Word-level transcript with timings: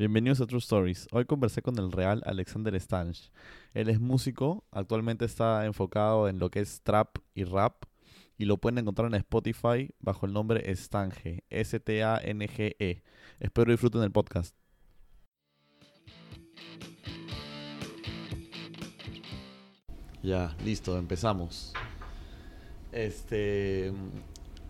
Bienvenidos 0.00 0.40
a 0.40 0.46
True 0.46 0.60
Stories. 0.60 1.08
Hoy 1.12 1.26
conversé 1.26 1.60
con 1.60 1.78
el 1.78 1.92
real 1.92 2.22
Alexander 2.24 2.74
Stange. 2.80 3.30
Él 3.74 3.90
es 3.90 4.00
músico, 4.00 4.64
actualmente 4.70 5.26
está 5.26 5.66
enfocado 5.66 6.26
en 6.26 6.38
lo 6.38 6.50
que 6.50 6.60
es 6.60 6.80
trap 6.80 7.18
y 7.34 7.44
rap 7.44 7.84
y 8.38 8.46
lo 8.46 8.56
pueden 8.56 8.78
encontrar 8.78 9.08
en 9.08 9.14
Spotify 9.16 9.90
bajo 9.98 10.24
el 10.24 10.32
nombre 10.32 10.74
Stange, 10.74 11.44
S-T-A-N-G-E. 11.50 13.02
Espero 13.40 13.70
disfruten 13.72 14.02
el 14.02 14.10
podcast. 14.10 14.56
Ya, 20.22 20.56
listo, 20.64 20.96
empezamos. 20.96 21.74
Este. 22.90 23.92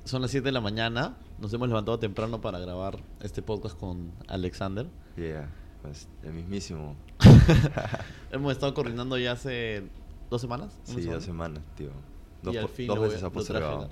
Son 0.02 0.22
las 0.22 0.32
7 0.32 0.46
de 0.46 0.50
la 0.50 0.60
mañana. 0.60 1.18
Nos 1.38 1.54
hemos 1.54 1.68
levantado 1.68 2.00
temprano 2.00 2.40
para 2.40 2.58
grabar 2.58 2.98
este 3.20 3.42
podcast 3.42 3.78
con 3.78 4.12
Alexander. 4.26 4.88
Yeah, 5.16 5.48
pues 5.82 6.08
el 6.22 6.32
mismísimo. 6.32 6.96
hemos 8.32 8.53
estado 8.53 8.72
coordinando 8.75 9.18
ya 9.18 9.32
hace 9.32 9.82
dos 10.30 10.40
semanas. 10.40 10.79
Sí, 10.85 11.02
dos 11.02 11.25
semanas, 11.25 11.62
tío. 11.76 11.90
Dos, 12.43 12.54
Y 12.54 12.58
al 12.58 12.68
fin 12.68 12.86
dos 12.86 12.96
lo 12.96 13.02
veces 13.02 13.22
ha. 13.22 13.88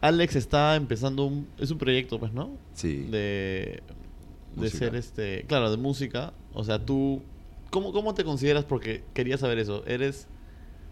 Alex 0.00 0.36
está 0.36 0.76
empezando 0.76 1.24
un. 1.24 1.48
Es 1.58 1.70
un 1.70 1.78
proyecto, 1.78 2.18
pues, 2.18 2.32
¿no? 2.32 2.56
Sí. 2.74 3.06
De. 3.10 3.82
De 4.56 4.70
ser 4.70 4.94
este. 4.94 5.44
Claro, 5.48 5.70
de 5.70 5.76
música. 5.76 6.32
O 6.52 6.62
sea, 6.64 6.84
tú. 6.84 7.22
¿Cómo, 7.70 7.92
¿Cómo 7.92 8.14
te 8.14 8.22
consideras? 8.22 8.64
Porque 8.64 9.02
quería 9.14 9.38
saber 9.38 9.58
eso. 9.58 9.84
¿Eres 9.86 10.28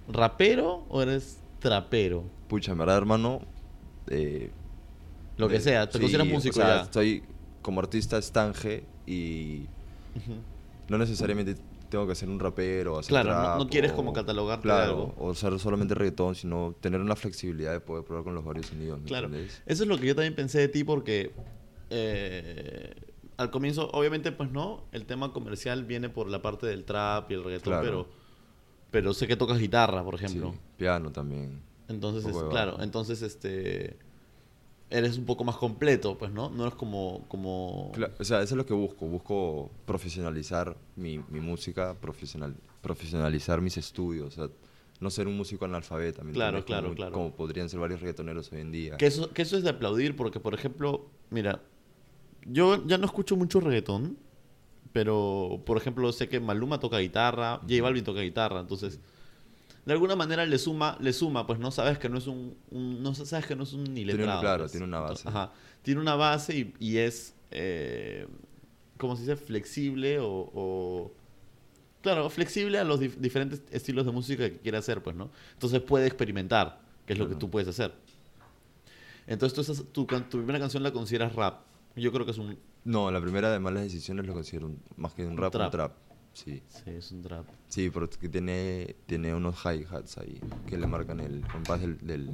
rapero 0.08 0.84
o 0.88 1.02
eres 1.02 1.38
trapero? 1.60 2.24
Pucha, 2.48 2.72
en 2.72 2.78
verdad, 2.78 2.96
hermano. 2.96 3.40
eh, 4.08 4.50
Lo 5.36 5.46
que 5.48 5.54
de- 5.54 5.60
sea, 5.60 5.86
te 5.88 5.98
sí, 5.98 6.00
consideras 6.00 6.26
o 6.26 6.30
músico 6.30 6.54
sea, 6.56 6.76
ya. 6.76 6.82
Estoy 6.82 7.22
como 7.60 7.80
artista 7.80 8.18
estange 8.18 8.84
y 9.06 9.66
no 10.88 10.98
necesariamente 10.98 11.56
tengo 11.88 12.06
que 12.06 12.14
ser 12.14 12.28
un 12.30 12.38
rapero 12.40 12.94
o 12.94 12.98
hacer 12.98 13.10
Claro, 13.10 13.30
no- 13.34 13.40
trap 13.42 13.58
no 13.58 13.68
quieres 13.68 13.92
o- 13.92 13.96
como 13.96 14.12
catalogarte 14.12 14.66
de 14.66 14.74
claro, 14.74 14.90
algo. 14.90 15.14
o 15.18 15.34
ser 15.34 15.58
solamente 15.58 15.94
reggaetón, 15.94 16.34
sino 16.34 16.74
tener 16.80 17.00
una 17.00 17.16
flexibilidad 17.16 17.72
de 17.72 17.80
poder 17.80 18.04
probar 18.04 18.24
con 18.24 18.34
los 18.34 18.44
varios 18.44 18.66
sonidos, 18.66 18.98
¿me 19.00 19.06
Claro. 19.06 19.28
Eso 19.34 19.82
es 19.82 19.86
lo 19.88 19.98
que 19.98 20.06
yo 20.06 20.14
también 20.14 20.34
pensé 20.34 20.58
de 20.60 20.68
ti 20.68 20.84
porque 20.84 21.32
eh, 21.90 22.94
al 23.36 23.50
comienzo, 23.50 23.90
obviamente, 23.92 24.32
pues 24.32 24.50
no, 24.50 24.84
el 24.92 25.04
tema 25.04 25.32
comercial 25.32 25.84
viene 25.84 26.08
por 26.08 26.28
la 26.30 26.40
parte 26.40 26.66
del 26.66 26.84
trap 26.84 27.30
y 27.30 27.34
el 27.34 27.44
reggaetón, 27.44 27.72
Claro. 27.74 27.82
pero, 27.84 28.08
pero 28.90 29.12
sé 29.14 29.26
que 29.26 29.36
tocas 29.36 29.58
guitarra, 29.58 30.02
por 30.02 30.14
ejemplo. 30.14 30.52
Sí, 30.52 30.58
piano 30.78 31.12
también. 31.12 31.60
Entonces, 31.88 32.24
es- 32.34 32.42
claro, 32.50 32.78
entonces 32.82 33.20
este 33.20 33.98
eres 34.92 35.18
un 35.18 35.24
poco 35.24 35.42
más 35.44 35.56
completo, 35.56 36.16
pues, 36.18 36.30
¿no? 36.32 36.50
No 36.50 36.62
eres 36.64 36.74
como 36.74 37.24
como 37.28 37.90
Cla- 37.94 38.12
O 38.20 38.24
sea, 38.24 38.42
eso 38.42 38.54
es 38.54 38.56
lo 38.58 38.66
que 38.66 38.74
busco. 38.74 39.06
Busco 39.06 39.70
profesionalizar 39.86 40.76
mi, 40.96 41.18
mi 41.30 41.40
música, 41.40 41.94
profesional, 42.00 42.54
profesionalizar 42.80 43.60
mis 43.60 43.76
estudios. 43.76 44.26
O 44.38 44.48
sea, 44.48 44.54
no 45.00 45.10
ser 45.10 45.26
un 45.26 45.36
músico 45.36 45.64
analfabeta. 45.64 46.22
¿me 46.22 46.32
Claro, 46.32 46.64
claro, 46.64 46.84
como, 46.88 46.94
claro. 46.94 47.12
Como 47.12 47.30
podrían 47.34 47.68
ser 47.68 47.80
varios 47.80 48.00
reggaetoneros 48.00 48.52
hoy 48.52 48.60
en 48.60 48.70
día. 48.72 48.96
que 48.98 49.06
eso 49.06 49.30
que 49.30 49.42
eso 49.42 49.56
es 49.56 49.64
de 49.64 49.70
aplaudir 49.70 50.14
porque 50.14 50.38
por 50.40 50.54
ejemplo, 50.54 51.06
mira, 51.30 51.60
yo 52.46 52.86
ya 52.86 52.98
no 52.98 53.06
escucho 53.06 53.34
mucho 53.36 53.60
reggaetón, 53.60 54.16
pero 54.92 55.62
por 55.64 55.76
ejemplo, 55.76 56.12
sé 56.12 56.28
que 56.28 56.38
Maluma 56.40 56.78
toca 56.78 56.98
guitarra, 56.98 57.60
J 57.68 57.82
Balvin 57.82 58.04
toca 58.04 58.20
guitarra, 58.20 58.60
entonces 58.60 59.00
de 59.84 59.92
alguna 59.92 60.14
manera 60.16 60.46
le 60.46 60.58
suma, 60.58 60.96
le 61.00 61.12
suma, 61.12 61.46
pues 61.46 61.58
no 61.58 61.70
sabes 61.70 61.98
que 61.98 62.08
no 62.08 62.18
es 62.18 62.26
un, 62.26 62.56
un- 62.70 63.02
no 63.02 63.14
sabes 63.14 63.46
que 63.46 63.56
no 63.56 63.64
es 63.64 63.72
un 63.72 63.84
ni 63.84 64.04
Tiene 64.04 64.12
un- 64.12 64.18
letrado, 64.20 64.40
claro, 64.40 64.62
pues. 64.64 64.72
tiene 64.72 64.86
una 64.86 65.00
base. 65.00 65.28
Ajá, 65.28 65.52
tiene 65.82 66.00
una 66.00 66.14
base 66.14 66.56
y, 66.56 66.74
y 66.78 66.96
es, 66.98 67.34
eh, 67.50 68.26
¿cómo 68.98 69.16
se 69.16 69.22
dice? 69.22 69.36
Flexible 69.36 70.18
o, 70.20 70.28
o- 70.54 71.12
claro, 72.00 72.30
flexible 72.30 72.78
a 72.78 72.84
los 72.84 73.00
dif- 73.00 73.16
diferentes 73.16 73.62
estilos 73.70 74.06
de 74.06 74.12
música 74.12 74.48
que 74.50 74.58
quiere 74.58 74.78
hacer, 74.78 75.02
pues, 75.02 75.16
¿no? 75.16 75.30
Entonces 75.54 75.80
puede 75.80 76.06
experimentar, 76.06 76.80
que 77.06 77.12
es 77.14 77.18
lo 77.18 77.28
que 77.28 77.34
tú 77.34 77.50
puedes 77.50 77.68
hacer. 77.68 77.92
Entonces 79.26 79.54
tú 79.54 79.60
estás- 79.60 79.84
tu, 79.92 80.04
tu 80.06 80.38
primera 80.38 80.58
canción 80.58 80.82
la 80.82 80.92
consideras 80.92 81.34
rap. 81.34 81.60
Yo 81.96 82.12
creo 82.12 82.24
que 82.24 82.32
es 82.32 82.38
un, 82.38 82.58
No, 82.84 83.10
la 83.10 83.20
primera 83.20 83.50
de 83.52 83.58
malas 83.60 83.82
decisiones 83.84 84.26
lo 84.26 84.32
considero 84.34 84.66
un- 84.66 84.80
más 84.96 85.12
que 85.14 85.24
un 85.24 85.36
rap, 85.36 85.52
trap. 85.52 85.64
un 85.66 85.70
trap. 85.70 85.92
Sí, 86.34 86.62
sí, 86.68 86.82
es 86.90 87.12
un 87.12 87.22
trap. 87.22 87.44
sí, 87.68 87.90
porque 87.90 88.28
tiene, 88.28 88.96
tiene 89.06 89.34
unos 89.34 89.56
hi-hats 89.64 90.18
ahí 90.18 90.40
que 90.66 90.76
le 90.78 90.86
marcan 90.86 91.20
el 91.20 91.46
compás 91.46 91.80
del... 91.80 91.98
del 91.98 92.30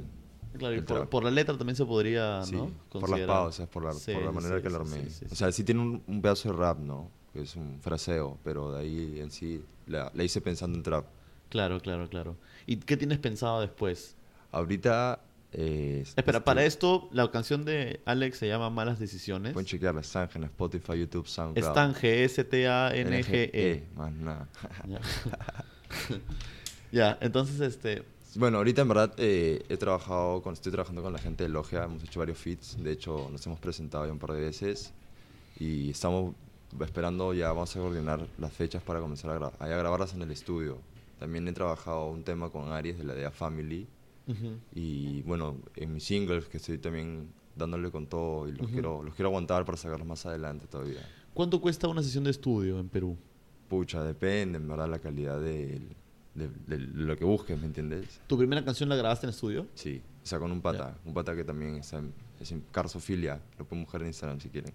Claro, 0.57 0.73
y 0.73 0.77
del 0.77 0.85
por, 0.85 0.97
trap. 0.97 1.09
por 1.09 1.23
la 1.25 1.31
letra 1.31 1.57
también 1.57 1.75
se 1.75 1.85
podría, 1.85 2.41
sí, 2.43 2.55
¿no? 2.55 2.71
por 2.89 3.09
las 3.09 3.19
pausas, 3.21 3.67
por 3.67 3.83
la, 3.83 3.93
Sí, 3.93 4.13
por 4.13 4.23
la 4.23 4.31
manera 4.31 4.57
sí, 4.57 4.63
que 4.63 4.69
lo 4.69 4.77
armé. 4.77 5.07
o 5.31 5.35
sea, 5.35 5.51
sí 5.51 5.63
tiene 5.63 5.81
un, 5.81 6.01
un 6.07 6.21
pedazo 6.21 6.51
de 6.51 6.57
rap, 6.57 6.79
¿no? 6.79 7.11
Que 7.33 7.41
es 7.41 7.55
un 7.55 7.79
fraseo, 7.81 8.39
pero 8.43 8.71
de 8.71 8.79
ahí 8.81 9.19
en 9.19 9.29
sí 9.29 9.63
la, 9.85 10.11
la 10.15 10.23
hice 10.23 10.41
pensando 10.41 10.77
en 10.77 10.83
trap. 10.83 11.05
Claro, 11.49 11.79
claro, 11.79 12.07
claro. 12.09 12.35
¿Y 12.65 12.77
qué 12.77 12.97
tienes 12.97 13.19
pensado 13.19 13.61
después? 13.61 14.15
Ahorita... 14.51 15.21
eh, 15.51 16.03
Espera, 16.05 16.37
este, 16.37 16.45
para 16.45 16.63
esto, 16.65 17.09
la 17.11 17.29
canción 17.31 17.65
de 17.65 18.01
Alex 18.05 18.37
se 18.37 18.47
llama 18.47 18.69
Malas 18.69 18.99
Decisiones. 18.99 19.53
Pueden 19.53 19.65
chequearla, 19.67 20.03
Stange 20.03 20.37
en 20.37 20.43
Spotify, 20.45 20.99
YouTube, 20.99 21.27
SoundCloud. 21.27 21.67
Estange, 21.67 22.23
S-T-A-N-G-E. 22.25 23.83
Más 23.95 24.11
nada. 24.13 24.47
Ya. 24.87 24.99
ya, 26.91 27.17
entonces, 27.21 27.59
este... 27.61 28.03
Bueno, 28.35 28.57
ahorita 28.57 28.83
en 28.83 28.87
verdad 28.87 29.13
eh, 29.17 29.63
he 29.69 29.77
trabajado 29.77 30.43
con, 30.43 30.53
estoy 30.53 30.71
trabajando 30.71 31.01
con 31.01 31.11
la 31.11 31.17
gente 31.19 31.43
de 31.43 31.49
Logia, 31.49 31.83
hemos 31.85 32.03
hecho 32.03 32.19
varios 32.19 32.37
feats, 32.37 32.77
de 32.81 32.91
hecho 32.91 33.27
nos 33.31 33.43
hemos 33.47 33.59
presentado 33.59 34.05
ya 34.05 34.11
un 34.11 34.19
par 34.19 34.33
de 34.33 34.41
veces 34.41 34.93
y 35.59 35.89
estamos 35.89 36.35
esperando, 36.79 37.33
ya 37.33 37.47
vamos 37.47 37.75
a 37.75 37.79
coordinar 37.79 38.27
las 38.37 38.53
fechas 38.53 38.83
para 38.83 38.99
comenzar 38.99 39.31
a, 39.31 39.39
gra- 39.39 39.51
a 39.57 39.67
grabarlas 39.67 40.13
en 40.13 40.21
el 40.21 40.29
estudio. 40.29 40.77
También 41.17 41.47
he 41.47 41.53
trabajado 41.53 42.05
un 42.05 42.23
tema 42.23 42.51
con 42.51 42.71
Aries 42.71 42.99
de 42.99 43.03
la 43.03 43.15
DEA 43.15 43.31
Family 43.31 43.87
ujú. 44.29 44.57
y 44.73 45.21
bueno, 45.23 45.57
en 45.75 45.93
mis 45.93 46.03
singles 46.03 46.47
que 46.47 46.57
estoy 46.57 46.77
también 46.77 47.29
dándole 47.55 47.91
con 47.91 48.07
todo 48.07 48.47
y 48.47 48.51
los, 48.53 48.61
Ujú. 48.61 48.71
quiero, 48.71 49.03
los 49.03 49.13
quiero 49.15 49.29
aguantar 49.29 49.65
para 49.65 49.77
sacarlos 49.77 50.07
más 50.07 50.25
adelante 50.25 50.65
todavía. 50.67 51.01
¿Cuánto 51.33 51.59
cuesta 51.59 51.87
una 51.87 52.01
sesión 52.03 52.23
de 52.23 52.31
estudio 52.31 52.79
en 52.79 52.87
Perú? 52.89 53.17
Pucha, 53.67 54.03
depende 54.03 54.57
en 54.57 54.67
verdad 54.67 54.89
la 54.89 54.99
calidad 54.99 55.39
del- 55.41 55.95
de, 56.35 56.47
de 56.67 56.77
lo 56.79 57.17
que 57.17 57.25
busques, 57.25 57.59
¿me 57.59 57.65
entiendes? 57.65 58.21
¿Tu 58.27 58.37
primera 58.37 58.63
canción 58.63 58.87
la 58.87 58.95
grabaste 58.95 59.25
en 59.25 59.31
estudio? 59.31 59.67
Sí, 59.73 60.01
o 60.23 60.25
sea, 60.25 60.39
con 60.39 60.51
un 60.51 60.61
pata. 60.61 60.97
Un 61.03 61.13
pata 61.13 61.35
que 61.35 61.43
también 61.43 61.75
está 61.75 61.97
en, 61.97 62.13
es 62.39 62.51
en 62.51 62.61
Carsofilia. 62.71 63.41
Lo 63.57 63.65
pueden 63.65 63.83
buscar 63.83 64.01
en 64.01 64.07
Instagram 64.07 64.39
si 64.39 64.49
quieren. 64.49 64.73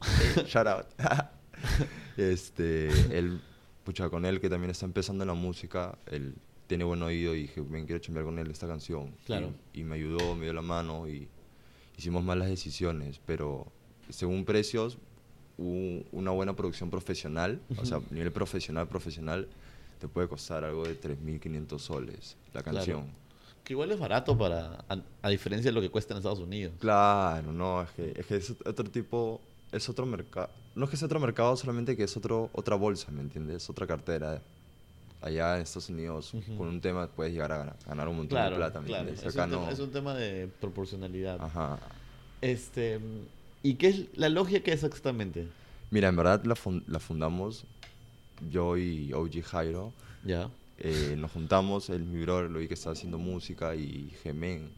Shout 0.46 0.66
out. 0.66 0.86
este, 2.16 2.88
él, 3.16 3.40
pucha, 3.84 4.08
con 4.08 4.24
él 4.24 4.40
que 4.40 4.48
también 4.50 4.70
está 4.70 4.86
empezando 4.86 5.22
en 5.24 5.28
la 5.28 5.34
música, 5.34 5.96
él 6.06 6.34
tiene 6.66 6.84
buen 6.84 7.02
oído 7.02 7.34
y 7.34 7.42
dije, 7.42 7.60
ven, 7.60 7.86
quiero 7.86 8.00
chambear 8.00 8.24
con 8.26 8.38
él 8.38 8.50
esta 8.50 8.66
canción. 8.66 9.12
Claro. 9.24 9.52
Y, 9.72 9.80
y 9.80 9.84
me 9.84 9.94
ayudó, 9.96 10.34
me 10.34 10.44
dio 10.44 10.52
la 10.52 10.62
mano 10.62 11.08
y 11.08 11.28
hicimos 11.96 12.24
malas 12.24 12.48
decisiones, 12.48 13.20
pero 13.24 13.66
según 14.08 14.44
precios, 14.44 14.98
un- 15.58 16.04
una 16.12 16.30
buena 16.32 16.54
producción 16.54 16.90
profesional, 16.90 17.60
o 17.78 17.84
sea, 17.84 18.00
nivel 18.10 18.32
profesional, 18.32 18.86
profesional, 18.88 19.48
te 20.00 20.08
puede 20.08 20.28
costar 20.28 20.64
algo 20.64 20.84
de 20.84 21.00
3.500 21.00 21.78
soles 21.78 22.36
la 22.52 22.62
Claro. 22.62 22.76
canción. 22.78 23.04
Que 23.64 23.72
igual 23.72 23.90
es 23.90 23.98
barato 23.98 24.36
para... 24.38 24.84
A, 24.88 24.98
a 25.22 25.28
diferencia 25.28 25.70
de 25.70 25.74
lo 25.74 25.80
que 25.80 25.90
cuesta 25.90 26.14
en 26.14 26.18
Estados 26.18 26.38
Unidos. 26.38 26.74
Claro, 26.78 27.52
no, 27.52 27.82
es 27.82 27.90
que, 27.90 28.12
es 28.16 28.26
que 28.26 28.36
es 28.36 28.50
otro 28.64 28.88
tipo, 28.90 29.40
es 29.72 29.88
otro 29.88 30.06
mercado. 30.06 30.50
No 30.76 30.84
es 30.84 30.90
que 30.90 30.96
sea 30.96 31.06
otro 31.06 31.18
mercado, 31.18 31.56
solamente 31.56 31.96
que 31.96 32.04
es 32.04 32.16
otro, 32.16 32.50
otra 32.52 32.76
bolsa, 32.76 33.10
¿me 33.10 33.22
entiendes? 33.22 33.68
Otra 33.70 33.86
cartera. 33.86 34.40
Allá 35.26 35.56
en 35.56 35.62
Estados 35.62 35.88
Unidos, 35.90 36.32
Ujú. 36.34 36.56
con 36.56 36.68
un 36.68 36.80
tema 36.80 37.08
puedes 37.08 37.32
llegar 37.32 37.50
a 37.52 37.58
ganar, 37.58 37.76
ganar 37.86 38.08
un 38.08 38.16
montón 38.18 38.36
Claro, 38.36 38.50
de 38.50 38.56
plata, 38.56 38.80
¿me 38.80 38.86
claro. 38.86 39.08
Es 39.10 39.22
un, 39.22 39.28
Acá 39.28 39.44
tema, 39.48 39.64
no. 39.64 39.70
es 39.70 39.78
un 39.80 39.90
tema 39.90 40.14
de 40.14 40.48
proporcionalidad. 40.60 41.40
Ajá. 41.42 41.78
Este... 42.40 43.00
¿Y 43.62 43.74
qué 43.74 43.88
es 43.88 44.04
la 44.16 44.28
logia 44.28 44.62
que 44.62 44.72
es 44.72 44.84
exactamente? 44.84 45.48
Mira, 45.90 46.08
en 46.08 46.16
verdad 46.16 46.44
la, 46.44 46.54
fun- 46.54 46.84
la 46.86 47.00
fundamos 47.00 47.64
yo 48.50 48.76
y 48.76 49.12
OG 49.12 49.42
Jairo. 49.42 49.92
Ya. 50.24 50.48
Eh, 50.78 51.16
nos 51.18 51.32
juntamos, 51.32 51.88
él 51.90 52.04
mi 52.04 52.20
brother, 52.22 52.50
lo 52.50 52.58
vi 52.60 52.68
que 52.68 52.74
estaba 52.74 52.92
haciendo 52.92 53.18
música 53.18 53.74
y 53.74 53.86
dije, 54.10 54.32
men, 54.32 54.70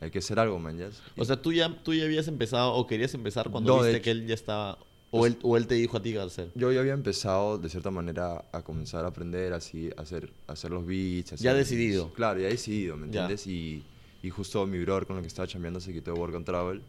hay 0.00 0.10
que 0.10 0.18
hacer 0.18 0.38
algo, 0.38 0.58
man. 0.58 0.76
ya". 0.76 0.90
O 1.16 1.24
sea, 1.24 1.40
¿tú 1.40 1.52
ya, 1.52 1.74
tú 1.82 1.94
ya 1.94 2.04
habías 2.04 2.28
empezado 2.28 2.74
o 2.74 2.86
querías 2.86 3.14
empezar 3.14 3.48
cuando 3.50 3.76
No, 3.76 3.82
viste 3.82 3.96
hecho- 3.98 4.04
que 4.04 4.10
él 4.10 4.26
ya 4.26 4.34
estaba... 4.34 4.78
O 5.12 5.24
él, 5.26 5.38
o 5.42 5.56
él 5.56 5.66
te 5.66 5.76
dijo 5.76 5.96
a 5.96 6.02
ti 6.02 6.16
hacer. 6.16 6.50
Yo 6.54 6.72
ya 6.72 6.80
había 6.80 6.92
empezado 6.92 7.58
de 7.58 7.68
cierta 7.68 7.90
manera 7.90 8.44
a 8.52 8.62
comenzar 8.62 9.04
a 9.04 9.08
aprender 9.08 9.52
así, 9.52 9.90
a 9.96 10.02
hacer, 10.02 10.30
a 10.46 10.52
hacer 10.52 10.70
los 10.70 10.84
beats. 10.84 11.36
Ya 11.40 11.54
decidido. 11.54 12.12
Claro, 12.12 12.40
ya 12.40 12.48
decidido, 12.48 12.96
¿me 12.96 13.06
Ya. 13.10 13.20
entiendes? 13.22 13.46
Y, 13.46 13.82
y 14.22 14.30
justo 14.30 14.66
mi 14.66 14.78
brother 14.80 15.06
con 15.06 15.16
el 15.16 15.22
que 15.22 15.28
estaba 15.28 15.46
chambeando 15.46 15.80
se 15.80 15.92
quitó 15.92 16.12
de 16.12 16.18
Work 16.20 16.34
and 16.34 16.44
Travel 16.44 16.82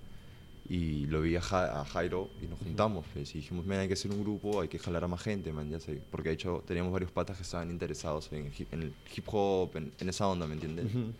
y 0.69 1.05
lo 1.05 1.21
vi 1.21 1.35
a, 1.37 1.41
Ja- 1.41 1.79
a 1.81 1.85
Jairo 1.85 2.29
y 2.43 2.47
nos 2.47 2.59
juntamos, 2.59 3.05
pues, 3.13 3.33
y 3.35 3.37
dijimos, 3.37 3.65
"Men, 3.65 3.79
hay 3.79 3.87
que 3.87 3.93
hacer 3.93 4.11
un 4.11 4.21
grupo, 4.21 4.59
hay 4.61 4.67
que 4.67 4.79
jalar 4.79 5.03
a 5.03 5.07
más 5.07 5.21
gente, 5.21 5.53
man, 5.53 5.69
ya 5.69 5.79
sé. 5.79 6.01
Porque 6.11 6.29
de 6.29 6.35
hecho 6.35 6.63
teníamos 6.67 6.91
varios 6.91 7.11
patas 7.11 7.37
que 7.37 7.43
estaban 7.43 7.71
interesados 7.71 8.29
en 8.33 8.47
el 8.47 8.51
hip, 8.57 8.73
en 8.73 8.83
el 8.83 8.93
hip 9.15 9.23
hop, 9.31 9.77
en, 9.77 9.93
en 9.99 10.09
esa 10.09 10.27
onda, 10.27 10.45
¿me 10.47 10.55
entiendes? 10.55 10.87
Ujú. 10.87 11.13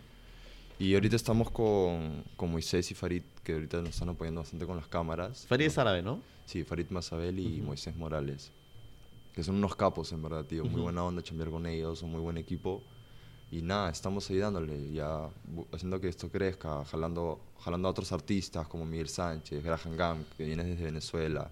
Y 0.78 0.94
ahorita 0.94 1.16
estamos 1.16 1.50
con, 1.50 2.24
con 2.36 2.52
Moisés 2.52 2.90
y 2.90 2.94
Farid, 2.94 3.22
que 3.42 3.54
ahorita 3.54 3.78
nos 3.78 3.90
están 3.90 4.10
apoyando 4.10 4.40
bastante 4.42 4.64
con 4.66 4.76
las 4.76 4.86
cámaras. 4.86 5.44
Farid 5.46 5.66
es 5.66 5.78
árabe, 5.78 6.02
¿no? 6.02 6.20
Sí, 6.46 6.64
Farid 6.64 6.86
Mazabel 6.90 7.38
y. 7.40 7.60
Moisés 7.60 7.96
Morales. 7.96 8.52
Que 9.34 9.42
son 9.42 9.56
unos 9.56 9.74
capos, 9.76 10.12
en 10.12 10.22
verdad, 10.22 10.44
tío. 10.44 10.64
Muy 10.64 10.80
buena 10.80 11.04
onda 11.04 11.22
chambear 11.22 11.50
con 11.50 11.66
ellos, 11.66 11.98
son 11.98 12.10
muy 12.10 12.20
buen 12.20 12.36
equipo. 12.38 12.82
Y 13.50 13.62
nada, 13.62 13.88
estamos 13.90 14.28
ahí 14.30 14.36
dándole, 14.38 14.92
ya 14.92 15.28
haciendo 15.72 16.00
que 16.00 16.08
esto 16.08 16.28
crezca, 16.28 16.84
jalando, 16.84 17.40
jalando 17.60 17.88
a 17.88 17.90
otros 17.92 18.12
artistas 18.12 18.68
como 18.68 18.84
Miguel 18.84 19.08
Sánchez, 19.08 19.64
Graham 19.64 19.96
Gam, 19.96 20.24
que 20.36 20.44
viene 20.44 20.64
desde 20.64 20.84
Venezuela. 20.84 21.50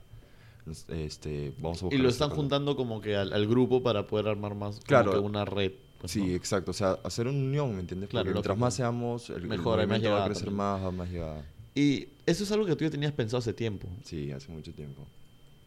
Este, 0.88 1.55
vamos 1.58 1.82
a 1.82 1.87
Y 1.94 1.99
lo 1.99 2.08
están 2.08 2.31
juntando 2.31 2.76
como 2.76 3.00
que 3.00 3.17
al, 3.17 3.32
al 3.32 3.46
grupo 3.46 3.82
para 3.82 4.06
poder 4.06 4.28
armar 4.28 4.55
más 4.55 4.81
Claro. 4.81 5.20
una 5.23 5.44
red. 5.44 5.73
Pues, 5.98 6.12
Sí, 6.12 6.20
¿no? 6.20 6.34
exacto. 6.34 6.70
O 6.70 6.75
sea, 6.75 6.98
hacer 7.04 7.26
una 7.26 7.38
unión, 7.38 7.75
¿me 7.75 7.81
entiendes? 7.81 8.08
Claro, 8.08 8.25
Porque 8.25 8.34
mientras 8.34 8.58
más 8.58 8.75
seamos, 8.75 9.31
el, 9.31 9.37
el 9.37 9.48
Mejor, 9.48 9.81
hay 9.81 9.87
más 9.87 10.02
va 10.04 10.25
a 10.25 10.26
crecer 10.26 10.50
más, 10.50 10.93
más 10.93 11.10
llegada. 11.10 11.44
Y 11.75 12.08
eso 12.25 12.44
es 12.44 12.52
algo 12.52 12.64
que 12.66 12.75
tú 12.75 12.84
ya 12.84 12.90
tenías 12.90 13.12
pensado 13.12 13.38
hace 13.38 13.52
tiempo. 13.52 13.87
Sí, 14.04 14.32
hace 14.32 14.50
mucho 14.50 14.72
tiempo. 14.72 15.06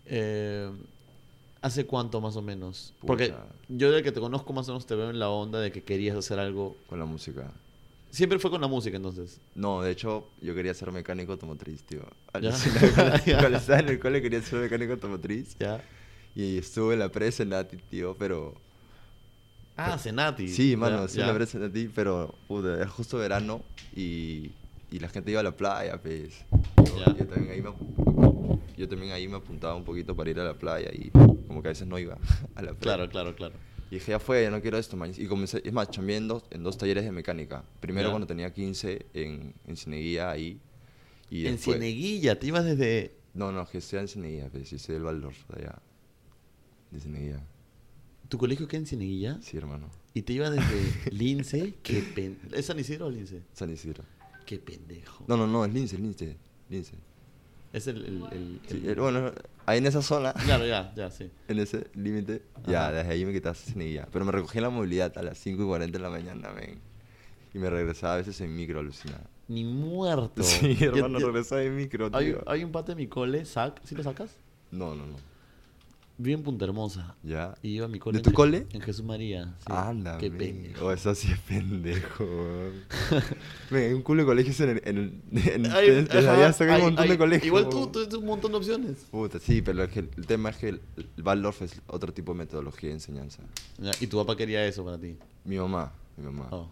Eh, 0.05 0.69
¿Hace 1.61 1.85
cuánto 1.85 2.21
más 2.21 2.35
o 2.35 2.41
menos? 2.41 2.93
Porque 3.01 3.27
Pucha. 3.27 3.45
yo 3.67 3.91
de 3.91 4.01
que 4.01 4.11
te 4.11 4.19
conozco 4.19 4.53
más 4.53 4.67
o 4.69 4.71
menos 4.71 4.85
te 4.85 4.95
veo 4.95 5.09
en 5.09 5.19
la 5.19 5.29
onda 5.29 5.59
de 5.59 5.71
que 5.71 5.83
querías 5.83 6.17
hacer 6.17 6.39
algo. 6.39 6.75
Con 6.87 6.99
la 6.99 7.05
música. 7.05 7.51
Siempre 8.11 8.39
fue 8.39 8.49
con 8.49 8.61
la 8.61 8.67
música 8.67 8.97
entonces. 8.97 9.39
No, 9.53 9.81
de 9.81 9.91
hecho, 9.91 10.27
yo 10.41 10.55
quería 10.55 10.73
ser 10.73 10.91
mecánico 10.91 11.33
automotriz, 11.33 11.83
tío. 11.83 12.01
Cuando 12.31 13.57
estaba 13.57 13.79
en 13.79 13.89
el 13.89 13.99
cole 13.99 14.21
quería 14.21 14.41
ser 14.41 14.59
mecánico 14.61 14.93
automotriz. 14.93 15.55
¿Ya? 15.59 15.83
Y 16.33 16.57
estuve 16.57 16.93
en 16.93 16.99
la 16.99 17.09
presa 17.09 17.43
en 17.43 17.49
Nati, 17.49 17.77
tío, 17.77 18.15
pero... 18.17 18.55
Ah, 19.79 19.97
Senati. 19.97 20.47
Sí, 20.47 20.75
mano, 20.75 21.07
sí, 21.07 21.19
la 21.19 21.33
presa 21.33 21.57
en 21.57 21.63
Nati, 21.65 21.87
pero 21.93 22.35
puta, 22.47 22.75
era 22.75 22.87
justo 22.87 23.17
verano 23.17 23.61
y, 23.95 24.51
y 24.91 24.99
la 24.99 25.07
gente 25.09 25.31
iba 25.31 25.39
a 25.39 25.43
la 25.43 25.55
playa, 25.55 26.01
pues. 26.01 26.45
Yo 27.17 27.25
también, 27.27 27.51
ahí 27.51 27.61
me, 27.61 27.69
apu- 27.69 28.59
yo 28.77 28.87
también 28.89 29.11
ahí 29.13 29.27
me 29.27 29.37
apuntaba 29.37 29.75
un 29.75 29.83
poquito 29.85 30.15
para 30.15 30.29
ir 30.29 30.39
a 30.39 30.43
la 30.43 30.53
playa 30.57 30.89
y 30.93 31.09
como 31.09 31.61
que 31.61 31.69
a 31.69 31.71
veces 31.71 31.87
no 31.87 31.97
iba 31.97 32.17
a 32.55 32.61
la 32.61 32.73
playa. 32.73 32.79
Claro, 32.79 33.09
claro, 33.09 33.35
claro. 33.35 33.53
Y 33.91 33.95
dije, 33.95 34.11
ya 34.11 34.19
fue, 34.19 34.43
ya 34.43 34.51
no 34.51 34.61
quiero 34.61 34.77
esto, 34.77 34.95
man. 34.97 35.11
Y 35.17 35.25
comencé, 35.25 35.61
es 35.65 35.73
más, 35.73 35.89
chambeé 35.89 36.17
en 36.17 36.27
dos, 36.27 36.43
en 36.51 36.61
dos 36.63 36.77
talleres 36.77 37.03
de 37.05 37.11
mecánica. 37.11 37.63
Primero 37.79 38.09
Ya. 38.09 38.11
cuando 38.11 38.27
tenía 38.27 38.53
15 38.53 39.05
en, 39.13 39.53
en 39.65 39.77
Cineguía 39.77 40.29
ahí. 40.29 40.59
Y 41.31 41.45
en 41.47 41.53
después- 41.55 41.77
Cieneguilla, 41.77 42.37
te 42.39 42.47
ibas 42.47 42.65
desde. 42.65 43.15
No, 43.33 43.51
no, 43.51 43.65
que 43.67 43.77
estoy 43.79 43.99
en 43.99 44.07
Cineguía, 44.07 44.49
pues, 44.51 44.69
sí, 44.69 44.77
soy 44.77 44.95
del 44.95 45.03
Valdor, 45.03 45.33
de 45.55 45.61
allá. 45.61 45.75
De 46.91 46.99
Cineguía. 46.99 47.39
¿Tu 48.29 48.37
colegio 48.37 48.67
queda 48.67 48.79
en 48.81 48.85
Cieneguilla? 48.87 49.39
Sí, 49.41 49.57
hermano. 49.57 49.89
Y 50.13 50.21
te 50.21 50.33
ibas 50.33 50.51
desde 50.51 51.11
Lince. 51.11 51.75
Qué 51.83 52.01
pen... 52.15 52.39
¿Es 52.53 52.67
San 52.67 52.79
Isidro 52.79 53.07
o 53.07 53.09
Lince? 53.11 53.41
San 53.53 53.69
Isidro. 53.71 54.03
Qué 54.45 54.59
pendejo. 54.59 55.25
No, 55.27 55.35
no, 55.37 55.47
no, 55.47 55.65
es 55.65 55.73
Lince, 55.73 55.97
Lince. 55.97 56.37
Lince. 56.69 56.93
Es 57.73 57.87
el. 57.87 58.03
el- 58.05 58.23
el- 58.31 58.59
Sí, 58.67 58.83
el- 58.87 58.95
bueno, 58.99 59.31
ahí 59.67 59.77
en 59.77 59.85
esa 59.85 60.01
zona, 60.01 60.33
Claro, 60.33 60.65
ya, 60.65 60.91
ya, 60.95 61.11
sí. 61.11 61.29
en 61.47 61.59
ese 61.59 61.87
límite, 61.93 62.41
ya, 62.65 62.91
desde 62.91 63.11
ahí 63.11 63.25
me 63.25 63.31
quitaba 63.33 63.53
Cineguía. 63.53 64.07
Pero 64.11 64.25
me 64.25 64.31
recogí 64.31 64.57
en 64.57 64.63
la 64.63 64.69
movilidad 64.71 65.15
a 65.17 65.21
las 65.21 65.37
5 65.37 65.61
y 65.61 65.65
40 65.67 65.97
de 65.97 66.01
la 66.03 66.09
mañana, 66.09 66.51
men. 66.51 66.79
Y 67.53 67.59
me 67.59 67.69
regresaba 67.69 68.13
a 68.13 68.17
veces 68.17 68.39
en 68.41 68.55
micro, 68.55 68.79
alucinada. 68.79 69.29
Ni 69.47 69.63
muerto. 69.63 70.41
Sí, 70.43 70.77
hermano, 70.81 71.19
yo- 71.19 71.27
regresaba 71.27 71.61
en 71.63 71.75
micro, 71.75 72.09
Hay, 72.13 72.27
tío. 72.27 72.43
hay 72.47 72.63
un 72.63 72.71
pate 72.71 72.93
en 72.93 72.97
mi 72.99 73.07
cole, 73.07 73.45
Sac. 73.45 73.81
¿Sí 73.83 73.93
lo 73.95 74.01
sacas? 74.03 74.35
No, 74.71 74.95
no, 74.95 75.05
no. 75.05 75.15
Vive 76.21 76.33
en 76.35 76.43
Punta 76.43 76.65
Hermosa. 76.65 77.15
Ya. 77.23 77.55
Y 77.61 77.69
iba 77.69 77.85
a 77.85 77.87
mi 77.87 77.97
cole. 77.97 78.17
¿De 78.17 78.19
en 78.19 78.23
tu 78.23 78.31
Je- 78.31 78.33
cole? 78.33 78.67
En 78.73 78.81
Jesús 78.81 79.05
María. 79.05 79.55
sí. 79.59 79.65
Anda, 79.73 80.17
Qué 80.17 80.29
pendejo. 80.29 80.85
Oh, 80.87 80.91
eso 80.91 81.15
sí 81.15 81.31
es 81.31 81.39
pendejo, 81.39 82.25
hay 83.71 83.93
un 83.93 84.01
culo 84.01 84.23
de 84.23 84.25
colegios 84.25 84.59
en 84.59 84.69
el... 84.69 84.81
En 84.83 85.23
en, 85.31 85.71
Hay- 85.71 85.89
desde 85.89 86.19
ajá, 86.19 86.33
allá 86.35 86.51
sacan 86.53 86.75
hay- 86.75 86.79
un 86.81 86.85
montón 86.87 87.03
hay- 87.05 87.09
de 87.11 87.17
colegios. 87.17 87.45
Igual 87.47 87.69
tú, 87.69 87.85
tú 87.87 87.91
tienes 88.01 88.13
un 88.15 88.25
montón 88.25 88.51
de 88.51 88.57
opciones. 88.57 88.97
Puta, 89.09 89.39
sí, 89.39 89.61
pero 89.61 89.81
es 89.83 89.91
que 89.91 89.99
el, 89.99 90.09
el 90.17 90.27
tema 90.27 90.49
es 90.49 90.57
que 90.57 90.69
el, 90.69 90.81
el 90.97 91.23
Waldorf 91.23 91.61
es 91.61 91.81
otro 91.87 92.13
tipo 92.13 92.33
de 92.33 92.39
metodología 92.39 92.89
de 92.89 92.95
enseñanza. 92.95 93.41
Ya, 93.77 93.91
Y 94.01 94.07
tu 94.07 94.17
papá 94.17 94.35
quería 94.35 94.65
eso 94.65 94.83
para 94.83 94.97
ti. 94.97 95.15
Mi 95.45 95.57
mamá, 95.57 95.93
mi 96.17 96.25
mamá. 96.25 96.47
Oh. 96.51 96.69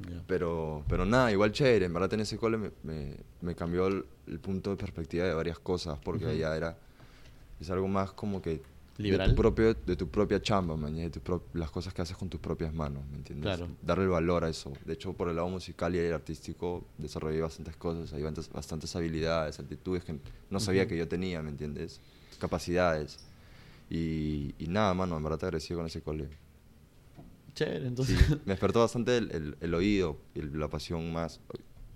Ya. 0.00 0.22
Pero, 0.26 0.84
pero 0.88 1.06
nada, 1.06 1.32
igual 1.32 1.52
chévere. 1.52 1.86
En 1.86 1.92
verdad 1.94 2.12
en 2.14 2.20
ese 2.20 2.36
cole 2.36 2.56
me, 2.58 2.70
me, 2.84 3.14
me 3.40 3.54
cambió 3.54 3.86
el, 3.88 4.04
el 4.26 4.38
punto 4.40 4.70
de 4.70 4.76
perspectiva 4.76 5.24
de 5.24 5.32
varias 5.34 5.58
cosas, 5.58 5.98
porque 6.04 6.24
Ujú. 6.26 6.34
allá 6.34 6.54
era... 6.56 6.78
Es 7.60 7.70
algo 7.70 7.88
más 7.88 8.12
como 8.12 8.40
que... 8.42 8.60
¿Liberal? 8.98 9.28
De 9.28 9.34
tu, 9.34 9.40
propio, 9.40 9.74
de 9.74 9.94
tu 9.96 10.08
propia 10.08 10.42
chamba, 10.42 10.76
man, 10.76 10.96
de 10.96 11.08
tu 11.08 11.20
pro- 11.20 11.44
las 11.54 11.70
cosas 11.70 11.94
que 11.94 12.02
haces 12.02 12.16
con 12.16 12.28
tus 12.28 12.40
propias 12.40 12.74
manos, 12.74 13.04
¿me 13.12 13.18
entiendes? 13.18 13.44
Claro. 13.56 13.68
Darle 13.80 14.08
valor 14.08 14.42
a 14.42 14.48
eso. 14.48 14.72
De 14.84 14.94
hecho, 14.94 15.12
por 15.12 15.28
el 15.28 15.36
lado 15.36 15.48
musical 15.48 15.94
y 15.94 15.98
el 15.98 16.12
artístico 16.12 16.84
desarrollé 16.98 17.40
bastantes 17.40 17.76
cosas, 17.76 18.12
hay 18.12 18.24
bastantes, 18.24 18.96
habilidades, 18.96 19.60
actitudes 19.60 20.02
que 20.02 20.18
no 20.50 20.58
sabía 20.58 20.82
Ujú. 20.82 20.88
que 20.88 20.98
yo 20.98 21.06
tenía, 21.06 21.40
¿me 21.42 21.50
entiendes? 21.50 22.00
Capacidades. 22.40 23.20
Y, 23.88 24.52
y 24.58 24.66
nada, 24.66 24.92
mano, 24.94 25.16
en 25.16 25.22
verdad 25.22 25.38
te 25.38 25.46
agradecido 25.46 25.78
con 25.78 25.86
ese 25.86 26.00
cole. 26.02 26.28
Chévere, 27.54 27.86
entonces. 27.86 28.18
Sí, 28.18 28.34
me 28.46 28.52
despertó 28.52 28.80
bastante 28.80 29.16
el, 29.16 29.30
el- 29.30 29.56
el 29.60 29.74
oído 29.74 30.18
y 30.34 30.40
el- 30.40 30.58
la 30.58 30.68
pasión 30.68 31.12
más. 31.12 31.40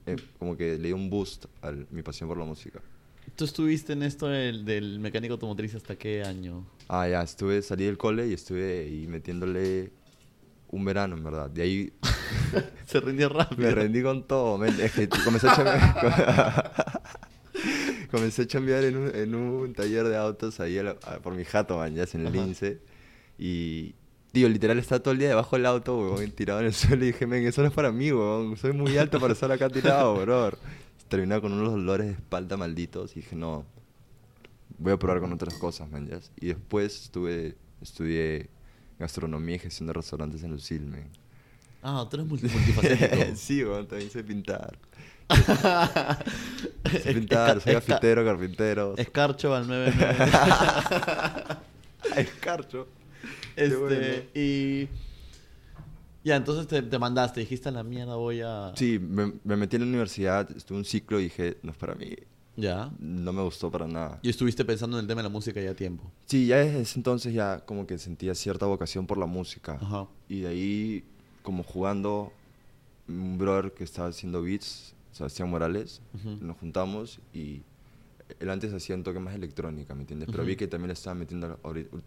eh, 0.06 0.16
como 0.38 0.56
que 0.56 0.78
le 0.78 0.86
dio 0.88 0.96
un 0.96 1.10
boost 1.10 1.46
a 1.62 1.70
mi 1.90 2.02
pasión 2.02 2.28
por 2.28 2.38
la 2.38 2.44
música. 2.44 2.80
¿Tú 3.36 3.44
estuviste 3.44 3.94
en 3.94 4.02
esto 4.02 4.26
del, 4.26 4.64
del 4.64 4.98
mecánico 5.00 5.34
automotriz 5.34 5.74
hasta 5.74 5.96
qué 5.96 6.22
año? 6.22 6.66
Ah, 6.88 7.08
ya, 7.08 7.22
estuve, 7.22 7.62
salí 7.62 7.84
del 7.86 7.96
cole 7.96 8.28
y 8.28 8.34
estuve 8.34 8.80
ahí 8.80 9.06
metiéndole 9.06 9.90
un 10.68 10.84
verano, 10.84 11.16
en 11.16 11.24
verdad. 11.24 11.48
De 11.50 11.62
ahí 11.62 11.92
Se 12.86 13.00
rindió 13.00 13.28
rápido. 13.30 13.62
me 13.68 13.74
rendí 13.74 14.02
con 14.02 14.26
todo. 14.26 14.58
men. 14.58 14.78
Es 14.80 14.92
que 14.92 15.08
comencé 15.08 15.48
a 15.48 15.54
chambear, 15.56 16.72
comencé 18.10 18.42
a 18.42 18.46
chambear 18.46 18.84
en 18.84 18.96
un, 18.96 19.14
en 19.14 19.34
un 19.34 19.72
taller 19.72 20.04
de 20.08 20.16
autos 20.16 20.60
ahí 20.60 20.78
a 20.78 20.82
la- 20.82 20.96
a- 21.06 21.18
por 21.20 21.34
mi 21.34 21.44
jato, 21.44 21.78
man, 21.78 21.94
ya 21.94 22.04
en 22.12 22.20
el 22.20 22.26
Ajá. 22.26 22.36
lince. 22.36 22.80
Y, 23.38 23.94
tío, 24.32 24.48
literal 24.48 24.78
estaba 24.78 25.02
todo 25.02 25.12
el 25.12 25.18
día 25.18 25.28
debajo 25.28 25.56
del 25.56 25.66
auto, 25.66 25.96
weón, 25.98 26.30
tirado 26.32 26.60
en 26.60 26.66
el 26.66 26.74
suelo. 26.74 27.02
Y 27.04 27.08
dije, 27.08 27.26
men, 27.26 27.46
eso 27.46 27.62
no 27.62 27.68
es 27.68 27.74
para 27.74 27.90
mí, 27.92 28.12
weón. 28.12 28.56
Soy 28.58 28.72
muy 28.72 28.96
alto 28.98 29.18
para 29.18 29.32
estar 29.32 29.50
acá 29.50 29.68
tirado, 29.70 30.14
bro. 30.20 30.52
Terminaba 31.12 31.42
con 31.42 31.52
unos 31.52 31.72
dolores 31.72 32.06
de 32.06 32.12
espalda 32.14 32.56
malditos 32.56 33.12
y 33.12 33.16
dije, 33.20 33.36
no, 33.36 33.66
voy 34.78 34.92
a 34.94 34.98
probar 34.98 35.20
con 35.20 35.30
otras 35.32 35.54
cosas, 35.54 35.90
man. 35.90 36.08
Y 36.40 36.46
después 36.46 37.02
estuve, 37.02 37.54
estudié 37.82 38.48
gastronomía 38.98 39.56
y 39.56 39.58
gestión 39.58 39.88
de 39.88 39.92
restaurantes 39.92 40.42
en 40.42 40.52
Lucil. 40.52 40.90
Ah, 41.82 42.06
tú 42.10 42.16
eres 42.16 42.26
multi- 42.26 42.48
multifacético. 42.52 43.36
sí, 43.36 43.62
weón, 43.62 43.86
también 43.86 44.10
sé 44.10 44.24
pintar. 44.24 44.78
Sé 47.02 47.14
pintar, 47.14 47.60
soy 47.60 47.74
gafitero, 47.74 48.24
carpintero. 48.24 48.94
Escarcho 48.96 49.54
al 49.54 49.68
99. 49.68 50.16
Escarcho. 52.16 52.88
este, 53.56 53.76
bueno. 53.76 54.06
y. 54.34 54.88
Ya, 56.24 56.36
entonces 56.36 56.66
te, 56.68 56.82
te 56.82 56.98
mandaste, 56.98 57.40
dijiste 57.40 57.68
a 57.68 57.72
la 57.72 57.82
mierda, 57.82 58.14
voy 58.16 58.40
a. 58.42 58.72
Sí, 58.76 58.98
me, 58.98 59.32
me 59.44 59.56
metí 59.56 59.76
en 59.76 59.82
la 59.82 59.88
universidad, 59.88 60.48
estuve 60.56 60.78
un 60.78 60.84
ciclo 60.84 61.18
y 61.20 61.24
dije, 61.24 61.58
no 61.62 61.72
es 61.72 61.76
para 61.76 61.94
mí. 61.94 62.14
Ya. 62.56 62.92
No 62.98 63.32
me 63.32 63.42
gustó 63.42 63.70
para 63.70 63.86
nada. 63.88 64.18
Y 64.22 64.28
estuviste 64.28 64.64
pensando 64.64 64.98
en 64.98 65.02
el 65.02 65.08
tema 65.08 65.20
de 65.22 65.28
la 65.28 65.32
música 65.32 65.60
ya 65.60 65.70
a 65.70 65.74
tiempo. 65.74 66.10
Sí, 66.26 66.46
ya 66.46 66.58
desde 66.58 66.80
ese 66.82 66.98
entonces 66.98 67.32
ya 67.32 67.60
como 67.64 67.86
que 67.86 67.98
sentía 67.98 68.34
cierta 68.34 68.66
vocación 68.66 69.06
por 69.06 69.16
la 69.18 69.26
música. 69.26 69.78
Ajá. 69.80 70.06
Y 70.28 70.40
de 70.40 70.48
ahí, 70.48 71.04
como 71.42 71.62
jugando, 71.62 72.32
un 73.08 73.38
brother 73.38 73.72
que 73.72 73.84
estaba 73.84 74.08
haciendo 74.08 74.42
beats, 74.42 74.94
Sebastián 75.12 75.50
Morales, 75.50 76.02
Ujú. 76.14 76.36
nos 76.44 76.56
juntamos 76.58 77.20
y 77.32 77.62
él 78.40 78.50
antes 78.50 78.72
hacía 78.72 78.94
un 78.94 79.02
toque 79.02 79.18
más 79.20 79.34
electrónica, 79.34 79.94
¿me 79.94 80.02
entiendes? 80.02 80.28
Pero 80.30 80.42
Ujú. 80.42 80.48
vi 80.48 80.56
que 80.56 80.66
también 80.66 80.88
le 80.88 80.94
estaba 80.94 81.14
metiendo 81.14 81.58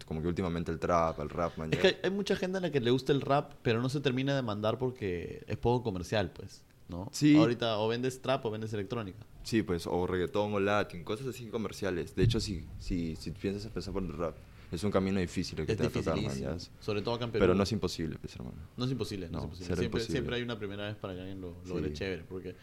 como 0.04 0.22
que 0.22 0.28
últimamente 0.28 0.70
el 0.72 0.78
trap, 0.78 1.20
el 1.20 1.28
rap, 1.28 1.56
man. 1.58 1.72
Es 1.72 1.78
que 1.78 1.86
hay, 1.88 1.96
hay 2.04 2.10
mucha 2.10 2.36
gente 2.36 2.58
a 2.58 2.60
la 2.60 2.70
que 2.70 2.80
le 2.80 2.90
gusta 2.90 3.12
el 3.12 3.20
rap, 3.20 3.52
pero 3.62 3.80
no 3.80 3.88
se 3.88 4.00
termina 4.00 4.34
de 4.36 4.42
mandar 4.42 4.78
porque 4.78 5.42
es 5.46 5.56
poco 5.56 5.82
comercial, 5.84 6.30
pues. 6.32 6.62
¿No? 6.88 7.08
Sí. 7.12 7.36
Ahorita 7.36 7.78
o 7.78 7.88
vendes 7.88 8.22
trap 8.22 8.44
o 8.46 8.50
vendes 8.50 8.72
electrónica. 8.72 9.18
Sí, 9.42 9.62
pues, 9.62 9.86
o 9.88 10.06
reggaetón 10.06 10.54
o 10.54 10.60
latin, 10.60 11.02
cosas 11.02 11.26
así 11.26 11.46
comerciales. 11.46 12.14
De 12.14 12.22
hecho, 12.22 12.38
si, 12.38 12.64
si, 12.78 13.16
si 13.16 13.32
piensas 13.32 13.64
empezar 13.64 13.92
por 13.92 14.04
el 14.04 14.12
rap, 14.12 14.36
es 14.70 14.82
un 14.84 14.90
camino 14.92 15.18
difícil 15.20 15.58
el 15.60 15.66
que 15.66 15.72
Es 15.72 15.78
te 15.78 15.84
va 15.84 15.88
a 15.88 15.92
tocar, 15.92 16.20
man, 16.20 16.38
ya. 16.38 16.56
Sobre 16.80 17.02
todo 17.02 17.14
acá 17.14 17.24
en 17.24 17.32
Perú. 17.32 17.42
Pero 17.42 17.54
no 17.56 17.62
es 17.64 17.72
imposible, 17.72 18.16
pues, 18.20 18.36
hermano. 18.36 18.56
No 18.76 18.84
es 18.84 18.90
imposible, 18.92 19.26
no, 19.26 19.32
No, 19.32 19.38
es 19.38 19.44
imposible. 19.44 19.66
Siempre, 19.66 19.84
imposible. 19.86 20.12
siempre 20.12 20.36
hay 20.36 20.42
una 20.42 20.58
primera 20.58 20.86
vez 20.86 20.96
para 20.96 21.14
que 21.14 21.20
alguien 21.20 21.40
lo, 21.40 21.56
lo 21.66 21.84
Sí. 21.86 21.92
chévere. 21.92 22.22
Porque, 22.28 22.54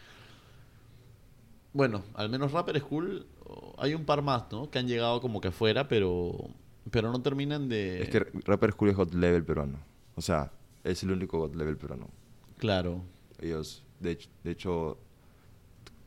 bueno, 1.74 2.02
al 2.14 2.30
menos 2.30 2.52
Rapper 2.52 2.78
School, 2.80 3.26
o- 3.44 3.74
hay 3.76 3.92
un 3.94 4.04
par 4.06 4.22
más, 4.22 4.44
¿no? 4.50 4.70
Que 4.70 4.78
han 4.78 4.88
llegado 4.88 5.20
como 5.20 5.40
que 5.42 5.48
afuera, 5.48 5.86
pero, 5.88 6.48
pero 6.90 7.12
no 7.12 7.20
terminan 7.20 7.68
de... 7.68 8.02
Es 8.04 8.08
que 8.08 8.20
Rapper 8.46 8.72
School 8.72 8.88
es 8.90 8.96
God 8.96 9.12
Level 9.12 9.44
peruano. 9.44 9.78
O 10.14 10.22
sea, 10.22 10.50
es 10.82 11.02
el 11.02 11.10
único 11.10 11.38
God 11.38 11.54
Level 11.54 11.76
peruano. 11.76 12.08
Claro. 12.56 13.02
Ellos, 13.40 13.82
de 14.00 14.12
hecho, 14.12 14.30
de 14.42 14.50
hecho 14.52 14.98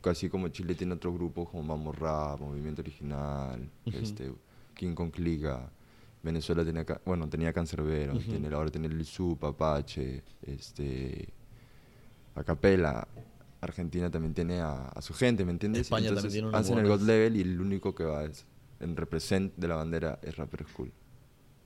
casi 0.00 0.28
como 0.30 0.48
Chile 0.48 0.74
tiene 0.74 0.94
otros 0.94 1.12
grupos 1.14 1.48
como 1.50 1.62
Mamo 1.62 1.92
Rap, 1.92 2.40
Movimiento 2.40 2.80
Original, 2.82 3.68
este, 3.86 4.32
King 4.74 4.94
Kong 4.94 5.12
Liga. 5.18 5.70
Venezuela 6.22 6.64
tenía, 6.64 6.84
bueno, 7.04 7.28
tenía 7.28 7.52
Cancerbero, 7.52 8.14
Ujú. 8.14 8.22
tiene, 8.30 8.48
ahora 8.54 8.70
tiene 8.70 8.86
el 8.88 9.04
Sup, 9.04 9.42
Apache, 9.44 10.22
este, 10.42 11.28
a 12.34 12.42
capela. 12.42 13.06
Argentina 13.60 14.10
también 14.10 14.34
tiene 14.34 14.60
a, 14.60 14.86
a 14.88 15.02
su 15.02 15.14
gente, 15.14 15.44
¿me 15.44 15.50
entiendes? 15.52 15.82
España 15.82 16.14
también 16.14 16.32
tiene 16.32 16.56
hacen 16.56 16.78
el. 16.78 16.86
God 16.88 17.02
Level 17.02 17.36
y 17.36 17.40
el 17.40 17.60
único 17.60 17.94
que 17.94 18.04
va 18.04 18.24
es 18.24 18.46
en 18.80 18.96
represent 18.96 19.54
de 19.56 19.68
la 19.68 19.76
bandera 19.76 20.18
es 20.22 20.36
Rapper 20.36 20.66
School. 20.68 20.92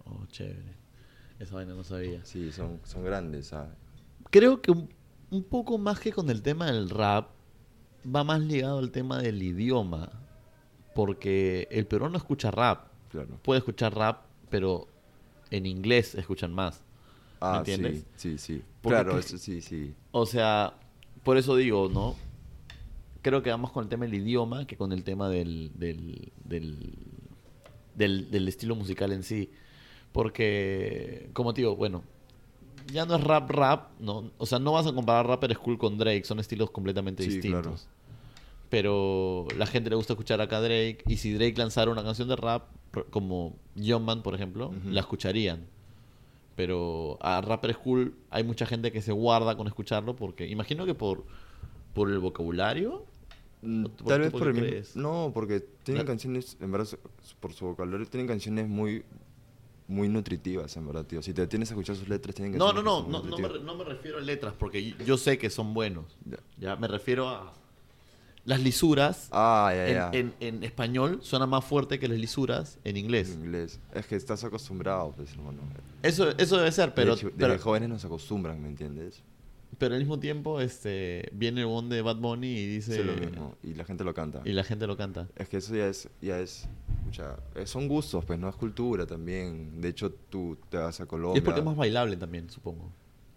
Oh, 0.05 0.25
chévere. 0.27 0.77
Esa 1.39 1.55
vaina 1.55 1.75
no 1.75 1.85
sabía. 1.85 2.25
Sí, 2.25 2.53
son, 2.53 2.81
son 2.85 3.05
grandes, 3.05 3.49
¿sabes? 3.49 3.73
Creo 4.31 4.63
que 4.63 4.71
un, 4.71 4.89
un 5.31 5.43
poco 5.45 5.77
más 5.79 5.99
que 6.01 6.13
con 6.13 6.31
el 6.31 6.41
tema 6.43 6.67
del 6.71 6.89
rap, 6.89 7.31
va 8.05 8.25
más 8.25 8.41
ligado 8.41 8.79
al 8.79 8.91
tema 8.91 9.21
del 9.21 9.43
idioma. 9.43 10.11
Porque 10.95 11.69
el 11.71 11.87
peruano 11.87 12.17
escucha 12.19 12.51
rap. 12.51 12.89
Claro. 13.11 13.39
Puede 13.43 13.59
escuchar 13.59 13.95
rap, 13.95 14.25
pero 14.51 14.87
en 15.51 15.67
inglés 15.67 16.15
escuchan 16.15 16.53
más. 16.53 16.83
Ah, 17.41 17.57
entiendes? 17.59 18.05
sí, 18.17 18.37
sí, 18.37 18.39
sí. 18.39 18.63
Porque 18.81 18.95
Claro, 18.95 19.13
que- 19.15 19.21
eso 19.21 19.39
sí, 19.39 19.61
sí. 19.63 19.95
O 20.13 20.27
sea, 20.27 20.75
por 21.25 21.37
eso 21.37 21.57
digo, 21.57 21.89
¿no? 21.93 22.17
Creo 23.23 23.43
que 23.43 23.51
va 23.51 23.57
más 23.57 23.71
con 23.71 23.85
el 23.85 23.89
tema 23.89 24.05
del 24.05 24.15
idioma 24.15 24.67
que 24.67 24.77
con 24.77 24.93
el 24.93 25.05
tema 25.05 25.29
del, 25.29 25.71
del, 25.75 26.33
del, 26.45 26.95
del, 27.95 28.31
del 28.31 28.49
estilo 28.49 28.75
musical 28.75 29.13
en 29.13 29.23
sí. 29.23 29.51
Porque, 30.13 31.31
como 31.33 31.55
te 31.55 31.63
digo, 31.63 31.77
bueno, 31.77 32.03
ya 32.93 33.07
no 33.07 33.15
es 33.17 33.23
rap 33.25 33.49
rap, 33.51 33.91
¿no? 34.01 34.31
O 34.39 34.45
sea, 34.47 34.59
no 34.59 34.73
vas 34.73 34.87
a 34.87 34.93
comparar 34.93 35.27
Rapper 35.27 35.55
School 35.55 35.79
con 35.79 35.97
Drake, 35.99 36.25
son 36.25 36.39
estilos 36.41 36.71
completamente 36.71 37.23
Sí, 37.23 37.31
distintos. 37.31 37.63
claro. 37.63 37.77
Pero 38.69 39.47
la 39.57 39.67
gente 39.67 39.91
le 39.91 39.97
gusta 39.97 40.15
escuchar 40.15 40.41
acá 40.41 40.57
a 40.59 40.61
Drake, 40.63 41.03
y 41.07 41.17
si 41.19 41.33
Drake 41.35 41.55
lanzara 41.57 41.91
una 41.91 42.03
canción 42.03 42.29
de 42.29 42.37
rap, 42.37 42.65
como 43.11 43.55
Young 43.75 44.03
Man, 44.03 44.23
por 44.23 44.35
ejemplo, 44.35 44.73
la 44.87 45.01
escucharían. 45.01 45.67
Pero 46.57 47.19
a 47.23 47.41
Rapper 47.41 47.73
School 47.75 48.15
hay 48.31 48.45
mucha 48.45 48.67
gente 48.67 48.93
que 48.93 49.01
se 49.03 49.13
guarda 49.13 49.57
con 49.57 49.67
escucharlo 49.67 50.15
porque 50.17 50.47
imagino 50.49 50.85
que 50.85 50.95
por, 50.95 51.25
por 51.95 52.11
el 52.11 52.19
vocabulario. 52.19 53.05
Mm, 53.63 53.85
¿O 53.87 53.89
tú- 53.91 54.05
Tal 54.05 54.21
vez 54.21 54.31
por 54.33 54.49
el 54.49 54.55
crees? 54.57 54.97
No, 54.97 55.31
porque 55.33 55.61
tienen 55.61 56.05
canciones, 56.07 56.57
en 56.61 56.71
verdad, 56.73 56.89
por 57.41 57.53
su 57.53 57.67
vocabulario, 57.67 58.07
tienen 58.07 58.27
canciones 58.27 58.69
muy 58.69 59.05
muy 59.89 60.09
nutritivas, 60.09 60.75
en 60.79 60.87
verdad, 60.87 61.05
tío. 61.05 61.21
Si 61.23 61.35
te 61.35 61.47
tienes 61.47 61.71
a 61.71 61.75
escuchar 61.75 61.97
sus 61.97 62.09
letras, 62.09 62.35
tienen 62.35 62.57
No, 62.57 62.73
no, 62.73 62.79
que 62.81 62.83
no, 62.85 63.01
son 63.03 63.13
no, 63.13 63.23
muy 63.25 63.31
no, 63.43 63.49
me, 63.49 63.59
no 63.61 63.75
me 63.77 63.85
refiero 63.85 64.19
a 64.19 64.21
letras 64.23 64.55
porque 64.59 64.93
yo 65.05 65.19
sé 65.19 65.37
que 65.39 65.51
son 65.51 65.75
buenos. 65.75 66.17
Ya, 66.59 66.77
me 66.77 66.89
refiero 66.89 67.29
a 67.29 67.53
las 68.45 68.61
lisuras 68.61 69.29
Ah, 69.31 69.71
ya, 69.75 69.87
en, 69.89 69.95
ya. 69.95 70.11
en- 70.13 70.35
en 70.41 70.65
español 70.65 71.21
suena 71.23 71.47
más 71.47 71.65
fuerte 71.65 71.99
que 71.99 72.09
las 72.09 72.19
lisuras 72.19 72.79
en 72.85 72.97
inglés. 72.97 73.31
En 73.31 73.45
inglés. 73.45 73.79
Es 73.95 74.07
que 74.07 74.17
estás 74.17 74.43
acostumbrado, 74.45 75.13
pues, 75.17 75.31
hermano. 75.33 75.61
Eso, 76.03 76.31
eso 76.39 76.57
debe 76.57 76.73
ser, 76.73 76.93
pero, 76.95 77.15
de 77.15 77.21
hecho, 77.21 77.31
pero, 77.37 77.53
desde 77.53 77.63
jóvenes 77.63 77.89
nos 77.89 78.05
acostumbran, 78.05 78.61
¿me 78.61 78.69
entiendes? 78.69 79.23
pero 79.79 79.95
al 79.95 80.01
mismo 80.01 80.21
tiempo 80.21 80.61
este, 80.61 81.29
viene 81.33 81.63
el 81.63 81.67
one 81.67 81.93
de 81.93 82.03
Bad 82.03 82.17
Bunny 82.17 82.47
y 82.47 82.67
dice... 82.67 82.95
Sí, 82.99 83.03
lo 83.03 83.15
mismo. 83.17 83.57
Y 83.65 83.75
la 83.75 83.85
gente 83.85 84.05
lo 84.05 84.15
canta. 84.15 84.41
Y 84.45 84.53
la 84.53 84.63
gente 84.63 84.87
lo 84.87 84.97
canta. 84.97 85.27
Es 85.35 85.49
que 85.49 85.57
eso 85.57 85.75
ya 85.75 85.89
es, 85.89 86.09
ya 86.21 86.39
es, 86.39 86.69
pucha, 87.05 87.37
eh, 87.57 87.67
son 87.67 87.89
gustos, 87.89 88.25
pues, 88.25 88.39
no 88.39 88.49
es 88.49 88.55
cultura 88.55 89.07
también. 89.07 89.81
De 89.81 89.89
hecho, 89.89 90.13
tú 90.13 90.57
te 90.69 90.77
vas 90.77 91.01
a 91.01 91.05
Y 91.05 91.07
Colombia. 91.07 91.39
es 91.39 91.45
porque 91.45 91.61
es 91.61 91.67
más 91.67 91.75
bailable 91.77 92.17
también, 92.17 92.49
supongo. 92.49 92.93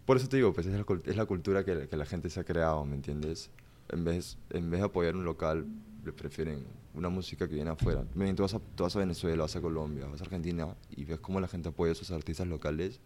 Por 0.06 0.18
eso 0.18 0.28
te 0.30 0.38
digo, 0.38 0.54
pues 0.54 0.68
es 0.68 0.74
la, 0.74 0.86
es 1.06 1.16
la 1.16 1.26
cultura 1.26 1.64
que, 1.66 1.88
que 1.88 1.98
la 1.98 2.06
gente 2.06 2.30
se 2.30 2.40
ha 2.40 2.44
creado, 2.44 2.86
¿me 2.86 2.96
entiendes? 2.96 3.50
En 3.90 4.04
vez, 4.04 4.38
en 4.50 4.70
vez 4.70 4.80
de 4.80 4.86
apoyar 4.86 5.16
un 5.16 5.26
local, 5.26 5.66
le 6.04 6.12
prefieren 6.12 6.66
una 6.94 7.10
música 7.10 7.48
que 7.48 7.56
viene 7.56 7.70
afuera. 7.70 8.06
Miren, 8.16 8.36
tú 8.36 8.44
vas, 8.44 8.54
a, 8.54 8.58
a 8.58 9.00
Venezuela, 9.00 9.44
vas 9.44 9.56
a 9.56 9.62
Colombia, 9.62 10.06
vas 10.08 10.22
a 10.22 10.24
Argentina 10.24 10.76
y 10.96 11.04
ves 11.06 11.20
cómo 11.20 11.40
la 11.40 11.48
gente 11.48 11.70
apoya 11.70 11.92
a 11.92 11.96
sus 11.96 12.12
artistas 12.12 12.48
locales 12.48 13.00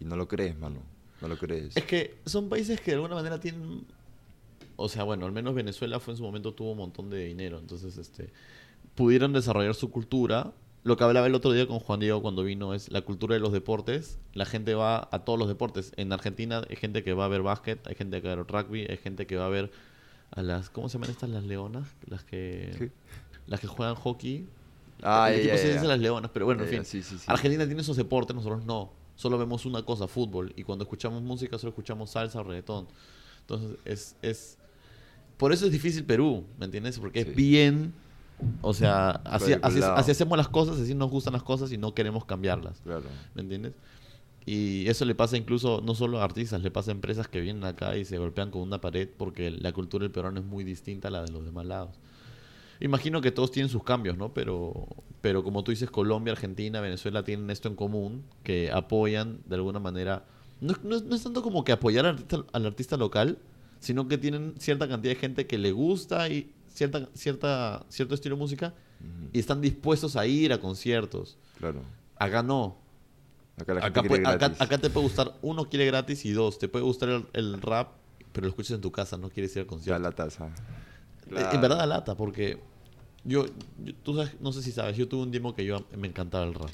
y 0.00 0.04
no 0.04 0.16
lo 0.16 0.26
crees, 0.28 0.58
mano. 0.58 0.80
No 1.20 1.28
lo 1.28 1.36
crees. 1.36 1.76
Es 1.76 1.84
que 1.84 2.18
son 2.26 2.48
países 2.48 2.80
que 2.80 2.90
de 2.90 2.96
alguna 2.96 3.14
manera 3.14 3.38
tienen. 3.38 3.86
O 4.76 4.88
sea, 4.88 5.04
bueno, 5.04 5.26
al 5.26 5.32
menos 5.32 5.54
Venezuela 5.54 6.00
fue 6.00 6.12
en 6.12 6.18
su 6.18 6.22
momento 6.22 6.52
tuvo 6.54 6.72
un 6.72 6.78
montón 6.78 7.10
de 7.10 7.24
dinero. 7.24 7.58
Entonces, 7.58 7.96
este. 7.96 8.32
Pudieron 8.94 9.32
desarrollar 9.32 9.74
su 9.74 9.90
cultura. 9.90 10.52
Lo 10.82 10.96
que 10.96 11.04
hablaba 11.04 11.26
el 11.26 11.34
otro 11.34 11.52
día 11.52 11.66
con 11.66 11.78
Juan 11.78 12.00
Diego 12.00 12.20
cuando 12.20 12.44
vino 12.44 12.74
es 12.74 12.90
la 12.90 13.00
cultura 13.02 13.34
de 13.34 13.40
los 13.40 13.52
deportes. 13.52 14.18
La 14.34 14.44
gente 14.44 14.74
va 14.74 15.08
a 15.10 15.24
todos 15.24 15.38
los 15.38 15.48
deportes. 15.48 15.92
En 15.96 16.12
Argentina 16.12 16.62
hay 16.68 16.76
gente 16.76 17.02
que 17.02 17.14
va 17.14 17.24
a 17.24 17.28
ver 17.28 17.42
básquet, 17.42 17.86
hay 17.86 17.94
gente 17.94 18.20
que 18.20 18.28
va 18.28 18.34
a 18.34 18.36
ver 18.36 18.46
rugby, 18.46 18.86
hay 18.88 18.98
gente 18.98 19.26
que 19.26 19.36
va 19.36 19.46
a 19.46 19.48
ver 19.48 19.70
a 20.34 20.42
las. 20.42 20.70
¿Cómo 20.70 20.88
se 20.88 20.94
llaman 20.94 21.10
estas 21.10 21.30
las 21.30 21.44
leonas? 21.44 21.88
Las 22.06 22.24
que. 22.24 22.74
¿Qué? 22.78 22.92
Las 23.46 23.60
que 23.60 23.66
juegan 23.66 23.94
hockey. 23.94 24.46
Ah, 25.02 25.30
el 25.32 25.40
ya, 25.46 25.54
ya, 25.54 25.58
se 25.58 25.68
ya. 25.68 25.74
dice 25.74 25.86
las 25.86 25.98
leonas, 25.98 26.30
pero 26.32 26.46
bueno, 26.46 26.62
en 26.62 26.68
fin. 26.68 26.84
sí, 26.84 27.02
sí, 27.02 27.18
sí. 27.18 27.24
Argentina 27.26 27.66
tiene 27.66 27.80
esos 27.82 27.96
deportes, 27.96 28.34
nosotros 28.34 28.64
no. 28.64 28.90
Solo 29.16 29.38
vemos 29.38 29.66
una 29.66 29.82
cosa, 29.84 30.08
fútbol. 30.08 30.52
Y 30.56 30.64
cuando 30.64 30.84
escuchamos 30.84 31.22
música, 31.22 31.58
solo 31.58 31.70
escuchamos 31.70 32.10
salsa 32.10 32.40
o 32.40 32.44
reggaetón. 32.44 32.86
Entonces, 33.40 33.78
es, 33.84 34.16
es... 34.22 34.58
Por 35.36 35.52
eso 35.52 35.66
es 35.66 35.72
difícil 35.72 36.04
Perú, 36.04 36.44
¿me 36.58 36.64
entiendes? 36.64 36.98
Porque 36.98 37.20
es 37.20 37.34
bien... 37.34 37.92
O 38.62 38.74
sea, 38.74 39.10
así, 39.24 39.52
así 39.62 40.10
hacemos 40.10 40.36
las 40.36 40.48
cosas, 40.48 40.80
así 40.80 40.94
nos 40.94 41.08
gustan 41.10 41.32
las 41.34 41.44
cosas 41.44 41.70
y 41.70 41.78
no 41.78 41.94
queremos 41.94 42.24
cambiarlas, 42.24 42.80
Claro. 42.80 43.04
¿me 43.34 43.42
entiendes? 43.42 43.74
Y 44.46 44.86
eso 44.88 45.04
le 45.06 45.14
pasa 45.14 45.36
incluso, 45.38 45.80
no 45.82 45.94
solo 45.94 46.20
a 46.20 46.24
artistas, 46.24 46.62
le 46.62 46.70
pasa 46.70 46.90
a 46.90 46.94
empresas 46.94 47.28
que 47.28 47.40
vienen 47.40 47.64
acá 47.64 47.96
y 47.96 48.04
se 48.04 48.18
golpean 48.18 48.50
con 48.50 48.60
una 48.62 48.80
pared 48.80 49.08
porque 49.16 49.50
la 49.50 49.72
cultura 49.72 50.02
del 50.02 50.10
peruano 50.10 50.40
es 50.40 50.46
muy 50.46 50.64
distinta 50.64 51.08
a 51.08 51.10
la 51.10 51.22
de 51.24 51.32
los 51.32 51.44
demás 51.44 51.64
lados. 51.66 51.96
Imagino 52.80 53.20
que 53.20 53.30
todos 53.30 53.50
tienen 53.52 53.70
sus 53.70 53.84
cambios, 53.84 54.18
¿no? 54.18 54.34
Pero, 54.34 54.86
pero 55.20 55.42
como 55.44 55.62
tú 55.64 55.70
dices, 55.70 55.90
Colombia, 55.90 56.32
Argentina, 56.32 56.80
Venezuela 56.80 57.24
tienen 57.24 57.48
esto 57.50 57.68
en 57.68 57.76
común, 57.76 58.22
que 58.42 58.70
apoyan 58.70 59.38
de 59.46 59.54
alguna 59.54 59.78
manera. 59.78 60.24
No, 60.60 60.72
es- 60.72 60.82
no 60.84 61.00
no 61.00 61.14
es 61.14 61.22
tanto 61.22 61.42
como 61.42 61.64
que 61.64 61.72
apoyar 61.72 62.04
al 62.04 62.14
artista, 62.16 62.44
al 62.52 62.66
artista 62.66 62.96
local, 62.96 63.38
sino 63.80 64.08
que 64.08 64.18
tienen 64.18 64.54
cierta 64.58 64.88
cantidad 64.88 65.14
de 65.14 65.20
gente 65.20 65.46
que 65.46 65.56
le 65.56 65.72
gusta 65.72 66.28
y 66.28 66.50
cierta, 66.68 67.08
cierta, 67.14 67.86
cierto 67.88 68.14
estilo 68.14 68.34
de 68.36 68.40
música 68.40 68.74
y 69.32 69.38
están 69.38 69.60
dispuestos 69.60 70.16
a 70.16 70.26
ir 70.26 70.52
a 70.52 70.58
conciertos. 70.58 71.38
Claro. 71.58 71.80
Acá 72.18 72.42
no. 72.42 72.76
Acá 73.56 73.74
la 73.74 73.84
Acá, 73.84 74.02
puede- 74.02 74.26
acá, 74.26 74.78
te 74.78 74.90
puede 74.90 75.04
gustar, 75.06 75.34
uno 75.42 75.68
quiere 75.68 75.86
gratis 75.86 76.24
y 76.24 76.32
dos, 76.32 76.58
te 76.58 76.68
puede 76.68 76.84
gustar 76.84 77.08
el, 77.10 77.26
el 77.32 77.60
rap, 77.62 77.92
pero 78.32 78.46
lo 78.46 78.50
escuchas 78.50 78.72
en 78.72 78.80
tu 78.80 78.90
casa, 78.90 79.16
no 79.16 79.30
quieres 79.30 79.54
ir 79.54 79.60
al 79.60 79.66
Ya 79.66 79.68
concierto. 79.70 80.02
la 80.02 80.12
tasa. 80.12 80.50
Eh, 81.30 81.48
En 81.52 81.60
verdad 81.60 81.78
da 81.78 81.86
lata, 81.86 82.16
porque 82.16 82.58
yo, 83.24 83.46
yo- 83.78 83.94
tú 84.02 84.16
sabes, 84.16 84.32
no 84.40 84.52
sé 84.52 84.62
si 84.62 84.72
sabes, 84.72 84.96
yo 84.96 85.06
tuve 85.08 85.22
un 85.22 85.30
tiempo 85.30 85.54
que 85.54 85.64
yo 85.64 85.84
me 85.96 86.08
encantaba 86.08 86.44
el 86.44 86.54
rap. 86.54 86.70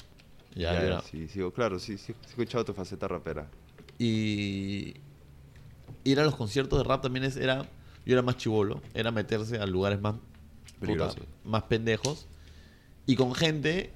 Ya, 0.55 0.73
era- 0.83 1.01
sí, 1.01 1.27
sí, 1.27 1.39
claro, 1.53 1.79
sí, 1.79 1.97
sí, 1.97 2.13
he 2.23 2.27
escuchado 2.27 2.65
tu 2.65 2.73
faceta 2.73 3.07
rapera. 3.07 3.47
Y 3.99 4.95
ir 6.03 6.19
a 6.19 6.23
los 6.23 6.35
conciertos 6.35 6.79
de 6.79 6.83
rap 6.83 7.01
también 7.03 7.23
es, 7.25 7.37
era, 7.37 7.63
yo 8.05 8.13
era 8.13 8.21
más 8.23 8.37
chivolo, 8.37 8.81
era 8.95 9.11
meterse 9.11 9.59
a 9.59 9.65
lugares 9.67 10.01
más 10.01 10.15
puta, 10.79 11.13
más 11.43 11.63
pendejos 11.63 12.25
y 13.05 13.15
con 13.15 13.33
gente 13.35 13.91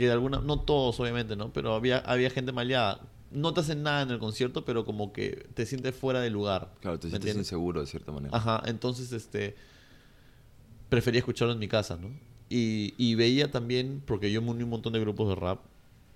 que 0.00 0.06
de 0.06 0.12
alguna, 0.12 0.40
no 0.40 0.60
todos 0.60 0.98
obviamente, 0.98 1.36
¿no? 1.36 1.52
Pero 1.52 1.74
había, 1.74 1.98
había 1.98 2.30
gente 2.30 2.52
maleada. 2.52 3.02
No 3.30 3.52
te 3.52 3.60
hacen 3.60 3.82
nada 3.82 4.00
en 4.00 4.10
el 4.10 4.18
concierto, 4.18 4.64
pero 4.64 4.86
como 4.86 5.12
que 5.12 5.46
te 5.54 5.66
sientes 5.66 5.94
fuera 5.94 6.20
de 6.20 6.30
lugar. 6.30 6.72
Claro, 6.80 6.98
te 6.98 7.06
¿me 7.06 7.10
sientes 7.10 7.28
entiendes? 7.30 7.46
inseguro 7.48 7.80
de 7.82 7.86
cierta 7.86 8.10
manera. 8.10 8.34
Ajá, 8.36 8.62
entonces 8.64 9.12
este 9.12 9.54
prefería 10.88 11.18
escucharlo 11.18 11.52
en 11.52 11.58
mi 11.60 11.68
casa, 11.68 11.96
¿no? 12.00 12.08
Y, 12.48 12.94
y 12.96 13.14
veía 13.14 13.50
también, 13.50 14.02
porque 14.06 14.32
yo 14.32 14.40
me 14.42 14.50
uní 14.50 14.64
un 14.64 14.70
montón 14.70 14.92
de 14.94 15.00
grupos 15.00 15.28
de 15.28 15.34
rap, 15.36 15.60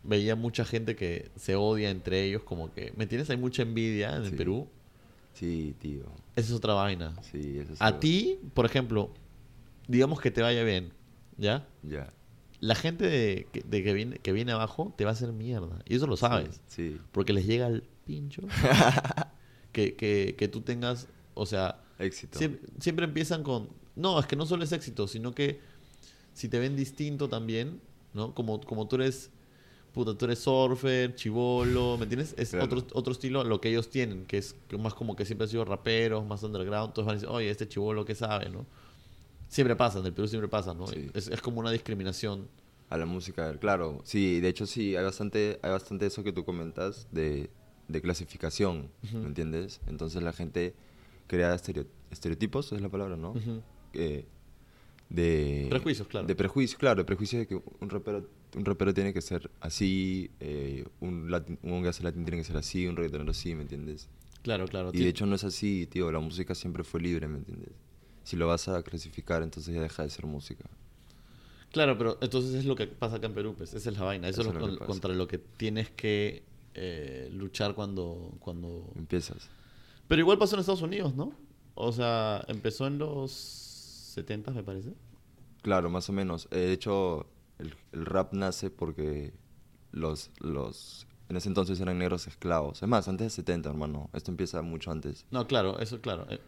veía 0.02 0.34
mucha 0.34 0.64
gente 0.64 0.96
que 0.96 1.30
se 1.36 1.54
odia 1.54 1.90
entre 1.90 2.24
ellos, 2.24 2.42
como 2.42 2.72
que, 2.72 2.92
¿me 2.96 3.04
entiendes? 3.04 3.30
Hay 3.30 3.36
mucha 3.36 3.62
envidia 3.62 4.16
en 4.16 4.22
el 4.24 4.30
Sí. 4.30 4.36
Perú. 4.36 4.66
Sí, 5.34 5.74
tío. 5.78 6.04
Esa 6.36 6.48
es 6.48 6.52
otra 6.54 6.74
vaina. 6.74 7.14
Sí, 7.30 7.58
eso 7.58 7.74
es 7.74 7.82
A 7.82 8.00
ti, 8.00 8.38
por 8.54 8.66
ejemplo, 8.66 9.10
digamos 9.86 10.20
que 10.20 10.30
te 10.30 10.42
vaya 10.42 10.64
bien, 10.64 10.92
¿ya? 11.36 11.66
Ya. 11.82 12.12
La 12.64 12.74
gente 12.74 13.06
de, 13.06 13.46
que, 13.52 13.60
de 13.62 13.82
que, 13.82 13.92
viene, 13.92 14.18
que 14.18 14.32
viene 14.32 14.52
abajo 14.52 14.94
te 14.96 15.04
va 15.04 15.10
a 15.10 15.12
hacer 15.12 15.32
mierda. 15.32 15.80
Y 15.86 15.96
eso 15.96 16.06
lo 16.06 16.16
sabes. 16.16 16.60
Sí. 16.66 16.98
Porque 17.12 17.32
les 17.32 17.46
llega 17.46 17.66
el 17.66 17.82
pincho. 18.06 18.42
que, 19.72 19.94
que, 19.96 20.34
que 20.38 20.48
tú 20.48 20.60
tengas, 20.62 21.08
o 21.34 21.46
sea, 21.46 21.80
Éxito. 21.98 22.38
Siempre, 22.38 22.68
siempre 22.80 23.04
empiezan 23.04 23.42
con... 23.42 23.68
No, 23.96 24.18
es 24.18 24.26
que 24.26 24.34
no 24.36 24.46
solo 24.46 24.64
es 24.64 24.72
éxito, 24.72 25.06
sino 25.06 25.34
que 25.34 25.60
si 26.32 26.48
te 26.48 26.58
ven 26.58 26.74
distinto 26.74 27.28
también, 27.28 27.80
¿no? 28.12 28.34
Como, 28.34 28.60
como 28.60 28.88
tú 28.88 28.96
eres... 28.96 29.30
Puta, 29.92 30.18
tú 30.18 30.24
eres 30.24 30.40
surfer, 30.40 31.14
chivolo, 31.14 31.96
¿me 31.96 32.02
entiendes? 32.02 32.34
Es 32.36 32.50
Claro. 32.50 32.64
otro, 32.64 32.84
otro 32.94 33.12
estilo 33.12 33.44
lo 33.44 33.60
que 33.60 33.68
ellos 33.68 33.90
tienen, 33.90 34.24
que 34.26 34.38
es 34.38 34.56
más 34.76 34.92
como 34.92 35.14
que 35.14 35.24
siempre 35.24 35.44
han 35.44 35.50
sido 35.50 35.64
raperos, 35.64 36.26
más 36.26 36.42
underground. 36.42 36.92
Todos 36.92 37.06
van 37.06 37.12
a 37.12 37.14
decir, 37.20 37.28
oye, 37.28 37.48
este 37.48 37.68
chivolo, 37.68 38.04
¿qué 38.04 38.16
sabe, 38.16 38.48
no? 38.48 38.66
Siempre 39.54 39.76
pasa, 39.76 40.00
en 40.00 40.06
el 40.06 40.12
Perú 40.12 40.26
siempre 40.26 40.48
pasa, 40.48 40.74
¿no? 40.74 40.88
Sí. 40.88 41.08
Es, 41.14 41.28
es 41.28 41.40
como 41.40 41.60
una 41.60 41.70
discriminación. 41.70 42.48
A 42.90 42.96
la 42.96 43.06
música, 43.06 43.56
claro. 43.60 44.00
Sí, 44.02 44.40
de 44.40 44.48
hecho 44.48 44.66
sí, 44.66 44.96
hay 44.96 45.04
bastante, 45.04 45.60
hay 45.62 45.70
bastante 45.70 46.06
eso 46.06 46.24
que 46.24 46.32
tú 46.32 46.44
comentas 46.44 47.06
de, 47.12 47.50
de 47.86 48.00
clasificación, 48.02 48.90
Ujú. 49.04 49.18
¿me 49.18 49.26
entiendes? 49.28 49.80
Entonces 49.86 50.24
la 50.24 50.32
gente 50.32 50.74
crea 51.28 51.54
estereo- 51.54 51.86
estereotipos, 52.10 52.72
es 52.72 52.80
la 52.80 52.88
palabra, 52.88 53.16
¿no? 53.16 53.32
Eh, 53.92 54.24
de 55.08 55.68
Prejuicios, 55.70 56.08
claro. 56.08 56.26
De 56.26 56.34
prejuicios, 56.34 56.76
claro, 56.78 56.96
de 57.02 57.04
prejuicios 57.04 57.38
de 57.40 57.46
que 57.46 57.54
un 57.80 57.90
rapero, 57.90 58.28
un 58.56 58.64
rapero 58.64 58.92
tiene 58.92 59.12
que 59.12 59.20
ser 59.22 59.50
así, 59.60 60.32
eh, 60.40 60.84
un, 60.98 61.30
latin, 61.30 61.60
un 61.62 61.80
gas 61.82 62.02
latín 62.02 62.24
tiene 62.24 62.38
que 62.38 62.44
ser 62.44 62.56
así, 62.56 62.88
un 62.88 62.96
reggaetonero 62.96 63.30
así, 63.30 63.54
¿me 63.54 63.62
entiendes? 63.62 64.08
Claro, 64.42 64.66
claro. 64.66 64.90
Y 64.92 64.98
de 64.98 65.08
hecho 65.08 65.26
no 65.26 65.36
es 65.36 65.44
así, 65.44 65.86
tío. 65.86 66.10
La 66.10 66.18
música 66.18 66.54
siempre 66.56 66.82
fue 66.82 67.00
libre, 67.00 67.28
¿me 67.28 67.38
entiendes? 67.38 67.70
Si 68.24 68.36
lo 68.36 68.46
vas 68.48 68.66
a 68.68 68.82
clasificar, 68.82 69.42
entonces 69.42 69.74
ya 69.74 69.80
deja 69.82 70.02
de 70.02 70.10
ser 70.10 70.26
música. 70.26 70.64
Claro, 71.70 71.98
pero 71.98 72.18
entonces 72.20 72.54
es 72.54 72.64
lo 72.66 72.76
que 72.76 72.86
pasa 72.86 73.16
acá 73.16 73.26
en 73.26 73.34
Perú, 73.34 73.54
pues. 73.56 73.74
Esa 73.74 73.90
es 73.90 73.98
la 73.98 74.04
vaina. 74.04 74.28
Eso, 74.28 74.42
Eso 74.42 74.50
es 74.50 74.56
lo 74.56 74.66
lo 74.68 74.78
contra 74.86 75.12
lo 75.12 75.26
que 75.26 75.38
tienes 75.38 75.90
que 75.90 76.44
eh, 76.74 77.28
luchar 77.32 77.74
cuando, 77.74 78.32
cuando... 78.40 78.90
Empiezas. 78.96 79.48
Pero 80.08 80.20
igual 80.20 80.38
pasó 80.38 80.54
en 80.54 80.60
Estados 80.60 80.82
Unidos, 80.82 81.14
¿no? 81.14 81.32
O 81.74 81.90
sea, 81.92 82.44
empezó 82.48 82.86
en 82.86 82.98
los 82.98 83.32
70, 83.32 84.52
me 84.52 84.62
parece. 84.62 84.94
Claro, 85.62 85.90
más 85.90 86.08
o 86.08 86.12
menos. 86.12 86.46
Eh, 86.52 86.58
De 86.58 86.72
hecho, 86.72 87.26
el, 87.58 87.74
el 87.92 88.06
rap 88.06 88.32
nace 88.32 88.70
porque 88.70 89.32
los, 89.90 90.30
los... 90.38 91.06
En 91.28 91.36
ese 91.36 91.48
entonces 91.48 91.80
eran 91.80 91.98
negros 91.98 92.26
esclavos. 92.28 92.82
Es 92.82 92.88
más, 92.88 93.08
antes 93.08 93.24
de 93.26 93.30
70, 93.30 93.68
hermano. 93.70 94.10
Esto 94.12 94.30
empieza 94.30 94.62
mucho 94.62 94.92
antes. 94.92 95.26
No, 95.32 95.46
claro, 95.48 95.80
eso, 95.80 96.00
claro. 96.00 96.26
eh, 96.30 96.38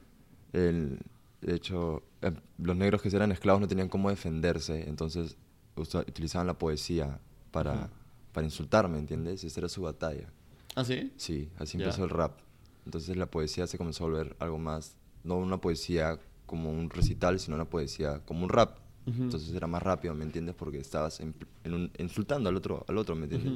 El, 0.52 1.00
de 1.40 1.54
hecho, 1.54 2.02
eh, 2.22 2.32
los 2.58 2.76
negros 2.76 3.02
que 3.02 3.08
eran 3.08 3.32
esclavos 3.32 3.60
no 3.60 3.68
tenían 3.68 3.88
cómo 3.88 4.10
defenderse, 4.10 4.88
entonces 4.88 5.36
utilizaban 5.76 6.46
la 6.46 6.58
poesía 6.58 7.20
para, 7.50 7.90
para 8.32 8.44
insultarme, 8.44 8.98
¿entiendes? 8.98 9.44
Esa 9.44 9.60
era 9.60 9.68
su 9.68 9.82
batalla. 9.82 10.32
¿Ah, 10.74 10.84
sí? 10.84 11.12
Sí, 11.16 11.50
así 11.58 11.76
empezó 11.78 12.04
el 12.04 12.10
rap. 12.10 12.38
Entonces 12.84 13.16
la 13.16 13.26
poesía 13.26 13.66
se 13.66 13.78
comenzó 13.78 14.04
a 14.04 14.08
volver 14.08 14.36
algo 14.38 14.58
más, 14.58 14.96
no 15.24 15.36
una 15.36 15.58
poesía 15.60 16.18
como 16.46 16.70
un 16.70 16.90
recital, 16.90 17.40
sino 17.40 17.56
una 17.56 17.64
poesía 17.68 18.20
como 18.24 18.44
un 18.44 18.48
rap. 18.48 18.78
Entonces 19.24 19.54
era 19.54 19.66
más 19.66 19.82
rápido, 19.82 20.14
¿me 20.14 20.24
entiendes? 20.24 20.54
Porque 20.54 20.78
estabas 20.78 21.20
en- 21.20 21.34
en 21.64 21.74
un- 21.74 21.92
insultando 21.98 22.48
al 22.48 22.56
otro, 22.56 22.84
al 22.88 22.98
otro, 22.98 23.14
¿me 23.16 23.24
entiendes? 23.24 23.52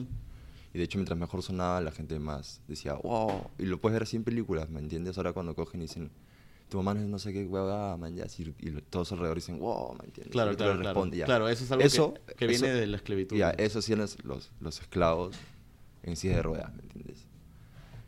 Y 0.72 0.78
de 0.78 0.84
hecho, 0.84 0.98
mientras 0.98 1.18
mejor 1.18 1.42
sonaba, 1.42 1.80
la 1.80 1.90
gente 1.90 2.18
más 2.20 2.60
decía, 2.68 2.94
wow. 2.94 3.50
Y 3.58 3.64
lo 3.66 3.80
puedes 3.80 3.94
ver 3.94 4.02
así 4.04 4.16
en 4.16 4.22
películas, 4.24 4.68
¿me 4.70 4.78
entiendes? 4.80 5.16
Ahora 5.16 5.32
cuando 5.32 5.54
cogen 5.56 5.80
y 5.80 5.84
dicen, 5.86 6.10
tu 6.70 6.78
mamá 6.78 6.94
no 6.94 7.00
es 7.00 7.06
no 7.08 7.18
sé 7.18 7.32
qué 7.34 7.44
huevada, 7.44 7.96
man, 7.98 8.14
ya, 8.16 8.24
y 8.38 8.70
todos 8.88 9.12
alrededor 9.12 9.36
dicen, 9.36 9.58
wow, 9.58 9.94
¿me 9.98 10.04
entiendes? 10.06 10.32
Claro, 10.32 10.50
Y 10.50 10.52
el 10.52 10.56
claro, 10.56 10.72
claro. 10.74 10.88
responde, 10.88 11.16
ya. 11.18 11.26
Claro, 11.26 11.48
eso 11.48 11.64
es 11.64 11.70
algo 11.72 11.80
que- 11.80 11.86
Eso- 11.86 12.14
que, 12.38 12.46
viene 12.46 12.68
eso- 12.68 12.76
de 12.78 12.86
la 12.86 12.96
esclavitud. 12.96 13.36
Ya, 13.36 13.52
¿no? 13.52 13.58
eso 13.58 13.78
hacían 13.80 13.98
los, 13.98 14.24
los, 14.24 14.50
los 14.60 14.80
esclavos 14.80 15.36
en 16.02 16.16
silla 16.16 16.36
de 16.36 16.42
ruedas, 16.42 16.72
¿me 16.74 16.82
entiendes? 16.82 17.26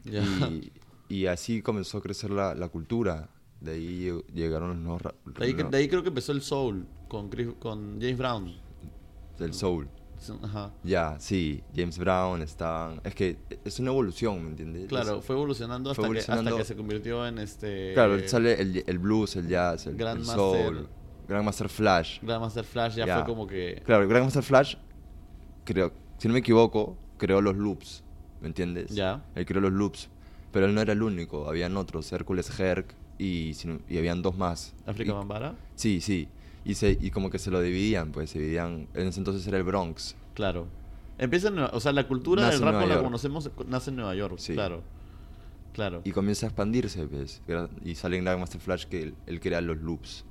Ya. 0.04 0.23
Y, 0.49 0.73
y 1.09 1.26
así 1.26 1.61
comenzó 1.61 1.99
a 1.99 2.02
crecer 2.02 2.31
la, 2.31 2.54
la 2.54 2.69
cultura. 2.69 3.28
De 3.61 3.73
ahí 3.73 4.07
lleg- 4.07 4.25
llegaron 4.33 4.69
los 4.71 4.78
nuevos 4.78 5.02
De 5.38 5.45
ahí, 5.45 5.54
no- 5.54 5.69
de 5.71 5.78
ahí 5.78 5.88
creo 5.88 6.02
que 6.02 6.09
empezó 6.09 6.33
el 6.33 6.42
soul 6.42 6.87
con, 7.09 7.28
Chris- 7.31 7.54
con 7.59 8.00
James 8.00 8.16
Brown. 8.19 8.54
del 9.38 9.54
soul. 9.54 9.88
Ajá. 10.43 10.71
Ya, 10.85 11.17
sí, 11.19 11.62
James 11.75 11.99
Brown 11.99 12.43
estaban... 12.43 13.00
Es 13.05 13.14
que 13.14 13.37
es 13.64 13.79
una 13.81 13.91
evolución, 13.91 14.43
¿me 14.43 14.50
entiendes? 14.50 14.88
Claro, 14.88 15.19
Es- 15.19 15.25
fue 15.25 15.37
evolucionando 15.37 15.91
hasta, 15.91 16.02
fue 16.02 16.12
Que, 16.14 16.19
hasta 16.21 16.33
evolucionando. 16.33 16.59
que 16.59 16.64
se 16.64 16.76
convirtió 16.76 17.26
en 17.26 17.38
este... 17.38 17.93
Claro, 17.95 18.29
sale 18.29 18.61
el, 18.61 18.85
el 18.87 18.99
blues, 18.99 19.37
el 19.37 19.49
jazz, 19.49 19.87
el, 19.87 19.95
el 19.95 19.99
Grandmaster- 19.99 20.35
soul, 20.35 20.88
Grandmaster 21.29 21.69
Flash. 21.69 22.21
Grandmaster 22.23 22.64
Flash 22.64 22.95
ya, 22.97 23.07
Ya. 23.07 23.17
fue 23.17 23.25
como 23.26 23.47
que... 23.47 23.83
Claro, 23.85 24.07
Grandmaster 24.09 24.43
Flash, 24.43 24.76
creo, 25.64 25.93
si 26.19 26.29
no 26.29 26.35
me 26.35 26.41
equivoco, 26.41 26.97
creó 27.19 27.41
los 27.41 27.57
loops, 27.57 28.02
¿me 28.41 28.49
entiendes? 28.49 28.91
Ya. 28.91 29.25
Él 29.35 29.47
creó 29.47 29.61
los 29.61 29.73
loops, 29.73 30.09
pero 30.52 30.67
él 30.67 30.75
no 30.75 30.81
era 30.81 30.93
el 30.93 31.02
único, 31.02 31.49
habían 31.49 31.76
otros, 31.76 32.12
Hércules 32.12 32.59
Herc 32.59 32.95
y, 33.19 33.52
y 33.88 33.99
habían 33.99 34.21
dos 34.23 34.37
más. 34.37 34.75
África 34.87 35.12
Bambara. 35.12 35.55
Sí, 35.76 36.00
sí, 36.00 36.29
y, 36.64 36.75
se, 36.75 36.97
y 37.00 37.11
como 37.11 37.31
que 37.31 37.38
se 37.38 37.50
lo 37.50 37.61
dividían, 37.61 38.12
pues 38.12 38.31
se 38.31 38.38
dividían, 38.38 38.88
en 38.95 39.09
ese 39.09 39.21
entonces 39.21 39.47
era 39.47 39.59
el 39.59 39.64
Bronx. 39.64 40.14
Claro. 40.35 40.66
Empieza 41.19 41.49
en 41.49 41.54
Nueva- 41.57 41.71
O 41.75 41.81
sea, 41.81 41.92
la 41.92 42.07
cultura 42.09 42.42
Nace 42.42 42.59
del 42.59 42.64
rap 42.73 42.88
la 42.88 43.02
conocemos 43.02 43.50
nace 43.69 43.90
en 43.90 43.97
Nueva 43.97 44.14
York. 44.14 44.37
Sí. 44.38 44.54
Claro. 44.54 44.83
Claro. 45.73 46.02
Y 46.04 46.11
comienza 46.12 46.47
a 46.47 46.49
expandirse, 46.49 47.07
pues, 47.07 47.40
gra- 47.49 47.69
y 47.85 47.95
sale 47.95 48.19
en 48.19 48.25
Grandmaster 48.25 48.61
Flash 48.61 48.85
que 48.85 49.02
él, 49.02 49.14
él 49.26 49.40
crea 49.40 49.61
los 49.61 49.78
loops. 49.78 50.25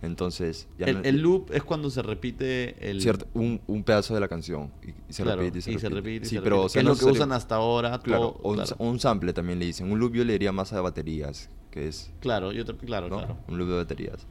Entonces, 0.00 0.68
ya 0.78 0.86
el, 0.86 0.98
no- 0.98 1.02
el 1.04 1.20
loop 1.20 1.50
es 1.52 1.62
cuando 1.64 1.90
se 1.90 2.02
repite 2.02 2.88
el... 2.88 3.02
cierto, 3.02 3.26
un, 3.34 3.60
un 3.66 3.82
pedazo 3.82 4.14
de 4.14 4.20
la 4.20 4.28
canción 4.28 4.70
y, 4.82 4.90
y 4.90 4.94
se 5.12 5.24
claro, 5.24 5.40
repite 5.42 5.58
y 5.58 5.78
se 5.78 5.88
repite. 5.88 6.26
y 6.26 6.28
sí, 6.28 6.36
se 6.36 6.40
pero 6.42 6.56
repite, 6.56 6.66
o 6.66 6.68
sea, 6.68 6.82
no 6.84 6.92
es 6.92 7.02
lo 7.02 7.06
que 7.08 7.12
usan 7.12 7.32
hasta 7.32 7.56
ahora. 7.56 7.98
Claro, 7.98 8.20
todo- 8.30 8.40
o 8.44 8.50
un, 8.50 8.54
claro. 8.56 8.76
un 8.78 9.00
sample 9.00 9.32
también 9.32 9.58
le 9.58 9.66
dicen. 9.66 9.90
Un 9.90 9.98
loop 9.98 10.14
yo 10.14 10.24
le 10.24 10.34
diría 10.34 10.52
más 10.52 10.72
a 10.72 10.80
baterías, 10.80 11.50
que 11.72 11.88
es, 11.88 12.12
Claro, 12.20 12.52
yo 12.52 12.64
te- 12.64 12.76
claro, 12.76 13.08
¿no? 13.08 13.18
claro. 13.18 13.38
Un 13.48 13.58
loop 13.58 13.68
de 13.70 13.74
baterías. 13.76 14.24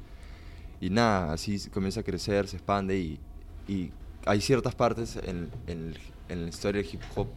Y 0.79 0.89
nada, 0.89 1.33
así 1.33 1.57
comienza 1.69 2.01
a 2.01 2.03
crecer, 2.03 2.47
se 2.47 2.57
expande 2.57 2.97
y, 2.99 3.19
y 3.67 3.91
hay 4.25 4.41
ciertas 4.41 4.75
partes 4.75 5.15
en, 5.17 5.49
en, 5.67 5.89
el- 5.89 5.97
en 6.29 6.43
la 6.43 6.49
historia 6.49 6.81
del 6.81 6.91
hip 6.93 7.01
hop, 7.15 7.27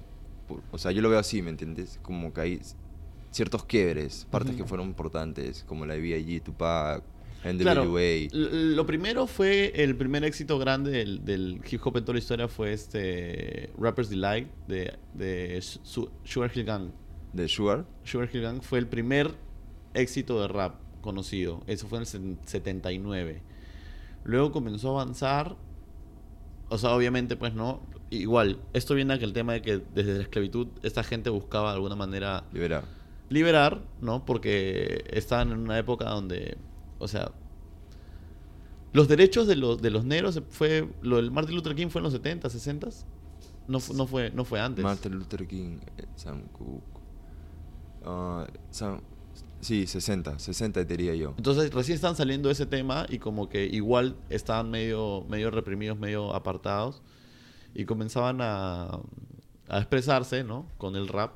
o 0.73 0.79
sea, 0.79 0.91
yo 0.91 1.01
lo 1.01 1.09
veo 1.09 1.19
así, 1.21 1.41
¿me 1.43 1.51
entiendes? 1.51 1.99
Como 2.03 2.33
que 2.35 2.41
hay 2.41 2.61
ciertos 3.31 3.65
quiebres, 3.65 4.27
partes 4.31 4.51
Ujú. 4.55 4.63
que 4.65 4.69
fueron 4.69 4.89
importantes, 4.89 5.65
como 5.67 5.87
la 5.87 5.95
de 5.95 6.01
B.I.G., 6.01 6.43
Tupac, 6.43 7.03
Claro, 7.59 7.85
NWA. 7.87 8.01
l- 8.03 8.29
lo 8.77 8.85
primero 8.85 9.27
fue 9.27 9.73
el 9.83 9.97
primer 9.97 10.25
éxito 10.25 10.59
grande 10.59 10.91
del, 10.91 11.25
del 11.25 11.61
hip 11.71 11.81
hop 11.87 11.97
en 11.97 12.05
toda 12.05 12.13
la 12.15 12.19
historia 12.19 12.49
fue 12.49 12.75
este 12.75 13.71
Rapper's 13.79 14.11
Delight 14.11 14.49
de, 14.69 14.93
de 15.15 15.59
Su- 15.63 16.11
Sugar 16.25 16.51
Hill 16.55 16.65
Gang. 16.65 16.91
de 17.33 17.49
Sugar. 17.49 17.87
Sugar 18.05 18.29
Hill 18.31 18.43
Gang 18.43 18.61
fue 18.61 18.79
el 18.81 18.87
primer 18.89 19.31
éxito 19.95 20.39
de 20.43 20.49
rap 20.49 20.75
conocido. 21.01 21.63
Eso 21.67 21.87
fue 21.89 21.99
en 21.99 22.03
el 22.03 22.07
se- 22.07 22.37
79. 22.47 23.43
Luego 24.25 24.53
comenzó 24.53 24.99
a 24.99 25.03
avanzar. 25.03 25.57
O 26.69 26.79
sea, 26.79 26.95
obviamente, 26.95 27.37
pues 27.37 27.55
no. 27.55 27.81
Igual, 28.11 28.59
esto 28.73 28.95
viene 28.95 29.15
a 29.15 29.19
que 29.19 29.25
el 29.25 29.33
tema 29.33 29.53
de 29.55 29.63
que 29.63 29.79
desde 29.95 30.15
la 30.17 30.23
esclavitud 30.23 30.69
esta 30.83 31.03
gente 31.03 31.31
buscaba 31.31 31.71
de 31.71 31.77
alguna 31.77 31.95
manera 31.97 32.45
Liberar. 32.53 32.85
liberar, 33.29 33.83
¿no? 34.01 34.25
Porque 34.25 35.05
estaban 35.13 35.53
en 35.53 35.59
una 35.59 35.79
época 35.79 36.09
donde, 36.11 36.59
o 36.99 37.07
sea, 37.07 37.31
los 38.93 39.07
derechos 39.07 39.47
de 39.47 39.55
los, 39.57 39.81
de 39.81 39.91
los 39.91 40.05
negros 40.05 40.43
fue, 40.51 40.89
lo 41.03 41.17
del 41.17 41.31
Martin 41.31 41.55
Luther 41.55 41.77
King 41.77 41.89
fue 41.89 42.01
en 42.01 42.05
los 42.05 42.13
70, 42.13 42.51
60, 42.51 42.89
no, 43.69 43.79
no, 43.95 44.07
fue, 44.09 44.31
no 44.31 44.45
fue 44.45 44.61
antes. 44.61 44.83
Martin 44.83 45.13
Luther 45.15 45.47
King, 45.47 45.79
eh, 45.97 46.07
Sam 46.17 46.43
Cooke. 46.53 46.83
Ah, 48.05 48.47
Sam- 48.71 49.01
sí, 49.61 49.87
60, 49.87 50.39
60 50.39 50.85
diría 50.85 51.15
yo. 51.15 51.35
Entonces 51.37 51.73
recién 51.73 51.95
estaban 51.97 52.17
saliendo 52.17 52.51
ese 52.51 52.67
tema 52.67 53.07
y 53.09 53.19
como 53.19 53.49
que 53.49 53.65
igual 53.67 54.17
estaban 54.29 54.71
medio, 54.71 55.25
medio 55.29 55.51
reprimidos, 55.51 55.99
medio 55.99 56.35
apartados 56.35 57.03
y 57.75 57.85
comenzaban 57.85 58.41
a, 58.41 59.01
a 59.69 59.79
expresarse, 59.79 60.43
¿no? 60.45 60.67
Con 60.79 60.97
el 60.97 61.09
rap 61.09 61.35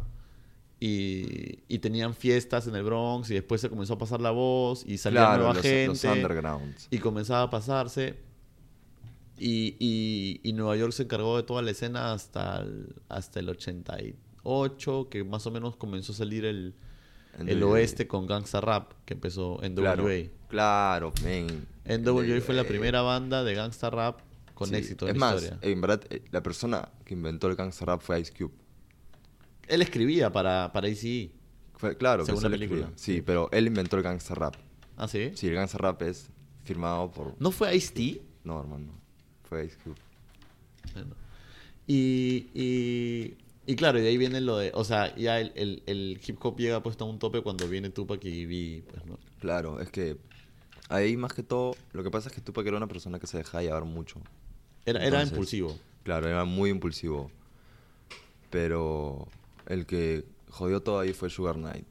y, 0.80 1.60
y 1.68 1.78
tenían 1.78 2.14
fiestas 2.14 2.66
en 2.66 2.74
el 2.74 2.82
Bronx 2.82 3.30
y 3.30 3.34
después 3.34 3.60
se 3.60 3.70
comenzó 3.70 3.94
a 3.94 3.98
pasar 3.98 4.20
la 4.20 4.32
voz 4.32 4.84
y 4.86 4.98
salía 4.98 5.20
Claro, 5.20 5.36
nueva 5.38 5.54
los, 5.54 5.62
gente. 5.62 5.86
los 5.88 6.04
undergrounds. 6.16 6.88
y 6.90 6.98
comenzaba 6.98 7.42
a 7.42 7.50
pasarse. 7.50 8.18
Y, 9.36 9.74
y, 9.80 10.40
y 10.44 10.52
Nueva 10.52 10.76
York 10.76 10.92
se 10.92 11.02
encargó 11.04 11.36
de 11.36 11.42
toda 11.42 11.60
la 11.62 11.72
escena 11.72 12.12
hasta 12.12 12.60
el, 12.60 12.94
hasta 13.08 13.40
el 13.40 13.48
88, 13.48 15.08
que 15.10 15.24
más 15.24 15.46
o 15.46 15.50
menos 15.50 15.74
comenzó 15.76 16.12
a 16.12 16.14
salir 16.14 16.44
el, 16.44 16.74
el 17.38 17.62
oeste 17.62 18.06
con 18.06 18.26
Gangsta 18.26 18.60
Rap, 18.60 18.92
que 19.04 19.14
empezó 19.14 19.62
en 19.62 19.74
Claro, 19.74 20.04
NWA. 20.04 20.28
claro, 20.48 21.12
men. 21.24 21.66
NWA 21.86 22.40
fue 22.40 22.54
la 22.54 22.64
primera 22.64 23.02
banda 23.02 23.44
de 23.44 23.54
Gangsta 23.54 23.90
Rap 23.90 24.20
con 24.54 24.68
Sí, 24.68 24.76
éxito 24.76 25.06
Es 25.06 25.14
en 25.14 25.20
la 25.20 25.26
más, 25.26 25.42
historia. 25.42 25.58
en 25.72 25.80
verdad, 25.80 26.02
eh, 26.10 26.22
la 26.30 26.42
persona 26.42 26.88
que 27.04 27.14
inventó 27.14 27.48
el 27.48 27.56
gangster 27.56 27.88
rap 27.88 28.00
fue 28.00 28.20
Ice 28.20 28.32
Cube. 28.32 28.52
Él 29.66 29.82
escribía 29.82 30.30
para, 30.32 30.70
para 30.72 30.88
ICE. 30.88 31.32
Fue, 31.76 31.96
claro, 31.96 32.24
Según 32.24 32.42
la 32.44 32.50
película. 32.50 32.90
Sí, 32.94 33.20
pero 33.20 33.48
él 33.50 33.66
inventó 33.66 33.96
el 33.96 34.02
gangster 34.04 34.38
rap. 34.38 34.54
¿Ah, 34.96 35.08
sí? 35.08 35.32
Sí, 35.34 35.48
el 35.48 35.54
gangster 35.54 35.80
rap 35.82 36.02
es 36.02 36.28
firmado 36.62 37.10
por... 37.10 37.34
¿No 37.40 37.50
fue 37.50 37.74
Ice-T? 37.74 38.22
No, 38.44 38.60
hermano. 38.60 38.92
Fue 39.48 39.64
Ice 39.66 39.76
Cube. 39.82 39.96
Bueno. 40.92 41.16
Y, 41.88 42.46
y, 42.54 43.36
y 43.66 43.76
claro, 43.76 43.98
y 43.98 44.02
de 44.02 44.08
ahí 44.08 44.16
viene 44.18 44.40
lo 44.40 44.58
de. 44.58 44.70
O 44.74 44.84
sea, 44.84 45.14
ya 45.16 45.40
el, 45.40 45.52
el, 45.54 45.82
el 45.86 46.20
hip 46.26 46.38
hop 46.44 46.58
llega 46.58 46.82
puesto 46.82 47.04
a 47.04 47.08
un 47.08 47.18
tope 47.18 47.40
cuando 47.42 47.68
viene 47.68 47.90
Tupac 47.90 48.24
y 48.24 48.44
Biggie, 48.46 48.82
pues, 48.82 49.04
¿no? 49.06 49.18
Claro, 49.40 49.80
es 49.80 49.90
que 49.90 50.16
ahí 50.88 51.16
más 51.16 51.32
que 51.32 51.42
todo, 51.42 51.74
lo 51.92 52.02
que 52.02 52.10
pasa 52.10 52.28
es 52.28 52.34
que 52.34 52.40
Tupac 52.40 52.66
era 52.66 52.76
una 52.76 52.86
persona 52.88 53.18
que 53.18 53.26
se 53.26 53.38
dejaba 53.38 53.62
llevar 53.62 53.84
mucho. 53.84 54.20
Era, 54.86 54.98
era 55.00 55.06
Entonces, 55.08 55.30
impulsivo. 55.32 55.78
Claro, 56.02 56.28
era 56.28 56.44
muy 56.44 56.70
impulsivo. 56.70 57.30
Pero 58.50 59.26
el 59.66 59.86
que 59.86 60.24
jodió 60.50 60.80
todo 60.82 61.00
ahí 61.00 61.12
fue 61.12 61.30
Sugar 61.30 61.56
Knight. 61.56 61.86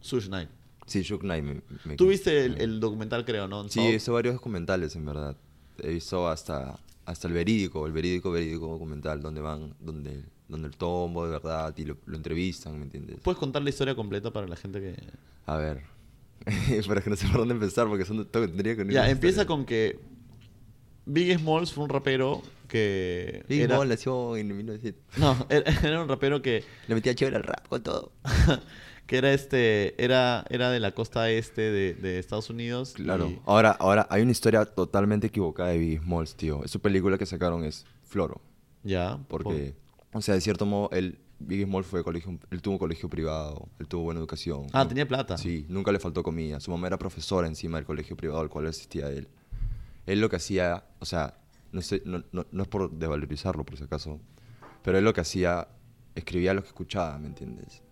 Suge 0.00 0.26
Knight. 0.28 0.48
Sí, 0.86 1.04
Sugar 1.04 1.22
Knight. 1.22 1.44
Me, 1.44 1.62
me- 1.84 1.96
Tú 1.96 2.08
viste 2.08 2.44
el, 2.46 2.60
el 2.60 2.80
documental, 2.80 3.24
creo, 3.24 3.46
¿no? 3.46 3.68
Sí, 3.68 3.92
visto 3.92 4.12
varios 4.12 4.34
documentales, 4.34 4.96
en 4.96 5.04
verdad. 5.04 5.36
Visto 5.82 6.28
hasta, 6.28 6.78
hasta 7.10 7.26
el 7.28 7.34
verídico, 7.34 7.86
el 7.86 7.92
verídico, 7.92 8.30
verídico 8.30 8.68
documental, 8.68 9.20
donde 9.20 9.40
van, 9.40 9.74
donde, 9.80 10.24
donde 10.48 10.68
el 10.68 10.76
tombo 10.76 11.24
de 11.26 11.32
verdad 11.32 11.74
y 11.76 11.84
lo, 11.84 11.96
lo 12.06 12.16
entrevistan, 12.16 12.78
¿me 12.78 12.84
entiendes? 12.84 13.18
¿Puedes 13.22 13.38
contar 13.38 13.62
la 13.62 13.70
historia 13.70 13.94
completa 13.94 14.32
para 14.32 14.46
la 14.46 14.56
gente 14.56 14.80
que... 14.80 14.94
A 15.46 15.56
ver. 15.56 15.82
Para 16.86 17.02
que 17.02 17.10
no 17.10 17.16
sé 17.16 17.26
por 17.26 17.38
dónde 17.38 17.52
empezar, 17.54 17.86
porque 17.86 18.04
son, 18.06 18.24
todo- 18.26 18.46
tendría 18.48 18.74
que 18.74 18.86
Ya, 18.90 19.10
empieza 19.10 19.44
con 19.44 19.66
que 19.66 19.98
Biggie 21.04 21.36
Smalls 21.36 21.72
fue 21.72 21.84
un 21.84 21.90
rapero 21.90 22.42
que... 22.68 23.44
Big 23.48 23.62
era... 23.62 23.76
Ball 23.76 23.88
nació 23.88 24.36
en 24.36 24.56
1900. 24.56 25.18
No, 25.18 25.36
era, 25.50 25.70
era 25.86 26.02
un 26.02 26.08
rapero 26.08 26.40
que, 26.40 26.64
Le 26.88 26.94
metía 26.94 27.14
chévere 27.14 27.36
al 27.36 27.42
rap 27.42 27.66
con 27.68 27.82
todo. 27.82 28.12
que 29.10 29.18
era 29.18 29.32
este, 29.32 30.00
era, 30.02 30.44
era 30.50 30.70
de 30.70 30.78
la 30.78 30.92
costa 30.92 31.28
este 31.32 31.62
de, 31.62 31.94
de 31.94 32.20
Estados 32.20 32.48
Unidos. 32.48 32.92
Claro. 32.92 33.26
y- 33.28 33.40
Ahora, 33.44 33.72
ahora 33.72 34.06
hay 34.08 34.22
una 34.22 34.30
historia 34.30 34.64
totalmente 34.64 35.26
equivocada 35.26 35.70
de 35.70 35.78
Biggie 35.78 35.98
Smalls, 35.98 36.36
tío. 36.36 36.62
Esa 36.62 36.78
película 36.78 37.18
que 37.18 37.26
sacaron 37.26 37.64
es 37.64 37.84
Floro. 38.04 38.40
ya. 38.84 39.18
Porque, 39.26 39.74
o 40.12 40.22
sea, 40.22 40.36
de 40.36 40.40
cierto 40.40 40.64
modo, 40.64 40.90
él, 40.92 41.18
Biggie 41.40 41.64
Smalls 41.66 41.88
fue 41.88 42.04
colegio, 42.04 42.38
él 42.52 42.62
tuvo 42.62 42.74
un 42.74 42.78
colegio 42.78 43.08
privado, 43.10 43.68
él 43.80 43.88
tuvo 43.88 44.04
buena 44.04 44.20
educación. 44.20 44.66
Ah, 44.72 44.84
¿no? 44.84 44.88
tenía 44.90 45.08
plata. 45.08 45.36
Sí, 45.36 45.66
nunca 45.68 45.90
le 45.90 45.98
faltó 45.98 46.22
comida. 46.22 46.60
Su 46.60 46.70
mamá 46.70 46.86
era 46.86 46.96
profesora 46.96 47.48
encima 47.48 47.78
del 47.78 47.86
colegio 47.86 48.16
privado 48.16 48.38
al 48.40 48.48
cual 48.48 48.68
asistía 48.68 49.10
él. 49.10 49.26
Él 50.06 50.20
lo 50.20 50.28
que 50.28 50.36
hacía, 50.36 50.84
o 51.00 51.04
sea, 51.04 51.34
no, 51.72 51.82
sé, 51.82 52.00
no, 52.04 52.22
no, 52.30 52.46
no 52.52 52.62
es 52.62 52.68
por 52.68 52.92
devalorizarlo 52.92 53.64
por 53.64 53.76
si 53.76 53.82
acaso, 53.82 54.20
pero 54.84 54.98
él 54.98 55.04
lo 55.04 55.12
que 55.12 55.20
hacía, 55.20 55.66
escribía 56.14 56.54
lo 56.54 56.62
que 56.62 56.68
escuchaba, 56.68 57.18
¿me 57.18 57.26
entiendes? 57.26 57.82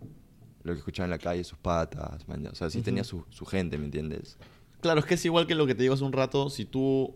Lo 0.69 0.75
que 0.75 0.79
escuchaba 0.79 1.05
en 1.07 1.11
la 1.11 1.19
calle, 1.19 1.43
sus 1.45 1.59
patas, 1.59 2.27
man, 2.29 2.47
o 2.47 2.55
sea, 2.55 2.69
sí 2.71 2.83
tenía 2.83 3.03
su, 3.05 3.25
su 3.31 3.45
gente, 3.47 3.79
¿me 3.79 3.87
entiendes? 3.87 4.37
Claro, 4.81 5.01
es 5.01 5.07
que 5.07 5.15
es 5.15 5.25
igual 5.25 5.47
que 5.47 5.55
lo 5.55 5.67
que 5.67 5.75
te 5.75 5.83
digo 5.83 5.95
hace 5.95 6.05
un 6.05 6.13
rato. 6.13 6.51
Si 6.51 6.65
tú 6.65 7.15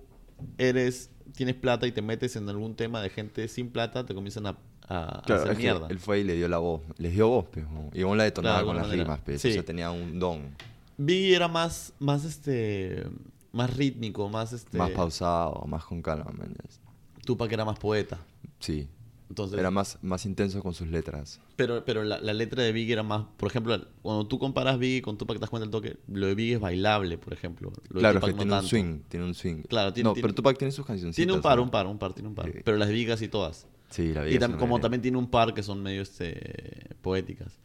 eres, 0.59 1.11
tienes 1.37 1.55
plata 1.55 1.87
y 1.87 1.93
te 1.93 2.03
metes 2.03 2.35
en 2.37 2.49
algún 2.49 2.75
tema 2.75 3.01
de 3.03 3.11
gente 3.11 3.47
sin 3.49 3.71
plata, 3.71 4.05
te 4.07 4.15
comienzan 4.15 4.47
a, 4.47 4.51
a- 4.89 5.23
Claro, 5.27 5.43
hacer 5.43 5.53
es 5.53 5.59
que 5.59 5.63
mierda. 5.65 5.87
él 5.89 5.99
fue 5.99 6.21
y 6.21 6.25
le 6.25 6.35
dio 6.35 6.49
la 6.49 6.59
voz, 6.59 6.81
les 6.99 7.13
dio 7.13 7.29
voz, 7.29 7.47
pues, 7.53 7.65
y 7.93 8.03
aún 8.03 8.19
la 8.19 8.25
detonaba 8.25 8.57
Claro, 8.57 8.67
con 8.69 8.77
las 8.77 8.87
manera. 8.87 9.05
rimas, 9.05 9.21
pues, 9.25 9.41
Sí. 9.43 9.51
o 9.51 9.53
sea, 9.53 9.65
tenía 9.65 9.91
un 9.91 10.19
don, 10.19 10.55
Biggie 10.99 11.35
era 11.37 11.49
más, 11.49 11.93
más 11.99 12.25
este, 12.25 13.05
más 13.53 13.75
rítmico, 13.77 14.29
más 14.29 14.53
este. 14.53 14.77
más 14.79 14.91
pausado, 14.91 15.65
más 15.67 15.85
con 15.85 16.03
calma, 16.03 16.31
man, 16.33 16.55
ya. 16.55 17.23
Tupac 17.25 17.51
era 17.53 17.65
más 17.65 17.79
poeta. 17.79 18.19
Sí, 18.61 18.89
Entonces, 19.33 19.59
era 19.59 19.71
más, 19.71 19.99
más 20.03 20.27
intenso 20.27 20.63
con 20.63 20.75
sus 20.75 20.89
letras. 20.89 21.41
Pero, 21.57 21.87
pero 21.87 22.05
la, 22.05 22.21
la 22.21 22.35
letra 22.35 22.63
de 22.63 22.71
Biggie 22.71 22.93
era 22.93 23.03
más. 23.03 23.25
Por 23.39 23.49
ejemplo, 23.49 23.81
cuando 24.03 24.27
tú 24.27 24.39
comparas 24.39 24.79
Biggie 24.79 25.01
con 25.01 25.17
Tupac, 25.17 25.37
te 25.39 25.41
das 25.41 25.49
cuenta 25.49 25.65
del 25.65 25.71
toque. 25.71 25.97
Lo 26.07 26.27
de 26.27 26.35
Biggie 26.35 26.55
es 26.57 26.61
bailable, 26.61 27.17
por 27.17 27.33
ejemplo. 27.33 27.73
Lo 27.89 28.01
Claro, 28.01 28.19
es 28.19 28.25
que 28.27 28.31
no 28.33 28.37
tiene 28.37 28.53
un 28.53 28.59
tanto. 28.59 28.69
swing, 28.69 28.99
tiene 29.09 29.25
un 29.25 29.35
swing. 29.35 29.63
Claro, 29.63 29.91
tiene- 29.95 30.09
No, 30.11 30.13
tiene- 30.13 30.23
pero 30.29 30.35
Tupac 30.35 30.59
tiene 30.59 30.71
sus 30.73 30.85
canciones. 30.85 31.17
Tiene 31.17 31.33
un 31.33 31.41
par, 31.41 31.59
un 31.61 31.71
par, 31.71 31.87
un 31.87 31.99
par, 31.99 32.13
tiene 32.13 32.29
un 32.29 32.35
par. 32.35 32.53
Sí. 32.53 32.59
Pero 32.63 32.77
las 32.77 32.89
de 32.89 32.95
Biggie 32.95 33.09
casi 33.09 33.29
todas. 33.29 33.67
Sí, 33.89 34.13
la 34.13 34.27
Y 34.29 34.33
vida. 34.33 34.49
tam- 34.49 34.59
como 34.59 34.81
también 34.81 35.01
tiene 35.01 35.17
un 35.17 35.31
par 35.31 35.55
que 35.55 35.63
son 35.63 35.83
medio 35.83 36.03
este, 36.03 36.95
poéticas. 37.01 37.59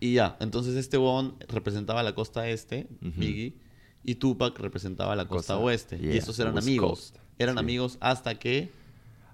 Y 0.00 0.14
ya, 0.14 0.36
entonces 0.40 0.74
este 0.74 0.96
bon 0.96 1.36
representaba 1.48 2.02
la 2.02 2.14
costa 2.16 2.48
este, 2.48 2.88
Ujú. 3.00 3.12
Biggie, 3.20 3.54
y 4.02 4.16
Tupac 4.16 4.58
representaba 4.58 5.14
la 5.14 5.26
costa, 5.28 5.54
Costa, 5.54 5.58
oeste. 5.58 5.96
y 5.98 6.00
yeah, 6.06 6.14
estos 6.16 6.36
eran 6.40 6.54
West 6.56 6.66
amigos. 6.66 6.90
Coast, 6.90 7.16
Eran 7.38 7.54
sí. 7.54 7.60
amigos 7.60 7.98
hasta 8.00 8.36
que. 8.38 8.72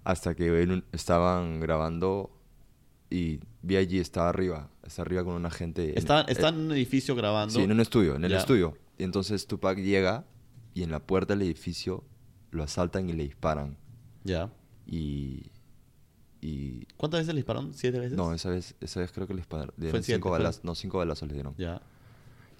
Hasta 0.08 0.34
que 0.34 0.82
estaban 0.92 1.60
grabando 1.60 2.30
y 3.10 3.40
B.I.G. 3.60 4.00
estaba 4.00 4.30
arriba, 4.30 4.70
está 4.82 5.02
arriba 5.02 5.22
con 5.22 5.34
una 5.34 5.50
gente. 5.50 5.90
en- 5.90 5.98
Estaban, 5.98 6.24
eh, 6.30 6.34
en 6.38 6.56
un 6.66 6.72
edificio 6.72 7.14
grabando. 7.14 7.54
Sí, 7.54 7.60
en 7.62 7.72
un 7.72 7.80
estudio, 7.80 8.16
en 8.16 8.24
el 8.24 8.30
Ya. 8.30 8.38
estudio. 8.38 8.74
Y 8.96 9.04
entonces 9.04 9.46
Tupac 9.46 9.76
llega 9.78 10.24
y 10.72 10.82
en 10.82 10.90
la 10.90 11.00
puerta 11.00 11.34
del 11.34 11.42
edificio 11.42 12.04
lo 12.50 12.62
asaltan 12.62 13.10
y 13.10 13.12
le 13.12 13.24
disparan. 13.24 13.76
Ya. 14.24 14.50
Y. 14.86 15.50
y 16.40 16.86
¿Cuántas 16.96 17.20
veces 17.20 17.34
le 17.34 17.40
dispararon? 17.40 17.74
¿Siete 17.74 17.98
veces? 18.00 18.16
no, 18.16 18.32
esa 18.32 18.48
vez, 18.48 18.76
esa 18.80 19.00
vez 19.00 19.12
creo 19.12 19.26
que 19.26 19.34
le 19.34 19.40
dispararon. 19.40 19.74
Fue 19.90 20.02
cinco 20.02 20.30
balazos. 20.30 20.64
No, 20.64 20.74
cinco 20.74 20.96
balazos 20.98 21.28
le 21.28 21.34
dieron. 21.34 21.54
Ya. 21.58 21.82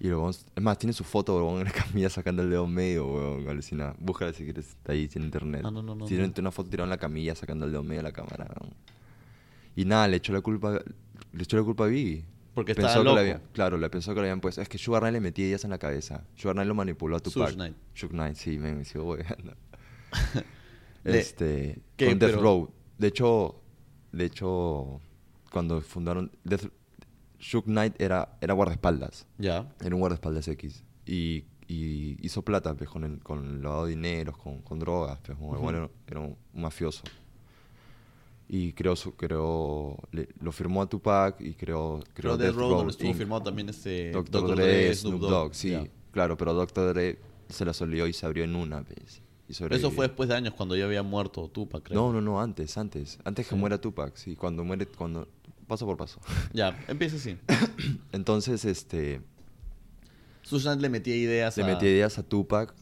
Y 0.01 0.07
luego, 0.07 0.29
es 0.29 0.45
más, 0.61 0.77
tiene 0.77 0.93
su 0.93 1.03
foto, 1.03 1.35
weón, 1.45 1.59
en 1.59 1.65
la 1.65 1.71
camilla 1.73 2.09
sacando 2.09 2.41
el 2.41 2.49
dedo 2.49 2.65
medio, 2.67 3.05
weón, 3.07 3.47
alucina. 3.49 3.93
Búscala 3.99 4.31
si 4.31 4.43
quieres, 4.45 4.69
está 4.69 4.93
ahí 4.93 5.09
en 5.13 5.23
internet. 5.23 5.61
Ah, 5.65 5.71
no, 5.71 5.81
no, 5.81 5.93
no, 5.95 6.05
Tiene 6.05 6.25
no. 6.27 6.33
una 6.37 6.51
foto 6.51 6.69
tirada 6.69 6.85
en 6.85 6.89
la 6.91 6.97
camilla 6.97 7.35
sacando 7.35 7.65
el 7.65 7.71
dedo 7.71 7.83
medio 7.83 7.99
a 7.99 8.03
la 8.03 8.11
cámara, 8.13 8.47
weón. 8.61 8.73
Y 9.75 9.83
nada, 9.85 10.07
le 10.07 10.17
echó 10.17 10.31
la 10.33 10.41
culpa, 10.41 10.79
le 11.33 11.43
echó 11.43 11.57
la 11.57 11.63
culpa 11.63 11.83
a 11.85 11.87
Biggie. 11.87 12.23
Porque 12.53 12.73
Pensó 12.75 12.87
estaba 12.87 13.03
que 13.03 13.09
loco. 13.09 13.19
había- 13.19 13.41
claro, 13.53 13.77
le 13.77 13.89
pensó 13.89 14.13
que 14.13 14.21
le 14.21 14.27
habían 14.27 14.41
puesto. 14.41 14.61
Es 14.61 14.67
que 14.67 14.77
Sugar 14.77 15.01
Knight 15.01 15.13
le 15.13 15.19
metía 15.21 15.45
ideas 15.47 15.63
en 15.63 15.69
la 15.69 15.77
cabeza. 15.77 16.23
Sugar 16.35 16.55
Knight 16.55 16.67
lo 16.67 16.75
manipuló 16.75 17.15
a 17.15 17.19
Tupac. 17.19 17.49
Suge 17.49 17.55
Knight. 17.55 17.75
Knight, 18.09 18.35
sí, 18.35 18.57
me, 18.57 18.73
me 18.73 18.83
sigo. 18.85 19.15
Le- 21.03 21.19
este, 21.19 21.79
¿Qué? 21.95 22.07
con 22.07 22.19
Death 22.19 22.29
Pero- 22.31 22.41
Row. 22.41 22.69
De 22.97 23.07
hecho, 23.07 23.55
de 24.11 24.25
hecho, 24.25 24.99
cuando 25.51 25.79
fundaron 25.81 26.31
Death, 26.43 26.65
Suge 27.39 27.65
Knight 27.65 27.99
era, 28.01 28.37
era 28.41 28.53
guardaespaldas. 28.53 29.25
Ya. 29.37 29.73
Era 29.83 29.95
un 29.95 30.01
guardaespaldas 30.01 30.47
X. 30.49 30.83
Y, 31.05 31.45
y 31.67 32.17
hizo 32.25 32.41
plata 32.43 32.73
pues, 32.75 32.89
con, 32.89 33.03
el, 33.03 33.19
con 33.19 33.45
el 33.45 33.61
lavado 33.63 33.85
de 33.85 33.91
dineros, 33.91 34.37
con, 34.37 34.61
con 34.61 34.79
drogas. 34.79 35.19
Pues, 35.25 35.37
igual 35.39 35.75
era, 35.75 35.89
era 36.07 36.19
un, 36.19 36.35
un 36.53 36.61
mafioso. 36.61 37.03
Y 38.51 38.73
creó, 38.73 38.95
su, 38.95 39.15
creó 39.15 39.95
le- 40.11 40.27
lo 40.41 40.51
firmó 40.51 40.81
a 40.81 40.89
Tupac 40.89 41.39
y 41.39 41.53
creó, 41.53 41.99
Creo 42.13 42.35
creó 42.35 42.37
Death 42.37 42.55
Row, 42.55 42.69
donde 42.69 42.91
estuvo 42.91 43.13
firmado 43.13 43.43
también 43.43 43.69
este 43.69 44.11
Dr. 44.11 44.55
Dre, 44.55 44.93
Snoop 44.95 45.21
Dogg, 45.21 45.53
sí. 45.53 45.77
Claro, 46.11 46.35
pero 46.35 46.53
Dr. 46.55 46.93
Dre 46.93 47.19
se 47.47 47.63
la 47.63 47.73
solió 47.73 48.07
y 48.07 48.13
se 48.13 48.25
abrió 48.25 48.43
en 48.43 48.55
una 48.55 48.81
vez. 48.81 49.21
Y 49.47 49.51
Eso 49.51 49.91
fue 49.91 50.07
después 50.07 50.29
de 50.29 50.35
años 50.35 50.53
cuando 50.55 50.75
ya 50.75 50.85
había 50.85 51.01
muerto 51.03 51.47
Tupac, 51.47 51.83
creo. 51.83 51.99
No, 51.99 52.13
no, 52.13 52.21
no, 52.21 52.41
antes, 52.41 52.75
antes. 52.77 53.19
Antes 53.23 53.47
que 53.47 53.55
muera 53.55 53.79
Tupac, 53.79 54.15
sí. 54.15 54.35
Cuando 54.35 54.63
muere, 54.63 54.85
cuando... 54.87 55.27
Paso 55.69 55.85
por 55.85 55.95
paso. 55.95 56.19
Ya, 56.53 56.77
empieza 56.89 57.15
así. 57.15 57.37
Entonces, 58.11 58.65
este... 58.65 59.21
Susan 60.41 60.81
le 60.81 60.89
metía 60.89 61.15
ideas 61.15 61.55
Le 61.57 61.63
a... 61.63 61.67
metía 61.67 61.89
ideas 61.89 62.17
a 62.17 62.23
Tupac, 62.23 62.73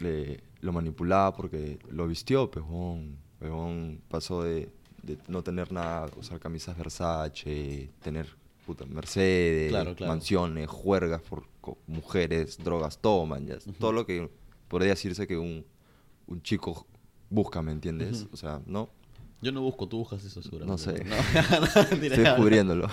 le, 0.00 0.42
lo 0.60 0.72
manipulaba 0.72 1.32
porque 1.34 1.78
lo 1.88 2.06
vistió, 2.08 2.50
pejón. 2.50 3.16
Pejón 3.38 4.00
pasó 4.08 4.42
de, 4.42 4.70
de 5.04 5.16
no 5.28 5.42
tener 5.44 5.70
nada, 5.72 6.10
usar 6.16 6.40
camisas 6.40 6.76
Versace, 6.76 7.90
tener 8.02 8.26
puta, 8.66 8.84
Mercedes, 8.86 9.70
Claro, 9.70 9.94
claro. 9.94 10.12
mansiones, 10.12 10.68
juergas 10.68 11.22
por 11.22 11.46
mujeres, 11.86 12.58
drogas, 12.58 12.98
todo, 12.98 13.24
man. 13.24 13.46
ya. 13.46 13.58
Todo 13.78 13.92
lo 13.92 14.04
que 14.04 14.28
podría 14.68 14.90
decirse 14.90 15.26
que 15.28 15.36
un, 15.38 15.64
un 16.26 16.42
chico 16.42 16.86
busca, 17.30 17.62
¿me 17.62 17.70
entiendes? 17.72 18.26
O 18.32 18.36
sea, 18.36 18.60
¿no? 18.66 18.88
Yo 19.42 19.52
no 19.52 19.60
busco, 19.60 19.88
tú 19.88 19.98
buscas 19.98 20.24
eso 20.24 20.40
seguramente. 20.40 20.70
No 20.70 20.78
sé. 20.78 21.04
No, 21.04 21.16
no, 21.60 21.90
mentira, 21.90 22.14
Estoy 22.14 22.24
descubriéndolo. 22.24 22.88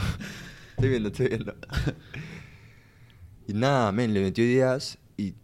estoy 0.72 0.90
viendo, 0.90 1.10
estoy 1.10 1.28
viendo. 1.28 1.56
y 3.48 3.54
nada, 3.54 3.92
men, 3.92 4.14
le 4.14 4.22
metió 4.22 4.44
ideas 4.44 4.98
y, 5.16 5.36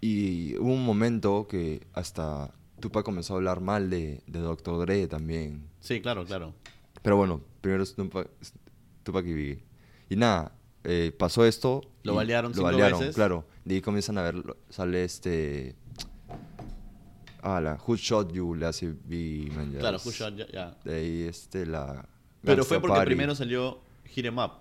y 0.00 0.56
hubo 0.58 0.72
un 0.72 0.84
momento 0.84 1.46
que 1.48 1.86
hasta 1.92 2.54
Tupac 2.80 3.04
comenzó 3.04 3.34
a 3.34 3.36
hablar 3.38 3.60
mal 3.60 3.90
de, 3.90 4.22
de 4.26 4.38
Dr. 4.38 4.78
Dre 4.86 5.06
también. 5.08 5.68
Sí, 5.80 6.00
claro, 6.00 6.24
claro. 6.24 6.54
Pero 7.02 7.16
bueno, 7.16 7.40
primero 7.60 7.82
es 7.82 7.94
Tupac, 7.94 8.28
Tupac 9.02 9.26
y 9.26 9.32
Biggie. 9.32 9.64
Y 10.08 10.16
nada, 10.16 10.52
eh, 10.84 11.12
pasó 11.16 11.44
esto. 11.44 11.82
Lo 12.02 12.12
y 12.12 12.16
balearon 12.16 12.52
Lo 12.54 12.62
balearon, 12.62 13.00
veces. 13.00 13.14
claro. 13.16 13.44
De 13.64 13.74
ahí 13.76 13.80
comienzan 13.80 14.18
a 14.18 14.22
ver, 14.22 14.42
sale 14.70 15.02
este... 15.04 15.74
Ah, 17.42 17.60
la 17.60 17.78
Who 17.86 17.96
Shot 17.96 18.32
You 18.32 18.54
le 18.54 18.66
hace 18.66 18.86
man, 18.86 19.72
ya 19.72 19.78
Claro, 19.80 19.98
Who 20.04 20.10
Shot 20.10 20.36
Ya- 20.36 20.46
ya. 20.52 20.76
De 20.84 20.94
ahí 20.96 21.22
este, 21.22 21.66
la... 21.66 22.08
Pero 22.42 22.64
fue 22.64 22.80
porque 22.80 22.94
Party. 22.96 23.06
primero 23.06 23.34
salió 23.34 23.80
Hit 24.04 24.24
'em 24.26 24.38
Up. 24.38 24.52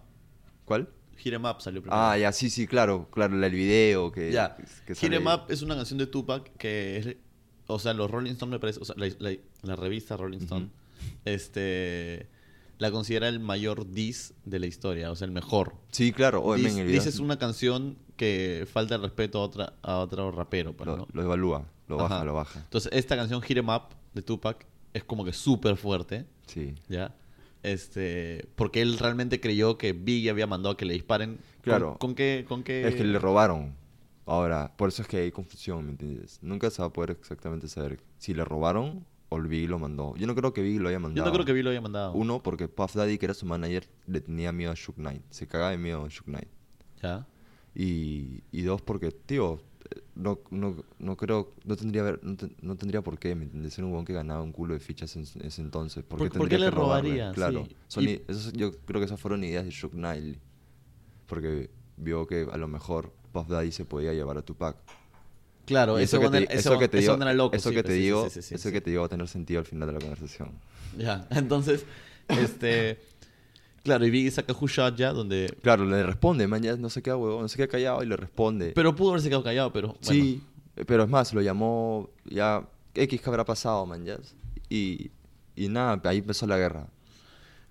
¿Cuál? 0.65 0.89
Hit 1.17 1.33
'em 1.33 1.45
Up 1.45 1.61
salió 1.61 1.81
primero. 1.81 1.99
Ah, 2.01 2.17
ya, 2.17 2.31
sí, 2.31 2.49
sí, 2.49 2.67
claro, 2.67 3.07
claro, 3.11 3.41
el 3.43 3.51
video 3.53 4.11
que... 4.11 4.31
Ya. 4.31 4.55
que 4.85 4.95
Hit 4.95 5.13
'em 5.13 5.25
Up 5.27 5.43
es 5.49 5.61
una 5.61 5.75
canción 5.75 5.97
de 5.99 6.07
Tupac 6.07 6.51
que 6.57 6.97
es... 6.97 7.15
O 7.67 7.79
sea, 7.79 7.93
los 7.93 8.09
Rolling 8.11 8.31
Stone 8.33 8.51
me 8.51 8.59
parece... 8.59 8.79
O 8.81 8.85
sea, 8.85 8.95
la, 8.97 9.07
la- 9.19 9.37
la 9.63 9.75
revista 9.75 10.17
Rolling 10.17 10.39
Stone... 10.39 10.69
Este... 11.25 12.27
La 12.77 12.91
considera 12.91 13.29
el 13.29 13.39
mayor 13.39 13.89
diss 13.89 14.33
de 14.43 14.59
la 14.59 14.65
historia. 14.65 15.09
O 15.09 15.15
sea, 15.15 15.25
el 15.25 15.31
mejor. 15.31 15.75
Sí, 15.91 16.11
claro, 16.11 16.53
el 16.55 16.61
video 16.61 16.85
diss 16.85 17.05
es 17.05 17.19
una 17.19 17.39
canción 17.39 17.97
que 18.17 18.67
falta 18.71 18.95
el 18.95 19.01
respeto 19.01 19.39
a, 19.39 19.43
otra, 19.43 19.73
a 19.81 19.97
otro 19.99 20.29
rapero. 20.31 20.73
pues, 20.73 20.85
lo, 20.87 20.97
¿no? 20.97 21.07
lo 21.13 21.21
evalúa, 21.23 21.65
lo 21.87 21.97
baja, 21.97 22.15
Ajá. 22.17 22.25
lo 22.25 22.33
baja. 22.33 22.59
Entonces, 22.61 22.91
esta 22.93 23.15
canción 23.15 23.41
Hit 23.41 23.57
'em 23.57 23.69
Up 23.69 23.83
de 24.13 24.21
Tupac 24.21 24.65
es 24.93 25.03
como 25.03 25.23
que 25.25 25.33
súper 25.33 25.75
fuerte. 25.77 26.25
Sí. 26.47 26.75
¿Ya? 26.89 27.13
Este, 27.63 28.47
porque 28.55 28.81
él 28.81 28.97
realmente 28.99 29.39
creyó 29.41 29.77
que 29.77 29.93
Biggie 29.93 30.29
había 30.29 30.45
mandado 30.47 30.73
a 30.73 30.77
que 30.77 30.85
le 30.85 30.93
disparen. 30.93 31.35
¿Con- 31.37 31.45
Claro. 31.63 31.97
¿Con, 31.99 32.13
qué? 32.13 32.45
Con 32.47 32.63
qué? 32.63 32.87
Es 32.87 32.93
que 32.95 33.03
le 33.03 33.17
robaron. 33.17 33.73
Ahora, 34.27 34.73
por 34.77 34.89
eso 34.89 35.01
es 35.01 35.07
que 35.07 35.17
hay 35.17 35.31
confusión, 35.31 35.83
¿me 35.85 35.91
entiendes? 35.91 36.39
Nunca 36.41 36.69
se 36.69 36.81
va 36.81 36.87
a 36.87 36.93
poder 36.93 37.11
exactamente 37.11 37.67
saber 37.67 37.99
si 38.19 38.33
le 38.35 38.45
robaron 38.45 39.05
o 39.29 39.37
el 39.37 39.47
Biggie 39.47 39.67
lo 39.67 39.79
mandó. 39.79 40.15
Yo 40.15 40.27
no 40.27 40.35
creo 40.35 40.53
que 40.53 40.61
Biggie 40.61 40.79
lo 40.79 40.89
haya 40.89 40.99
mandado. 40.99 41.23
Yo 41.25 41.29
no 41.29 41.33
creo 41.33 41.45
que 41.45 41.53
Biggie 41.53 41.63
lo 41.63 41.69
haya 41.71 41.81
mandado. 41.81 42.13
Uno, 42.13 42.41
porque 42.43 42.67
Puff 42.67 42.93
Daddy, 42.95 43.17
que 43.17 43.25
era 43.25 43.33
su 43.33 43.45
manager, 43.47 43.87
le 44.07 44.21
tenía 44.21 44.51
miedo 44.51 44.71
a 44.71 44.75
Shook 44.75 44.95
Knight. 44.97 45.23
Se 45.31 45.47
cagaba 45.47 45.71
de 45.71 45.77
miedo 45.77 46.03
a 46.05 46.07
Shook 46.07 46.25
Knight. 46.25 46.47
¿Ya? 47.01 47.25
Y, 47.73 48.43
y 48.51 48.61
dos, 48.61 48.81
porque, 48.81 49.11
tío, 49.11 49.59
no, 50.15 50.39
no, 50.51 50.83
no 50.99 51.17
creo, 51.17 51.53
no 51.65 51.75
tendría, 51.75 52.17
no, 52.21 52.35
no 52.61 52.75
tendría 52.75 53.01
por 53.01 53.17
qué, 53.19 53.35
¿me 53.35 53.43
entiendes? 53.45 53.77
Era 53.77 53.85
un 53.85 53.91
huevón 53.93 54.05
que 54.05 54.13
ganaba 54.13 54.41
un 54.41 54.51
culo 54.51 54.73
de 54.73 54.79
fichas 54.79 55.15
en, 55.15 55.23
ese 55.23 55.61
entonces. 55.61 56.03
¿Por 56.03 56.19
qué, 56.19 56.29
¿Por- 56.29 56.37
por 56.39 56.49
qué 56.49 56.57
le 56.57 56.69
robaría? 56.71 57.31
Claro. 57.33 57.65
Sí. 57.65 57.75
Son 57.87 58.03
Y- 58.03 58.21
esos- 58.27 58.53
yo 58.53 58.71
creo 58.85 58.99
que 59.01 59.05
esas 59.05 59.19
fueron 59.19 59.43
ideas 59.43 59.65
de 59.65 59.71
Shook 59.71 59.91
Knight. 59.93 60.37
Porque 61.27 61.69
vio 61.97 62.27
que 62.27 62.47
a 62.51 62.57
lo 62.57 62.67
mejor 62.67 63.11
Puff 63.31 63.47
Daddy 63.47 63.71
se 63.71 63.85
podía 63.85 64.13
llevar 64.13 64.37
a 64.37 64.41
Tupac. 64.41 64.77
Claro, 65.65 65.97
eso, 65.97 66.19
que 66.19 66.29
te, 66.29 66.43
eso, 66.43 66.53
eso 66.73 66.79
que 66.79 66.87
te 66.87 66.97
digo, 66.99 67.17
eso 67.51 67.71
que 67.71 67.83
te 67.83 67.93
digo, 67.93 68.27
eso 68.27 68.71
que 68.71 68.81
te 68.81 68.89
digo 68.91 69.01
va 69.01 69.07
a 69.07 69.09
tener 69.09 69.27
sentido 69.27 69.59
al 69.59 69.65
final 69.65 69.87
de 69.87 69.93
la 69.93 69.99
conversación. 69.99 70.51
Ya, 70.95 71.27
entonces, 71.31 71.85
este... 72.27 72.99
Claro, 73.85 74.03
y 74.03 74.09
Biggie 74.09 74.31
saca 74.31 74.51
Who 74.51 74.67
Shot 74.67 74.95
Ya, 74.97 75.13
donde... 75.13 75.55
Claro, 75.61 75.85
le 75.85 76.01
responde, 76.01 76.47
man, 76.47 76.61
ya 76.63 76.75
no 76.75 76.89
se 76.89 77.03
queda 77.03 77.17
huevón, 77.17 77.43
no 77.43 77.47
se 77.47 77.55
queda 77.55 77.67
callado 77.67 78.01
y 78.01 78.07
le 78.07 78.17
responde. 78.17 78.71
Pero 78.73 78.95
pudo 78.95 79.11
haberse 79.11 79.29
quedado 79.29 79.43
callado, 79.43 79.71
pero... 79.71 79.89
bueno. 79.89 79.99
Sí, 80.01 80.41
pero 80.87 81.03
es 81.03 81.09
más, 81.09 81.31
lo 81.35 81.41
llamó 81.43 82.09
ya 82.25 82.67
X 82.95 83.21
que 83.21 83.29
habrá 83.29 83.45
pasado, 83.45 83.85
man, 83.85 84.03
ya. 84.03 84.17
Y, 84.69 85.11
y 85.55 85.67
nada, 85.69 86.01
ahí 86.09 86.17
empezó 86.17 86.47
la 86.47 86.57
guerra. 86.57 86.87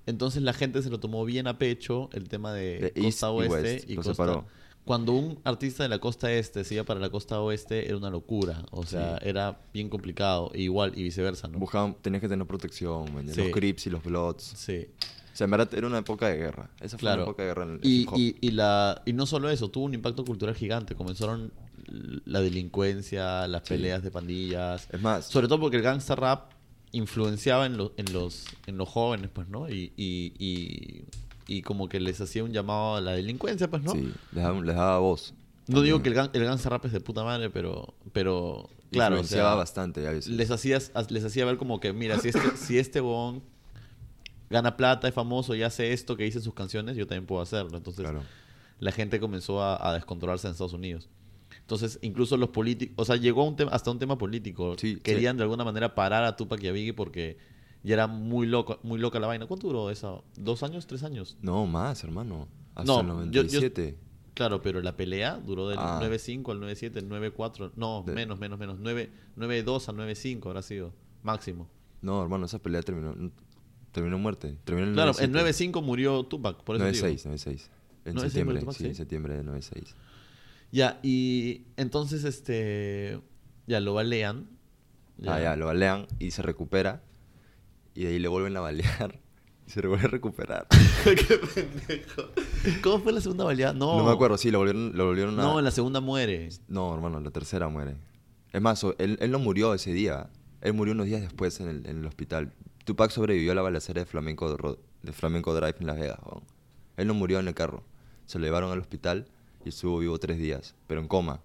Entonces 0.07 0.42
la 0.42 0.53
gente 0.53 0.83
se 0.83 0.88
lo 0.90 1.00
tomó 1.00 1.24
bien 1.24 1.48
a 1.48 1.59
pecho 1.59 2.11
el 2.12 2.29
tema 2.29 2.53
de, 2.53 2.79
De 2.79 2.92
East 2.94 3.20
costa 3.22 3.27
y 3.27 3.31
oeste 3.48 3.72
West, 3.74 3.90
y 3.90 3.96
costa... 3.96 4.12
separó. 4.12 4.46
Cuando 4.85 5.12
un 5.14 5.40
artista 5.44 5.83
de 5.83 5.88
la 5.88 5.98
costa 5.98 6.31
este 6.31 6.62
se 6.62 6.74
iba 6.74 6.85
para 6.85 7.00
la 7.00 7.09
costa 7.11 7.40
oeste 7.40 7.87
era 7.88 7.96
una 7.96 8.11
locura, 8.11 8.64
o 8.70 8.85
sea, 8.85 9.18
Sí. 9.18 9.29
era 9.31 9.59
bien 9.72 9.88
complicado, 9.88 10.50
e 10.55 10.61
igual 10.61 10.92
y 10.94 11.03
viceversa, 11.03 11.48
¿no? 11.48 11.59
Buscaban, 11.59 11.96
tenías 12.03 12.20
que 12.20 12.29
tener 12.29 12.46
protección, 12.46 13.12
man, 13.14 13.27
ya. 13.27 13.33
Sí. 13.35 13.40
los 13.44 13.50
Crips 13.50 13.87
y 13.87 13.90
los 13.90 14.05
Bloods. 14.05 14.42
Sí. 14.42 14.87
O 15.34 15.36
sea, 15.36 15.46
en 15.46 15.50
verdad 15.50 15.68
era 15.74 15.86
una 15.88 15.98
época 15.98 16.28
de 16.28 16.36
guerra. 16.36 16.70
Esa 16.80 16.90
fue 16.96 17.00
Claro. 17.00 17.22
una 17.24 17.30
época 17.32 17.42
de 17.42 17.48
guerra 17.48 17.64
en 17.64 17.70
el 17.72 17.80
Y, 17.82 18.06
y, 18.14 18.36
y, 18.40 18.50
la, 18.52 19.02
y 19.04 19.12
no 19.12 19.26
solo 19.26 19.50
eso, 19.50 19.68
tuvo 19.68 19.84
un 19.86 19.94
impacto 19.94 20.24
cultural 20.24 20.54
gigante. 20.54 20.94
Comenzaron 20.94 21.52
la 22.24 22.40
delincuencia, 22.40 23.46
las 23.48 23.62
Sí. 23.64 23.70
peleas 23.74 24.02
de 24.02 24.10
pandillas. 24.10 24.88
Es 24.92 25.02
más, 25.02 25.26
Sobre 25.26 25.48
todo 25.48 25.60
porque 25.60 25.76
el 25.76 25.82
gangsta 25.82 26.14
rap 26.14 26.52
influenciaba 26.92 27.66
en, 27.66 27.76
lo- 27.76 27.92
en, 27.96 28.12
los, 28.12 28.44
en 28.66 28.78
los 28.78 28.88
jóvenes, 28.88 29.28
pues, 29.32 29.48
¿no? 29.48 29.68
Y, 29.68 29.92
y, 29.96 30.32
y, 30.38 31.04
y 31.48 31.62
como 31.62 31.88
que 31.88 31.98
les 32.00 32.20
hacía 32.20 32.44
un 32.44 32.52
llamado 32.52 32.96
a 32.96 33.00
la 33.00 33.12
delincuencia, 33.12 33.68
pues, 33.68 33.82
¿no? 33.82 33.90
sí, 33.92 34.12
les 34.32 34.44
daba, 34.44 34.60
les 34.60 34.76
daba 34.76 34.98
voz. 35.00 35.34
No 35.66 35.80
digo 35.82 36.02
que 36.02 36.10
el, 36.10 36.14
gan- 36.14 36.30
el 36.32 36.44
gangsta 36.44 36.68
rap 36.68 36.84
es 36.86 36.92
de 36.92 37.00
puta 37.00 37.24
madre, 37.24 37.50
pero, 37.50 37.94
pero 38.12 38.70
claro, 38.92 39.16
o 39.16 39.18
Influenciaba 39.18 39.50
sea, 39.50 39.56
bastante 39.56 40.06
a 40.06 40.10
veces. 40.12 40.32
les 40.32 40.50
hacía, 40.50 40.78
les 41.08 41.24
hacía 41.24 41.44
ver 41.44 41.56
como 41.56 41.80
que, 41.80 41.92
mira, 41.92 42.18
si 42.20 42.28
este, 42.28 42.56
si 42.56 42.78
este 42.78 43.00
huevón 43.00 43.42
gana 44.50 44.76
plata, 44.76 45.09
es 45.09 45.14
famoso 45.14 45.54
y 45.54 45.62
hace 45.62 45.92
esto 45.92 46.16
que 46.16 46.24
dice 46.24 46.40
sus 46.40 46.54
canciones, 46.54 46.96
yo 46.96 47.07
también 47.07 47.26
puedo 47.26 47.40
hacerlo. 47.42 47.76
Entonces, 47.76 48.02
Claro. 48.02 48.22
la 48.80 48.92
gente 48.92 49.18
comenzó 49.20 49.62
a, 49.62 49.88
a 49.88 49.94
descontrolarse 49.94 50.46
en 50.46 50.52
Estados 50.52 50.72
Unidos. 50.74 51.09
Entonces, 51.61 51.98
incluso 52.02 52.37
los 52.37 52.50
políticos, 52.50 52.94
o 52.98 53.04
sea, 53.04 53.16
llegó 53.16 53.42
a 53.42 53.44
un 53.48 53.57
hasta 53.70 53.90
un 53.90 53.98
tema 53.98 54.18
político. 54.18 54.76
Sí, 54.78 54.96
Querían 54.96 55.37
de 55.37 55.44
alguna 55.44 55.64
manera 55.64 55.94
parar 55.94 56.24
a 56.24 56.37
Tupac 56.37 56.62
y 56.62 56.68
a 56.68 56.72
Biggie 56.72 56.92
porque 56.92 57.38
ya 57.83 57.94
era 57.94 58.07
muy 58.07 58.46
loco, 58.46 58.78
muy 58.83 58.98
loca 58.98 59.18
la 59.18 59.26
vaina. 59.28 59.46
¿Cuánto 59.46 59.68
duró 59.68 59.90
eso? 59.90 60.24
¿Dos 60.37 60.62
años? 60.62 60.87
¿Tres 60.87 61.02
años? 61.04 61.37
No, 61.40 61.66
más, 61.66 62.04
hermano. 62.04 62.48
Hasta 62.74 62.85
No, 63.02 63.22
el 63.22 63.30
yo- 63.30 63.42
yo- 63.42 63.61
97. 63.61 63.96
Claro, 64.35 64.61
pero 64.62 64.83
la 64.83 64.96
pelea 64.96 65.37
duró 65.37 65.68
del 65.68 65.78
Ah. 65.80 66.00
9-5 66.02 66.50
al 66.50 66.59
9-7, 66.61 66.98
el 66.98 67.09
9-4. 67.09 67.70
No, 67.76 68.02
De- 68.04 68.12
menos, 68.12 68.38
menos, 68.40 68.59
menos. 68.59 68.78
9 68.80 69.11
9-2 69.37 69.88
al 69.88 69.96
9-5 69.96 70.46
habrá 70.48 70.61
sido. 70.61 70.92
Máximo. 71.22 71.68
No, 72.02 72.20
hermano, 72.20 72.46
esa 72.46 72.59
pelea 72.59 72.83
terminó, 72.83 73.14
terminó 73.94 74.16
en 74.16 74.22
muerte. 74.22 74.59
Terminó 74.64 74.88
en 74.88 74.92
Claro, 74.94 75.12
97. 75.14 75.64
en 75.64 75.72
9-5 75.72 75.83
murió 75.83 76.22
Tupac, 76.24 76.62
por 76.62 76.76
eso 76.76 76.85
digo. 76.85 76.98
96, 77.07 77.24
96. 77.26 77.70
En 78.04 78.14
96 78.16 78.33
septiembre, 78.33 78.61
Tupac, 78.61 78.76
sí, 78.76 78.87
en 78.87 78.94
septiembre 78.94 79.37
de 79.37 79.44
96. 79.44 79.94
Ya, 80.70 80.98
y 81.02 81.62
entonces, 81.76 82.24
este. 82.24 83.20
Ya 83.66 83.80
lo 83.80 83.94
balean. 83.94 84.48
Ah, 85.26 85.40
ya, 85.40 85.57
lo 85.57 85.66
balean 85.66 86.07
y 86.18 86.33
se 86.33 86.42
recupera. 86.42 87.02
Y 87.94 88.02
de 88.02 88.09
ahí 88.09 88.18
le 88.18 88.28
vuelven 88.28 88.57
a 88.57 88.61
balear. 88.61 89.20
Y 89.66 89.70
se 89.70 89.87
vuelve 89.87 90.04
a 90.04 90.09
recuperar. 90.09 90.66
Qué 91.04 91.38
pendejo. 91.54 92.22
¿Cómo 92.83 92.98
fue 92.98 93.12
la 93.12 93.20
segunda 93.20 93.44
baleada? 93.44 93.72
No. 93.72 93.96
No, 93.96 94.04
me 94.04 94.11
acuerdo, 94.11 94.37
sí, 94.37 94.50
lo 94.50 94.59
volvieron, 94.59 94.96
lo 94.96 95.07
volvieron 95.07 95.38
a... 95.38 95.42
No, 95.44 95.59
en 95.61 95.64
la 95.64 95.70
segunda 95.70 96.00
muere. 96.00 96.48
No, 96.68 96.92
hermano, 96.92 97.20
la 97.20 97.30
tercera 97.30 97.68
muere. 97.68 97.96
Es 98.52 98.61
más, 98.61 98.85
él, 98.98 99.16
él 99.20 99.30
no 99.30 99.38
murió 99.38 99.72
ese 99.72 99.92
día. 99.92 100.28
Él 100.61 100.72
murió 100.72 100.92
unos 100.92 101.07
días 101.07 101.20
después 101.22 101.61
en 101.61 101.68
el, 101.68 101.87
en 101.87 101.98
el 102.00 102.07
hospital. 102.07 102.52
Tupac 102.84 103.10
sobrevivió 103.10 103.52
a 103.52 103.54
la 103.54 103.62
balacera 103.62 104.00
de 104.00 104.06
Flamenco, 104.06 104.50
de 104.50 104.56
Ro- 104.56 104.78
de 105.02 105.12
Flamenco 105.12 105.54
Drive 105.54 105.76
en 105.80 105.86
Las 105.86 105.98
Vegas. 105.98 106.18
Él 106.96 107.06
no 107.06 107.14
murió 107.14 107.40
en 107.40 107.48
el 107.48 107.54
carro. 107.54 107.82
Se 108.26 108.38
lo 108.38 108.44
llevaron 108.44 108.70
al 108.72 108.78
hospital 108.80 109.26
y 109.64 109.70
estuvo 109.70 109.98
vivo 109.98 110.18
tres 110.18 110.38
días, 110.38 110.74
pero 110.86 111.00
en 111.00 111.08
coma. 111.08 111.40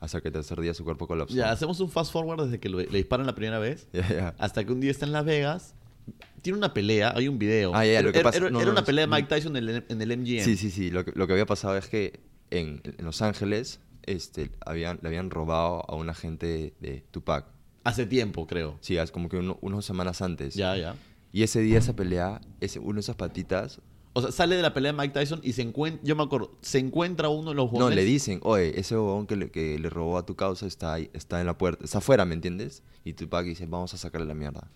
Hasta 0.00 0.20
que 0.20 0.28
el 0.28 0.34
tercer 0.34 0.60
día 0.60 0.74
su 0.74 0.84
cuerpo 0.84 1.06
colapsó. 1.06 1.34
Ya, 1.34 1.50
hacemos 1.50 1.80
un 1.80 1.90
fast 1.90 2.12
forward 2.12 2.44
desde 2.44 2.60
que 2.60 2.68
lo- 2.68 2.78
le 2.78 2.86
disparan 2.86 3.26
la 3.26 3.34
primera 3.34 3.58
vez. 3.58 3.88
Ya, 3.92 4.08
ya. 4.08 4.34
Hasta 4.38 4.64
que 4.64 4.72
un 4.72 4.80
día 4.80 4.90
está 4.90 5.06
en 5.06 5.12
Las 5.12 5.24
Vegas. 5.24 5.74
Tiene 6.42 6.58
una 6.58 6.72
pelea, 6.72 7.12
hay 7.16 7.26
un 7.28 7.38
video. 7.38 7.74
Ah, 7.74 7.84
ya, 7.84 7.94
ya, 7.94 8.02
lo 8.02 8.12
que 8.12 8.20
pasa- 8.20 8.36
era, 8.38 8.50
no, 8.50 8.58
era 8.60 8.66
no, 8.66 8.72
una 8.72 8.80
no, 8.82 8.86
pelea 8.86 9.06
de. 9.06 9.10
Mike 9.12 9.28
Tyson 9.28 9.56
en 9.56 9.68
el, 9.68 9.84
en 9.88 10.02
el 10.02 10.16
MGM. 10.18 10.44
Sí, 10.44 10.56
sí, 10.56 10.70
sí. 10.70 10.90
Lo 10.90 11.04
que, 11.04 11.12
lo 11.16 11.26
que 11.26 11.32
había 11.32 11.46
pasado 11.46 11.76
es 11.76 11.88
que 11.88 12.20
en, 12.50 12.80
en 12.84 13.04
Los 13.04 13.22
Ángeles 13.22 13.80
este, 14.04 14.52
habían, 14.64 15.00
le 15.02 15.08
habían 15.08 15.30
robado 15.30 15.84
a 15.90 15.96
un 15.96 16.08
agente 16.08 16.74
de 16.80 17.02
Tupac. 17.10 17.46
Hace 17.86 18.06
tiempo, 18.06 18.46
creo. 18.46 18.76
Sí, 18.80 18.96
es 18.96 19.10
como 19.10 19.28
que 19.28 19.36
uno- 19.36 19.58
unas 19.62 19.84
semanas 19.84 20.20
antes. 20.22 20.54
Ya, 20.54 20.76
ya. 20.76 20.96
Y 21.32 21.42
ese 21.42 21.60
día, 21.60 21.78
esa 21.78 21.94
pelea, 21.94 22.40
ese, 22.60 22.78
uno 22.78 22.94
de 22.94 23.00
esas 23.00 23.16
patitas 23.16 23.80
O 24.14 24.22
sea, 24.22 24.32
sale 24.32 24.56
de 24.56 24.62
la 24.62 24.72
pelea 24.72 24.92
de 24.92 24.98
Mike 24.98 25.12
Tyson 25.12 25.40
y 25.42 25.52
se 25.52 25.60
encuentra, 25.62 26.00
yo 26.02 26.16
me 26.16 26.22
acuerdo, 26.22 26.56
se 26.62 26.78
encuentra 26.78 27.28
uno 27.28 27.50
de 27.50 27.54
los 27.56 27.70
No, 27.72 27.90
le 27.90 28.04
dicen, 28.04 28.40
oye, 28.44 28.80
ese 28.80 28.94
huevón 28.96 29.26
que 29.26 29.36
le, 29.36 29.50
que 29.50 29.78
le 29.78 29.90
robó 29.90 30.16
a 30.16 30.24
tu 30.24 30.34
causa 30.36 30.66
está 30.66 30.94
ahí, 30.94 31.10
está 31.12 31.38
en 31.40 31.46
la 31.46 31.58
puerta, 31.58 31.84
está 31.84 31.98
afuera, 31.98 32.24
¿me 32.24 32.32
entiendes? 32.34 32.82
Y 33.04 33.12
Tupac 33.12 33.44
dice, 33.44 33.66
vamos 33.66 33.92
a 33.92 33.98
sacarle 33.98 34.26
la 34.26 34.32
mierda. 34.34 34.70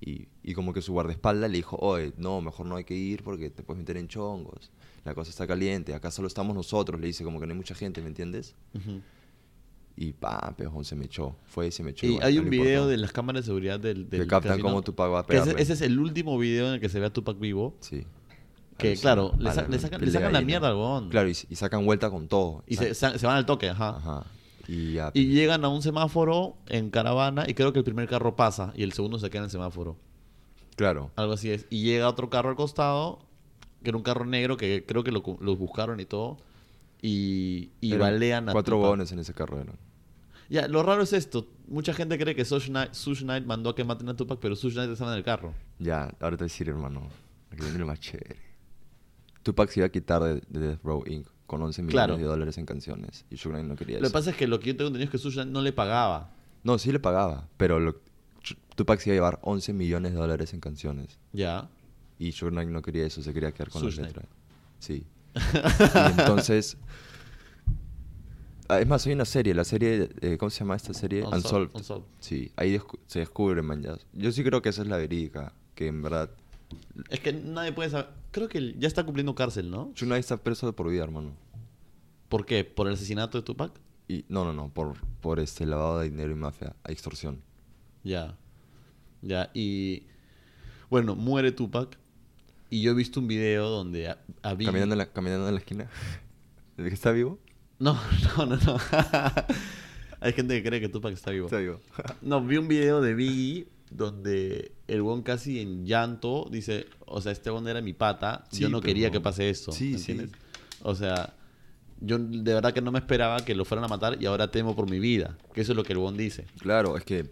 Y, 0.00 0.28
y 0.42 0.54
como 0.54 0.72
que 0.72 0.80
su 0.80 0.92
guardaespaldas 0.94 1.50
le 1.50 1.56
dijo, 1.58 1.76
oye, 1.76 2.12
no, 2.16 2.40
mejor 2.40 2.64
no 2.66 2.76
hay 2.76 2.84
que 2.84 2.94
ir 2.94 3.22
porque 3.22 3.50
te 3.50 3.62
puedes 3.62 3.78
meter 3.80 3.96
en 3.98 4.08
chongos. 4.08 4.70
La 5.04 5.14
cosa 5.14 5.28
está 5.30 5.46
caliente, 5.46 5.92
acá 5.92 6.10
solo 6.10 6.26
estamos 6.28 6.54
nosotros, 6.56 6.98
le 7.00 7.08
dice, 7.08 7.24
como 7.24 7.40
que 7.40 7.46
no 7.46 7.52
hay 7.52 7.56
mucha 7.58 7.74
gente, 7.74 8.00
¿me 8.00 8.08
entiendes? 8.08 8.54
Y 10.00 10.12
pam, 10.12 10.54
pejón, 10.54 10.84
se 10.84 10.94
me 10.94 11.06
echó. 11.06 11.34
Fue 11.46 11.66
y 11.66 11.70
se 11.72 11.82
me 11.82 11.90
echó. 11.90 12.06
Y 12.06 12.10
igual, 12.10 12.24
hay 12.26 12.36
no 12.36 12.42
un 12.42 12.50
video 12.50 12.86
de 12.86 12.96
las 12.98 13.10
cámaras 13.10 13.42
de 13.42 13.46
seguridad 13.46 13.80
del, 13.80 14.08
del 14.08 14.20
Que 14.22 14.26
captan 14.28 14.52
casino, 14.52 14.68
cómo 14.68 14.82
Tupac 14.82 15.10
va 15.12 15.18
a 15.18 15.20
ese, 15.22 15.28
pegarle. 15.28 15.60
ese 15.60 15.72
es 15.72 15.80
el 15.80 15.98
último 15.98 16.38
video 16.38 16.68
en 16.68 16.74
el 16.74 16.80
que 16.80 16.88
se 16.88 17.00
ve 17.00 17.06
a 17.06 17.12
Tupac 17.12 17.36
vivo. 17.40 17.74
Sí. 17.80 18.06
Que, 18.76 18.94
claro, 18.94 19.32
le, 19.38 19.50
sa- 19.50 19.66
sacan, 19.80 20.00
le 20.00 20.30
la 20.30 20.40
mierda 20.40 20.68
al 20.68 20.74
huevón. 20.74 21.08
Claro, 21.08 21.28
y, 21.28 21.32
y 21.50 21.56
sacan 21.56 21.84
vuelta 21.84 22.10
con 22.10 22.28
todo. 22.28 22.62
Y 22.68 22.76
se, 22.76 22.92
van 23.26 23.36
al 23.36 23.44
toque, 23.44 23.70
ajá. 23.70 23.96
Ajá. 23.96 24.26
Y 24.68 24.92
ya. 24.92 25.10
Y 25.14 25.26
llegan 25.32 25.64
a 25.64 25.68
un 25.68 25.82
semáforo 25.82 26.54
en 26.68 26.90
caravana 26.90 27.44
y 27.48 27.54
creo 27.54 27.72
que 27.72 27.80
el 27.80 27.84
primer 27.84 28.06
carro 28.08 28.36
pasa 28.36 28.72
y 28.76 28.84
el 28.84 28.92
segundo 28.92 29.18
se 29.18 29.30
queda 29.30 29.40
en 29.40 29.44
el 29.46 29.50
semáforo. 29.50 29.96
Claro. 30.76 31.10
Algo 31.16 31.32
así 31.32 31.50
es. 31.50 31.66
Y 31.70 31.82
llega 31.82 32.08
otro 32.08 32.30
carro 32.30 32.50
al 32.50 32.54
costado, 32.56 33.18
que 33.82 33.88
era 33.88 33.96
un 33.96 34.04
carro 34.04 34.24
negro 34.26 34.56
que 34.56 34.84
creo 34.86 35.02
que 35.02 35.10
lo, 35.10 35.24
los 35.40 35.58
buscaron 35.58 35.98
y 35.98 36.04
todo. 36.04 36.36
Y, 37.02 37.70
y 37.80 37.94
balean 37.96 38.48
a 38.48 38.52
Cuatro 38.52 38.78
huevones 38.80 39.10
en 39.10 39.18
ese 39.20 39.32
carro 39.34 39.60
eran. 39.60 39.76
Ya, 40.48 40.66
lo 40.68 40.82
raro 40.82 41.02
es 41.02 41.12
esto. 41.12 41.46
Mucha 41.66 41.92
gente 41.92 42.18
cree 42.18 42.34
que 42.34 42.44
Suge 42.44 42.68
Knight, 42.70 43.44
mandó 43.44 43.70
a 43.70 43.74
que 43.74 43.84
maten 43.84 44.08
a 44.08 44.16
Tupac, 44.16 44.38
pero 44.40 44.56
Suge 44.56 44.74
Knight 44.74 44.90
estaba 44.90 45.12
en 45.12 45.18
el 45.18 45.24
carro. 45.24 45.52
Ya, 45.78 46.04
ahora 46.20 46.36
te 46.36 46.44
voy 46.44 46.48
a 46.48 46.52
decir, 46.52 46.68
hermano. 46.68 47.08
Aquí 47.50 47.62
viene 47.62 47.78
lo 47.78 47.86
más 47.86 48.00
chévere. 48.00 48.36
Tupac 49.42 49.70
se 49.70 49.80
iba 49.80 49.86
a 49.86 49.90
quitar 49.90 50.22
de, 50.22 50.34
de 50.48 50.60
Death 50.68 50.80
Row 50.82 51.02
Inc. 51.06 51.26
con 51.46 51.62
11 51.62 51.82
millones 51.82 51.92
Claro. 51.94 52.16
de 52.16 52.24
dólares 52.24 52.58
en 52.58 52.66
canciones. 52.66 53.24
Y 53.30 53.36
Suge 53.36 53.54
Knight 53.54 53.66
no 53.68 53.76
quería 53.76 53.96
Lo 53.96 54.00
que 54.02 54.06
eso. 54.06 54.12
pasa 54.12 54.30
es 54.30 54.36
que 54.36 54.46
lo 54.46 54.58
que 54.60 54.68
yo 54.68 54.76
tengo 54.76 54.88
entendido 54.88 55.04
es 55.06 55.10
que 55.10 55.18
Suge 55.18 55.34
Knight 55.36 55.50
no 55.52 55.60
le 55.62 55.72
pagaba. 55.72 56.30
No, 56.64 56.78
sí 56.78 56.92
le 56.92 56.98
pagaba. 57.00 57.48
Pero 57.56 57.78
lo- 57.80 58.00
Tupac 58.74 59.00
se 59.00 59.10
iba 59.10 59.14
a 59.14 59.16
llevar 59.16 59.38
11 59.42 59.72
millones 59.72 60.12
de 60.12 60.18
dólares 60.18 60.52
en 60.54 60.60
canciones. 60.60 61.18
Ya. 61.32 61.68
Y 62.18 62.32
Suge 62.32 62.50
Knight 62.52 62.68
no 62.70 62.80
quería 62.82 63.04
eso, 63.06 63.22
se 63.22 63.32
quería 63.34 63.52
quedar 63.52 63.68
con 63.70 63.82
Suge 63.82 63.96
Knight. 63.96 64.16
letras. 64.16 64.28
Sí. 64.78 65.06
y 65.36 66.20
entonces... 66.20 66.76
Ah, 68.68 68.80
Es 68.80 68.86
más, 68.86 69.06
hay 69.06 69.12
una 69.14 69.24
serie, 69.24 69.54
la 69.54 69.64
serie... 69.64 70.10
eh, 70.20 70.36
¿Cómo 70.38 70.50
se 70.50 70.60
llama 70.60 70.76
esta 70.76 70.92
serie? 70.94 71.22
Unsolved, 71.22 71.38
Unsolved. 71.40 71.74
Unsolved. 71.76 72.04
Sí, 72.20 72.52
ahí 72.56 72.76
descu- 72.76 72.98
se 73.06 73.20
descubre, 73.20 73.62
man. 73.62 73.82
ya. 73.82 73.96
Yo 74.12 74.30
sí 74.32 74.44
creo 74.44 74.60
que 74.62 74.68
esa 74.68 74.82
es 74.82 74.88
la 74.88 74.96
verídica. 74.98 75.52
Que 75.74 75.86
en 75.86 76.02
verdad... 76.02 76.30
Es 77.08 77.20
que 77.20 77.32
nadie 77.32 77.72
puede 77.72 77.88
saber. 77.88 78.10
Creo 78.30 78.48
que 78.48 78.74
ya 78.78 78.86
está 78.88 79.04
cumpliendo 79.04 79.34
cárcel, 79.34 79.70
¿no? 79.70 79.92
Knight 79.98 80.20
está 80.20 80.36
preso 80.36 80.66
de 80.66 80.72
por 80.74 80.90
vida, 80.90 81.02
hermano. 81.02 81.32
¿Por 82.28 82.44
qué? 82.44 82.62
¿Por 82.64 82.88
el 82.88 82.94
asesinato 82.94 83.38
de 83.38 83.42
Tupac? 83.42 83.72
Y, 84.06 84.24
no, 84.28 84.44
no, 84.44 84.52
no, 84.52 84.68
por, 84.68 84.94
por 85.22 85.40
este 85.40 85.64
lavado 85.64 86.00
de 86.00 86.10
dinero 86.10 86.30
y 86.32 86.34
mafia, 86.34 86.74
a 86.84 86.92
extorsión. 86.92 87.40
Ya. 88.04 88.36
Ya. 89.22 89.50
Y. 89.54 90.02
Bueno, 90.90 91.14
muere 91.14 91.52
Tupac. 91.52 91.96
Y 92.68 92.82
yo 92.82 92.90
he 92.90 92.94
visto 92.94 93.18
un 93.20 93.28
video 93.28 93.68
donde 93.70 94.08
a, 94.08 94.18
a 94.42 94.52
Biggie- 94.54 94.66
Caminando 94.66 94.94
en 94.94 94.98
la, 94.98 95.06
caminando 95.10 95.48
en 95.48 95.54
la 95.54 95.60
esquina. 95.60 95.88
¿El 96.76 96.88
que 96.88 96.94
está 96.94 97.12
vivo? 97.12 97.38
No, 97.80 97.98
no, 98.36 98.46
no, 98.46 98.56
no. 98.56 98.76
Hay 100.20 100.32
gente 100.32 100.60
que 100.60 100.68
cree 100.68 100.80
que 100.80 100.88
Tupac 100.88 101.12
está 101.12 101.30
vivo. 101.30 101.46
Está 101.46 101.58
vivo. 101.58 101.80
No, 102.22 102.44
vi 102.44 102.56
un 102.56 102.66
video 102.68 103.00
de 103.00 103.14
Biggie 103.14 103.68
donde 103.90 104.72
el 104.88 105.00
buen 105.02 105.22
casi 105.22 105.60
en 105.60 105.86
llanto 105.86 106.48
dice, 106.50 106.86
o 107.06 107.20
sea, 107.20 107.32
este 107.32 107.50
buen 107.50 107.66
era 107.68 107.80
mi 107.80 107.92
pata, 107.94 108.44
Sí, 108.50 108.60
yo 108.60 108.68
no 108.68 108.80
pero- 108.80 108.88
quería 108.88 109.10
que 109.10 109.20
pase 109.20 109.48
esto. 109.48 109.72
Sí, 109.72 109.92
¿me 109.92 109.98
sí. 109.98 110.10
entiendes? 110.12 110.38
O 110.82 110.94
sea, 110.94 111.34
yo 112.00 112.18
de 112.18 112.52
verdad 112.54 112.72
que 112.74 112.80
no 112.82 112.90
me 112.92 112.98
esperaba 112.98 113.44
que 113.44 113.54
lo 113.54 113.64
fueran 113.64 113.84
a 113.84 113.88
matar 113.88 114.20
y 114.20 114.26
ahora 114.26 114.50
temo 114.50 114.74
por 114.76 114.90
mi 114.90 114.98
vida. 114.98 115.38
Que 115.54 115.60
eso 115.62 115.72
es 115.72 115.76
lo 115.76 115.84
que 115.84 115.92
el 115.92 115.98
buen 116.00 116.16
dice. 116.16 116.46
Claro, 116.60 116.96
es 116.96 117.04
que 117.04 117.30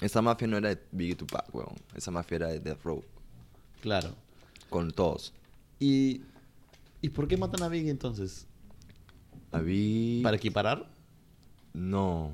esa 0.00 0.20
mafia 0.22 0.46
no 0.48 0.56
era 0.58 0.68
de 0.68 0.80
Biggie 0.92 1.14
Tupac, 1.16 1.52
weón. 1.54 1.74
Esa 1.94 2.10
mafia 2.10 2.36
era 2.36 2.48
de 2.48 2.60
Death 2.60 2.82
Row. 2.84 3.02
Claro. 3.80 4.14
Con 4.70 4.90
todos. 4.92 5.32
¿Y, 5.80 6.22
¿y 7.00 7.08
por 7.08 7.26
qué 7.26 7.36
matan 7.36 7.62
a 7.62 7.68
Biggie 7.68 7.90
entonces? 7.90 8.46
A 9.52 9.60
Biggie... 9.60 10.22
¿Para 10.22 10.36
equiparar? 10.36 10.86
No. 11.74 12.32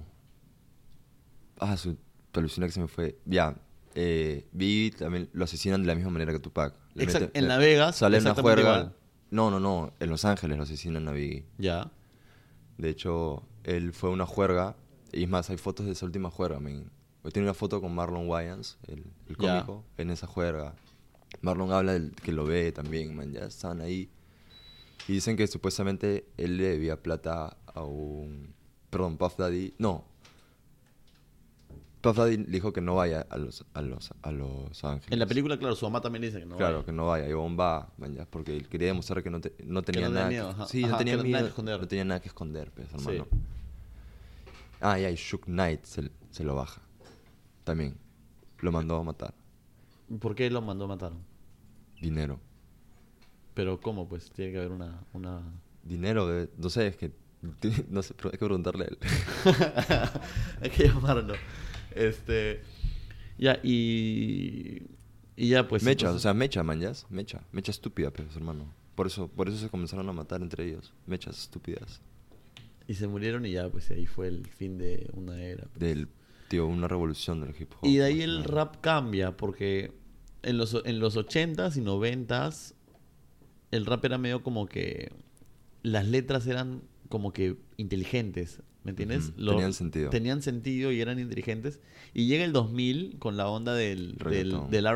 Ah, 1.58 1.76
su... 1.76 1.96
alucina 2.32 2.66
que 2.66 2.72
se 2.72 2.80
me 2.80 2.88
fue. 2.88 3.18
Ya. 3.24 3.56
eh, 3.94 4.46
Biggie 4.52 4.96
también 4.96 5.28
lo 5.32 5.44
asesinan 5.44 5.80
de 5.82 5.88
la 5.88 5.94
misma 5.94 6.10
manera 6.10 6.32
que 6.32 6.38
Tupac. 6.38 6.74
Le 6.94 7.04
Exact- 7.04 7.26
meten- 7.26 7.30
en 7.34 7.48
La 7.48 7.58
Vegas, 7.58 7.96
Sale 7.96 8.18
una 8.18 8.34
juerga. 8.34 8.92
No, 9.30 9.50
no, 9.50 9.60
no. 9.60 9.92
En 10.00 10.10
Los 10.10 10.24
Ángeles 10.24 10.56
lo 10.56 10.62
asesinan 10.62 11.08
a 11.08 11.12
Biggie. 11.12 11.44
Ya. 11.58 11.90
De 12.78 12.88
hecho, 12.90 13.42
él 13.64 13.92
fue 13.92 14.10
una 14.10 14.24
juerga. 14.26 14.76
Y 15.12 15.24
es 15.24 15.28
más, 15.28 15.50
hay 15.50 15.56
fotos 15.56 15.86
de 15.86 15.92
esa 15.92 16.06
última 16.06 16.30
juerga. 16.30 16.58
Hoy 16.58 17.32
tiene 17.32 17.46
una 17.46 17.54
foto 17.54 17.80
con 17.80 17.94
Marlon 17.94 18.28
Wayans, 18.28 18.78
el, 18.86 19.04
el 19.28 19.36
Ya. 19.38 19.64
cómico, 19.64 19.84
en 19.96 20.10
esa 20.10 20.26
juerga. 20.26 20.74
Marlon 21.40 21.72
habla 21.72 21.92
del 21.94 22.12
que 22.12 22.30
lo 22.32 22.44
ve 22.44 22.70
también, 22.72 23.16
man. 23.16 23.32
Ya 23.32 23.46
estaban 23.46 23.80
ahí. 23.80 24.08
Y 25.08 25.12
dicen 25.14 25.36
que 25.36 25.46
supuestamente 25.46 26.28
él 26.36 26.58
le 26.58 26.68
debía 26.68 27.02
plata 27.02 27.56
a 27.66 27.82
un... 27.82 28.54
Perdón, 28.90 29.16
Puff 29.16 29.36
Daddy... 29.36 29.74
No. 29.78 30.04
Puff 32.02 32.16
Daddy 32.18 32.36
dijo 32.36 32.72
que 32.72 32.80
no 32.80 32.94
vaya 32.94 33.26
a 33.30 33.38
Los, 33.38 33.64
a 33.74 33.82
los, 33.82 34.12
a 34.22 34.30
los 34.30 34.84
Ángeles. 34.84 35.10
En 35.12 35.18
la 35.18 35.26
película, 35.26 35.58
claro, 35.58 35.74
su 35.74 35.86
mamá 35.86 36.00
también 36.00 36.22
dice 36.22 36.38
que 36.38 36.46
no. 36.46 36.56
Claro, 36.56 36.76
vaya. 36.76 36.86
que 36.86 36.92
no 36.92 37.06
vaya. 37.06 37.28
Y 37.28 37.32
va, 37.32 37.90
porque 38.30 38.56
él 38.56 38.68
quería 38.68 38.88
demostrar 38.88 39.22
que 39.22 39.30
no, 39.30 39.40
te- 39.40 39.54
no 39.64 39.82
tenía 39.82 40.08
no 40.08 40.14
nada 40.14 40.28
miedo, 40.28 40.54
que... 40.56 40.66
Sí, 40.66 40.84
Ajá, 40.84 40.92
no 40.92 40.98
tenía 40.98 41.14
que 41.14 41.16
no- 41.18 41.22
miedo. 41.24 41.32
nada 41.32 41.44
que 41.44 41.48
esconder. 41.48 41.80
No 41.80 41.88
tenía 41.88 42.04
nada 42.04 42.20
que 42.20 42.28
esconder, 42.28 42.70
pues, 42.70 42.92
hermano. 42.92 43.26
Sí. 43.30 43.38
Ah, 44.80 44.98
ya, 44.98 45.10
y 45.10 45.16
Shook 45.16 45.44
Knight 45.46 45.84
se, 45.84 46.10
se 46.30 46.44
lo 46.44 46.54
baja. 46.54 46.80
También. 47.64 47.96
Lo 48.60 48.70
mandó 48.72 48.96
a 48.96 49.02
matar. 49.02 49.34
¿Por 50.20 50.34
qué 50.34 50.48
lo 50.50 50.62
mandó 50.62 50.84
a 50.84 50.88
matar? 50.88 51.12
Dinero. 52.00 52.38
Pero 53.58 53.80
¿cómo? 53.80 54.08
Pues 54.08 54.30
tiene 54.30 54.52
que 54.52 54.58
haber 54.58 54.70
una... 54.70 55.00
una... 55.12 55.42
Dinero, 55.82 56.28
de- 56.28 56.48
no 56.58 56.70
sé, 56.70 56.86
es 56.86 56.96
que... 56.96 57.10
No 57.90 58.04
sé, 58.04 58.14
pero 58.14 58.28
hay 58.28 58.38
que 58.38 58.44
preguntarle 58.44 58.84
a 58.84 58.86
él. 58.86 58.98
Hay 60.62 60.70
que 60.70 60.84
llamarlo. 60.84 61.34
Este... 61.92 62.62
Ya, 63.36 63.58
y... 63.64 64.82
Y 65.34 65.48
ya, 65.48 65.66
pues... 65.66 65.82
mecha, 65.82 66.06
o 66.06 66.10
entonces- 66.10 66.22
sea, 66.22 66.34
mecha, 66.34 66.62
man, 66.62 66.78
ya. 66.78 66.92
Mecha. 67.10 67.42
Mecha 67.50 67.72
estúpida, 67.72 68.12
pues, 68.12 68.28
hermano. 68.36 68.72
Por 68.94 69.08
eso, 69.08 69.26
por 69.26 69.48
eso 69.48 69.58
se 69.58 69.68
comenzaron 69.68 70.08
a 70.08 70.12
matar 70.12 70.40
entre 70.40 70.64
ellos. 70.68 70.94
Mechas 71.06 71.36
estúpidas. 71.36 72.00
Y 72.86 72.94
se 72.94 73.08
murieron 73.08 73.44
y 73.44 73.50
ya, 73.50 73.68
pues 73.70 73.90
ahí 73.90 74.06
fue 74.06 74.28
el 74.28 74.46
fin 74.46 74.78
de 74.78 75.10
una 75.14 75.42
era. 75.42 75.64
pues. 75.64 75.80
Del, 75.80 76.06
tío, 76.46 76.64
una 76.68 76.86
revolución 76.86 77.40
del 77.40 77.56
hip 77.60 77.72
hop. 77.72 77.88
Y 77.88 77.96
de 77.96 78.04
ahí 78.04 78.22
el 78.22 78.44
rap 78.44 78.76
cambia, 78.80 79.36
porque 79.36 79.90
en 80.44 80.58
los, 80.58 80.80
en 80.84 81.00
los 81.00 81.16
80s 81.16 81.76
y 81.76 81.80
90s 81.80 82.74
el 83.70 83.86
rap 83.86 84.04
era 84.04 84.18
medio 84.18 84.42
como 84.42 84.66
que 84.66 85.12
las 85.82 86.06
letras 86.06 86.46
eran 86.46 86.82
como 87.08 87.32
que 87.32 87.56
inteligentes, 87.76 88.60
¿me 88.84 88.90
entiendes? 88.90 89.32
Tenían 89.36 89.72
sentido. 89.72 90.10
Tenían 90.10 90.42
sentido 90.42 90.92
y 90.92 91.00
eran 91.00 91.18
inteligentes. 91.18 91.80
Y 92.14 92.26
llega 92.26 92.44
el 92.44 92.52
2000 92.52 93.16
con 93.18 93.36
la 93.36 93.48
onda 93.48 93.74
del, 93.74 94.16
del, 94.16 94.52
R&B, 94.52 94.52
no, 94.52 94.68
del 94.68 94.86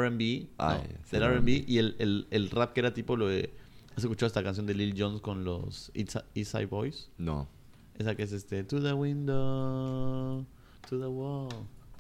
el 1.13 1.23
R&B 1.23 1.65
y 1.67 1.79
el, 1.79 1.97
el, 1.99 2.27
el 2.31 2.51
rap 2.51 2.73
que 2.73 2.81
era 2.81 2.95
tipo 2.95 3.17
lo 3.17 3.29
de... 3.29 3.53
¿Has 3.97 4.05
escuchado 4.05 4.27
esta 4.27 4.43
canción 4.43 4.67
de 4.67 4.75
Lil 4.75 4.95
Jon 4.97 5.19
con 5.19 5.45
los 5.45 5.93
East 5.95 6.17
Side 6.35 6.67
Boys? 6.67 7.11
No. 7.19 7.49
Esa 7.99 8.15
que 8.15 8.23
es 8.23 8.33
este 8.33 8.65
To 8.65 8.81
the 8.81 8.95
window, 8.95 10.47
to 10.89 10.99
the 10.99 11.07
wall, 11.07 11.49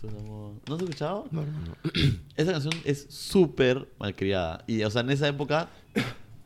to 0.00 0.08
the 0.08 0.16
wall. 0.24 0.58
¿No 0.66 0.74
has 0.74 0.82
escuchado? 0.82 1.28
No, 1.30 1.42
hermano. 1.42 1.76
Esa 2.36 2.52
canción 2.52 2.74
es 2.84 3.06
súper 3.10 3.88
malcriada. 3.98 4.64
Y, 4.66 4.82
o 4.82 4.90
sea, 4.90 5.02
en 5.02 5.10
esa 5.10 5.28
época, 5.28 5.68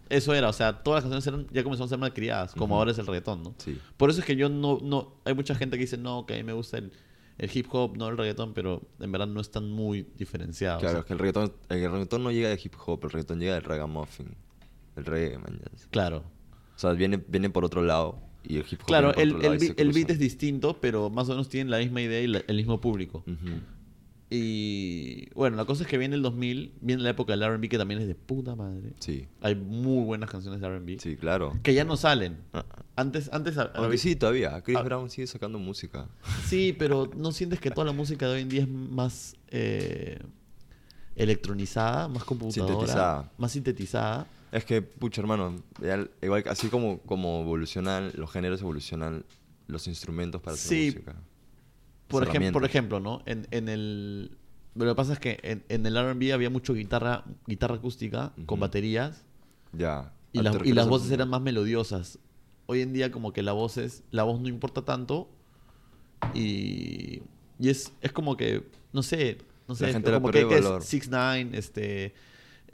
eso 0.08 0.34
era. 0.34 0.48
O 0.48 0.52
sea, 0.52 0.82
todas 0.82 1.04
las 1.04 1.10
canciones 1.12 1.26
eran, 1.44 1.54
ya 1.54 1.62
comenzaron 1.62 1.86
a 1.86 1.90
ser 1.90 1.98
malcriadas, 1.98 2.54
como 2.54 2.76
ahora 2.76 2.90
es 2.92 2.98
el 2.98 3.06
reggaetón, 3.06 3.42
¿no? 3.42 3.54
Sí. 3.58 3.78
Por 3.96 4.10
eso 4.10 4.20
es 4.20 4.26
que 4.26 4.36
yo 4.36 4.48
no, 4.48 4.78
no. 4.82 5.14
Hay 5.24 5.34
mucha 5.34 5.54
gente 5.54 5.76
que 5.76 5.82
dice, 5.82 5.98
no, 5.98 6.26
que 6.26 6.34
a 6.34 6.36
mí 6.36 6.42
me 6.42 6.52
gusta 6.52 6.78
el, 6.78 6.92
el 7.38 7.50
hip 7.52 7.66
hop, 7.72 7.96
no 7.96 8.08
el 8.08 8.16
reggaetón, 8.16 8.54
pero 8.54 8.82
en 9.00 9.12
verdad 9.12 9.26
no 9.26 9.40
están 9.40 9.70
muy 9.70 10.06
diferenciados. 10.16 10.80
Claro, 10.80 10.98
O 10.98 11.00
es 11.00 11.06
que 11.06 11.12
el 11.12 11.18
reggaetón, 11.18 11.52
el 11.68 11.90
reggaetón 11.90 12.22
no 12.24 12.30
llega 12.30 12.48
de 12.48 12.60
hip 12.62 12.74
hop, 12.86 13.00
el 13.04 13.10
reggaetón 13.10 13.40
llega 13.40 13.54
del 13.54 13.62
ragamuffin. 13.64 14.34
El 14.96 15.04
reggae, 15.04 15.38
man. 15.38 15.60
claro. 15.90 16.24
O 16.74 16.78
sea, 16.78 16.92
viene, 16.92 17.22
viene 17.28 17.48
por 17.50 17.64
otro 17.64 17.82
lado 17.82 18.18
y 18.44 18.56
el 18.58 18.64
hip 18.70 18.80
hop 18.82 18.86
Claro, 18.86 19.14
el, 19.14 19.42
el, 19.44 19.74
el 19.76 19.92
beat 19.92 20.10
es 20.10 20.18
distinto, 20.18 20.78
pero 20.80 21.10
más 21.10 21.26
o 21.28 21.32
menos 21.32 21.48
tienen 21.48 21.70
la 21.70 21.78
misma 21.78 22.00
idea 22.02 22.20
y 22.20 22.26
la- 22.26 22.42
el 22.46 22.56
mismo 22.56 22.80
público. 22.80 23.24
Y 24.28 25.30
bueno, 25.34 25.56
la 25.56 25.64
cosa 25.64 25.84
es 25.84 25.88
que 25.88 25.98
viene 25.98 26.16
el 26.16 26.22
2000, 26.22 26.72
viene 26.80 27.02
la 27.02 27.10
época 27.10 27.36
del 27.36 27.48
RB 27.56 27.68
que 27.68 27.78
también 27.78 28.00
es 28.00 28.08
de 28.08 28.14
puta 28.16 28.56
madre. 28.56 28.92
Sí, 28.98 29.28
Hay 29.40 29.54
muy 29.54 30.04
buenas 30.04 30.28
canciones 30.28 30.60
de 30.60 30.68
RB 30.68 30.98
sí, 31.00 31.16
claro. 31.16 31.52
que 31.62 31.74
ya 31.74 31.84
no 31.84 31.96
salen. 31.96 32.36
Ah, 32.52 32.64
Antes, 32.96 33.30
antes 33.32 33.56
a- 33.58 33.70
Aunque 33.76 33.98
sí, 33.98 34.16
todavía. 34.16 34.60
Chris 34.62 34.76
Ah. 34.78 34.82
Brown 34.82 35.10
sigue 35.10 35.26
sacando 35.28 35.58
música. 35.60 36.08
sí, 36.46 36.74
pero 36.78 37.08
¿no 37.16 37.30
sientes 37.30 37.60
que 37.60 37.70
toda 37.70 37.84
la 37.86 37.92
música 37.92 38.26
de 38.26 38.34
hoy 38.34 38.40
en 38.42 38.48
día 38.48 38.62
es 38.62 38.68
más 38.68 39.36
eh, 39.48 40.18
electronizada, 41.14 42.08
más 42.08 42.24
computadora, 42.24 42.72
Sintetizada. 42.74 43.32
más 43.38 43.52
sintetizada? 43.52 44.26
Es 44.52 44.64
que, 44.64 44.80
pucha, 44.82 45.20
hermano, 45.20 45.56
igual 46.22 46.44
así 46.48 46.68
como, 46.68 46.98
como 47.00 47.42
evolucionan 47.42 48.10
los 48.14 48.30
géneros, 48.30 48.60
evolucionan 48.60 49.24
los 49.66 49.86
instrumentos 49.86 50.40
para 50.40 50.54
hacer 50.54 50.68
Sí. 50.68 50.86
música. 50.92 51.16
Por, 52.08 52.24
Las 52.26 52.34
ejem- 52.34 52.52
por 52.52 52.64
ejemplo, 52.64 53.00
¿no? 53.00 53.22
En, 53.26 53.46
en 53.50 53.68
el... 53.68 54.36
Lo 54.74 54.84
que 54.84 54.94
pasa 54.94 55.14
es 55.14 55.18
que 55.18 55.40
en, 55.42 55.64
en 55.68 55.86
el 55.86 55.96
R&B 55.96 56.32
había 56.32 56.50
mucho 56.50 56.74
guitarra, 56.74 57.24
guitarra 57.46 57.76
acústica 57.76 58.32
con 58.46 58.60
baterías 58.60 59.24
Ya. 59.72 60.12
y, 60.32 60.42
las, 60.42 60.58
¿te 60.58 60.68
y 60.68 60.72
las 60.72 60.86
voces 60.88 61.10
eran 61.10 61.30
más 61.30 61.40
melodiosas. 61.40 62.18
Hoy 62.66 62.82
en 62.82 62.92
día 62.92 63.10
como 63.10 63.32
que 63.32 63.42
la 63.42 63.52
voz 63.52 63.78
es, 63.78 64.02
la 64.10 64.24
voz 64.24 64.40
no 64.40 64.48
importa 64.48 64.82
tanto 64.82 65.28
y, 66.34 67.22
y 67.58 67.68
es, 67.70 67.92
es 68.00 68.12
como 68.12 68.36
que, 68.36 68.64
no 68.92 69.02
sé, 69.02 69.38
no 69.68 69.74
sé, 69.74 69.86
La 69.86 69.92
gente 69.92 70.10
le 70.10 70.16
como 70.16 70.30
que, 70.30 70.46
que 70.46 70.58
es 70.58 70.64
valor. 70.64 70.82
6 70.82 71.08
9 71.10 71.48
este, 71.52 72.14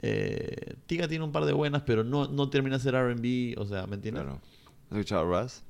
eh, 0.01 0.75
Tiga 0.87 1.07
tiene 1.07 1.23
un 1.23 1.31
par 1.31 1.45
de 1.45 1.53
buenas, 1.53 1.83
pero 1.83 2.03
no, 2.03 2.27
no 2.27 2.49
termina 2.49 2.77
de 2.77 2.83
ser 2.83 2.95
R&B, 2.95 3.55
o 3.57 3.65
sea, 3.65 3.87
¿me 3.87 3.95
entiendes? 3.95 4.23
Claro. 4.23 4.41
¿Has 4.89 4.97
escuchado 4.97 5.29
Raz? 5.31 5.63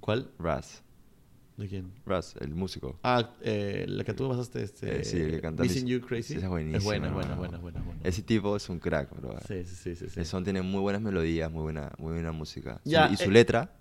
¿Cuál? 0.00 0.30
Raz. 0.38 0.82
¿De 1.56 1.68
quién? 1.68 1.92
Raz, 2.04 2.34
el 2.40 2.52
músico. 2.54 2.98
Ah, 3.04 3.32
eh, 3.42 3.84
la 3.88 4.02
que 4.02 4.12
tú 4.12 4.28
pasaste, 4.28 4.62
este, 4.62 5.00
Eh, 5.00 5.04
sí, 5.04 5.18
el 5.18 5.30
que 5.30 5.40
canta 5.40 5.62
Missing 5.62 5.84
Miss- 5.84 5.92
You 5.92 6.00
Crazy. 6.00 6.32
Esa 6.34 6.38
es 6.38 6.42
Es 6.44 6.48
buenísima. 6.50 6.82
buena, 6.84 7.08
buena, 7.12 7.20
hermano. 7.32 7.36
buena, 7.40 7.58
buena, 7.58 7.80
buena. 7.82 8.00
Ese 8.02 8.22
tipo 8.22 8.56
es 8.56 8.68
un 8.68 8.80
crack, 8.80 9.14
bro. 9.16 9.36
Sí, 9.46 9.62
sí, 9.64 9.74
sí, 9.76 9.94
sí. 9.96 10.08
sí. 10.10 10.20
El 10.20 10.26
son 10.26 10.42
tiene 10.42 10.62
muy 10.62 10.80
buenas 10.80 11.00
melodías, 11.00 11.50
muy 11.52 11.62
buena, 11.62 11.92
muy 11.98 12.12
buena 12.14 12.32
música. 12.32 12.80
Ya, 12.84 13.08
y 13.08 13.16
su 13.16 13.24
eh, 13.30 13.32
letra 13.32 13.72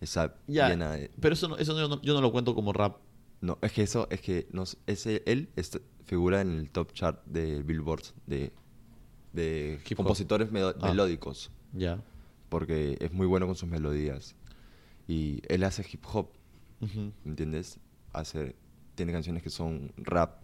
está 0.00 0.34
llena 0.46 0.92
de... 0.92 1.10
pero 1.20 1.32
eso, 1.32 1.48
no, 1.48 1.56
eso 1.56 1.78
yo, 1.78 1.88
no, 1.88 2.02
yo 2.02 2.12
no 2.12 2.20
lo 2.20 2.32
cuento 2.32 2.54
como 2.54 2.72
rap. 2.74 2.96
No, 3.40 3.58
es 3.62 3.72
que 3.72 3.82
eso, 3.82 4.08
es 4.10 4.20
que 4.20 4.46
nos, 4.52 4.76
ese, 4.86 5.22
él 5.24 5.48
est- 5.56 5.76
figura 6.04 6.42
en 6.42 6.50
el 6.58 6.70
top 6.70 6.92
chart 6.92 7.24
de 7.24 7.62
Billboard 7.62 8.02
de, 8.26 8.52
de 9.32 9.80
Hip 9.88 9.96
compositores 9.96 10.50
melo- 10.52 10.74
Ah. 10.80 10.88
melódicos, 10.88 11.50
Ya. 11.72 11.98
porque 12.50 12.98
es 13.00 13.10
muy 13.12 13.26
bueno 13.26 13.46
con 13.46 13.54
sus 13.56 13.68
melodías. 13.68 14.34
Y 15.08 15.40
él 15.48 15.64
hace 15.64 15.84
hip 15.90 16.04
hop, 16.12 16.28
Ujú. 16.82 17.12
¿me 17.24 17.30
¿entiendes? 17.30 17.78
Hace, 18.12 18.54
tiene 18.94 19.12
canciones 19.12 19.42
que 19.42 19.50
son 19.50 19.92
rap, 19.96 20.40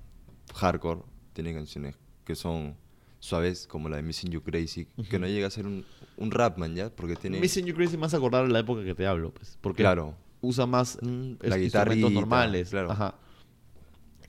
hardcore, 0.55 1.01
tiene 1.35 1.53
canciones 1.53 1.97
que 2.25 2.35
son 2.35 2.77
suaves, 3.21 3.67
como 3.67 3.89
la 3.89 3.97
de 3.97 4.03
Missing 4.03 4.31
You 4.31 4.43
Crazy, 4.43 4.87
que 5.11 5.19
no 5.19 5.27
llega 5.27 5.49
a 5.49 5.51
ser 5.51 5.67
un, 5.67 5.85
un 6.17 6.31
rap, 6.31 6.57
man, 6.59 6.75
¿ya? 6.75 6.89
Porque 6.91 7.17
tiene... 7.17 7.41
Missing 7.41 7.67
You 7.67 7.75
Crazy 7.75 7.97
más 7.97 8.15
acordar 8.15 8.45
a 8.45 8.49
la 8.49 8.61
época 8.61 8.85
que 8.85 8.95
te 8.95 9.07
hablo, 9.07 9.33
pues. 9.35 9.59
Porque 9.61 9.83
Claro. 9.83 10.15
usa 10.41 10.67
más 10.67 10.97
Mm, 11.03 11.07
la 11.07 11.59
instrumentos 11.59 11.61
guitarrita, 11.61 12.11
normales. 12.11 12.71
claro. 12.71 12.91
Ajá. 12.93 13.15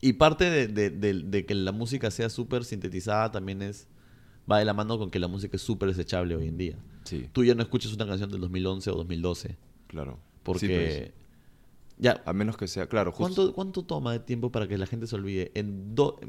Y 0.01 0.13
parte 0.13 0.49
de, 0.49 0.67
de- 0.67 0.89
de- 0.89 1.13
de 1.23 1.45
que 1.45 1.53
la 1.55 1.71
música 1.71 2.09
sea 2.09 2.29
súper 2.29 2.63
sintetizada 2.65 3.31
también 3.31 3.61
es. 3.61 3.87
Va 4.49 4.57
de 4.57 4.65
la 4.65 4.73
mano 4.73 4.97
con 4.97 5.11
que 5.11 5.19
la 5.19 5.27
música 5.27 5.57
es 5.57 5.61
súper 5.61 5.89
desechable 5.89 6.35
hoy 6.35 6.47
en 6.47 6.57
día. 6.57 6.77
Sí, 7.03 7.27
Tú 7.33 7.43
ya 7.43 7.53
no 7.53 7.61
escuchas 7.61 7.93
una 7.93 8.07
canción 8.07 8.31
del 8.31 8.41
2011 8.41 8.89
o 8.89 8.95
2012. 8.95 9.57
claro. 9.87 10.17
Porque. 10.41 10.59
Sí, 10.67 10.67
pues, 10.73 11.11
ya. 11.99 12.23
a 12.25 12.33
menos 12.33 12.57
que 12.57 12.67
sea, 12.67 12.87
claro, 12.87 13.11
justo... 13.11 13.35
¿Cuánto, 13.35 13.53
¿Cuánto 13.53 13.83
toma 13.83 14.11
de 14.13 14.19
tiempo 14.19 14.51
para 14.51 14.67
que 14.67 14.77
la 14.77 14.87
gente 14.87 15.05
se 15.05 15.15
olvide? 15.15 15.51
En, 15.53 15.93
do- 15.95 16.19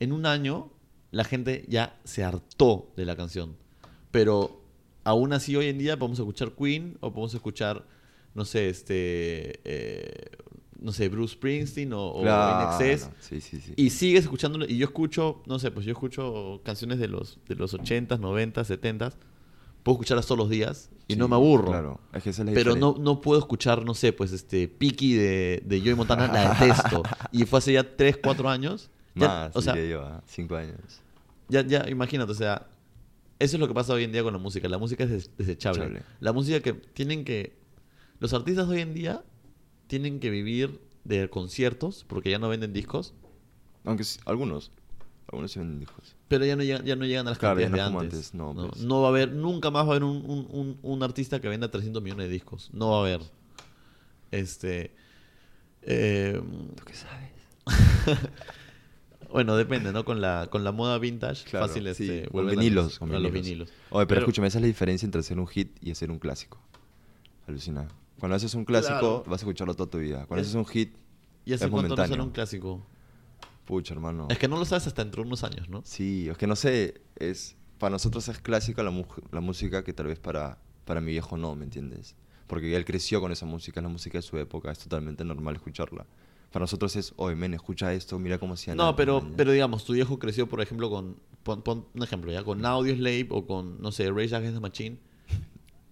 en 0.00 0.12
un 0.12 0.24
año, 0.26 0.72
la 1.10 1.24
gente 1.24 1.64
ya 1.68 1.98
se 2.04 2.24
hartó 2.24 2.92
de 2.96 3.04
la 3.04 3.16
canción. 3.16 3.56
Pero 4.10 4.62
aún 5.04 5.32
así, 5.32 5.54
hoy 5.56 5.66
en 5.66 5.78
día 5.78 5.98
podemos 5.98 6.18
escuchar 6.18 6.52
Queen 6.52 6.96
o 7.00 7.12
podemos 7.12 7.34
escuchar, 7.34 7.84
no 8.34 8.44
sé, 8.44 8.68
este. 8.70 9.60
eh, 9.64 10.30
no 10.80 10.92
sé, 10.92 11.08
Bruce 11.08 11.34
Springsteen 11.34 11.92
o, 11.92 12.12
Claro. 12.22 13.12
Sí, 13.18 13.40
sí, 13.40 13.60
sí. 13.60 13.72
Y 13.76 13.90
sigues 13.90 14.22
escuchándolo. 14.24 14.64
Y 14.64 14.76
yo 14.78 14.84
escucho, 14.86 15.42
no 15.46 15.58
sé, 15.58 15.72
pues 15.72 15.84
yo 15.84 15.90
escucho 15.92 16.60
canciones 16.64 17.00
de 17.00 17.08
los, 17.08 17.40
de 17.48 17.56
los 17.56 17.74
80s, 17.74 18.20
90s, 18.20 18.78
70s. 18.78 19.14
Puedo 19.82 19.96
escucharlas 19.96 20.26
todos 20.26 20.38
los 20.38 20.48
días 20.50 20.90
y 21.08 21.14
Sí, 21.14 21.18
no 21.18 21.26
me 21.26 21.34
aburro. 21.34 21.68
Claro, 21.68 22.00
es 22.12 22.22
que 22.22 22.30
esa 22.30 22.42
es 22.42 22.48
la 22.48 22.54
Pero 22.54 22.76
no, 22.76 22.94
no 23.00 23.20
puedo 23.20 23.40
escuchar, 23.40 23.84
no 23.84 23.94
sé, 23.94 24.12
pues 24.12 24.32
este 24.32 24.68
Piki 24.68 25.14
de, 25.14 25.62
de 25.64 25.80
Joey 25.80 25.94
Montana, 25.94 26.28
la 26.28 26.54
detesto. 26.54 27.02
Y 27.32 27.44
fue 27.46 27.58
hace 27.58 27.72
ya 27.72 27.96
3, 27.96 28.18
4 28.22 28.48
años. 28.48 28.90
Ya, 29.14 29.26
Más, 29.26 29.56
o 29.56 29.62
sea, 29.62 29.74
yo, 29.74 30.02
¿ah? 30.04 30.22
cinco 30.26 30.54
años. 30.54 31.00
ya, 31.48 31.62
ya, 31.66 31.88
imagínate, 31.88 32.30
o 32.30 32.34
sea, 32.34 32.68
eso 33.40 33.56
es 33.56 33.60
lo 33.60 33.66
que 33.66 33.74
pasa 33.74 33.92
hoy 33.94 34.04
en 34.04 34.12
día 34.12 34.22
con 34.22 34.32
la 34.32 34.38
música. 34.38 34.68
La 34.68 34.78
música 34.78 35.02
es 35.04 35.10
des- 35.10 35.36
desechable. 35.36 35.80
Desechable. 35.80 36.06
La 36.20 36.32
música 36.32 36.60
que 36.60 36.72
tienen 36.74 37.24
que. 37.24 37.56
Los 38.20 38.32
artistas 38.34 38.68
hoy 38.68 38.80
en 38.80 38.94
día 38.94 39.24
tienen 39.86 40.20
que 40.20 40.28
vivir 40.30 40.80
de 41.04 41.28
conciertos 41.30 42.04
porque 42.06 42.30
ya 42.30 42.38
no 42.38 42.48
venden 42.48 42.72
discos. 42.72 43.14
Aunque 43.84 44.04
algunos. 44.26 44.72
Algunos 45.30 45.52
sí 45.52 45.58
venden 45.58 45.78
discos. 45.80 46.16
Pero 46.28 46.44
ya 46.46 46.56
no 46.56 46.62
llegan, 46.62 46.84
ya 46.86 46.96
no 46.96 47.04
llegan 47.04 47.26
a 47.26 47.30
las 47.30 47.38
Claro, 47.38 47.60
ya 47.60 47.66
cantidades 47.66 47.92
no 47.92 47.98
de 48.00 48.04
antes. 48.06 48.18
antes, 48.18 48.34
no, 48.34 48.54
no, 48.54 48.68
pues. 48.70 48.82
no 48.82 49.00
va 49.02 49.08
a 49.08 49.10
haber, 49.10 49.32
nunca 49.32 49.70
más 49.70 49.84
va 49.84 49.88
a 49.88 49.90
haber 49.90 50.04
un, 50.04 50.16
un- 50.24 50.48
un- 50.50 50.78
un 50.82 51.02
artista 51.02 51.40
que 51.40 51.48
venda 51.48 51.70
300 51.70 52.02
millones 52.02 52.28
de 52.28 52.32
discos. 52.32 52.70
No 52.72 52.90
va 52.90 52.96
a 52.96 53.00
haber. 53.00 53.20
Este. 54.30 54.94
eh, 55.82 56.40
¿Tú 56.76 56.84
qué 56.84 56.94
sabes? 56.94 57.28
bueno, 59.32 59.56
depende, 59.56 59.92
¿no? 59.92 60.04
Con 60.04 60.20
la, 60.20 60.48
con 60.50 60.64
la 60.64 60.72
moda 60.72 60.98
vintage, 60.98 61.44
Claro, 61.44 61.66
fácil 61.66 61.82
sí, 61.94 62.04
este, 62.10 62.22
con 62.24 62.32
vuelven 62.32 62.58
a 62.58 62.60
vinilos, 62.62 62.84
los- 62.86 62.98
con 62.98 63.10
a 63.10 63.18
los 63.18 63.22
vinilos. 63.32 63.44
vinilos. 63.44 63.68
Oye, 63.90 64.06
pero, 64.06 64.08
Pero- 64.08 64.20
escúchame, 64.20 64.48
esa 64.48 64.58
es 64.58 64.62
la 64.62 64.66
diferencia 64.68 65.04
entre 65.06 65.20
hacer 65.20 65.38
un 65.38 65.46
hit 65.46 65.76
y 65.82 65.90
hacer 65.90 66.10
un 66.10 66.18
clásico. 66.18 66.58
Alucina. 67.46 67.86
Cuando 68.18 68.36
haces 68.36 68.54
un 68.54 68.64
clásico, 68.64 68.98
Claro. 68.98 69.24
vas 69.26 69.40
a 69.40 69.44
escucharlo 69.44 69.74
toda 69.74 69.90
tu 69.90 69.98
vida. 69.98 70.24
Cuando 70.26 70.40
Es- 70.42 70.48
haces 70.48 70.54
un 70.56 70.66
hit, 70.66 70.94
¿Y 71.44 71.52
hace 71.52 71.64
es 71.66 71.70
cuánto 71.70 71.94
no 71.96 72.06
sale 72.06 72.22
un 72.22 72.30
clásico? 72.30 72.82
Pucha, 73.68 73.92
hermano. 73.94 74.26
Es 74.30 74.38
que 74.38 74.48
no 74.48 74.56
lo 74.58 74.64
sabes 74.64 74.86
hasta 74.86 75.04
dentro 75.04 75.22
de 75.22 75.26
unos 75.28 75.44
años, 75.44 75.68
¿no? 75.68 75.82
Sí, 75.84 76.28
es 76.30 76.36
que 76.38 76.46
no 76.46 76.56
sé, 76.56 77.02
es 77.16 77.54
para 77.78 77.90
nosotros 77.90 78.26
es 78.28 78.38
clásica 78.40 78.82
la, 78.82 78.90
mu- 78.90 79.04
la 79.30 79.40
música 79.40 79.84
que 79.84 79.92
tal 79.92 80.06
vez 80.06 80.18
para, 80.18 80.58
para 80.84 81.00
mi 81.00 81.12
viejo 81.12 81.36
no, 81.36 81.54
¿me 81.54 81.64
entiendes? 81.64 82.16
Porque 82.48 82.74
él 82.74 82.84
creció 82.84 83.20
con 83.20 83.30
esa 83.30 83.44
música, 83.46 83.78
es 83.80 83.84
la 83.84 83.90
música 83.90 84.18
de 84.18 84.22
su 84.22 84.38
época, 84.38 84.72
es 84.72 84.78
totalmente 84.78 85.22
normal 85.24 85.54
escucharla. 85.56 86.06
Para 86.50 86.62
nosotros 86.62 86.96
es, 86.96 87.12
oye, 87.16 87.36
men, 87.36 87.52
escucha 87.52 87.92
esto, 87.92 88.18
mira 88.18 88.38
cómo 88.38 88.54
hacían 88.54 88.78
No, 88.78 88.96
pero, 88.96 89.20
man, 89.20 89.30
ya". 89.32 89.36
pero 89.36 89.52
digamos, 89.52 89.84
tu 89.84 89.92
viejo 89.92 90.18
creció, 90.18 90.48
por 90.48 90.60
ejemplo, 90.62 90.88
con. 90.90 91.16
Pon, 91.42 91.62
pon 91.62 91.86
un 91.94 92.02
ejemplo, 92.02 92.32
¿ya? 92.32 92.42
Con 92.42 92.64
Audio 92.64 92.94
Slave 92.96 93.26
o 93.30 93.46
con, 93.46 93.80
no 93.82 93.92
sé, 93.92 94.10
Rage 94.10 94.34
Against 94.34 94.54
the 94.56 94.60
Machine. 94.60 94.98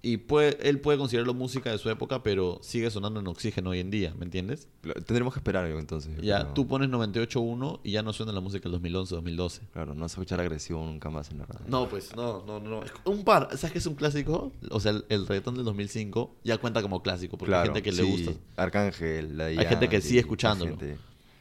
Y 0.03 0.19
puede, 0.19 0.57
él 0.69 0.81
puede 0.81 0.99
considerarlo 0.99 1.35
música 1.35 1.71
de 1.71 1.79
su 1.79 1.91
época, 1.91 2.23
pero 2.23 2.59
sigue 2.63 2.91
sonando 2.91 3.19
en 3.21 3.27
oxígeno 3.27 3.71
hoy 3.71 3.81
en 3.81 3.91
día, 3.91 4.15
¿me 4.17 4.25
entiendes? 4.25 4.69
Tendremos 5.05 5.35
que 5.35 5.41
esperar 5.41 5.65
algo 5.65 5.81
entonces. 5.81 6.17
Ya, 6.23 6.43
creo. 6.43 6.55
tú 6.55 6.69
pones 6.69 6.89
98.1 6.91 7.81
y 7.83 7.93
ya 7.93 8.03
no 8.03 8.13
suena 8.13 8.33
la 8.33 8.41
música 8.41 8.65
del 8.65 8.73
2011, 8.73 9.15
2012. 9.17 9.63
Claro, 9.73 9.95
no 9.95 10.03
vas 10.03 10.13
a 10.13 10.15
escuchar 10.15 10.41
agresivo 10.41 10.85
nunca 10.85 11.11
más 11.11 11.31
en 11.31 11.39
la 11.39 11.47
radio. 11.47 11.67
No, 11.69 11.89
pues, 11.89 12.15
no, 12.15 12.45
no, 12.47 12.61
no. 12.61 12.83
Un 13.05 13.25
par, 13.25 13.49
¿sabes 13.57 13.73
qué 13.73 13.79
es 13.79 13.87
un 13.87 13.97
clásico? 13.97 14.53
O 14.71 14.79
sea, 14.79 14.93
el, 14.93 15.05
el 15.09 15.27
reggaetón 15.27 15.57
del 15.57 15.65
2005 15.65 16.37
ya 16.45 16.59
cuenta 16.59 16.83
como 16.83 17.03
clásico, 17.03 17.37
porque 17.37 17.55
hay 17.55 17.65
gente 17.65 17.83
que 17.83 17.93
le 17.93 18.03
gusta, 18.03 18.33
Arcángel, 18.57 19.37
la 19.37 19.47
Hay 19.47 19.67
gente 19.67 19.89
que 19.89 20.01
sigue 20.01 20.21
escuchándolo. 20.21 20.77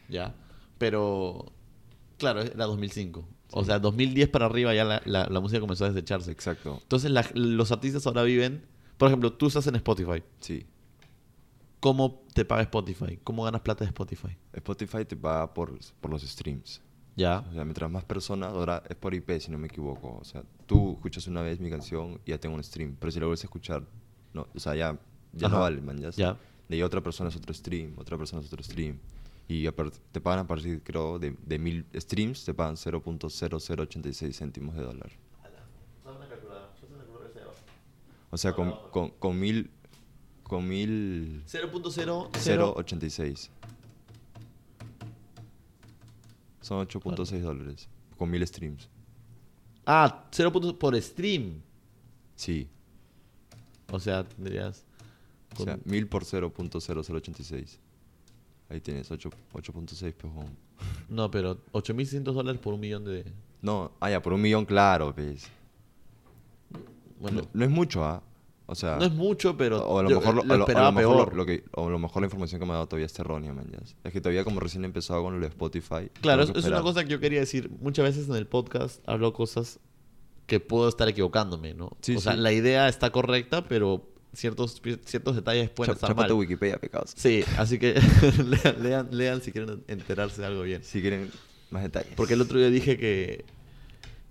¿ya? 0.10 0.34
Pero, 0.78 1.52
claro, 2.18 2.42
era 2.42 2.66
2005. 2.66 3.28
O 3.52 3.64
sea, 3.64 3.80
2010 3.80 4.30
para 4.30 4.46
arriba 4.48 4.74
ya 4.74 4.84
la, 4.84 5.02
la- 5.06 5.28
la 5.28 5.40
música 5.40 5.60
comenzó 5.60 5.86
a 5.86 5.90
desecharse. 5.90 6.32
Exacto, 6.32 6.80
Entonces, 6.82 7.12
la- 7.12 7.30
los 7.34 7.72
artistas 7.72 8.06
ahora 8.08 8.24
viven. 8.24 8.66
Por 8.98 9.08
ejemplo, 9.10 9.32
tú 9.34 9.48
estás 9.48 9.68
en 9.68 9.76
Spotify. 9.76 10.24
sí. 10.40 10.66
¿Cómo 11.80 12.24
te 12.34 12.46
paga 12.46 12.64
Spotify? 12.64 13.20
¿Cómo 13.24 13.44
ganas 13.44 13.62
plata 13.62 13.84
de 13.84 13.90
Spotify? 13.90 14.36
Spotify 14.54 15.06
te 15.06 15.16
paga 15.16 15.54
por, 15.54 15.78
por 16.02 16.10
los 16.12 16.24
streams. 16.24 16.82
Ya. 17.16 17.46
O 17.48 17.54
sea, 17.54 17.64
mientras 17.64 17.92
más 17.92 18.04
personas, 18.04 18.50
ahora 18.54 18.82
es 18.90 18.96
por 18.96 19.14
IP, 19.14 19.40
si 19.40 19.52
no 19.52 19.58
me 19.60 19.68
equivoco. 19.68 20.18
O 20.20 20.24
sea, 20.26 20.44
tú 20.66 20.94
escuchas 20.94 21.28
una 21.28 21.42
vez 21.44 21.60
mi 21.60 21.70
canción 21.70 22.20
y 22.26 22.32
ya 22.32 22.40
tengo 22.40 22.56
un 22.56 22.64
stream. 22.64 22.96
Pero 23.00 23.12
si 23.12 23.20
la 23.20 23.28
vuelves 23.28 23.44
a 23.44 23.48
escuchar, 23.48 23.84
no, 24.34 24.48
o 24.56 24.60
sea, 24.60 24.74
ya, 24.76 24.98
ya 25.34 25.48
no 25.48 25.60
vale, 25.60 25.80
man. 25.82 25.98
Ya, 26.00 26.10
Ya. 26.12 26.38
De 26.68 26.78
ahí 26.78 26.82
otra 26.82 27.02
persona 27.02 27.30
es 27.30 27.36
otro 27.36 27.54
stream, 27.54 27.94
otra 27.98 28.18
persona 28.18 28.42
es 28.42 28.48
otro 28.52 28.64
stream. 28.64 28.98
Y 29.48 29.70
te 30.12 30.22
pagan 30.22 30.40
a 30.40 30.48
partir, 30.48 30.82
creo, 30.84 31.20
de, 31.20 31.36
de 31.46 31.60
mil 31.60 31.86
streams, 31.94 32.46
te 32.46 32.54
pagan 32.54 32.76
0.0086 32.76 34.34
céntimos 34.34 34.76
de 34.76 34.82
dólar. 34.82 35.12
O 38.32 38.38
sea, 38.38 38.54
con, 38.54 38.74
con, 38.92 39.10
con 39.12 39.40
mil... 39.40 39.70
Con 40.44 40.68
mil... 40.68 41.44
0.0. 41.48 42.32
0.86. 42.32 43.50
Son 46.62 46.88
8.6 46.88 47.40
dólares. 47.42 47.88
Con 48.18 48.30
mil 48.30 48.46
streams. 48.46 48.90
Ah, 49.86 50.28
0. 50.32 50.52
por 50.80 51.02
stream. 51.02 51.62
Sí. 52.36 52.68
O 53.92 54.00
sea, 54.00 54.28
tendrías. 54.28 54.86
O 55.58 55.64
sea, 55.64 55.80
1000 55.86 56.08
por 56.08 56.24
0.0086. 56.24 57.78
Ahí 58.70 58.82
tienes 58.82 59.10
8 59.12 59.30
8.6 59.54 60.14
pejón. 60.14 60.48
No, 61.10 61.30
pero 61.32 61.58
8.600 61.72 62.24
dólares 62.34 62.60
por 62.62 62.74
un 62.74 62.80
millón 62.80 63.06
de. 63.06 63.26
No, 63.62 63.92
ah, 64.00 64.10
ya, 64.10 64.22
por 64.22 64.34
un 64.34 64.42
millón, 64.42 64.66
claro, 64.66 65.14
ves. 65.14 65.48
Bueno, 67.20 67.42
no, 67.42 67.48
no 67.54 67.66
es 67.66 67.72
mucho, 67.72 68.04
¿ah? 68.04 68.22
O 68.68 68.74
sea, 68.74 68.98
no 68.98 69.06
es 69.06 69.14
mucho, 69.14 69.56
pero. 69.56 69.86
o 69.88 70.00
a 70.00 70.04
lo 70.04 70.10
yo, 70.10 70.20
mejor, 70.20 70.34
eh, 70.34 70.38
lo, 70.38 70.44
lo 70.46 70.54
a 70.54 70.58
lo- 70.58 70.64
a 70.64 70.66
esperaba 70.68 70.88
lo 70.88 70.92
mejor 70.98 71.16
peor. 71.26 71.36
lo 71.38 71.46
que, 71.46 71.64
o 71.74 71.88
a 71.88 71.90
lo 71.92 72.00
mejor 72.00 72.22
la 72.24 72.26
información 72.26 72.60
que 72.60 72.66
me 72.66 72.72
ha 72.72 72.76
dado 72.76 72.88
todavía 72.88 73.06
está 73.06 73.22
errónea, 73.22 73.54
man. 73.54 73.68
ya. 73.72 73.78
Es 74.04 74.12
que 74.12 74.20
todavía 74.20 74.44
como 74.44 74.60
recién 74.60 74.84
he 74.84 74.88
empezado 74.88 75.22
con 75.24 75.36
lo 75.36 75.40
de 75.42 75.48
Spotify. 75.48 76.10
Claro, 76.22 76.44
es, 76.44 76.50
es 76.50 76.66
una 76.66 76.82
cosa 76.82 77.04
que 77.04 77.12
yo 77.12 77.20
quería 77.20 77.40
decir. 77.42 77.70
Muchas 77.80 78.04
veces 78.06 78.28
en 78.28 78.36
el 78.36 78.48
podcast 78.48 79.08
hablo 79.08 79.34
cosas 79.34 79.80
que 80.48 80.60
puedo 80.60 80.90
estar 80.90 81.08
equivocándome, 81.08 81.74
¿no? 81.76 81.92
Sí, 82.02 82.16
o 82.16 82.20
sea, 82.20 82.34
sí. 82.34 82.40
la 82.40 82.52
idea 82.52 82.88
está 82.88 83.12
correcta, 83.12 83.66
pero 83.68 84.08
ciertos, 84.36 84.82
ciertos 85.06 85.36
detalles 85.36 85.70
pueden 85.70 85.94
Cha- 85.94 86.08
estar 86.08 86.16
mal. 86.16 86.32
Wikipedia, 86.32 86.78
pecados. 86.78 87.14
Sí, 87.16 87.44
así 87.58 87.80
que 87.80 87.94
lean, 88.64 88.84
lean, 88.84 89.08
lean 89.12 89.42
si 89.42 89.52
quieren 89.52 89.84
enterarse 89.88 90.42
de 90.42 90.48
algo 90.48 90.62
bien. 90.64 90.84
Si 90.84 91.02
quieren 91.02 91.32
más 91.72 91.84
detalles. 91.84 92.14
Porque 92.16 92.34
el 92.36 92.42
otro 92.42 92.60
día 92.60 92.70
dije 92.70 92.98
que, 92.98 93.46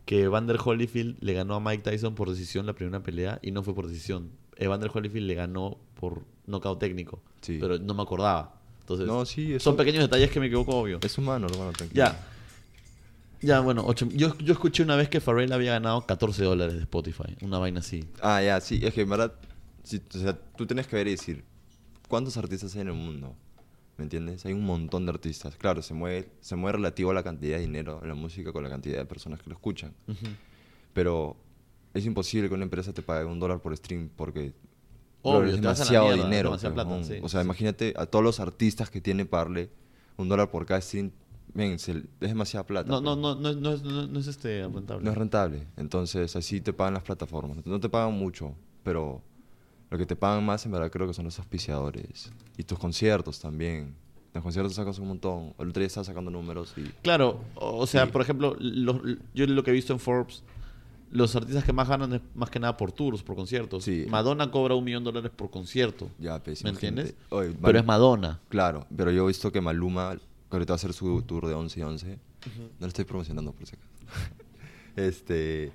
que 0.04 0.22
Evander 0.22 0.58
Holyfield 0.62 1.16
le 1.20 1.32
ganó 1.34 1.54
a 1.54 1.60
Mike 1.60 1.82
Tyson 1.90 2.14
por 2.14 2.30
decisión 2.30 2.66
la 2.66 2.72
primera 2.74 3.00
pelea 3.02 3.38
y 3.42 3.50
no 3.50 3.62
fue 3.62 3.74
por 3.74 3.86
decisión. 3.88 4.30
Evander 4.56 4.90
Holyfield 4.92 5.26
le 5.26 5.34
ganó 5.34 5.78
por 5.98 6.22
nocaut 6.46 6.78
técnico, 6.78 7.20
Sí. 7.40 7.58
pero 7.60 7.78
no 7.78 7.94
me 7.94 8.02
acordaba. 8.02 8.54
Entonces, 8.80 9.06
No, 9.06 9.24
sí, 9.24 9.54
eso- 9.54 9.64
son 9.70 9.76
pequeños 9.76 10.02
detalles 10.04 10.30
que 10.30 10.38
me 10.40 10.46
equivoco, 10.46 10.76
obvio. 10.76 10.98
Es 11.02 11.16
humano, 11.18 11.46
hermano, 11.50 11.72
tranquilo. 11.72 11.96
Ya. 12.04 12.26
Ya, 13.40 13.60
bueno, 13.60 13.82
ocho- 13.86 14.08
yo, 14.10 14.36
yo 14.38 14.52
escuché 14.54 14.82
una 14.82 14.96
vez 14.96 15.08
que 15.10 15.20
Pharrell 15.20 15.52
había 15.52 15.72
ganado 15.72 16.06
14 16.06 16.44
dólares 16.44 16.74
de 16.74 16.80
Spotify, 16.80 17.36
una 17.42 17.58
vaina 17.58 17.80
así. 17.80 18.04
Ah, 18.22 18.42
ya, 18.42 18.58
sí, 18.60 18.80
es 18.82 18.94
que 18.94 19.02
en 19.02 19.10
verdad, 19.10 19.34
si- 19.84 20.02
o 20.14 20.18
sea, 20.18 20.36
tú 20.56 20.66
tienes 20.66 20.86
que 20.88 20.96
ver 20.96 21.06
y 21.06 21.12
decir, 21.12 21.44
¿cuántos 22.08 22.36
artistas 22.36 22.74
hay 22.74 22.80
en 22.82 22.88
el 22.88 22.94
mundo? 22.94 23.34
¿Me 23.96 24.02
entiendes? 24.04 24.44
Hay 24.44 24.52
un 24.52 24.64
montón 24.66 25.06
de 25.06 25.10
artistas. 25.12 25.54
Claro, 25.56 25.80
se 25.80 25.94
mueve, 25.94 26.28
se 26.40 26.56
mueve 26.56 26.78
relativo 26.78 27.12
a 27.12 27.14
la 27.14 27.22
cantidad 27.22 27.56
de 27.58 27.62
dinero 27.62 28.00
en 28.02 28.08
la 28.08 28.14
música 28.16 28.52
con 28.52 28.64
la 28.64 28.68
cantidad 28.70 28.98
de 28.98 29.04
personas 29.06 29.40
que 29.40 29.48
lo 29.50 29.54
escuchan. 29.54 29.94
Pero 30.92 31.36
es 31.92 32.04
imposible 32.06 32.48
que 32.48 32.54
una 32.54 32.64
empresa 32.64 32.92
te 32.92 33.02
pague 33.02 33.24
un 33.24 33.38
dólar 33.38 33.60
por 33.60 33.76
stream 33.76 34.10
porque 34.16 34.52
Obvio, 35.22 35.50
es 35.50 35.56
demasiado 35.60 36.06
mierda, 36.08 36.24
dinero. 36.24 36.48
demasiada 36.50 36.74
plata, 36.74 37.04
sí, 37.04 37.14
o 37.22 37.28
sea, 37.28 37.40
sí. 37.40 37.44
imagínate 37.46 37.94
a 37.96 38.06
todos 38.06 38.24
los 38.24 38.40
artistas 38.40 38.90
que 38.90 39.00
tienen 39.00 39.26
para 39.26 39.44
darle 39.44 39.70
un 40.16 40.28
dólar 40.28 40.50
por 40.50 40.66
cada 40.66 40.80
stream. 40.80 41.10
Se- 41.78 41.92
es 41.92 42.04
demasiada 42.20 42.66
plata. 42.66 42.90
No, 42.90 43.00
no, 43.00 43.14
no, 43.14 43.36
no, 43.36 43.52
no, 43.54 43.72
es- 43.72 43.82
no, 43.82 44.06
no 44.08 44.18
es 44.18 44.26
este 44.26 44.66
rentable. 44.66 45.04
No 45.04 45.10
es 45.12 45.16
rentable. 45.16 45.66
Entonces, 45.76 46.34
así 46.34 46.60
te 46.60 46.72
pagan 46.72 46.94
las 46.94 47.04
plataformas. 47.04 47.64
No 47.64 47.78
te 47.78 47.88
pagan 47.88 48.12
mucho, 48.14 48.54
pero 48.82 49.22
lo 49.94 49.98
que 49.98 50.06
te 50.06 50.16
pagan 50.16 50.44
más, 50.44 50.66
en 50.66 50.72
verdad, 50.72 50.90
creo 50.90 51.06
que 51.06 51.14
son 51.14 51.24
los 51.24 51.38
auspiciadores. 51.38 52.32
Y 52.58 52.64
tus 52.64 52.80
conciertos 52.80 53.38
también. 53.38 53.94
Los 54.32 54.42
conciertos 54.42 54.74
sacas 54.74 54.98
un 54.98 55.06
montón. 55.06 55.54
El 55.56 55.68
otro 55.68 55.78
día 55.78 55.86
estaba 55.86 56.02
sacando 56.02 56.32
números 56.32 56.74
y... 56.76 56.82
Claro, 57.02 57.40
o 57.54 57.86
sea, 57.86 58.06
Sí. 58.06 58.10
por 58.10 58.20
ejemplo, 58.20 58.56
los- 58.58 59.00
yo 59.34 59.46
lo 59.46 59.62
que 59.62 59.70
he 59.70 59.72
visto 59.72 59.92
en 59.92 60.00
Forbes, 60.00 60.42
los 61.12 61.36
artistas 61.36 61.62
que 61.62 61.72
más 61.72 61.88
ganan 61.88 62.12
es 62.14 62.20
más 62.34 62.50
que 62.50 62.58
nada 62.58 62.76
por 62.76 62.90
tours, 62.90 63.22
por 63.22 63.36
conciertos. 63.36 63.84
Sí. 63.84 64.04
Madonna 64.10 64.50
cobra 64.50 64.74
un 64.74 64.82
millón 64.82 65.04
de 65.04 65.12
dólares 65.12 65.30
por 65.36 65.48
concierto. 65.50 66.08
Ya, 66.18 66.42
pues, 66.42 66.64
¿Me 66.64 66.70
entiendes? 66.70 67.14
Oye, 67.28 67.54
Pero 67.62 67.78
es 67.78 67.84
Madonna. 67.86 68.40
Claro, 68.48 68.88
pero 68.96 69.12
yo 69.12 69.22
he 69.22 69.28
visto 69.28 69.52
que 69.52 69.60
Maluma, 69.60 70.16
que 70.16 70.56
ahorita 70.56 70.72
va 70.72 70.74
a 70.74 70.78
hacer 70.78 70.92
su 70.92 71.22
tour 71.22 71.46
de 71.46 71.54
11 71.54 71.78
y 71.78 71.82
11, 71.84 72.08
no 72.16 72.18
lo 72.80 72.86
estoy 72.88 73.04
promocionando 73.04 73.52
por 73.52 73.64
si 73.68 73.76
acaso. 73.76 73.92
este, 74.96 75.72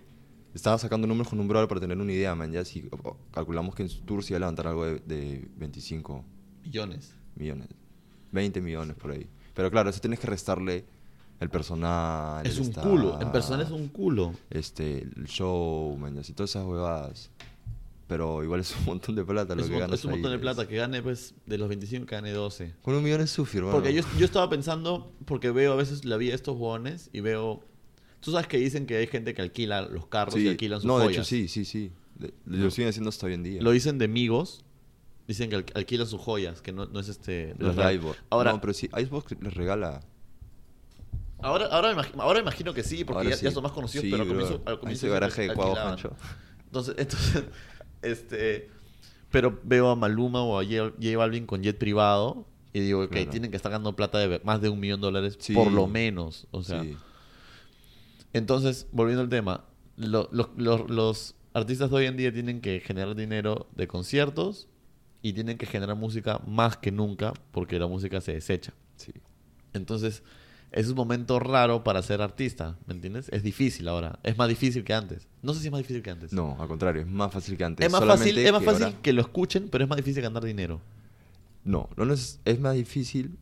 estaba 0.54 0.78
sacando 0.78 1.08
números 1.08 1.30
con 1.30 1.40
un 1.40 1.48
brother 1.48 1.68
para 1.68 1.80
tener 1.82 1.98
una 1.98 2.12
idea, 2.12 2.34
man. 2.36 2.52
Ya 2.52 2.66
si 2.66 2.90
calculamos 3.32 3.76
que 3.76 3.84
en 3.84 3.90
su 3.90 4.02
tour 4.02 4.24
se 4.24 4.34
iba 4.34 4.38
a 4.38 4.40
levantar 4.42 4.68
algo 4.68 4.86
de, 4.86 5.00
de 5.00 5.48
25 5.58 6.26
Millones. 6.64 7.14
millones, 7.36 7.68
20 8.32 8.62
millones 8.62 8.96
por 8.96 9.12
ahí. 9.12 9.28
Pero 9.54 9.70
claro, 9.72 9.90
eso 9.90 10.00
tienes 10.00 10.20
que 10.20 10.28
restarle 10.28 10.86
el 11.40 11.50
personal. 11.50 12.46
Es 12.46 12.56
el 12.56 12.62
un 12.64 12.68
staff, 12.70 12.86
culo. 12.86 13.22
En 13.22 13.32
persona 13.32 13.64
es 13.64 13.72
un 13.72 13.88
culo. 13.88 14.34
Este, 14.50 15.00
el 15.04 15.26
show, 15.28 15.96
man, 15.98 16.18
y 16.18 16.34
todas 16.34 16.50
esas 16.52 16.66
huevadas. 16.66 17.32
Pero 18.08 18.44
igual 18.44 18.62
es 18.62 18.76
un 18.76 18.86
montón 18.86 19.16
de 19.16 19.24
plata 19.24 19.54
lo 19.54 19.62
Es 19.62 19.70
que 19.70 19.78
ganas 19.78 20.00
es 20.00 20.06
un 20.06 20.12
montón 20.12 20.32
ahí, 20.32 20.38
de 20.38 20.42
plata. 20.42 20.64
es- 20.64 20.68
Que 20.68 20.76
gane, 20.78 21.02
pues, 21.04 21.36
de 21.46 21.58
los 21.60 21.70
25 21.70 22.08
que 22.08 22.16
gane 22.16 22.32
12. 22.32 22.74
Con 22.82 22.96
un 22.96 23.04
millón 23.04 23.22
es 23.22 23.30
sufi, 23.30 23.58
hermano. 23.60 23.76
Porque 23.76 23.94
yo, 23.94 24.02
yo 24.18 24.26
estaba 24.26 24.50
pensando, 24.50 25.12
porque 25.26 25.52
veo 25.52 25.74
a 25.74 25.76
veces 25.76 26.06
la 26.06 26.18
vida 26.18 26.32
de 26.32 26.36
estos 26.38 26.56
huevones 26.56 27.10
y 27.14 27.20
veo... 27.22 27.64
Tú 28.22 28.32
sabes 28.32 28.48
que 28.48 28.58
dicen 28.58 28.86
que 28.86 28.98
hay 28.98 29.08
gente 29.08 29.34
que 29.34 29.42
alquila 29.42 29.82
los 29.84 30.08
carros 30.08 30.38
y 30.38 30.48
alquilan 30.48 30.80
sus 30.82 30.88
no, 30.88 30.98
de 31.00 31.06
joyas. 31.06 31.18
hecho 31.20 31.24
sí, 31.26 31.48
sí, 31.48 31.66
sí. 31.66 31.92
De- 32.16 32.34
Lo 32.46 32.70
siguen 32.72 32.90
haciendo 32.90 33.10
hasta 33.10 33.26
hoy 33.28 33.34
en 33.34 33.44
día. 33.44 33.62
Lo 33.62 33.72
dicen 33.72 33.98
de 33.98 34.06
amigos. 34.06 34.66
Dicen 35.28 35.50
que 35.50 35.56
al- 35.58 35.66
alquilan 35.76 36.08
sus 36.08 36.20
joyas, 36.20 36.62
que 36.62 36.72
no, 36.72 36.86
no 36.88 37.00
es 37.00 37.08
este... 37.08 37.54
no 37.60 37.68
Los 37.68 37.76
de. 37.76 37.94
Icebox. 37.94 38.18
Ahora, 38.30 38.52
No, 38.52 38.60
pero 38.62 38.74
sí, 38.74 38.90
Icebox 38.98 39.36
les 39.42 39.54
regala. 39.54 40.02
ahora, 41.42 41.68
ahora, 41.68 41.94
me 41.96 42.02
imag- 42.02 42.20
ahora 42.20 42.40
imagino 42.40 42.74
que 42.74 42.84
sí, 42.84 43.04
porque 43.06 43.30
ya, 43.30 43.52
son 43.52 43.64
más 43.64 43.72
conocidos, 43.72 44.04
Sí, 44.04 44.10
pero 44.12 44.24
al 44.24 44.28
comienzo, 44.30 44.62
al 44.66 44.80
comienzo 44.80 45.06
ese 45.06 45.14
garaje 45.14 45.42
de 45.44 45.50
alquilaban. 45.52 45.84
Juancho. 46.00 46.16
Entonces, 46.66 46.96
entonces, 46.98 47.44
este... 48.02 48.70
Pero 49.32 49.60
veo 49.64 49.90
a 49.90 49.96
Maluma 49.96 50.42
o 50.42 50.60
a 50.60 50.64
J 50.66 50.92
J 51.02 51.16
Balvin 51.18 51.46
con 51.46 51.62
jet 51.62 51.78
privado 51.78 52.48
y 52.74 52.80
digo, 52.80 53.04
ok, 53.04 53.12
Claro. 53.12 53.30
tienen 53.30 53.52
que 53.52 53.58
estar 53.58 53.72
ganando 53.72 53.96
plata 53.96 54.18
de 54.18 54.42
más 54.44 54.60
de 54.62 54.70
un 54.70 54.80
millón 54.80 55.00
de 55.02 55.06
dólares 55.06 55.38
Sí. 55.40 55.54
por 55.54 55.72
lo 55.72 55.86
menos. 55.88 56.48
O 56.52 56.64
sea, 56.64 56.82
sí. 56.82 56.98
Entonces, 58.34 58.88
volviendo 58.92 59.22
al 59.24 59.30
tema, 59.30 59.66
lo- 59.98 60.30
lo- 60.32 60.52
lo- 60.58 60.88
los 60.88 61.36
artistas 61.54 61.90
de 61.90 61.96
hoy 61.98 62.06
en 62.06 62.18
día 62.18 62.32
tienen 62.34 62.62
que 62.62 62.80
generar 62.80 63.16
dinero 63.16 63.68
de 63.76 63.88
conciertos 63.88 64.68
y 65.22 65.34
tienen 65.34 65.58
que 65.58 65.66
generar 65.66 65.96
música 65.96 66.40
más 66.48 66.78
que 66.78 66.92
nunca 66.92 67.34
porque 67.52 67.80
la 67.80 67.88
música 67.88 68.22
se 68.22 68.34
desecha. 68.34 68.74
Sí. 68.96 69.12
Entonces, 69.74 70.24
es 70.72 70.88
un 70.88 70.96
momento 70.96 71.40
raro 71.40 71.84
para 71.84 72.02
ser 72.04 72.22
artista, 72.22 72.78
¿me 72.86 72.94
entiendes? 72.94 73.28
Es 73.30 73.42
difícil 73.42 73.88
ahora, 73.88 74.20
es 74.24 74.38
más 74.38 74.48
difícil 74.48 74.84
que 74.84 74.94
antes. 74.94 75.28
No 75.42 75.54
sé 75.54 75.62
si 75.62 75.66
es 75.68 75.72
más 75.72 75.80
difícil 75.80 76.04
que 76.04 76.12
antes. 76.12 76.32
No, 76.32 76.56
al 76.60 76.68
contrario, 76.68 77.02
es 77.02 77.08
más 77.08 77.34
fácil 77.34 77.58
que 77.58 77.64
antes. 77.64 77.86
es 77.86 77.92
más 77.92 78.06
fácil, 78.06 78.38
es 78.38 78.52
más 78.52 78.60
que 78.62 78.66
fácil 78.66 78.84
ahora- 78.86 79.02
que 79.02 79.14
lo 79.14 79.22
escuchen, 79.22 79.68
pero 79.72 79.84
es 79.84 79.90
más 79.90 79.98
difícil 79.98 80.22
ganar 80.22 80.44
dinero. 80.44 80.80
No, 81.64 81.90
no 81.98 82.14
es, 82.14 82.40
es 82.46 82.60
más 82.60 82.76
difícil, 82.76 83.38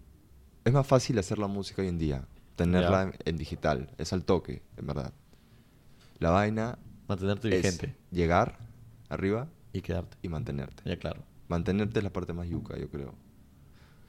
es 0.63 0.73
más 0.73 0.87
fácil 0.87 1.19
hacer 1.19 1.37
la 1.37 1.47
música 1.47 1.81
hoy 1.81 1.89
en 1.89 1.97
día, 1.97 2.25
tenerla 2.57 3.03
en, 3.03 3.13
en 3.23 3.37
digital, 3.37 3.89
es 3.97 4.11
al 4.11 4.25
toque, 4.25 4.61
en 4.75 4.87
verdad. 4.87 5.13
La 6.19 6.31
vaina 6.31 6.77
Mantenerte 7.07 7.47
es 7.47 7.55
vigente 7.63 7.95
llegar 8.11 8.57
arriba 9.07 9.47
y 9.71 9.81
quedarte. 9.81 10.17
y 10.21 10.27
mantenerte. 10.27 10.83
Ya 10.85 10.97
claro. 10.97 11.23
Mantenerte 11.47 11.99
es 11.99 12.03
la 12.03 12.11
parte 12.11 12.33
más 12.33 12.49
yuca, 12.49 12.77
yo 12.77 12.89
creo. 12.89 13.13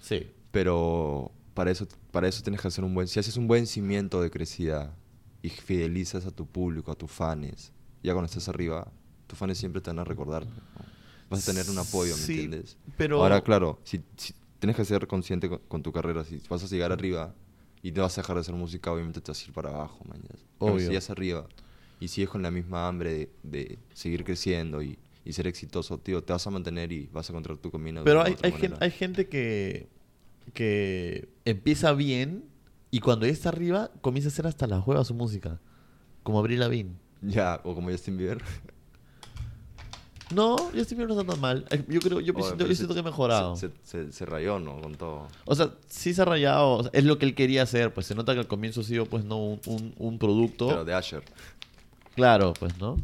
Sí. 0.01 0.27
Pero 0.51 1.31
para 1.55 1.71
eso, 1.71 1.87
para 2.11 2.27
eso 2.27 2.43
tienes 2.43 2.61
que 2.61 2.69
hacer 2.69 2.83
un 2.85 2.95
buen... 2.95 3.07
Si 3.07 3.21
haces 3.21 3.37
un 3.37 3.47
buen 3.47 3.67
cimiento 3.67 4.21
de 4.23 4.31
crecida 4.31 4.95
y 5.43 5.51
fidelizas 5.51 6.27
a 6.27 6.31
tu 6.33 6.47
público, 6.47 6.91
a 6.91 6.95
tus 6.97 7.11
fans, 7.11 7.71
ya 8.03 8.13
cuando 8.15 8.27
estés 8.27 8.49
arriba, 8.49 8.91
tus 9.27 9.39
fans 9.39 9.59
siempre 9.59 9.81
te 9.81 9.91
van 9.91 9.99
a 10.01 10.05
recordar. 10.05 10.47
¿no? 10.47 10.53
Vas 11.31 11.47
a 11.47 11.53
tener 11.53 11.69
un 11.71 11.79
apoyo, 11.79 12.17
¿me 12.17 12.23
Sí, 12.23 12.33
entiendes? 12.45 12.77
pero- 12.97 13.23
Ahora, 13.23 13.43
claro, 13.43 13.79
si, 13.85 14.03
si 14.17 14.35
tienes 14.59 14.75
que 14.77 14.85
ser 14.85 15.07
consciente 15.07 15.49
con, 15.49 15.59
con 15.69 15.83
tu 15.83 15.93
carrera, 15.93 16.25
si 16.25 16.41
vas 16.49 16.65
a 16.65 16.67
llegar 16.67 16.91
arriba 16.91 17.35
y 17.83 17.93
no 17.93 18.03
vas 18.03 18.19
a 18.19 18.23
dejar 18.23 18.37
de 18.37 18.41
hacer 18.41 18.55
música, 18.55 18.93
obviamente 18.93 19.21
te 19.21 19.31
vas 19.31 19.43
a 19.43 19.45
ir 19.47 19.53
para 19.53 19.71
abajo, 19.71 20.05
man. 20.09 20.21
Obvio. 20.59 20.81
Si 20.81 20.87
llegas 20.89 21.11
arriba 21.11 21.47
y 22.01 22.09
sigues 22.09 22.31
con 22.31 22.43
la 22.43 22.51
misma 22.51 22.89
hambre 22.89 23.11
de, 23.13 23.31
de 23.43 23.79
seguir 23.93 24.25
creciendo 24.25 24.83
y, 24.83 24.99
y 25.25 25.33
ser 25.33 25.47
exitoso, 25.47 25.99
tío, 25.99 26.23
te 26.23 26.33
vas 26.33 26.47
a 26.47 26.51
mantener 26.51 26.91
y 26.91 27.07
vas 27.13 27.29
a 27.29 27.33
encontrar 27.33 27.59
tu 27.59 27.71
camino. 27.71 28.03
Pero 28.05 28.23
hay, 28.23 28.33
otra 28.33 28.79
hay, 28.81 28.91
gente 28.91 29.29
que, 29.29 29.89
que 30.55 31.29
empieza 31.45 31.93
bien 31.93 32.45
y 32.91 33.01
cuando 33.01 33.27
ya 33.27 33.33
está 33.33 33.51
arriba 33.51 33.91
comienza 34.01 34.29
a 34.29 34.33
hacer 34.33 34.47
hasta 34.47 34.67
la 34.67 34.81
juega 34.81 35.05
su 35.05 35.15
música. 35.15 35.61
Como 36.23 36.39
Avril 36.39 36.61
Lavigne. 36.61 36.95
Ya, 37.21 37.61
o 37.65 37.75
como 37.75 37.91
Justin 37.91 38.17
Bieber. 38.17 38.43
No, 40.35 40.57
Justin 40.75 40.99
Bieber 40.99 41.09
no 41.15 41.21
está 41.21 41.33
tan 41.33 41.41
mal. 41.41 41.65
Eh, 41.71 41.85
Yo 41.89 42.01
creo, 42.01 42.21
yo, 42.21 42.35
Oye, 42.35 42.43
siento, 42.43 42.57
pero 42.59 42.69
yo 42.69 42.75
se- 42.75 42.77
siento 42.77 42.95
que 42.95 43.01
ha 43.01 43.03
mejorado. 43.03 43.57
Se, 43.57 43.71
se- 43.83 44.13
se 44.13 44.27
rayó, 44.27 44.59
¿no? 44.59 44.81
Con 44.81 44.95
todo. 44.95 45.27
O 45.47 45.55
sea, 45.55 45.71
sí 45.89 46.13
se 46.13 46.21
ha 46.23 46.25
rayado. 46.27 46.71
o 46.73 46.83
sea, 46.83 46.91
es 46.95 47.05
lo 47.05 47.19
que 47.19 47.25
él 47.27 47.35
quería 47.35 47.63
hacer. 47.63 47.95
Pues 47.95 48.07
se 48.07 48.15
nota 48.15 48.35
que 48.35 48.41
al 48.41 48.47
comienzo 48.47 48.83
ha 48.83 48.85
sido, 48.85 49.07
pues, 49.07 49.25
no 49.25 49.39
un, 49.39 49.61
un- 49.67 49.95
un 49.97 50.19
producto. 50.19 50.69
Pero 50.69 50.85
de 50.85 50.95
Asher. 50.95 51.23
Claro, 52.15 52.53
pues, 52.59 52.79
¿no? 52.79 52.97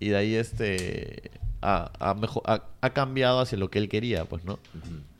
Y 0.00 0.08
de 0.10 0.16
ahí, 0.16 0.34
este... 0.34 1.30
Ha, 1.60 1.90
ha, 1.98 2.14
mejo- 2.14 2.42
ha- 2.46 2.64
ha 2.80 2.90
cambiado 2.90 3.40
hacia 3.40 3.58
lo 3.58 3.68
que 3.70 3.78
él 3.78 3.88
quería, 3.88 4.24
pues, 4.26 4.44
¿no? 4.44 4.58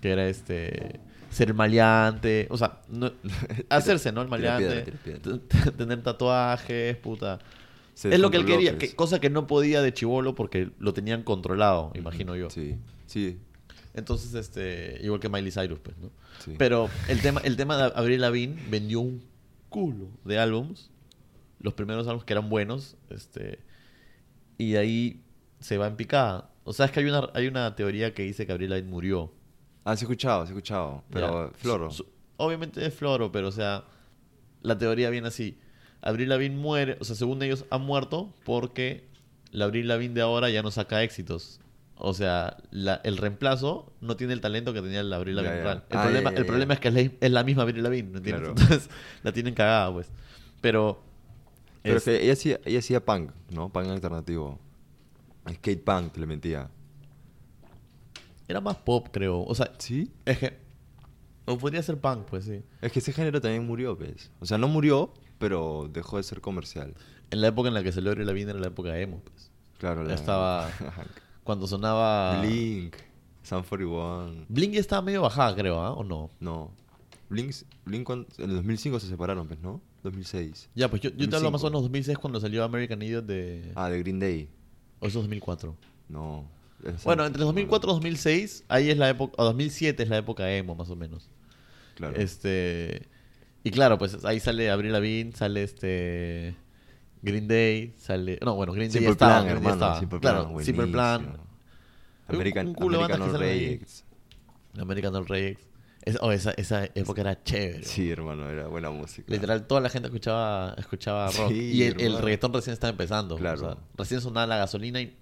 Que 0.01 0.11
era, 0.11 0.29
este... 0.29 1.01
Ser 1.31 1.53
maleante. 1.53 2.47
O 2.51 2.57
sea, 2.57 2.81
no- 2.89 3.13
hacerse, 3.69 4.13
¿no? 4.13 4.23
El 4.23 4.29
Tira 4.31 4.57
piedra, 4.59 4.75
maleante. 4.77 4.93
tira 4.93 5.21
piedra. 5.21 5.39
t- 5.49 5.71
Tener 5.73 6.03
tatuajes, 6.03 6.97
puta. 6.97 7.39
Se 7.99 8.15
es 8.15 8.21
lo 8.21 8.31
que 8.31 8.37
él 8.37 8.47
quería. 8.47 8.79
que- 8.79 8.95
cosa 8.95 9.19
que 9.21 9.29
no 9.29 9.49
podía 9.49 9.83
de 9.83 9.93
chivolo 9.93 10.37
porque 10.37 10.71
lo 10.79 10.93
tenían 10.95 11.25
controlado, 11.25 11.91
imagino 11.97 12.37
yo. 12.37 12.49
Sí, 12.49 12.77
sí, 13.07 13.39
Entonces, 13.95 14.35
este... 14.35 15.01
Igual 15.03 15.19
que 15.19 15.29
Miley 15.29 15.51
Cyrus, 15.51 15.81
pues, 15.81 15.99
¿no? 15.99 16.13
sí. 16.45 16.55
Pero 16.57 16.89
el 17.09 17.21
tema, 17.21 17.41
el 17.43 17.57
tema 17.57 17.77
de 17.77 17.93
Avril 17.97 18.21
Lavigne 18.21 18.57
vendió 18.71 19.01
un 19.01 19.21
culo 19.69 20.07
de 20.25 20.39
álbums. 20.39 20.91
Los 21.61 21.75
primeros 21.75 22.07
álbumes 22.07 22.25
que 22.25 22.35
eran 22.35 22.49
buenos. 22.49 22.97
Este, 23.11 23.59
y 24.59 24.73
de 24.73 24.79
ahí 24.79 25.23
se 25.59 25.77
va 25.79 25.89
en 25.89 25.97
picada. 25.97 26.53
O 26.63 26.73
sea, 26.73 26.87
es 26.87 26.93
que 26.93 27.01
hay 27.01 27.07
una, 27.07 27.29
hay 27.35 27.49
una 27.49 27.75
teoría 27.75 28.15
que 28.15 28.23
dice 28.23 28.47
que 28.47 28.53
Avril 28.53 28.71
Lavigne 28.71 28.89
murió. 28.91 29.33
Ah, 29.85 29.97
sí 29.97 30.05
he 30.05 30.07
escuchado, 30.07 30.45
sí 30.47 30.51
he 30.53 30.55
escuchado. 30.55 31.03
Pero, 31.11 31.51
Ya. 31.51 31.57
Floro. 31.59 31.91
Su- 31.91 32.05
su- 32.05 32.09
obviamente 32.37 32.87
es 32.87 32.95
Floro, 32.95 33.33
pero 33.33 33.49
o 33.49 33.53
sea, 33.53 33.83
la 34.63 34.79
teoría 34.79 35.11
viene 35.11 35.27
así. 35.27 35.59
Avril 36.03 36.29
Lavigne 36.29 36.57
muere, 36.57 36.97
o 37.01 37.05
sea, 37.05 37.17
según 37.17 37.43
ellos 37.43 37.65
ha 37.71 37.79
muerto 37.79 38.33
porque 38.45 39.05
la 39.51 39.65
Avril 39.67 39.89
Lavigne 39.89 40.15
de 40.15 40.21
ahora 40.23 40.49
ya 40.51 40.63
no 40.63 40.71
saca 40.71 41.03
éxitos. 41.03 41.61
O 42.01 42.15
sea, 42.15 42.59
la- 42.71 43.01
el 43.03 43.17
reemplazo 43.17 43.93
no 44.01 44.17
tiene 44.17 44.33
el 44.33 44.41
talento 44.41 44.73
que 44.73 44.81
tenía 44.81 45.03
la 45.03 45.17
Avril 45.17 45.35
Ya, 45.37 45.43
Lavigne 45.43 45.63
real. 45.65 45.85
El 45.91 45.99
Ah, 45.99 46.03
problema, 46.03 46.31
el 46.31 46.71
es 46.73 46.79
que 46.81 46.89
es 46.89 46.95
la, 46.95 47.01
es 47.27 47.31
la 47.33 47.43
misma 47.45 47.63
Avril 47.63 47.83
Lavigne, 47.83 48.11
¿me 48.11 48.19
entiendes? 48.19 48.43
Claro. 48.53 48.61
Entonces 48.61 48.89
la 49.25 49.33
tienen 49.33 49.55
cagada, 49.55 49.93
pues. 49.93 50.11
Pero... 50.61 51.03
Pero 51.83 51.97
es- 51.97 52.05
que 52.05 52.23
ella 52.23 52.33
hacía, 52.35 52.61
ella 52.65 52.79
hacía 52.79 53.05
punk, 53.05 53.33
¿no? 53.51 53.69
Punk 53.73 53.87
alternativo. 53.89 54.59
Skate 55.51 55.83
punk, 55.83 56.17
le 56.19 56.27
mentía. 56.27 56.71
era 58.47 58.61
más 58.61 58.77
pop, 58.77 59.09
creo. 59.11 59.43
O 59.43 59.55
sea, 59.55 59.73
¿Sí? 59.79 60.11
es 60.25 60.39
que... 60.39 60.57
O 61.47 61.57
podría 61.57 61.83
ser 61.83 61.99
punk, 61.99 62.27
pues 62.27 62.45
sí. 62.45 62.63
Es 62.83 62.93
que 62.93 62.99
ese 62.99 63.13
género 63.13 63.41
también 63.41 63.67
murió, 63.67 63.97
¿ves? 63.97 64.31
O 64.39 64.45
sea, 64.47 64.59
no 64.59 64.69
murió, 64.69 65.13
pero 65.39 65.89
dejó 65.93 66.17
de 66.17 66.23
ser 66.23 66.41
comercial. 66.41 66.95
En 67.31 67.41
la 67.41 67.49
época 67.49 67.69
en 67.69 67.75
la 67.75 67.83
que 67.83 67.93
salió 67.93 68.11
Avril 68.11 68.27
Lavigne 68.27 68.51
era 68.51 68.61
la 68.61 68.69
época 68.69 68.99
emo, 68.99 69.21
pues. 69.25 69.51
Claro, 69.79 70.07
Ya 70.09 70.15
estaba- 70.15 70.71
Cuando 71.45 71.67
sonaba... 71.67 72.41
Blink, 72.43 72.95
Sun 73.43 73.63
41. 73.63 74.45
Blink 74.49 74.73
ya 74.75 74.81
estaba 74.81 75.01
medio 75.03 75.23
bajada, 75.23 75.55
creo, 75.55 75.81
¿ah? 75.81 75.93
¿O 75.93 76.05
no? 76.05 76.31
No. 76.41 76.71
Blink, 77.31 77.55
Blink 77.85 78.09
en 78.11 78.27
el 78.39 78.57
2005 78.57 79.01
se 79.01 79.07
separaron, 79.09 79.47
pues, 79.49 79.61
¿no? 79.61 79.81
2006. 80.03 80.69
Ya, 80.75 80.89
pues 80.89 81.03
yo, 81.03 81.11
yo 81.11 81.29
te 81.29 81.37
hablo 81.37 81.51
más 81.51 81.63
o 81.63 81.65
2005. 81.65 81.71
menos 81.71 81.83
2006 81.83 82.19
cuando 82.19 82.41
salió 82.41 82.65
American 82.65 83.01
Idiot 83.03 83.25
de... 83.27 83.73
Ah, 83.75 83.89
de 83.89 83.99
Green 84.01 84.19
Day. 84.21 84.49
O 85.01 85.07
eso 85.07 85.19
es 85.21 85.25
2004. 85.25 85.77
No. 86.09 86.45
es- 86.85 87.05
Bueno, 87.05 87.25
entre 87.27 87.43
2004 87.45 87.91
y 87.91 87.95
2006, 87.95 88.65
ahí 88.69 88.91
es 88.91 88.99
la 88.99 89.09
época... 89.11 89.35
O 89.39 89.45
2007 89.45 90.03
es 90.03 90.09
la 90.09 90.19
época 90.19 90.51
emo, 90.55 90.75
más 90.75 90.91
o 90.91 90.97
menos. 90.97 91.29
Claro. 91.97 92.17
Este... 92.17 93.09
Y 93.69 93.71
claro, 93.71 93.99
pues 93.99 94.25
ahí 94.25 94.41
sale 94.41 94.71
Avril 94.71 94.93
Lavigne, 94.93 95.33
sale 95.33 95.63
este... 95.63 96.57
Green 97.21 97.49
Day, 97.49 97.95
sale... 97.99 98.39
No, 98.43 98.55
bueno, 98.55 98.73
Green 98.73 98.89
Day 98.89 98.95
Simple 98.95 99.13
estaba. 99.13 99.33
Plan, 99.33 99.45
Green 99.45 99.57
hermano. 99.59 99.75
estaba. 99.75 100.01
Simple 100.01 100.21
claro, 100.21 100.49
Plan, 100.51 100.65
Simple 100.65 100.87
Plan. 100.87 101.23
buenísimo. 101.23 101.45
Un- 102.29 102.35
American, 102.35 102.67
un 102.69 102.75
culo 102.75 103.05
American 103.05 103.23
ahí. 103.35 103.39
Reyes. 103.39 104.05
American. 104.79 105.27
Es- 106.03 106.19
oh, 106.21 106.31
esa, 106.33 106.53
esa 106.53 106.85
época 106.95 107.21
era 107.23 107.43
chévere. 107.43 107.83
Sí, 107.85 108.11
hermano, 108.11 108.49
era 108.49 108.69
buena 108.69 108.91
música. 108.91 109.31
Literal, 109.31 109.67
toda 109.67 109.81
la 109.81 109.91
gente 109.91 110.09
escuchaba, 110.09 110.75
escuchaba 110.79 111.27
rock. 111.31 111.49
Sí, 111.51 111.73
y 111.75 111.83
el, 111.83 112.01
el 112.01 112.19
reggaetón 112.19 112.53
recién 112.53 112.73
estaba 112.73 112.91
empezando. 112.93 113.37
Claro. 113.37 113.57
o 113.57 113.65
sea, 113.73 113.77
recién 113.97 114.21
sonaba 114.21 114.47
la 114.47 114.57
gasolina 114.57 115.01
y. 115.01 115.15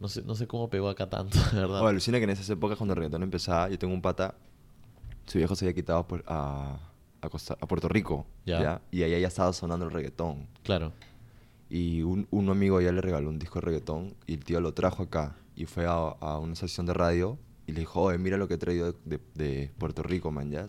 No 0.00 0.08
sé, 0.08 0.22
no 0.22 0.34
sé 0.34 0.46
cómo 0.46 0.68
pegó 0.70 0.88
acá 0.88 1.08
tanto, 1.08 1.38
de 1.52 1.60
verdad. 1.60 1.82
O 1.82 1.86
alucina 1.86 2.18
que 2.18 2.24
en 2.24 2.30
esas 2.30 2.48
épocas 2.50 2.76
cuando 2.78 2.94
el 2.94 2.96
reggaetón 2.98 3.22
empezaba, 3.22 3.68
yo 3.68 3.78
tengo 3.78 3.94
un 3.94 4.02
pata, 4.02 4.34
su 5.26 5.38
viejo 5.38 5.54
se 5.54 5.64
había 5.66 5.74
quitado 5.74 6.06
por- 6.08 6.24
a, 6.26 6.78
a, 7.22 7.28
Costa- 7.28 7.56
a 7.60 7.66
Puerto 7.66 7.88
Rico, 7.88 8.26
Ya. 8.46 8.60
ya. 8.62 8.82
Y 8.90 9.02
allá 9.02 9.18
ya 9.18 9.28
estaba 9.28 9.52
sonando 9.52 9.86
el 9.86 9.92
reggaetón. 9.92 10.46
Claro. 10.62 10.92
Y 11.68 12.02
un, 12.02 12.26
un 12.30 12.48
amigo 12.50 12.78
allá 12.78 12.90
le 12.92 13.00
regaló 13.00 13.28
un 13.28 13.38
disco 13.38 13.60
de 13.60 13.66
reggaetón 13.66 14.14
y 14.26 14.34
el 14.34 14.44
tío 14.44 14.60
lo 14.60 14.74
trajo 14.74 15.04
acá 15.04 15.36
y 15.54 15.66
fue 15.66 15.86
a, 15.86 15.92
a 15.92 16.38
una 16.38 16.54
estación 16.54 16.86
de 16.86 16.94
radio 16.94 17.38
y 17.66 17.72
le 17.72 17.80
dijo, 17.80 18.00
oye, 18.02 18.18
mira 18.18 18.36
lo 18.36 18.48
que 18.48 18.54
he 18.54 18.58
traído 18.58 18.92
de, 18.92 18.98
de- 19.04 19.20
de 19.34 19.70
Puerto 19.78 20.02
Rico, 20.02 20.30
man, 20.32 20.50
ya. 20.50 20.66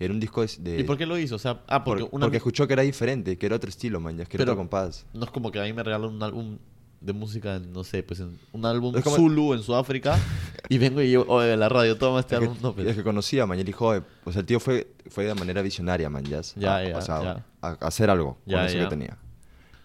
Era 0.00 0.14
un 0.14 0.20
disco 0.20 0.44
de... 0.60 0.78
¿Y 0.80 0.84
por 0.84 0.96
qué 0.96 1.04
lo 1.06 1.18
hizo? 1.18 1.34
O 1.34 1.38
sea, 1.38 1.62
ah, 1.66 1.82
porque, 1.84 2.04
por- 2.04 2.14
una 2.14 2.26
porque 2.26 2.36
escuchó 2.38 2.66
que 2.66 2.72
era 2.72 2.82
diferente, 2.82 3.36
que 3.36 3.46
era 3.46 3.56
otro 3.56 3.68
estilo, 3.68 3.98
man, 4.00 4.16
ya, 4.16 4.24
que 4.24 4.36
era 4.36 4.44
otro 4.44 4.56
compás. 4.56 5.04
No 5.12 5.24
es 5.24 5.30
como 5.32 5.50
que 5.50 5.60
a 5.60 5.64
mí 5.64 5.72
me 5.72 5.82
regalan 5.82 6.10
un 6.14 6.22
álbum 6.22 6.58
de 7.00 7.12
música, 7.12 7.56
en, 7.56 7.72
no 7.72 7.84
sé, 7.84 8.02
pues 8.02 8.20
en 8.20 8.38
un 8.52 8.66
álbum 8.66 8.92
como- 9.02 9.16
Zulu 9.16 9.54
en 9.54 9.62
Sudáfrica 9.62 10.18
y 10.68 10.78
vengo 10.78 11.00
y 11.00 11.10
yo, 11.12 11.24
oye, 11.28 11.56
la 11.56 11.68
radio, 11.68 11.96
toma 11.96 12.20
este 12.20 12.34
Es 12.36 12.42
álbum. 12.42 12.56
que, 12.56 12.62
No, 12.62 12.74
pues. 12.74 12.86
es 12.88 12.96
que 12.96 13.02
conocía, 13.04 13.46
man, 13.46 13.56
y 13.58 13.60
él 13.60 13.66
dijo, 13.66 13.86
"Oye", 13.86 14.02
o 14.24 14.32
sea, 14.32 14.40
el 14.40 14.46
tío 14.46 14.58
fue, 14.60 14.88
fue 15.08 15.24
de 15.24 15.34
manera 15.34 15.62
visionaria, 15.62 16.10
man, 16.10 16.24
ya. 16.24 16.40
Ya, 16.56 16.76
a, 16.76 16.84
ya, 16.88 16.98
o 16.98 17.02
sea, 17.02 17.22
ya. 17.22 17.46
A, 17.62 17.68
a 17.68 17.86
hacer 17.86 18.10
algo 18.10 18.38
Ya, 18.46 18.58
con 18.58 18.66
eso 18.66 18.78
que 18.78 18.86
tenía. 18.86 19.16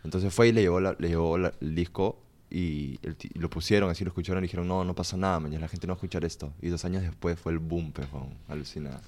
Entonces 0.04 0.34
fue 0.34 0.48
y 0.50 0.52
le 0.52 0.62
llevó, 0.62 0.80
la- 0.82 0.96
le 1.00 1.08
llevó 1.10 1.38
la- 1.38 1.54
el 1.62 1.76
disco 1.76 2.20
y, 2.50 3.00
el 3.04 3.16
y 3.22 3.40
lo 3.40 3.50
pusieron, 3.50 3.90
así 3.90 4.04
lo 4.04 4.10
escucharon 4.10 4.44
y 4.44 4.48
dijeron, 4.48 4.68
no, 4.68 4.84
no 4.84 4.94
pasa 4.96 5.16
nada, 5.16 5.40
man, 5.40 5.52
ya 5.52 5.60
la 5.60 5.68
gente 5.68 5.88
no 5.88 5.92
va 5.92 5.96
a 5.96 5.98
escuchar 6.00 6.26
esto. 6.26 6.52
Y 6.62 6.70
dos 6.70 6.84
años 6.86 7.04
después 7.04 7.40
fue 7.40 7.52
el 7.52 7.60
boom, 7.60 7.92
pejón, 7.92 8.30
alucinada. 8.48 9.02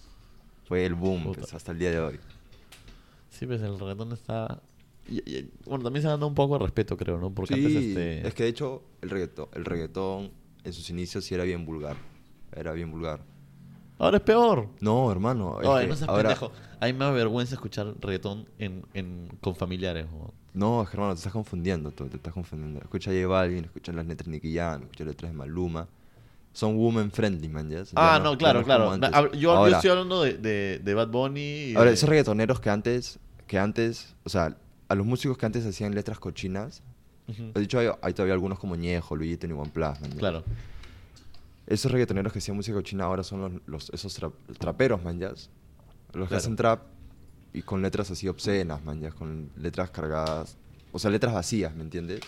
Fue 0.68 0.86
el 0.86 0.94
boom, 0.96 1.34
pues, 1.34 1.54
hasta 1.54 1.72
el 1.72 1.80
día 1.80 1.92
de 1.92 2.00
hoy. 2.00 2.20
Sí, 3.30 3.46
pues 3.46 3.62
el 3.62 3.78
reggaetón 3.80 4.14
está. 4.14 4.62
Y- 5.08 5.18
y- 5.30 5.50
bueno, 5.66 5.84
también 5.84 6.02
se 6.02 6.08
ha 6.08 6.12
dado 6.12 6.28
un 6.28 6.36
poco 6.36 6.58
de 6.58 6.64
respeto, 6.66 6.98
creo, 6.98 7.18
¿no? 7.20 7.32
Porque 7.32 7.54
antes 7.56 7.72
sí, 7.72 7.90
este. 7.90 8.28
es 8.28 8.34
que 8.34 8.44
de 8.44 8.50
hecho 8.50 8.84
el 9.02 9.10
reggaetón, 9.10 9.48
el 9.54 9.66
reggaetón 9.66 10.32
en 10.64 10.74
sus 10.74 10.90
inicios 10.90 11.24
sí 11.26 11.36
era 11.36 11.44
bien 11.44 11.66
vulgar. 11.66 11.96
Era 12.56 12.72
bien 12.74 12.90
vulgar. 12.92 13.22
Ahora 13.98 14.18
es 14.18 14.24
peor. 14.24 14.68
No, 14.82 15.12
hermano. 15.12 15.62
es 15.62 15.68
Oye, 15.68 15.84
que 15.84 15.88
no 15.90 15.96
seas 15.96 16.10
ahora- 16.10 16.30
pendejo. 16.30 16.52
A 16.82 16.86
mí 16.88 16.94
me 16.94 17.00
da 17.06 17.12
vergüenza 17.12 17.56
escuchar 17.56 17.94
reggaetón 18.02 18.46
en, 18.60 18.86
en, 18.94 19.30
con 19.42 19.56
familiares. 19.56 20.06
¿no? 20.12 20.34
No, 20.54 20.84
es 20.84 20.90
que, 20.90 20.98
hermano, 20.98 21.14
te 21.14 21.20
estás 21.20 21.34
confundiendo 21.34 21.92
tú, 21.92 22.06
te 22.08 22.18
estás 22.18 22.34
confundiendo. 22.34 22.80
Escucha 22.82 23.12
a 23.12 23.14
J 23.14 23.28
Balvin, 23.28 23.66
escucha 23.66 23.92
las 23.94 24.06
letras 24.06 24.26
de 24.26 24.32
Nicky 24.34 24.54
Jam, 24.56 24.82
escucha 24.84 25.04
las 25.06 25.14
letras 25.14 25.32
de 25.32 25.38
Maluma. 25.38 25.88
Son 26.52 26.76
woman 26.78 27.12
friendly, 27.12 27.50
man, 27.50 27.70
¿ya? 27.70 27.84
Ah, 27.96 28.20
no, 28.24 28.34
ya 28.34 28.38
claro, 28.38 28.60
es 28.60 28.66
claro. 28.66 28.92
antes. 28.92 29.10
Yo, 29.12 29.32
yo 29.34 29.52
ahora, 29.52 29.76
estoy 29.76 29.90
hablando 29.92 30.22
de, 30.24 30.34
de, 30.38 30.80
de 30.80 30.94
Bad 30.94 31.10
Bunny. 31.10 31.42
y 31.72 31.76
ahora, 31.76 31.90
de- 31.90 31.96
esos 31.96 32.08
reggaetoneros 32.08 32.60
que 32.62 32.70
antes, 32.70 33.20
que 33.48 33.60
antes, 33.60 34.16
o 34.24 34.30
sea, 34.30 34.58
a 34.88 34.96
los 34.96 35.06
músicos 35.06 35.38
que 35.38 35.46
antes 35.46 35.66
hacían 35.66 35.94
letras 35.96 36.20
cochinas, 36.20 36.84
Ujú. 37.28 37.52
de 37.54 37.62
hecho 37.64 37.80
hay, 37.80 37.90
hay 38.02 38.14
todavía 38.14 38.34
algunos 38.34 38.60
como 38.60 38.76
Ñejo, 38.76 39.16
Luigi 39.16 39.38
y 39.42 39.52
OnePlus, 39.52 40.02
man, 40.02 40.12
ya. 40.12 40.18
Claro. 40.20 40.44
Esos 41.68 41.92
reggaetoneros 41.92 42.32
que 42.32 42.40
hacían 42.40 42.56
música 42.58 42.76
cochina 42.78 43.06
ahora 43.06 43.24
son 43.24 43.42
los, 43.42 43.52
los- 43.66 43.90
esos 43.92 44.22
tra- 44.22 44.32
traperos, 44.60 45.04
man. 45.04 45.20
Los 45.20 45.50
que 46.14 46.14
Claro. 46.14 46.36
hacen 46.38 46.56
trap 46.56 46.82
y 47.54 47.62
con 47.64 47.82
letras 47.82 48.12
así 48.12 48.28
obscenas, 48.28 48.84
man, 48.84 49.02
con 49.18 49.50
letras 49.58 49.90
cargadas, 49.90 50.58
o 50.92 51.00
sea, 51.00 51.10
letras 51.10 51.34
vacías, 51.34 51.74
¿me 51.76 51.84
entiendes? 51.84 52.20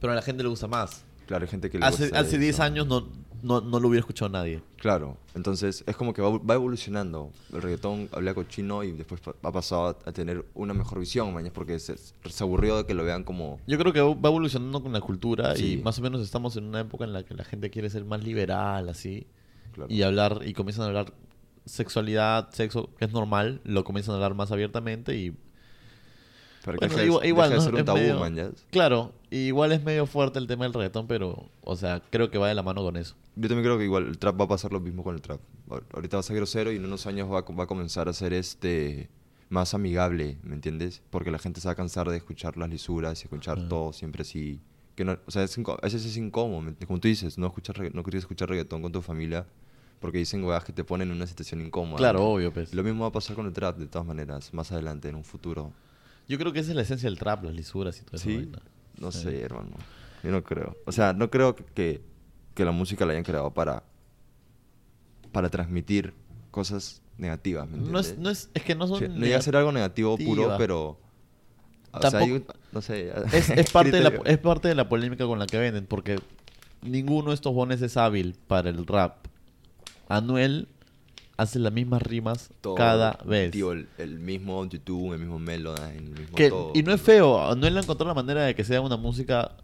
Pero 0.00 0.12
a 0.12 0.16
la 0.16 0.22
gente 0.22 0.42
le 0.42 0.48
gusta 0.48 0.66
más. 0.66 1.04
Claro, 1.26 1.44
hay 1.44 1.50
gente 1.50 1.70
que 1.70 1.78
le 1.78 1.86
Hace, 1.86 2.04
gusta 2.04 2.18
hace 2.20 2.38
10 2.38 2.54
eso. 2.56 2.62
años 2.64 2.86
no, 2.88 3.06
no, 3.42 3.60
no 3.60 3.80
lo 3.80 3.88
hubiera 3.88 4.00
escuchado 4.00 4.28
nadie. 4.30 4.62
Claro, 4.76 5.16
entonces 5.34 5.84
es 5.86 5.96
como 5.96 6.14
que 6.14 6.22
va, 6.22 6.38
va 6.38 6.54
evolucionando. 6.54 7.30
El 7.52 7.62
reggaetón 7.62 8.08
habla 8.12 8.34
cochino 8.34 8.82
y 8.84 8.92
después 8.92 9.20
ha 9.42 9.52
pasado 9.52 9.86
a, 9.88 10.08
a 10.08 10.12
tener 10.12 10.44
una 10.54 10.74
mejor 10.74 10.98
visión, 11.00 11.32
mañana, 11.34 11.52
porque 11.52 11.78
se, 11.78 11.96
se 11.96 12.44
aburrió 12.44 12.76
de 12.78 12.86
que 12.86 12.94
lo 12.94 13.04
vean 13.04 13.24
como... 13.24 13.58
Yo 13.66 13.78
creo 13.78 13.92
que 13.92 14.00
va 14.00 14.28
evolucionando 14.28 14.82
con 14.82 14.92
la 14.92 15.00
cultura 15.00 15.54
Sí. 15.56 15.74
y 15.74 15.76
más 15.82 15.98
o 15.98 16.02
menos 16.02 16.20
estamos 16.22 16.56
en 16.56 16.64
una 16.64 16.80
época 16.80 17.04
en 17.04 17.12
la 17.12 17.24
que 17.24 17.34
la 17.34 17.44
gente 17.44 17.70
quiere 17.70 17.90
ser 17.90 18.04
más 18.04 18.22
liberal, 18.24 18.88
así. 18.88 19.26
Claro. 19.72 19.92
Y 19.92 20.02
hablar, 20.02 20.40
y 20.44 20.52
comienzan 20.54 20.84
a 20.84 20.88
hablar 20.88 21.12
sexualidad, 21.64 22.50
sexo, 22.52 22.90
que 22.98 23.04
es 23.04 23.12
normal, 23.12 23.60
lo 23.64 23.84
comienzan 23.84 24.12
a 24.12 24.16
hablar 24.16 24.34
más 24.34 24.50
abiertamente 24.52 25.16
y... 25.16 25.36
Para 26.64 26.78
que 26.78 26.86
Bueno, 26.86 26.96
de- 27.00 27.06
igual, 27.06 27.26
igual, 27.26 27.50
de 27.50 27.60
ser 27.60 27.74
un 27.74 27.84
tabú, 27.84 27.98
medio- 27.98 28.20
man, 28.20 28.34
ya. 28.36 28.50
Claro, 28.70 29.12
igual 29.30 29.72
es 29.72 29.82
medio 29.82 30.06
fuerte 30.06 30.38
el 30.38 30.46
tema 30.46 30.64
del 30.64 30.72
reggaetón, 30.72 31.06
pero, 31.06 31.48
o 31.62 31.76
sea, 31.76 32.00
creo 32.10 32.30
que 32.30 32.38
va 32.38 32.48
de 32.48 32.54
la 32.54 32.62
mano 32.62 32.82
con 32.82 32.96
eso. 32.96 33.16
Yo 33.34 33.48
también 33.48 33.64
creo 33.64 33.78
que 33.78 33.84
igual 33.84 34.06
el 34.06 34.18
trap 34.18 34.40
va 34.40 34.44
a 34.44 34.48
pasar 34.48 34.72
lo 34.72 34.78
mismo 34.80 35.02
con 35.02 35.14
el 35.14 35.20
trap. 35.22 35.40
Ahor- 35.68 35.84
Ahorita 35.94 36.16
va 36.16 36.20
a 36.20 36.22
ser 36.22 36.36
grosero 36.36 36.70
y 36.70 36.76
en 36.76 36.84
unos 36.84 37.06
años 37.06 37.30
va, 37.30 37.38
a 37.40 37.42
va 37.52 37.64
a 37.64 37.66
comenzar 37.66 38.08
a 38.08 38.12
ser 38.12 38.32
este 38.32 39.08
más 39.48 39.74
amigable, 39.74 40.38
¿me 40.42 40.54
entiendes? 40.54 41.02
Porque 41.10 41.30
la 41.30 41.38
gente 41.38 41.60
se 41.60 41.68
va 41.68 41.72
a 41.72 41.74
cansar 41.74 42.08
de 42.08 42.16
escuchar 42.16 42.56
las 42.56 42.70
lisuras 42.70 43.20
y 43.20 43.24
escuchar 43.24 43.58
Ah. 43.60 43.68
todo 43.68 43.92
siempre 43.92 44.22
así. 44.22 44.60
Que 44.94 45.04
no, 45.04 45.18
o 45.26 45.30
sea, 45.30 45.42
es 45.42 45.58
a 45.58 45.76
veces 45.82 46.04
es 46.04 46.16
incómodo, 46.16 46.74
como 46.86 47.00
tú 47.00 47.08
dices, 47.08 47.38
no, 47.38 47.46
escuchar, 47.48 47.94
no 47.94 48.02
querías 48.02 48.22
escuchar 48.22 48.48
reggaetón 48.50 48.82
con 48.82 48.92
tu 48.92 49.02
familia 49.02 49.46
porque 50.00 50.18
dicen 50.18 50.44
weas 50.44 50.64
que 50.64 50.72
te 50.72 50.84
ponen 50.84 51.08
en 51.10 51.16
una 51.16 51.26
situación 51.26 51.60
incómoda. 51.62 51.96
Claro, 51.96 52.18
¿no? 52.20 52.26
obvio, 52.26 52.52
pues. 52.52 52.74
Lo 52.74 52.82
mismo 52.82 53.02
va 53.02 53.08
a 53.08 53.12
pasar 53.12 53.34
con 53.36 53.46
el 53.46 53.52
trap, 53.52 53.78
de 53.78 53.86
todas 53.86 54.06
maneras, 54.06 54.52
más 54.54 54.70
adelante, 54.72 55.08
en 55.08 55.14
un 55.16 55.24
futuro. 55.24 55.72
Yo 56.28 56.38
creo 56.38 56.52
que 56.52 56.60
esa 56.60 56.70
es 56.70 56.76
la 56.76 56.82
esencia 56.82 57.08
del 57.08 57.18
trap, 57.18 57.44
las 57.44 57.54
lisuras 57.54 57.98
y 58.00 58.04
todo 58.04 58.16
eso. 58.16 58.24
Sí, 58.24 58.50
no 58.98 59.12
sé, 59.12 59.40
hermano. 59.42 59.70
Yo 60.22 60.30
no 60.30 60.42
creo. 60.42 60.76
O 60.86 60.92
sea, 60.92 61.12
no 61.12 61.30
creo 61.30 61.56
que, 61.56 62.02
que 62.54 62.64
la 62.64 62.72
música 62.72 63.04
la 63.04 63.12
hayan 63.12 63.24
creado 63.24 63.50
para, 63.52 63.82
para 65.32 65.48
transmitir 65.50 66.14
cosas 66.50 67.02
negativas, 67.18 67.68
¿me 67.68 67.78
No 67.78 67.98
es, 67.98 68.18
no 68.18 68.30
es, 68.30 68.50
es 68.54 68.62
que 68.62 68.74
no 68.74 68.86
son... 68.86 68.98
Sí, 68.98 69.08
no 69.08 69.24
llega 69.24 69.38
a 69.38 69.42
ser 69.42 69.56
algo 69.56 69.72
negativo 69.72 70.16
puro, 70.18 70.54
pero... 70.58 70.98
O 71.92 72.00
sea, 72.00 72.10
Tampoco- 72.10 72.34
hay 72.34 72.44
no 72.72 72.80
sé. 72.80 73.12
Es, 73.32 73.50
es 73.50 73.70
parte 73.72 73.90
de 73.90 74.00
la, 74.00 74.08
es 74.24 74.38
parte 74.38 74.68
de 74.68 74.74
la 74.74 74.88
polémica 74.88 75.26
con 75.26 75.38
la 75.38 75.46
que 75.46 75.58
venden, 75.58 75.86
porque 75.86 76.18
ninguno 76.82 77.30
de 77.30 77.34
estos 77.34 77.52
bones 77.52 77.82
es 77.82 77.96
hábil 77.96 78.36
para 78.46 78.70
el 78.70 78.86
rap. 78.86 79.26
Anuel 80.08 80.68
hace 81.36 81.58
las 81.58 81.72
mismas 81.72 82.02
rimas 82.02 82.50
Todo, 82.60 82.74
cada 82.74 83.18
vez. 83.24 83.50
Tío, 83.50 83.72
el, 83.72 83.88
el 83.98 84.18
mismo 84.18 84.64
YouTube, 84.66 85.12
el 85.14 85.18
mismo 85.20 85.38
Melodyne, 85.38 85.96
el 85.98 86.10
mismo 86.20 86.34
Que- 86.36 86.50
todo. 86.50 86.72
y 86.74 86.82
no 86.82 86.92
es 86.92 87.00
feo, 87.00 87.40
Anuel 87.50 87.76
ha 87.76 87.80
encontrado 87.80 88.08
la 88.08 88.14
manera 88.14 88.42
de 88.44 88.54
que 88.54 88.64
sea 88.64 88.80
una 88.80 88.96
música, 88.96 89.56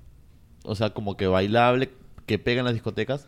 o 0.64 0.74
sea, 0.74 0.90
como 0.90 1.16
que 1.16 1.26
bailable, 1.26 1.90
que 2.26 2.38
pega 2.38 2.60
en 2.60 2.64
las 2.64 2.74
discotecas, 2.74 3.26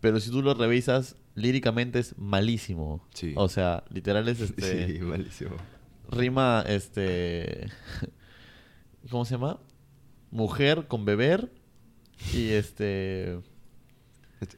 pero 0.00 0.18
si 0.20 0.30
tú 0.30 0.40
lo 0.42 0.54
revisas, 0.54 1.16
líricamente 1.34 1.98
es 1.98 2.16
malísimo. 2.18 3.04
Sí. 3.14 3.34
O 3.36 3.48
sea, 3.48 3.84
literal 3.90 4.28
es 4.28 4.40
este... 4.40 4.86
Sí, 4.98 4.98
malísimo. 5.00 5.56
rima 6.10 6.64
este 6.66 7.68
¿cómo 9.10 9.24
se 9.24 9.34
llama? 9.34 9.58
mujer 10.30 10.86
con 10.88 11.04
beber 11.04 11.52
y 12.32 12.48
este 12.50 13.34
Est- 13.34 13.49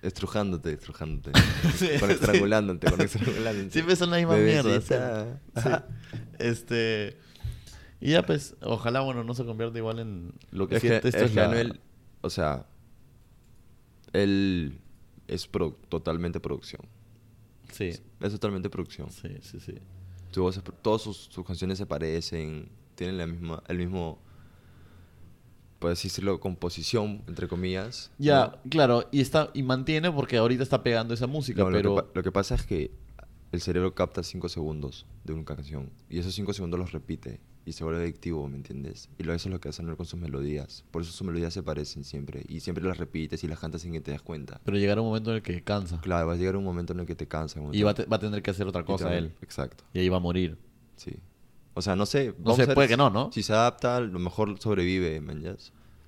Estrujándote, 0.02 0.72
estrujándote. 0.72 1.32
Sí, 1.76 1.88
con 1.98 2.08
sí. 2.08 2.14
estrangulándote, 2.14 2.90
con 2.90 3.00
estrangulándote. 3.02 3.70
siempre 3.70 3.96
son 3.96 4.10
las 4.10 4.20
mismas 4.20 4.38
mierdas 4.40 4.84
sí. 5.56 5.68
este 6.38 7.16
y 8.00 8.10
ya 8.10 8.22
pues 8.24 8.54
ojalá 8.62 9.00
bueno 9.00 9.22
no 9.24 9.34
se 9.34 9.44
convierta 9.44 9.78
igual 9.78 9.98
en 10.00 10.32
lo 10.50 10.68
que 10.68 10.76
Es 10.76 10.82
que, 10.82 10.88
siente 10.88 11.08
esto 11.08 11.18
es 11.20 11.24
es 11.26 11.30
que 11.32 11.36
la- 11.40 11.46
Anuel, 11.46 11.80
o 12.20 12.30
sea, 12.30 12.66
él 14.12 14.78
es 15.28 15.46
pro- 15.46 15.78
totalmente 15.88 16.40
producción. 16.40 16.82
sí 17.70 17.90
Es 18.20 18.32
totalmente 18.32 18.68
producción. 18.70 19.10
sí 19.10 19.28
sí 19.42 19.60
sí 19.60 19.74
todas 20.30 21.02
sus, 21.02 21.16
sus 21.30 21.44
canciones 21.44 21.76
se 21.78 21.84
parecen, 21.86 22.70
tienen 22.94 23.18
la 23.18 23.26
misma, 23.26 23.62
el 23.68 23.76
mismo, 23.78 24.18
puedes 25.82 26.02
decirlo, 26.02 26.40
composición, 26.40 27.22
entre 27.26 27.46
comillas. 27.48 28.10
ya 28.18 28.52
¿no? 28.64 28.70
claro 28.70 29.08
y 29.12 29.20
está 29.20 29.50
y 29.52 29.62
mantiene 29.62 30.10
porque 30.10 30.38
ahorita 30.38 30.62
está 30.62 30.82
pegando 30.82 31.12
esa 31.12 31.26
música 31.26 31.62
No, 31.62 31.68
lo, 31.70 31.76
pero 31.76 31.94
que, 31.96 32.02
pa- 32.02 32.08
lo 32.14 32.22
que 32.22 32.32
pasa 32.32 32.54
es 32.54 32.62
que 32.62 32.90
el 33.52 33.60
cerebro 33.60 33.94
capta 33.94 34.22
5 34.22 34.48
segundos 34.48 35.04
de 35.24 35.34
una 35.34 35.44
canción 35.44 35.90
y 36.08 36.18
esos 36.18 36.34
5 36.34 36.54
segundos 36.54 36.80
los 36.80 36.92
repite 36.92 37.40
y 37.64 37.72
se 37.72 37.84
vuelve 37.84 38.00
adictivo, 38.02 38.48
¿me 38.48 38.56
entiendes? 38.56 39.08
Y 39.18 39.22
lo, 39.22 39.32
eso 39.34 39.48
es 39.48 39.52
lo 39.52 39.60
que 39.60 39.68
hace 39.68 39.82
Anuel 39.82 39.96
con 39.96 40.04
sus 40.06 40.18
melodías. 40.18 40.84
Por 40.90 41.02
eso 41.02 41.12
sus 41.12 41.24
melodías 41.24 41.52
se 41.54 41.62
parecen 41.62 42.02
siempre 42.02 42.42
y 42.48 42.58
siempre 42.58 42.82
las 42.84 42.98
repites 42.98 43.44
y 43.44 43.46
las 43.46 43.60
cantas 43.60 43.82
sin 43.82 43.92
que 43.92 44.00
te 44.00 44.10
das 44.10 44.20
cuenta. 44.22 44.60
pero 44.64 44.78
llegará 44.78 45.00
un 45.00 45.06
momento 45.08 45.30
en 45.30 45.36
el 45.36 45.42
que 45.42 45.62
cansa 45.62 46.00
Claro, 46.00 46.26
va 46.26 46.32
a 46.32 46.36
llegar 46.36 46.56
un 46.56 46.64
momento 46.64 46.92
en 46.92 47.00
el 47.00 47.06
que 47.06 47.14
te 47.14 47.28
cansa. 47.28 47.60
y 47.72 47.82
va 47.84 47.94
te- 47.94 48.06
va 48.06 48.16
a 48.16 48.20
tener 48.20 48.42
que 48.42 48.50
hacer 48.50 48.66
otra 48.66 48.84
cosa 48.84 49.16
él 49.16 49.32
Exacto, 49.42 49.84
y 49.94 49.98
ahí 50.00 50.08
va 50.08 50.16
a 50.16 50.20
morir 50.20 50.56
sí. 50.96 51.12
O 51.74 51.82
sea, 51.82 51.96
no 51.96 52.04
sé. 52.06 52.34
No 52.38 52.54
sé, 52.54 52.66
puede 52.74 52.88
si- 52.88 52.92
que 52.92 52.96
no, 52.96 53.10
¿no? 53.10 53.30
Si 53.32 53.42
se 53.42 53.52
adapta, 53.52 53.96
a 53.96 54.00
lo 54.00 54.18
mejor 54.18 54.58
sobrevive, 54.60 55.20
man, 55.20 55.40
ya. 55.40 55.56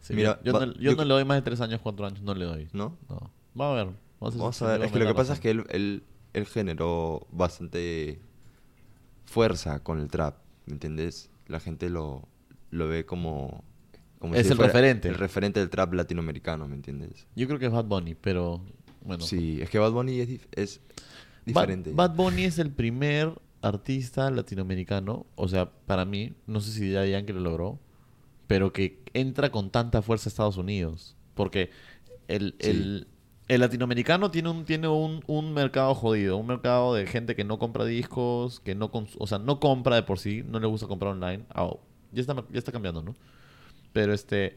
Sí, 0.00 0.12
Mira, 0.14 0.38
yo, 0.44 0.52
va- 0.52 0.66
no, 0.66 0.74
yo 0.74 0.80
yo 0.90 0.96
no 0.96 1.04
le 1.04 1.14
doy 1.14 1.24
más 1.24 1.38
de 1.38 1.42
tres 1.42 1.60
años, 1.62 1.80
cuatro 1.82 2.04
años, 2.06 2.20
no 2.22 2.34
le 2.34 2.44
doy. 2.44 2.68
¿No? 2.72 2.98
No. 3.08 3.30
Vamos 3.54 3.72
a 3.80 3.84
ver. 3.84 3.94
Vamos 4.20 4.34
a, 4.34 4.38
Vamos 4.38 4.56
si 4.56 4.64
a 4.64 4.68
ver, 4.68 4.82
es 4.82 4.92
que 4.92 4.98
lo 4.98 5.06
que 5.06 5.14
pasa 5.14 5.32
es 5.34 5.38
razón. 5.38 5.42
que 5.42 5.50
él, 5.50 5.64
él, 5.70 6.02
él 6.34 6.46
generó 6.46 7.26
bastante 7.32 8.20
fuerza 9.24 9.82
con 9.82 10.00
el 10.00 10.08
trap, 10.10 10.36
¿me 10.66 10.74
entiendes? 10.74 11.30
La 11.46 11.60
gente 11.60 11.88
lo, 11.90 12.28
lo 12.70 12.88
ve 12.88 13.04
como... 13.06 13.64
como 14.18 14.34
Es 14.34 14.50
el 14.50 14.56
fuera 14.56 14.72
referente. 14.72 15.08
El 15.08 15.14
referente 15.16 15.60
del 15.60 15.70
trap 15.70 15.94
latinoamericano, 15.94 16.68
¿me 16.68 16.74
entiendes? 16.74 17.26
Yo 17.34 17.46
creo 17.46 17.58
que 17.58 17.66
es 17.66 17.72
Bad 17.72 17.84
Bunny, 17.86 18.14
pero 18.14 18.62
bueno. 19.02 19.24
Sí, 19.24 19.60
es 19.60 19.70
que 19.70 19.78
Bad 19.78 19.92
Bunny 19.92 20.20
es, 20.20 20.28
es 20.52 20.80
Bad- 21.46 21.62
diferente. 21.62 21.92
Bad, 21.94 22.14
Bunny 22.14 22.44
es 22.44 22.58
el 22.58 22.70
primer 22.70 23.32
artista 23.64 24.30
latinoamericano, 24.30 25.26
o 25.36 25.48
sea, 25.48 25.70
para 25.86 26.04
mí, 26.04 26.34
no 26.46 26.60
sé 26.60 26.72
si 26.72 26.92
ya 26.92 27.06
Yankee 27.06 27.32
lo 27.32 27.40
logró, 27.40 27.80
pero 28.46 28.72
que 28.72 29.02
entra 29.14 29.50
con 29.50 29.70
tanta 29.70 30.02
fuerza 30.02 30.28
a 30.28 30.32
Estados 30.32 30.56
Unidos. 30.56 31.16
Porque 31.34 31.70
el, 32.28 32.56
Sí. 32.58 32.70
el, 32.70 33.08
el 33.48 33.60
latinoamericano 33.60 34.30
tiene 34.30 34.50
un, 34.50 34.64
tiene 34.64 34.88
un, 34.88 35.22
un 35.26 35.54
mercado 35.54 35.94
jodido, 35.94 36.36
un 36.38 36.46
mercado 36.46 36.94
de 36.94 37.06
gente 37.06 37.36
que 37.36 37.44
no 37.44 37.58
compra 37.58 37.84
discos, 37.86 38.60
que 38.60 38.74
no 38.74 38.90
o 39.18 39.26
sea, 39.26 39.38
no 39.38 39.60
compra 39.60 39.96
de 39.96 40.02
por 40.04 40.18
sí, 40.18 40.44
no 40.46 40.60
le 40.60 40.66
gusta 40.66 40.86
comprar 40.88 41.12
online. 41.12 41.44
Ah, 41.54 41.70
ya, 42.12 42.20
está, 42.22 42.34
ya 42.50 42.58
está 42.58 42.72
cambiando, 42.72 43.02
¿no? 43.02 43.16
Pero 43.92 44.12
este 44.14 44.56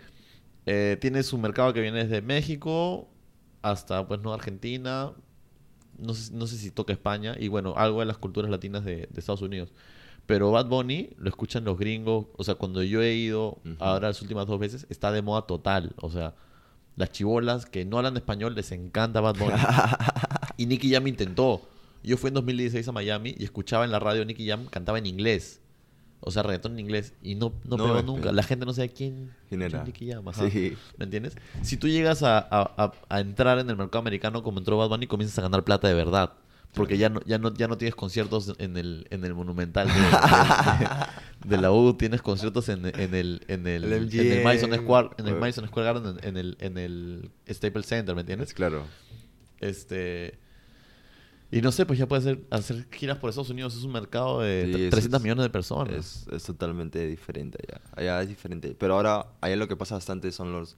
eh, 0.66 0.98
tiene 1.02 1.24
su 1.24 1.38
mercado 1.38 1.74
que 1.74 1.82
viene 1.82 2.06
desde 2.06 2.22
México 2.22 3.10
hasta 3.62 4.08
pues 4.08 4.22
no 4.22 4.34
Argentina, 4.34 5.14
no 5.98 6.14
sé, 6.14 6.34
no 6.34 6.48
sé 6.48 6.58
si 6.58 6.72
toca 6.72 6.94
España 6.94 7.36
y 7.40 7.48
bueno, 7.48 7.74
algo 7.78 8.00
de 8.00 8.06
las 8.06 8.18
culturas 8.18 8.50
latinas 8.50 8.86
de, 8.86 9.08
de 9.10 9.20
Estados 9.20 9.42
Unidos. 9.42 9.72
Pero 10.26 10.52
Bad 10.52 10.68
Bunny 10.68 11.12
lo 11.18 11.30
escuchan 11.30 11.64
los 11.64 11.80
gringos, 11.80 12.26
o 12.36 12.44
sea, 12.44 12.56
cuando 12.56 12.84
yo 12.84 13.02
he 13.02 13.14
ido 13.16 13.60
ahora 13.80 14.10
las 14.10 14.22
últimas 14.22 14.46
dos 14.46 14.60
veces, 14.60 14.86
está 14.90 15.12
de 15.12 15.22
moda 15.22 15.44
total, 15.44 15.94
o 16.02 16.12
sea, 16.12 16.36
las 16.98 17.12
chibolas 17.12 17.66
que 17.66 17.86
no 17.86 17.98
hablan 17.98 18.18
español 18.18 18.54
les 18.54 18.72
encanta 18.74 19.22
Bad 19.22 19.38
Bunny. 19.38 19.54
y 20.58 20.66
Nicky 20.66 20.92
Jam 20.92 21.08
intentó. 21.08 21.62
Yo 22.04 22.18
fui 22.18 22.28
en 22.30 22.34
2016 22.34 22.88
a 22.88 22.92
Miami 22.92 23.36
y 23.38 23.44
escuchaba 23.46 23.86
en 23.86 23.92
la 23.92 24.00
radio 24.00 24.26
Nicky 24.26 24.48
Jam 24.48 24.66
cantaba 24.66 24.98
en 24.98 25.06
inglés. 25.06 25.62
O 26.20 26.32
sea, 26.32 26.44
reggaetón 26.44 26.74
en 26.74 26.80
inglés. 26.80 27.14
Y 27.22 27.36
no, 27.36 27.54
no, 27.64 27.78
No, 27.78 27.84
pegó 27.86 28.00
es- 28.00 28.06
nunca. 28.06 28.32
La 28.32 28.44
gente 28.44 28.66
no 28.66 28.74
sabe 28.74 28.90
quién, 28.90 29.32
¿Quién 29.50 29.62
era? 29.62 29.84
ajá. 30.28 30.50
Sí. 30.50 30.76
¿Me 30.98 31.06
entiendes? 31.06 31.36
Si 31.62 31.78
tú 31.78 31.88
llegas 31.88 32.24
a, 32.24 32.38
a- 32.40 32.94
a- 33.10 33.20
entrar 33.20 33.60
en 33.60 33.70
el 33.70 33.78
mercado 33.78 34.00
americano 34.00 34.42
como 34.44 34.58
entró 34.60 34.78
Bad 34.78 34.90
Bunny, 34.90 35.08
comienzas 35.08 35.38
a 35.40 35.44
ganar 35.44 35.64
plata 35.64 35.88
de 35.88 35.94
verdad. 35.94 36.34
Porque 36.74 36.98
ya 36.98 37.10
no, 37.10 37.22
ya 37.26 37.38
no, 37.40 37.52
ya 37.54 37.68
no 37.68 37.78
tienes 37.78 37.96
conciertos 37.96 38.54
en 38.60 38.78
el, 38.78 39.08
en 39.10 39.24
el 39.26 39.34
Monumental 39.34 39.88
de, 39.88 39.94
de- 39.94 40.00
de- 41.50 41.56
de 41.56 41.62
la 41.62 41.72
U, 41.72 41.94
tienes 41.96 42.22
conciertos 42.22 42.70
en, 42.70 42.86
en 42.86 43.16
el, 43.16 43.42
en 43.48 43.66
el, 43.66 43.86
El 43.86 44.14
en 44.14 44.32
el 44.34 44.44
Madison 44.44 44.74
Square, 44.76 45.10
en 45.18 45.28
el 45.28 45.34
o- 45.36 45.40
Madison 45.40 45.66
Square 45.68 45.86
Garden, 45.94 46.18
en, 46.22 46.28
en 46.28 46.38
el, 46.38 46.58
en 46.60 46.78
el 46.78 47.32
Staples 47.50 47.86
Center, 47.88 48.14
¿me 48.14 48.22
entiendes? 48.22 48.50
Es 48.50 48.54
claro. 48.54 48.84
Este. 49.60 50.38
Y 51.50 51.62
no 51.62 51.72
sé, 51.72 51.86
pues 51.86 51.98
ya 51.98 52.08
puedes 52.08 52.26
hacer, 52.26 52.44
hacer 52.50 52.88
giras 52.92 53.18
por 53.20 53.30
Estados 53.30 53.50
Unidos. 53.50 53.76
Es 53.76 53.84
un 53.84 53.94
mercado 53.94 54.42
de 54.42 54.66
Sí, 54.66 54.72
tre- 54.74 54.84
es- 54.86 54.90
300 54.92 55.20
es- 55.20 55.24
millones 55.24 55.44
de 55.46 55.50
personas. 55.50 55.94
Es, 55.94 56.28
es 56.30 56.44
totalmente 56.44 57.08
diferente 57.08 57.58
allá. 57.68 57.82
Allá 57.96 58.22
es 58.24 58.28
diferente. 58.30 58.76
Pero 58.78 58.96
ahora, 58.96 59.28
allá 59.40 59.56
lo 59.56 59.68
que 59.68 59.76
pasa 59.78 59.96
bastante 59.96 60.32
son 60.32 60.52
los 60.52 60.78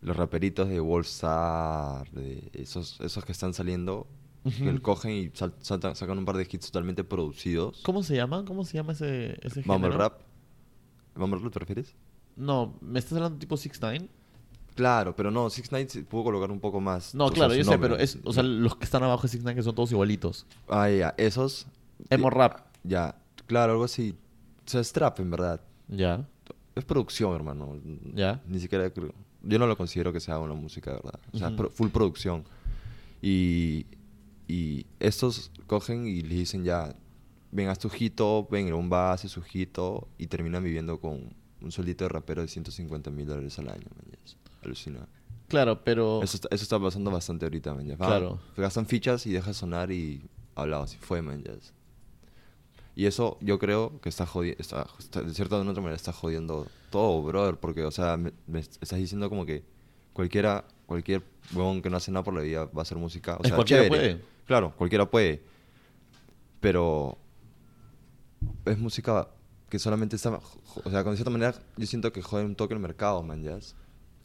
los 0.00 0.14
raperitos 0.18 0.68
de 0.68 0.80
Wolfstar, 0.80 2.10
de 2.10 2.50
esos, 2.52 3.00
esos 3.00 3.24
que 3.24 3.32
están 3.32 3.54
saliendo, 3.54 4.06
que 4.44 4.68
Ujú. 4.68 4.82
cogen 4.82 5.12
y 5.12 5.30
sal- 5.32 5.54
saltan- 5.62 5.96
sacan 5.96 6.18
un 6.18 6.26
par 6.26 6.36
de 6.36 6.42
hits 6.42 6.66
totalmente 6.66 7.04
producidos. 7.04 7.80
¿Cómo 7.82 8.02
se 8.02 8.14
llama? 8.14 8.44
¿Cómo 8.44 8.66
se 8.66 8.74
llama 8.74 8.92
ese, 8.92 9.38
ese 9.40 9.62
género? 9.62 9.96
rap. 9.96 10.20
¿Van 11.14 11.30
Barkley 11.30 11.50
te 11.50 11.58
refieres? 11.58 11.94
No, 12.36 12.76
¿me 12.82 12.98
estás 12.98 13.14
hablando 13.14 13.38
tipo 13.38 13.56
6 13.56 13.78
9 13.80 14.06
Claro, 14.74 15.14
pero 15.14 15.30
no, 15.30 15.48
Six 15.50 15.70
Nights 15.72 15.98
pudo 16.08 16.24
colocar 16.24 16.50
un 16.50 16.58
poco 16.60 16.80
más. 16.80 17.14
No, 17.14 17.28
sea, 17.28 17.34
claro, 17.34 17.54
yo 17.54 17.62
sé, 17.64 17.70
nombre. 17.70 17.90
pero 17.90 18.02
es, 18.02 18.18
o 18.24 18.32
sea, 18.32 18.42
los 18.42 18.76
que 18.76 18.84
están 18.84 19.02
abajo 19.04 19.22
de 19.22 19.28
6 19.28 19.42
9 19.44 19.56
que 19.56 19.62
son 19.62 19.74
todos 19.74 19.92
igualitos. 19.92 20.46
Ah, 20.68 20.90
ya, 20.90 21.14
esos. 21.16 21.66
Emo 22.10 22.28
rap. 22.30 22.66
Ya, 22.82 23.16
claro, 23.46 23.72
algo 23.72 23.84
así. 23.84 24.16
O 24.66 24.68
sea, 24.68 24.80
es 24.80 24.92
trap, 24.92 25.20
en 25.20 25.30
verdad. 25.30 25.60
Ya, 25.88 26.26
Es 26.74 26.84
producción, 26.84 27.34
hermano. 27.34 27.78
ya. 28.14 28.42
Ni 28.48 28.58
siquiera 28.58 28.90
creo. 28.90 29.12
Yo 29.42 29.58
no 29.58 29.66
lo 29.66 29.76
considero 29.76 30.12
que 30.12 30.20
sea 30.20 30.38
una 30.38 30.54
música, 30.54 30.90
de 30.90 30.96
verdad. 30.96 31.20
O 31.32 31.38
sea, 31.38 31.48
es 31.48 31.72
full 31.74 31.88
producción. 31.90 32.44
Y, 33.22 33.86
y 34.48 34.86
estos 35.00 35.50
cogen 35.66 36.06
y 36.06 36.22
le 36.22 36.34
dicen 36.34 36.64
ya, 36.64 36.94
ven, 37.52 37.68
haz 37.68 37.78
tu 37.78 37.90
hito, 37.96 38.46
ven, 38.50 38.70
bomba 38.72 39.12
hace 39.12 39.28
su 39.28 39.42
hito 39.52 40.08
y 40.18 40.26
terminan 40.26 40.64
viviendo 40.64 40.98
con 40.98 41.32
un 41.60 41.72
sueldito 41.72 42.04
de 42.04 42.08
rapero 42.08 42.42
de 42.42 42.48
150 42.48 43.10
mil 43.10 43.26
dólares 43.26 43.58
al 43.58 43.68
año, 43.68 43.86
man. 43.94 44.04
Alucina. 44.64 45.06
Claro, 45.48 45.82
pero... 45.84 46.22
Eso, 46.22 46.36
está, 46.36 46.48
eso 46.50 46.62
está 46.62 46.78
pasando 46.80 47.10
bastante 47.10 47.44
ahorita, 47.46 47.74
man. 47.74 47.86
ya. 47.86 47.96
Claro. 47.96 48.40
Gastan 48.56 48.86
fichas 48.86 49.26
y 49.26 49.32
deja 49.32 49.52
sonar 49.52 49.90
y 49.92 50.22
hablado 50.54 50.84
así 50.84 50.96
fue, 50.98 51.20
man. 51.22 51.42
ya. 51.44 51.52
Y 52.96 53.06
eso 53.06 53.36
yo 53.40 53.58
creo 53.58 54.00
que 54.00 54.08
está 54.08 54.24
jodiendo, 54.24 54.60
está, 54.60 54.86
está- 54.98 55.20
de 55.22 55.34
cierta 55.34 55.56
o 55.56 55.64
de 55.64 55.68
otra 55.68 55.82
manera 55.82 55.96
está 55.96 56.12
jodiendo 56.12 56.66
todo, 56.90 57.22
brother, 57.22 57.56
porque, 57.56 57.84
o 57.84 57.90
sea, 57.90 58.16
me, 58.16 58.32
me 58.46 58.60
estás 58.60 58.98
diciendo 58.98 59.28
como 59.28 59.44
que 59.44 59.64
cualquiera, 60.12 60.64
cualquier 60.86 61.22
huevón 61.52 61.82
que 61.82 61.90
no 61.90 61.96
hace 61.96 62.12
nada 62.12 62.22
por 62.22 62.34
la 62.34 62.40
vida 62.40 62.66
va 62.66 62.78
a 62.78 62.82
hacer 62.82 62.96
música, 62.96 63.36
o 63.36 63.42
Es 63.42 63.48
sea, 63.48 63.56
cualquiera 63.56 63.82
chévere. 63.84 64.14
puede. 64.14 64.24
Claro, 64.46 64.72
cualquiera 64.76 65.10
puede, 65.10 65.42
pero 66.60 67.18
es 68.64 68.78
música 68.78 69.28
que 69.68 69.78
solamente 69.78 70.16
está, 70.16 70.30
o 70.84 70.90
sea, 70.90 71.02
de 71.02 71.14
cierta 71.16 71.30
manera 71.30 71.54
yo 71.76 71.86
siento 71.86 72.12
que 72.12 72.22
jode 72.22 72.44
un 72.44 72.54
toque 72.54 72.74
el 72.74 72.80
mercado, 72.80 73.22
man, 73.22 73.42
ya. 73.42 73.58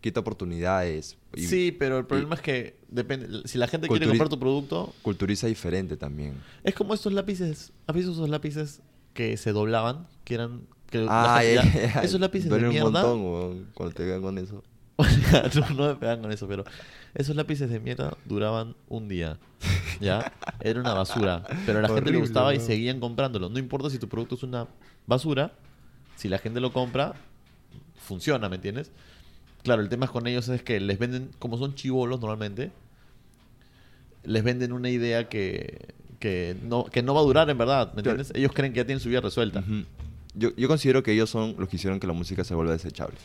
Quita 0.02 0.22
oportunidades. 0.22 1.18
y 1.36 1.42
sí, 1.44 1.72
pero 1.78 1.98
el 2.00 2.06
problema 2.06 2.36
es 2.36 2.42
que 2.42 2.80
depende... 2.88 3.42
Si 3.46 3.58
la 3.58 3.68
gente 3.68 3.88
quiere 3.90 4.08
comprar 4.08 4.30
tu 4.30 4.40
producto, 4.40 4.94
Culturiza 5.02 5.48
diferente 5.48 5.98
también. 5.98 6.36
es 6.64 6.74
como 6.74 6.94
estos 6.94 7.12
lápices. 7.12 7.74
¿Has 7.86 7.96
visto 7.96 8.12
esos 8.14 8.30
lápices 8.30 8.82
que 9.14 9.36
se 9.38 9.52
doblaban? 9.52 10.08
Que 10.24 10.36
eran... 10.36 10.62
Que 10.90 11.06
Ah, 11.10 11.44
ya, 11.44 11.64
ya- 11.64 11.94
ya, 11.96 12.02
Esos 12.02 12.20
lápices 12.22 12.46
de 12.46 12.50
duele 12.52 12.68
un 12.68 12.74
mierda... 12.74 12.90
montón, 12.90 13.22
weón, 13.26 13.68
cuando 13.74 13.94
te 13.96 14.06
vean 14.06 14.22
con 14.22 14.38
eso. 14.38 14.64
no, 15.56 15.70
no 15.76 15.88
me 15.90 15.96
pegan 15.96 16.22
con 16.22 16.32
eso, 16.32 16.48
pero 16.48 16.64
esos 17.14 17.36
lápices 17.36 17.70
de 17.70 17.80
mierda 17.80 18.18
duraban 18.26 18.76
un 18.88 19.08
día. 19.08 19.38
¿Ya? 20.02 20.32
Era 20.62 20.80
una 20.82 20.94
basura. 20.94 21.44
Pero 21.66 21.80
a 21.80 21.82
la 21.82 21.88
gente 21.90 22.02
le 22.02 22.08
Horrible, 22.10 22.20
gustaba 22.22 22.54
y 22.56 22.60
seguían 22.62 23.00
comprándolo. 23.02 23.50
No 23.50 23.60
importa 23.60 23.90
si 23.90 23.98
tu 24.00 24.08
producto 24.10 24.36
es 24.36 24.44
una 24.44 24.68
basura, 25.08 25.54
si 26.16 26.28
la 26.30 26.38
gente 26.38 26.60
lo 26.60 26.72
compra, 26.74 27.14
funciona, 27.98 28.50
¿me 28.50 28.56
entiendes? 28.56 28.92
Claro, 29.64 29.82
el 29.82 29.90
tema 29.90 30.08
con 30.08 30.26
ellos 30.28 30.48
es 30.50 30.64
que 30.64 30.80
les 30.80 30.98
venden, 31.00 31.30
como 31.40 31.58
son 31.58 31.76
chivolos 31.76 32.20
normalmente, 32.20 32.72
les 34.24 34.44
venden 34.44 34.72
una 34.72 34.90
idea 34.90 35.28
que, 35.30 35.94
que, 36.20 36.56
no, 36.64 36.86
que 36.86 37.02
no 37.04 37.14
va 37.14 37.22
a 37.22 37.24
durar 37.24 37.50
en 37.50 37.58
verdad, 37.58 37.94
¿me 37.94 38.00
entiendes? 38.00 38.32
Ellos 38.36 38.52
creen 38.54 38.74
que 38.74 38.78
ya 38.78 38.86
tienen 38.86 39.00
su 39.02 39.10
vida 39.10 39.22
resuelta. 39.22 39.64
Yo, 40.36 40.56
yo 40.56 40.68
considero 40.68 41.04
que 41.04 41.12
ellos 41.12 41.30
son 41.30 41.56
los 41.58 41.68
que 41.70 41.76
hicieron 41.78 42.00
que 42.00 42.08
la 42.08 42.14
música 42.14 42.44
se 42.44 42.54
vuelva 42.56 42.72
desechable. 42.74 43.16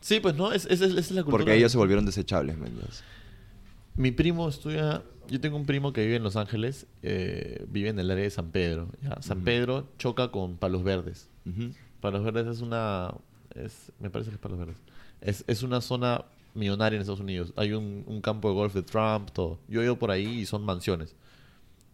Sí, 0.00 0.20
pues 0.20 0.34
no, 0.34 0.52
es, 0.52 0.66
es- 0.66 0.80
esa 0.80 0.84
es 0.86 1.10
la 1.12 1.22
cultura. 1.22 1.30
Porque 1.44 1.54
ellos 1.56 1.72
se 1.72 1.78
volvieron 1.78 2.04
desechables, 2.04 2.58
man. 2.58 2.70
Mi 3.96 4.10
primo 4.10 4.48
estudia. 4.48 5.02
Yo 5.28 5.40
tengo 5.40 5.56
un 5.56 5.64
primo 5.66 5.92
que 5.92 6.02
vive 6.02 6.16
en 6.16 6.22
Los 6.24 6.34
Ángeles, 6.36 6.86
eh, 7.02 7.64
vive 7.68 7.88
en 7.90 7.98
el 7.98 8.10
área 8.10 8.24
de 8.24 8.30
San 8.30 8.50
Pedro. 8.50 8.88
¿ya? 9.02 9.20
San. 9.22 9.42
Pedro 9.42 9.86
choca 9.98 10.30
con 10.32 10.56
Palos 10.56 10.82
Verdes. 10.82 11.28
Palos 12.00 12.24
Verdes 12.24 12.46
es 12.48 12.60
una. 12.62 13.14
Es, 13.54 13.92
me 14.00 14.10
parece 14.10 14.30
que 14.30 14.36
es 14.36 14.40
Palos 14.40 14.58
Verdes. 14.58 14.76
Es, 15.22 15.44
es 15.46 15.62
una 15.62 15.80
zona 15.80 16.24
millonaria 16.54 16.96
en 16.96 17.00
Estados 17.00 17.20
Unidos. 17.20 17.52
Hay 17.56 17.72
un, 17.72 18.04
un 18.06 18.20
campo 18.20 18.48
de 18.48 18.54
golf 18.54 18.74
de 18.74 18.82
Trump, 18.82 19.30
todo. 19.32 19.58
Yo 19.68 19.80
he 19.80 19.84
ido 19.84 19.98
por 19.98 20.10
ahí 20.10 20.40
y 20.40 20.46
son 20.46 20.64
mansiones. 20.64 21.16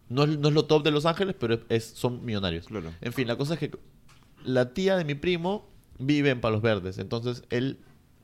No 0.09 0.23
es, 0.23 0.37
no 0.37 0.49
es 0.49 0.53
lo 0.53 0.65
top 0.65 0.83
de 0.83 0.91
Los 0.91 1.05
Ángeles, 1.05 1.35
pero 1.39 1.59
es, 1.69 1.85
son 1.85 2.25
millonarios. 2.25 2.65
Claro. 2.65 2.91
En 3.01 3.13
fin, 3.13 3.27
la 3.27 3.37
cosa 3.37 3.53
es 3.53 3.59
que 3.59 3.71
la 4.43 4.73
tía 4.73 4.97
de 4.97 5.05
mi 5.05 5.15
primo 5.15 5.69
vive 5.99 6.31
en 6.31 6.41
Palos 6.41 6.61
Verdes. 6.61 6.97
Entonces 6.97 7.43
él 7.49 7.79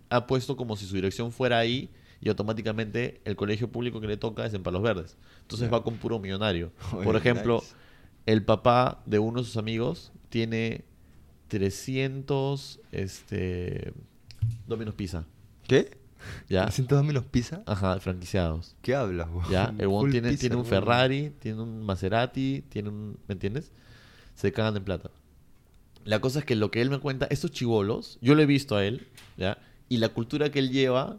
ha 0.10 0.28
puesto 0.28 0.58
como 0.58 0.76
si 0.76 0.86
su 0.86 0.96
dirección 0.96 1.32
fuera 1.32 1.60
ahí 1.60 1.92
y 2.22 2.30
automáticamente 2.30 3.22
el 3.26 3.36
colegio 3.36 3.72
público 3.72 4.02
que 4.02 4.08
le 4.08 4.18
toca 4.18 4.46
es 4.46 4.54
en 4.54 4.64
Palos 4.64 4.82
Verdes. 4.82 5.18
Entonces 5.42 5.72
va 5.72 5.84
con 5.84 5.98
puro 5.98 6.20
millonario. 6.20 6.72
Por 7.04 7.16
ejemplo, 7.16 7.58
nice. 7.62 7.76
el 8.26 8.44
papá 8.44 9.04
de 9.06 9.20
uno 9.20 9.42
de 9.42 9.46
sus 9.46 9.58
amigos 9.58 10.12
tiene 10.30 10.86
300 11.50 12.80
este, 12.92 13.94
Domino's 14.68 14.96
Pizza. 14.96 15.26
¿Qué? 15.68 15.98
¿Ya? 16.50 16.66
¿100 16.68 16.88
Domino's 16.88 17.26
Pizza? 17.26 17.62
Ajá, 17.66 18.00
franquiciados. 18.00 18.76
¿Qué 18.82 18.96
hablas, 18.96 19.28
weón? 19.32 19.50
¿Ya? 19.52 19.74
El 19.78 19.88
Full 19.88 20.12
tiene, 20.12 20.30
pizza, 20.30 20.42
tiene 20.42 20.56
un 20.56 20.62
weón. 20.62 20.70
Ferrari, 20.70 21.32
tiene 21.40 21.62
un 21.62 21.84
Maserati, 21.84 22.64
tiene 22.70 22.90
un... 22.90 23.18
¿Me 23.28 23.34
entiendes? 23.34 23.72
Se 24.36 24.52
cagan 24.52 24.76
en 24.78 24.84
plata. 24.84 25.12
La 26.04 26.20
cosa 26.22 26.40
es 26.40 26.46
que 26.46 26.56
lo 26.56 26.72
que 26.72 26.82
él 26.82 26.90
me 26.90 27.00
cuenta, 27.00 27.26
estos 27.30 27.52
chivolos, 27.52 28.18
yo 28.22 28.36
lo 28.36 28.42
he 28.42 28.46
visto 28.46 28.76
a 28.76 28.86
él, 28.86 29.08
¿ya? 29.38 29.58
Y 29.90 29.98
la 29.98 30.10
cultura 30.10 30.52
que 30.52 30.60
él 30.60 30.72
lleva, 30.72 31.18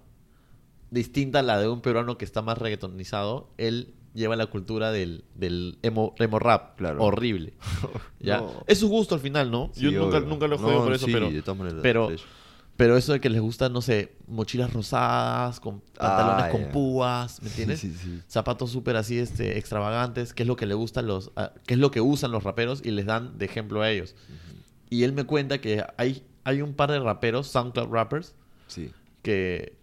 distinta 0.90 1.40
a 1.40 1.42
la 1.42 1.58
de 1.60 1.68
un 1.68 1.80
peruano 1.80 2.18
que 2.18 2.24
está 2.24 2.42
más 2.42 2.58
reggaetonizado, 2.58 3.48
él 3.58 3.94
lleva 4.14 4.34
la 4.36 4.46
cultura 4.46 4.92
del, 4.92 5.24
del 5.34 5.78
emo, 5.82 6.14
emo 6.18 6.38
rap. 6.38 6.76
Claro. 6.78 7.02
Horrible. 7.02 7.54
¿ya? 8.20 8.38
No. 8.38 8.64
Es 8.66 8.78
su 8.78 8.88
gusto 8.88 9.14
al 9.14 9.20
final, 9.20 9.50
¿no? 9.50 9.70
Sí, 9.74 9.82
yo 9.82 9.90
nunca, 9.92 10.18
obvio. 10.18 10.28
nunca 10.28 10.46
lo 10.48 10.56
he 10.56 10.58
No, 10.58 10.84
por 10.84 10.92
eso, 10.92 11.06
sí, 11.06 11.12
pero... 11.12 11.30
de 11.30 11.42
todas 11.42 11.58
maneras, 11.58 11.80
pero- 11.82 12.06
fresh. 12.08 12.24
Pero 12.76 12.96
eso 12.98 13.12
de 13.14 13.20
que 13.20 13.30
les 13.30 13.40
gustan, 13.40 13.72
no 13.72 13.80
sé, 13.80 14.16
mochilas 14.26 14.72
rosadas, 14.72 15.60
con 15.60 15.80
pantalones 15.98 16.44
Ah, 16.44 16.50
con 16.50 16.66
púas, 16.72 17.40
¿me 17.42 17.48
entiendes? 17.48 17.80
Sí, 17.80 17.90
sí, 17.90 17.98
sí. 18.02 18.20
zapatos 18.28 18.70
súper 18.70 18.96
así 18.96 19.18
este, 19.18 19.56
extravagantes, 19.56 20.34
que 20.34 20.42
es 20.42 20.46
lo 20.46 20.56
que 20.56 20.66
le 20.66 20.74
gustan 20.74 21.06
los, 21.06 21.30
a- 21.36 21.52
que 21.66 21.72
es 21.74 21.80
lo 21.80 21.90
que 21.90 22.02
usan 22.02 22.32
los 22.32 22.44
raperos 22.44 22.82
y 22.84 22.90
les 22.90 23.06
dan 23.06 23.38
de 23.38 23.46
ejemplo 23.46 23.80
a 23.80 23.90
ellos. 23.90 24.14
Y 24.90 25.04
él 25.04 25.12
me 25.14 25.24
cuenta 25.24 25.58
que 25.58 25.84
hay, 25.96 26.22
hay 26.44 26.60
un 26.60 26.74
par 26.74 26.90
de 26.92 27.00
raperos, 27.00 27.46
SoundCloud 27.48 27.88
rappers, 27.90 28.34
Sí. 28.66 28.90
que 29.22 29.78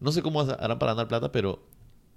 no 0.00 0.10
sé 0.10 0.22
cómo 0.22 0.40
harán 0.40 0.78
para 0.78 0.92
ganar 0.94 1.08
plata, 1.08 1.30
pero 1.30 1.66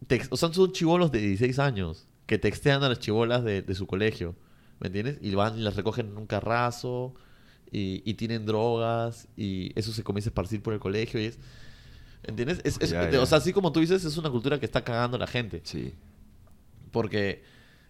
tex- 0.08 0.28
o 0.32 0.38
sea, 0.38 0.54
son 0.54 0.72
chivolos 0.72 1.12
de 1.12 1.20
16 1.20 1.60
años 1.60 2.08
que 2.28 2.38
textean 2.38 2.82
a 2.84 2.90
las 2.90 3.00
chivolas 3.00 3.44
de, 3.44 3.62
de 3.62 3.76
su 3.76 3.88
colegio, 3.88 4.36
¿me 4.80 4.88
entiendes? 4.88 5.18
Y 5.22 5.36
van 5.36 5.58
y 5.60 5.62
las 5.62 5.76
recogen 5.76 6.08
en 6.08 6.18
un 6.18 6.28
carrazo 6.28 7.14
y, 7.72 8.02
y 8.10 8.14
tienen 8.16 8.46
drogas 8.46 9.28
y 9.36 9.72
eso 9.80 9.92
se 9.94 10.04
comienza 10.04 10.30
a 10.30 10.32
esparcir 10.32 10.62
por 10.62 10.74
el 10.74 10.80
colegio 10.80 11.20
y 11.22 11.26
es... 11.26 11.40
¿Entiendes? 12.24 12.60
Es- 12.64 12.78
es- 12.82 12.90
Ya, 12.92 13.10
O 13.22 13.26
sea, 13.26 13.38
así 13.38 13.54
como 13.54 13.72
tú 13.72 13.80
dices, 13.80 14.04
es 14.04 14.18
una 14.18 14.30
cultura 14.30 14.60
que 14.60 14.66
está 14.66 14.84
cagando 14.84 15.18
a 15.18 15.20
la 15.20 15.28
gente. 15.28 15.62
Sí. 15.64 15.94
Porque 16.92 17.44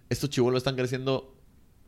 estos 0.09 0.29
chivolos 0.29 0.57
están 0.59 0.75
creciendo. 0.75 1.33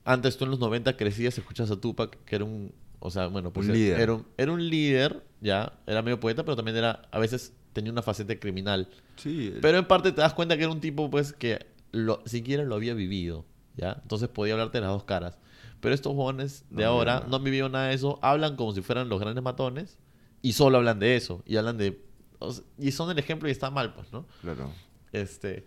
Antes 0.05 0.37
tú 0.37 0.45
en 0.45 0.51
los 0.51 0.59
90 0.59 0.95
crecías, 0.97 1.37
escuchas 1.37 1.69
a 1.71 1.79
Tupac, 1.79 2.17
que 2.25 2.35
era 2.35 2.45
un. 2.45 2.73
O 2.99 3.11
sea, 3.11 3.27
bueno, 3.27 3.51
pues 3.53 3.65
Un 3.67 3.71
era- 3.71 3.79
líder. 3.79 3.99
Era, 4.01 4.13
un, 4.13 4.25
era 4.37 4.51
un 4.51 4.69
líder, 4.69 5.23
ya. 5.41 5.73
Era 5.85 6.01
medio 6.01 6.19
poeta, 6.19 6.43
pero 6.43 6.55
también 6.55 6.77
era. 6.77 7.03
A 7.11 7.19
veces 7.19 7.53
tenía 7.73 7.91
una 7.91 8.01
faceta 8.01 8.37
criminal. 8.39 8.87
Sí. 9.17 9.51
el- 9.53 9.59
Pero 9.61 9.77
en 9.77 9.85
parte 9.85 10.11
te 10.11 10.21
das 10.21 10.33
cuenta 10.33 10.55
que 10.57 10.63
era 10.63 10.71
un 10.71 10.81
tipo, 10.81 11.09
pues, 11.09 11.33
que 11.33 11.65
lo, 11.91 12.21
siquiera 12.25 12.63
lo 12.63 12.75
había 12.75 12.93
vivido, 12.93 13.45
¿ya? 13.75 13.99
Entonces 14.01 14.29
podía 14.29 14.53
hablarte 14.53 14.77
de 14.77 14.81
las 14.81 14.91
dos 14.91 15.03
caras. 15.03 15.37
Pero 15.81 15.95
estos 15.95 16.13
jóvenes 16.13 16.65
de 16.69 16.83
No, 16.83 16.89
ahora 16.89 17.25
no 17.29 17.37
han 17.37 17.43
vivido 17.43 17.69
nada 17.69 17.87
de 17.87 17.93
eso, 17.95 18.19
hablan 18.21 18.55
como 18.55 18.73
si 18.73 18.81
fueran 18.81 19.07
los 19.09 19.19
grandes 19.19 19.43
matones 19.43 19.97
y 20.41 20.53
solo 20.53 20.77
hablan 20.77 20.99
de 20.99 21.15
eso. 21.15 21.41
Y 21.45 21.55
hablan 21.57 21.77
de. 21.77 22.01
o 22.39 22.51
sea, 22.51 22.63
y 22.77 22.91
son 22.91 23.09
el 23.11 23.19
ejemplo 23.19 23.47
y 23.47 23.51
está 23.51 23.69
mal, 23.71 23.93
pues, 23.93 24.11
¿no? 24.11 24.25
Claro. 24.41 24.71
Este. 25.11 25.65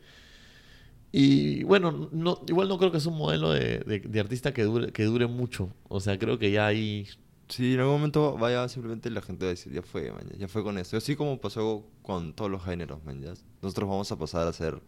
Y 1.15 1.63
bueno, 1.65 2.09
no, 2.13 2.41
igual 2.49 2.69
no 2.69 2.79
creo 2.79 2.91
que 2.91 2.97
es 2.99 3.07
un 3.07 3.17
modelo 3.19 3.51
de, 3.51 3.81
de- 3.81 4.01
de 4.01 4.21
artista 4.21 4.55
que 4.55 4.63
dure, 4.63 4.93
que 4.93 5.05
dure 5.05 5.27
mucho. 5.27 5.69
O 5.89 6.01
sea, 6.01 6.19
creo 6.19 6.39
que 6.39 6.51
ya 6.51 6.67
hay. 6.67 7.07
Sí, 7.49 7.75
en 7.75 7.81
algún 7.81 7.97
momento 7.97 8.39
vaya 8.39 8.67
simplemente 8.69 9.11
la 9.11 9.21
gente 9.21 9.45
va 9.45 9.49
a 9.51 9.55
decir, 9.55 9.73
ya 9.75 9.83
fue, 9.83 10.11
man, 10.11 10.27
ya, 10.39 10.49
fue 10.49 10.63
con 10.63 10.79
eso. 10.79 10.97
Así 10.97 11.15
como 11.17 11.39
pasó 11.39 11.87
con 12.01 12.33
todos 12.33 12.51
los 12.51 12.65
géneros, 12.65 13.05
man, 13.05 13.21
ya. 13.21 13.35
Nosotros 13.61 13.91
vamos 13.91 14.11
a 14.11 14.19
pasar 14.19 14.47
a 14.47 14.53
ser 14.55 14.81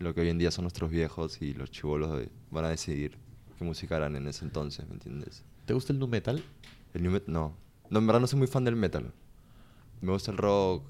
lo 0.00 0.12
que 0.12 0.22
hoy 0.22 0.28
en 0.30 0.38
día 0.38 0.50
son 0.50 0.64
nuestros 0.64 0.90
viejos 0.90 1.40
y 1.40 1.54
los 1.54 1.70
chivolos 1.70 2.26
van 2.50 2.64
a 2.64 2.70
decidir 2.70 3.16
qué 3.58 3.64
música 3.64 3.96
harán 3.96 4.16
en 4.16 4.26
ese 4.28 4.44
entonces, 4.44 4.86
¿me 4.88 4.94
entiendes? 4.94 5.42
¿Te 5.66 5.74
gusta 5.74 5.92
el 5.92 5.98
nu 5.98 6.06
metal? 6.06 6.42
El 6.92 7.02
new 7.02 7.12
metal, 7.12 7.32
no. 7.32 7.56
No, 7.90 7.98
en 7.98 8.06
verdad 8.06 8.20
no 8.20 8.26
soy 8.26 8.38
muy 8.38 8.48
fan 8.48 8.64
del 8.64 8.76
metal. 8.76 9.12
Me 10.00 10.12
gusta 10.12 10.30
el 10.30 10.36
rock, 10.38 10.84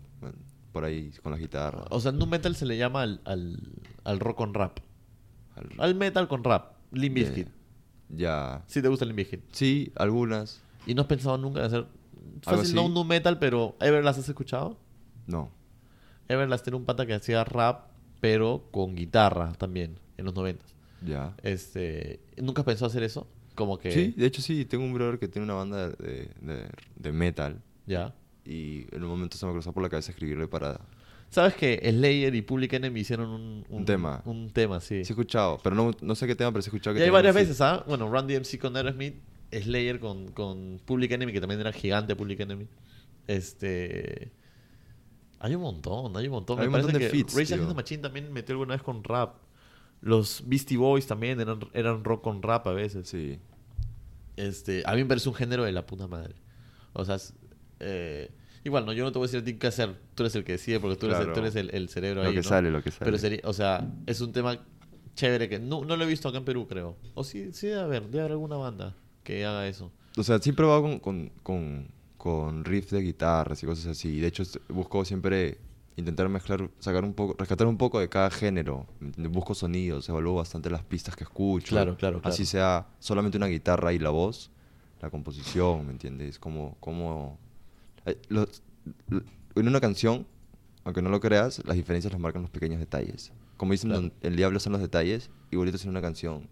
por 0.72 0.84
ahí 0.84 1.10
con 1.22 1.32
las 1.32 1.40
guitarras. 1.40 1.86
O 1.90 2.00
sea, 2.00 2.12
nu 2.12 2.26
metal 2.26 2.56
se 2.56 2.66
le 2.66 2.76
llama 2.76 3.02
al, 3.02 3.20
al, 3.24 3.58
al 4.04 4.20
rock 4.20 4.36
con 4.38 4.54
rap. 4.54 4.78
al- 5.56 5.70
Al 5.78 5.94
metal 5.94 6.26
con 6.28 6.42
rap. 6.44 6.72
Limp 6.92 7.16
ya- 7.16 7.24
Bizkit. 7.24 7.48
Ya. 8.08 8.62
Sí, 8.66 8.82
te 8.82 8.88
gusta 8.88 9.04
el 9.04 9.08
Limp 9.10 9.18
Bizkit. 9.18 9.40
Sí, 9.52 9.92
algunas. 9.96 10.62
¿Y 10.86 10.94
no 10.94 11.02
has 11.02 11.08
pensado 11.08 11.38
nunca 11.38 11.60
en 11.60 11.66
hacer. 11.66 11.86
Fácil, 12.42 12.74
no 12.74 12.86
un 12.86 12.94
nu 12.94 13.04
metal, 13.04 13.38
pero. 13.38 13.76
¿Everlast 13.80 14.18
has 14.18 14.28
escuchado? 14.28 14.78
No. 15.26 15.50
Everlast 16.28 16.66
era 16.68 16.76
un 16.76 16.84
pata 16.84 17.06
que 17.06 17.14
hacía 17.14 17.44
rap, 17.44 17.86
pero 18.20 18.68
con 18.70 18.94
guitarra 18.94 19.52
también, 19.54 19.98
en 20.16 20.24
los 20.24 20.34
90. 20.34 20.64
Ya. 21.04 21.34
Este, 21.42 22.20
¿Nunca 22.36 22.64
pensado 22.64 22.86
hacer 22.86 23.02
eso? 23.02 23.26
Como 23.54 23.78
que... 23.78 23.92
Sí, 23.92 24.14
de 24.16 24.26
hecho 24.26 24.42
sí, 24.42 24.64
tengo 24.64 24.84
un 24.84 24.94
brother 24.94 25.18
que 25.18 25.28
tiene 25.28 25.44
una 25.44 25.54
banda 25.54 25.90
de, 25.90 26.30
de, 26.40 26.68
de 26.96 27.12
metal 27.12 27.62
Ya. 27.86 28.14
y 28.44 28.86
en 28.94 29.04
un 29.04 29.10
momento 29.10 29.36
se 29.36 29.46
me 29.46 29.52
cruzó 29.52 29.72
por 29.72 29.82
la 29.82 29.88
cabeza 29.88 30.10
escribirle 30.10 30.48
para... 30.48 30.80
¿Sabes 31.30 31.54
que 31.54 31.80
Slayer 31.90 32.34
y 32.34 32.42
Public 32.42 32.72
Enemy 32.74 33.00
hicieron 33.00 33.28
un, 33.28 33.64
Un 33.68 33.84
tema. 33.84 34.22
Un 34.24 34.50
tema, 34.50 34.80
sí. 34.80 35.04
Sí 35.04 35.12
he 35.12 35.14
escuchado, 35.14 35.58
pero 35.62 35.74
no, 35.74 35.90
no 36.00 36.14
sé 36.14 36.26
qué 36.26 36.34
tema, 36.36 36.52
pero 36.52 36.62
sí 36.62 36.68
he 36.68 36.70
escuchado 36.70 36.94
que 36.94 37.00
Y 37.00 37.04
hay 37.04 37.10
varias 37.10 37.34
veces, 37.34 37.60
¿ah? 37.60 37.84
Bueno, 37.88 38.08
Run 38.08 38.26
DMC 38.28 38.58
con 38.58 38.76
Aerosmith, 38.76 39.16
Slayer 39.52 39.98
con, 39.98 40.28
con 40.32 40.80
Public 40.84 41.10
Enemy, 41.12 41.32
que 41.32 41.40
también 41.40 41.60
era 41.60 41.72
gigante 41.72 42.14
Public 42.16 42.40
Enemy. 42.40 42.66
Este... 43.26 44.30
Hay 45.40 45.54
un 45.56 45.62
montón, 45.62 46.16
hay 46.16 46.26
un 46.26 46.32
montón. 46.32 46.58
Hay 46.58 46.68
Me 46.68 46.74
un 46.76 46.82
montón 46.82 46.92
de 46.92 46.98
que 47.00 47.10
feats, 47.10 47.34
Rage. 47.34 47.52
Against 47.54 47.68
the 47.68 47.74
Machine 47.74 48.02
también 48.02 48.32
metió 48.32 48.54
alguna 48.54 48.74
vez 48.74 48.82
con 48.82 49.04
rap. 49.04 49.34
Los 50.04 50.42
Beastie 50.46 50.76
Boys 50.76 51.06
también 51.06 51.40
eran, 51.40 51.60
eran 51.72 52.04
rock 52.04 52.22
con 52.22 52.42
rap 52.42 52.66
a 52.66 52.74
veces. 52.74 53.08
Sí. 53.08 53.38
Este, 54.36 54.82
a 54.84 54.92
mí 54.94 54.98
me 54.98 55.06
parece 55.06 55.30
un 55.30 55.34
género 55.34 55.64
de 55.64 55.72
la 55.72 55.86
puta 55.86 56.06
madre. 56.06 56.34
O 56.92 57.06
sea, 57.06 57.14
es, 57.14 57.32
eh, 57.80 58.30
igual, 58.64 58.84
no, 58.84 58.92
yo 58.92 59.02
no 59.02 59.12
te 59.12 59.18
voy 59.18 59.24
a 59.24 59.28
decir 59.28 59.40
a 59.40 59.44
ti 59.44 59.54
qué 59.54 59.66
hacer. 59.68 59.96
Tú 60.14 60.24
eres 60.24 60.34
el 60.36 60.44
que 60.44 60.52
decide 60.52 60.78
porque 60.78 60.96
tú 60.96 61.06
eres, 61.06 61.20
el, 61.20 61.32
tú 61.32 61.40
eres 61.40 61.56
el, 61.56 61.70
el 61.74 61.88
cerebro 61.88 62.22
Lo 62.22 62.28
ahí. 62.28 62.34
que 62.34 62.42
¿no? 62.42 62.48
sale, 62.48 62.70
lo 62.70 62.82
que 62.82 62.90
sale. 62.90 63.04
Pero 63.06 63.16
sería, 63.16 63.40
o 63.44 63.54
sea, 63.54 63.90
es 64.06 64.20
un 64.20 64.32
tema 64.32 64.58
chévere 65.14 65.48
que 65.48 65.58
no, 65.58 65.86
no 65.86 65.96
lo 65.96 66.04
he 66.04 66.06
visto 66.06 66.28
acá 66.28 66.36
en 66.36 66.44
Perú, 66.44 66.66
creo. 66.68 66.98
O 67.14 67.24
sí, 67.24 67.50
sí 67.52 67.68
debe 67.68 67.80
haber, 67.80 68.02
debe 68.02 68.20
haber 68.20 68.32
alguna 68.32 68.56
banda 68.56 68.94
que 69.22 69.46
haga 69.46 69.66
eso. 69.66 69.90
O 70.18 70.22
sea, 70.22 70.38
he 70.44 70.52
probado 70.52 70.82
con, 70.82 70.98
con, 70.98 71.32
con, 71.42 71.88
con 72.18 72.64
riffs 72.66 72.90
de 72.90 73.00
guitarras 73.00 73.62
y 73.62 73.66
cosas 73.66 73.86
así. 73.86 74.20
De 74.20 74.26
hecho, 74.26 74.42
busco 74.68 75.02
siempre 75.06 75.56
intentar 75.96 76.28
mezclar, 76.28 76.68
sacar 76.80 77.04
un 77.04 77.14
poco, 77.14 77.34
rescatar 77.38 77.66
un 77.66 77.76
poco 77.76 78.00
de 78.00 78.08
cada 78.08 78.30
género. 78.30 78.86
Busco 79.00 79.54
sonidos, 79.54 80.08
evalúo 80.08 80.34
bastante 80.34 80.70
las 80.70 80.82
pistas 80.82 81.14
que 81.16 81.24
escucho. 81.24 81.68
Claro, 81.70 81.96
claro, 81.96 82.20
claro. 82.20 82.32
Así 82.34 82.44
sea 82.46 82.86
solamente 82.98 83.36
una 83.38 83.46
guitarra 83.46 83.92
y 83.92 83.98
la 83.98 84.10
voz, 84.10 84.50
la 85.00 85.10
composición, 85.10 85.86
¿me 85.86 85.92
entiendes? 85.92 86.38
Como, 86.38 86.76
como... 86.80 87.38
eh, 88.06 88.18
los- 88.28 88.62
l- 89.10 89.22
en 89.54 89.68
una 89.68 89.80
canción, 89.80 90.26
aunque 90.84 91.00
no 91.02 91.10
lo 91.10 91.20
creas, 91.20 91.62
las 91.64 91.76
diferencias 91.76 92.12
las 92.12 92.20
marcan 92.20 92.42
los 92.42 92.50
pequeños 92.50 92.80
detalles. 92.80 93.32
Como 93.56 93.70
dicen, 93.72 93.90
Claro. 93.90 94.10
el 94.20 94.34
diablo 94.36 94.58
son 94.58 94.72
los 94.72 94.82
detalles, 94.82 95.30
igualito 95.52 95.76
es 95.76 95.84
en 95.84 95.90
una 95.90 96.02
canción. 96.02 96.48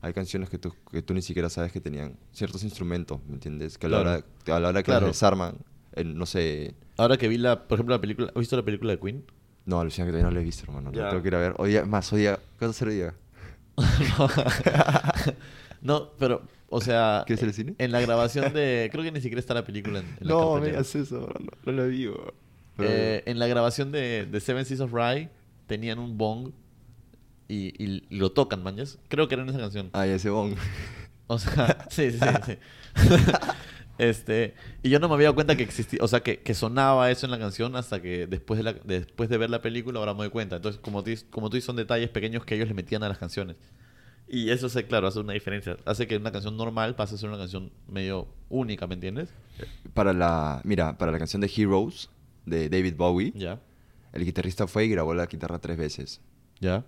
Hay 0.00 0.12
canciones 0.12 0.48
que 0.48 0.58
tú, 0.58 0.72
que 0.92 1.02
tú 1.02 1.12
ni 1.12 1.22
siquiera 1.22 1.50
sabes 1.50 1.72
que 1.72 1.80
tenían 1.80 2.16
ciertos 2.32 2.62
instrumentos, 2.62 3.18
¿me 3.26 3.34
entiendes? 3.34 3.76
Que 3.76 3.86
a 3.86 3.90
la 3.90 4.02
Claro. 4.02 4.24
hora, 4.46 4.56
a 4.56 4.60
la 4.60 4.68
hora 4.68 4.82
que 4.84 4.92
las 4.92 5.04
desarman, 5.04 5.56
en, 5.98 6.16
no 6.16 6.26
sé... 6.26 6.74
Ahora 6.96 7.16
que 7.16 7.28
vi 7.28 7.38
la, 7.38 7.66
por 7.68 7.76
ejemplo, 7.76 7.94
la 7.94 8.00
película, 8.00 8.28
¿has 8.28 8.34
visto 8.40 8.56
la 8.56 8.64
película 8.64 8.92
de 8.92 8.98
Queen? 9.00 9.24
No, 9.66 9.80
alucina 9.80 10.06
que 10.06 10.12
todavía 10.12 10.28
no 10.30 10.34
la 10.34 10.40
he 10.40 10.44
visto, 10.44 10.64
hermano. 10.64 10.90
Ya. 10.92 11.02
La 11.04 11.10
tengo 11.10 11.22
que 11.22 11.28
ir 11.28 11.34
a 11.34 11.38
ver. 11.38 11.54
Hoy 11.58 11.70
día, 11.70 11.84
más, 11.84 12.12
hoy 12.12 12.20
día... 12.20 12.36
¿Qué 12.58 12.66
vas 12.66 12.68
a 12.68 12.70
hacer 12.70 12.88
hoy 12.88 12.94
día? 12.96 13.14
no, 15.82 16.10
pero, 16.18 16.42
o 16.68 16.80
sea, 16.80 17.22
¿Quieres 17.26 17.42
ir 17.42 17.48
al 17.48 17.54
cine? 17.54 17.74
en 17.78 17.92
la 17.92 18.00
grabación 18.00 18.52
de, 18.52 18.88
creo 18.90 19.04
que 19.04 19.12
ni 19.12 19.20
siquiera 19.20 19.40
está 19.40 19.54
la 19.54 19.64
película 19.64 20.00
en, 20.00 20.06
en 20.06 20.26
la 20.26 20.34
No, 20.34 20.38
me 20.40 20.44
cartelera. 20.72 20.78
digas 20.82 20.94
eso, 20.96 21.20
bro, 21.22 21.34
no, 21.40 21.50
no 21.64 21.72
la 21.72 21.84
vi, 21.88 22.06
bro. 22.06 22.34
Pero- 22.76 22.90
Eh, 22.90 23.22
en 23.26 23.38
la 23.38 23.46
grabación 23.46 23.92
de, 23.92 24.26
de 24.26 24.40
Seven 24.40 24.64
Seas 24.64 24.80
of 24.80 24.92
Rye 24.92 25.28
tenían 25.66 25.98
un 25.98 26.16
bong 26.18 26.50
y, 27.48 27.72
y 27.82 28.04
lo 28.18 28.32
tocan, 28.32 28.62
mañas. 28.62 28.98
Creo 29.08 29.28
que 29.28 29.34
era 29.34 29.42
en 29.42 29.48
esa 29.50 29.58
canción. 29.58 29.90
Ay, 29.92 30.10
ese 30.10 30.30
bong. 30.30 30.54
O 31.28 31.38
sea, 31.38 31.86
sí, 31.90 32.10
sí, 32.12 32.18
sí. 32.46 32.58
este, 33.98 34.54
y 34.82 34.90
yo 34.90 34.98
no 35.00 35.08
me 35.08 35.14
había 35.14 35.26
dado 35.26 35.34
cuenta 35.34 35.56
que 35.56 35.62
existía, 35.64 35.98
o 36.02 36.08
sea, 36.08 36.20
que, 36.20 36.40
que 36.40 36.54
sonaba 36.54 37.10
eso 37.10 37.26
en 37.26 37.32
la 37.32 37.38
canción 37.38 37.74
hasta 37.76 38.00
que 38.00 38.26
después 38.26 38.58
de, 38.58 38.64
la, 38.64 38.72
después 38.72 39.28
de 39.28 39.38
ver 39.38 39.50
la 39.50 39.60
película 39.60 39.98
ahora 39.98 40.14
me 40.14 40.20
doy 40.20 40.30
cuenta. 40.30 40.56
Entonces, 40.56 40.80
como 40.80 41.02
tú, 41.02 41.10
como 41.30 41.50
tú 41.50 41.56
dices, 41.56 41.66
son 41.66 41.76
detalles 41.76 42.08
pequeños 42.10 42.44
que 42.44 42.54
ellos 42.54 42.68
le 42.68 42.74
metían 42.74 43.02
a 43.02 43.08
las 43.08 43.18
canciones. 43.18 43.56
Y 44.28 44.50
eso, 44.50 44.68
sí, 44.68 44.82
claro, 44.84 45.06
hace 45.06 45.20
una 45.20 45.32
diferencia. 45.32 45.76
Hace 45.86 46.06
que 46.06 46.16
una 46.18 46.30
canción 46.30 46.56
normal 46.56 46.94
pase 46.94 47.14
a 47.14 47.18
ser 47.18 47.28
una 47.30 47.38
canción 47.38 47.72
medio 47.88 48.28
única, 48.50 48.86
¿me 48.86 48.94
entiendes? 48.94 49.30
Para 49.94 50.12
la... 50.12 50.60
Mira, 50.64 50.98
para 50.98 51.10
la 51.12 51.18
canción 51.18 51.40
de 51.40 51.50
Heroes, 51.54 52.10
de 52.44 52.68
David 52.68 52.94
Bowie, 52.96 53.32
Ya, 53.34 53.58
el 54.12 54.24
guitarrista 54.24 54.66
fue 54.66 54.84
y 54.84 54.88
grabó 54.90 55.14
la 55.14 55.26
guitarra 55.26 55.58
tres 55.58 55.76
veces. 55.78 56.20
ya. 56.60 56.84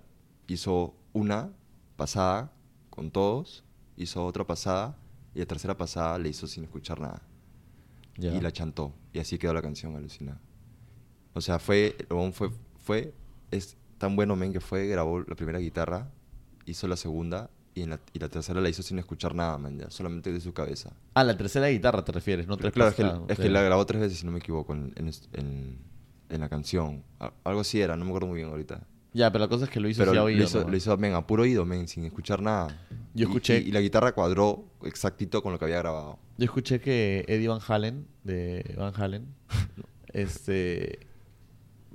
Hizo 0.49 0.95
una 1.13 1.51
pasada 1.97 2.53
con 2.91 3.11
todos, 3.11 3.63
hizo 3.97 4.25
otra 4.27 4.45
pasada, 4.47 4.97
y 5.41 5.43
la 5.43 5.47
tercera 5.47 5.75
pasada 5.77 6.19
le 6.19 6.29
hizo 6.29 6.47
sin 6.47 6.65
escuchar 6.65 7.01
nada. 7.01 7.23
ya. 8.19 8.35
y 8.35 8.41
la 8.41 8.53
chantó. 8.53 8.93
Y 9.15 9.19
así 9.19 9.39
quedó 9.39 9.55
la 9.55 9.63
canción, 9.63 9.97
alucina. 9.97 10.39
O 11.33 11.41
sea, 11.41 11.59
fue, 11.59 11.97
fue, 12.33 12.51
fue, 12.79 13.15
es 13.51 13.77
tan 13.99 14.17
bueno, 14.17 14.37
men, 14.37 14.53
que 14.53 14.61
fue, 14.61 14.87
grabó 14.87 15.21
la 15.21 15.35
primera 15.35 15.59
guitarra, 15.59 16.11
hizo 16.67 16.87
la 16.89 16.97
segunda, 16.97 17.49
y, 17.75 17.83
en 17.83 17.91
la, 17.91 18.01
y 18.13 18.19
la 18.19 18.29
tercera 18.29 18.61
la 18.61 18.69
hizo 18.69 18.83
sin 18.83 18.99
escuchar 18.99 19.35
nada, 19.35 19.57
man, 19.57 19.79
ya, 19.79 19.91
solamente 19.91 20.33
de 20.33 20.41
su 20.41 20.53
cabeza. 20.53 20.93
Ah, 21.15 21.25
la 21.25 21.37
tercera 21.37 21.69
guitarra 21.69 22.05
te 22.05 22.13
refieres, 22.13 22.47
no 22.49 22.57
tres 22.57 22.73
claro, 22.73 22.91
es 22.91 22.97
que, 22.97 23.03
pasadas, 23.05 23.31
es 23.31 23.39
que 23.39 23.49
la 23.49 23.63
grabó 23.63 23.87
tres 23.87 24.01
veces, 24.03 24.19
si 24.19 24.27
no 24.27 24.33
me 24.33 24.39
equivoco, 24.41 24.75
en, 24.75 24.93
en, 24.97 25.11
en- 25.33 25.79
en 26.29 26.41
la 26.41 26.49
canción. 26.49 27.03
Al- 27.19 27.33
Algo 27.45 27.61
así 27.61 27.81
era, 27.81 27.97
no 27.97 28.05
me 28.05 28.11
acuerdo 28.11 28.29
muy 28.29 28.37
bien 28.37 28.49
ahorita. 28.51 28.87
Ya, 29.13 29.31
pero 29.33 29.45
la 29.45 29.49
cosa 29.49 29.65
es 29.65 29.71
que 29.71 29.81
lo 29.81 29.89
hizo 29.89 29.99
Pero 30.01 30.13
así 30.13 30.19
a 30.19 30.21
lo 30.21 30.27
oído, 30.27 30.45
hizo, 30.45 30.63
¿no? 30.63 30.69
lo 30.71 30.77
hizo, 30.77 30.97
men, 30.97 31.15
a 31.15 31.27
puro 31.27 31.43
oído, 31.43 31.65
men, 31.65 31.89
sin 31.89 32.05
escuchar 32.05 32.41
nada. 32.43 32.69
Yo 33.15 33.27
Y- 33.27 33.31
escuché- 33.31 33.61
Y, 33.63 33.69
y 33.69 33.73
la 33.73 33.81
guitarra 33.81 34.13
cuadró 34.13 34.65
exactito 34.85 35.43
con 35.43 35.53
lo 35.53 35.59
que 35.59 35.65
había 35.65 35.79
grabado. 35.79 36.19
Yo 36.39 36.45
escuché 36.45 36.81
que 36.81 37.25
Eddie 37.27 37.49
Van 37.49 37.61
Halen, 37.67 38.07
de 38.25 38.75
Van 38.79 38.95
Halen, 38.97 39.27
este, 40.13 41.01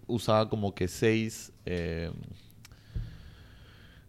usaba 0.07 0.49
como 0.49 0.75
que 0.75 0.87
seis, 0.89 1.53
eh, 1.65 2.11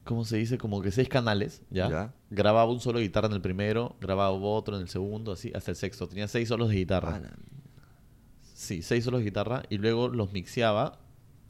¿cómo 0.05 0.25
se 0.25 0.37
dice? 0.37 0.59
Como 0.59 0.83
que 0.83 0.91
seis 0.91 1.09
canales, 1.09 1.63
¿ya? 1.71 1.89
Ya. 1.89 2.15
Grababa 2.31 2.71
un 2.71 2.81
solo 2.81 2.99
de 2.99 3.05
guitarra 3.05 3.29
en 3.29 3.35
el 3.35 3.41
primero, 3.41 3.97
grababa 4.01 4.31
otro 4.33 4.77
en 4.77 4.83
el 4.83 4.89
segundo, 4.89 5.33
así, 5.33 5.53
hasta 5.55 5.71
el 5.71 5.77
sexto. 5.77 6.09
Tenía 6.09 6.29
seis 6.29 6.49
solos 6.49 6.69
de 6.71 6.77
guitarra. 6.77 7.17
Ah, 7.17 7.21
la- 7.21 7.37
Sí, 8.55 8.81
seis 8.83 9.05
solos 9.05 9.21
de 9.21 9.27
guitarra, 9.27 9.63
y 9.69 9.77
luego 9.79 10.09
los 10.09 10.33
mixeaba 10.33 10.99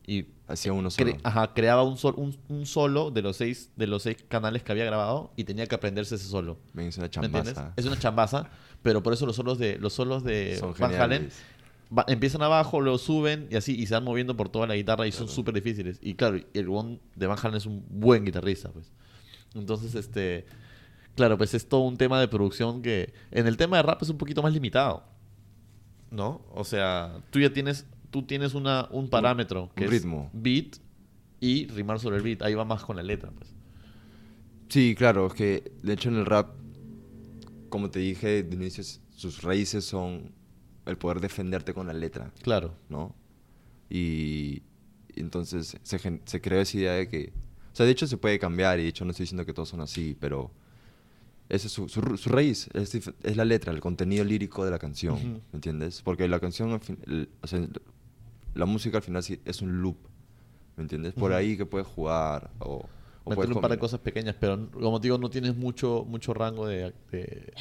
y 0.07 0.27
Hacía 0.49 0.73
uno 0.73 0.91
solo. 0.91 1.11
cre- 1.13 1.21
ajá, 1.25 1.53
creaba 1.55 1.83
un, 1.83 1.97
sol- 1.99 2.15
un, 2.17 2.37
un 2.49 2.67
solo 2.67 3.11
de 3.11 3.21
los, 3.23 3.37
seis, 3.37 3.71
de 3.77 3.87
los 3.89 4.03
seis 4.05 4.19
canales 4.29 4.63
que 4.63 4.71
había 4.73 4.85
grabado 4.85 5.33
y 5.37 5.43
tenía 5.45 5.67
que 5.67 5.75
aprenderse 5.75 6.15
ese 6.15 6.27
solo. 6.29 6.59
Una 6.75 6.83
¿Me 6.83 6.85
entiendes? 6.87 7.11
chambaza. 7.11 7.73
Es 7.77 7.85
una 7.85 7.99
chambaza, 7.99 8.51
pero 8.83 9.03
por 9.03 9.13
eso 9.13 9.27
los 9.27 9.35
solos 9.35 9.59
de 9.59 9.77
los 9.79 9.93
solos 9.93 10.23
de 10.23 10.57
Son 10.59 10.73
Van 10.79 10.95
Halen 10.95 11.31
va- 11.97 12.05
empiezan 12.07 12.43
abajo, 12.43 12.81
lo 12.81 12.97
suben 12.99 13.49
y 13.51 13.57
así 13.57 13.75
y 13.75 13.87
se 13.87 13.95
van 13.95 14.05
moviendo 14.05 14.37
por 14.37 14.49
toda 14.49 14.69
la 14.69 14.77
guitarra 14.77 15.07
y 15.09 15.13
son 15.13 15.29
súper 15.29 15.53
difíciles. 15.55 15.99
Y 16.01 16.15
claro, 16.15 16.39
el 16.55 16.69
one 16.69 17.01
de 17.17 17.27
Van 17.27 17.39
Halen 17.43 17.57
es 17.57 17.67
un 17.67 17.85
buen 17.91 18.25
guitarrista, 18.25 18.71
pues. 18.71 18.93
Entonces, 19.55 19.97
este 19.97 20.47
claro, 21.17 21.37
pues 21.39 21.55
es 21.55 21.69
todo 21.69 21.81
un 21.81 21.97
tema 21.97 22.21
de 22.21 22.29
producción 22.29 22.83
que 22.83 23.13
en 23.33 23.49
el 23.49 23.57
tema 23.57 23.79
de 23.79 23.83
rap 23.83 24.01
es 24.03 24.11
un 24.11 24.19
poquito 24.19 24.43
más 24.43 24.53
limitado. 24.53 25.03
¿No? 26.11 26.43
O 26.55 26.63
sea, 26.63 27.21
tú 27.31 27.41
ya 27.41 27.53
tienes 27.53 27.85
tú 28.11 28.23
tienes 28.23 28.55
una 28.55 28.89
un 28.91 29.09
parámetro 29.09 29.71
que 29.75 29.85
un 29.85 29.93
es 29.93 30.01
ritmo. 30.03 30.31
beat 30.33 30.77
y 31.41 31.67
rimar 31.69 32.01
sobre 32.01 32.17
el 32.17 32.23
beat, 32.23 32.43
ahí 32.43 32.55
va 32.55 32.65
más 32.65 32.83
con 32.85 32.97
la 32.97 33.03
letra, 33.03 33.31
pues. 33.31 33.55
Sí, 34.69 34.95
claro, 34.97 35.27
es 35.29 35.35
que 35.35 35.73
de 35.83 35.93
hecho 35.93 36.09
en 36.09 36.17
el 36.17 36.27
rap, 36.27 36.51
como 37.69 37.91
te 37.91 37.99
dije 38.01 38.43
de 38.43 38.55
inicio, 38.55 38.83
sus 39.15 39.43
raíces 39.43 39.85
son 39.85 40.33
el 40.87 40.97
poder 40.99 41.21
defenderte 41.21 41.73
con 41.75 41.87
la 41.87 41.93
letra, 41.93 42.33
Claro. 42.43 42.75
¿no? 42.89 43.15
Y, 43.91 44.63
entonces 45.15 45.77
se, 45.83 45.99
se 46.25 46.41
creó 46.41 46.61
esa 46.61 46.77
idea 46.77 46.93
de 46.93 47.09
que, 47.09 47.33
o 47.73 47.77
sea, 47.77 47.87
de 47.87 47.93
hecho 47.93 48.07
se 48.07 48.17
puede 48.17 48.39
cambiar 48.39 48.79
y 48.79 48.83
de 48.83 48.89
hecho 48.89 49.05
no 49.05 49.13
estoy 49.13 49.25
diciendo 49.25 49.47
que 49.47 49.53
todos 49.55 49.69
son 49.69 49.81
así, 49.81 50.17
pero 50.21 50.51
esa 51.49 51.67
es 51.69 51.73
su, 51.73 51.89
su, 51.89 52.01
su 52.17 52.29
raíz, 52.29 52.69
es, 52.75 52.95
es 52.95 53.37
la 53.37 53.45
letra, 53.45 53.73
el 53.73 53.81
contenido 53.81 54.25
lírico 54.25 54.65
de 54.65 54.71
la 54.71 54.79
canción. 54.79 55.43
¿me 55.53 55.57
entiendes? 55.57 56.03
Porque 56.03 56.27
la 56.29 56.41
canción, 56.41 56.73
al 56.73 56.81
fin- 56.81 56.99
el- 57.07 57.29
o 57.41 57.47
sea, 57.47 57.67
la 58.57 58.67
música 58.67 58.97
al 58.99 59.03
final 59.03 59.23
sí 59.23 59.41
es 59.45 59.63
un 59.63 59.83
loop, 59.83 59.97
¿me 60.77 60.83
entiendes? 60.83 61.15
Por 61.15 61.31
Ujú. 61.31 61.39
ahí 61.39 61.57
que 61.57 61.67
puedes 61.67 61.87
jugar 61.87 62.51
o... 62.59 62.87
o 63.25 63.35
puedes 63.35 63.55
un 63.55 63.61
par 63.61 63.71
de 63.71 63.79
cosas 63.79 64.01
pequeñas, 64.01 64.37
pero 64.39 64.71
como 64.71 65.01
te 65.01 65.07
digo, 65.09 65.19
no 65.19 65.31
tienes 65.31 65.57
mucho, 65.57 66.05
mucho 66.09 66.35
rango 66.35 66.67
de, 66.67 66.93
de- 67.11 67.53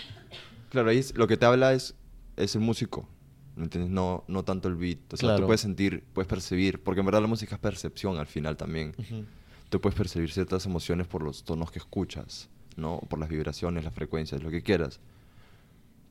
Claro, 0.70 0.90
ahí 0.90 0.98
es- 0.98 1.16
lo 1.18 1.28
que 1.28 1.38
te 1.38 1.46
habla 1.46 1.74
es, 1.74 1.96
es 2.38 2.56
el 2.56 2.62
músico, 2.62 3.08
¿me 3.56 3.64
entiendes? 3.64 3.92
No, 3.92 4.24
no 4.28 4.44
tanto 4.44 4.68
el 4.68 4.76
beat. 4.76 5.14
O 5.14 5.18
sea, 5.18 5.28
Claro. 5.28 5.42
tú 5.42 5.46
puedes 5.48 5.62
sentir, 5.62 6.04
puedes 6.14 6.28
percibir, 6.28 6.82
porque 6.84 7.00
en 7.02 7.06
verdad 7.06 7.22
la 7.22 7.28
música 7.28 7.56
es 7.56 7.62
percepción 7.62 8.18
al 8.18 8.28
final 8.28 8.58
también. 8.58 8.94
Ujú. 8.98 9.24
Tú 9.70 9.80
puedes 9.82 9.98
percibir 9.98 10.32
ciertas 10.32 10.66
emociones 10.66 11.08
por 11.08 11.24
los 11.24 11.44
tonos 11.44 11.72
que 11.72 11.80
escuchas, 11.80 12.50
¿no? 12.78 13.00
Por 13.10 13.20
las 13.20 13.30
vibraciones, 13.30 13.84
las 13.84 13.94
frecuencias, 13.94 14.44
lo 14.44 14.50
que 14.52 14.62
quieras. 14.62 15.00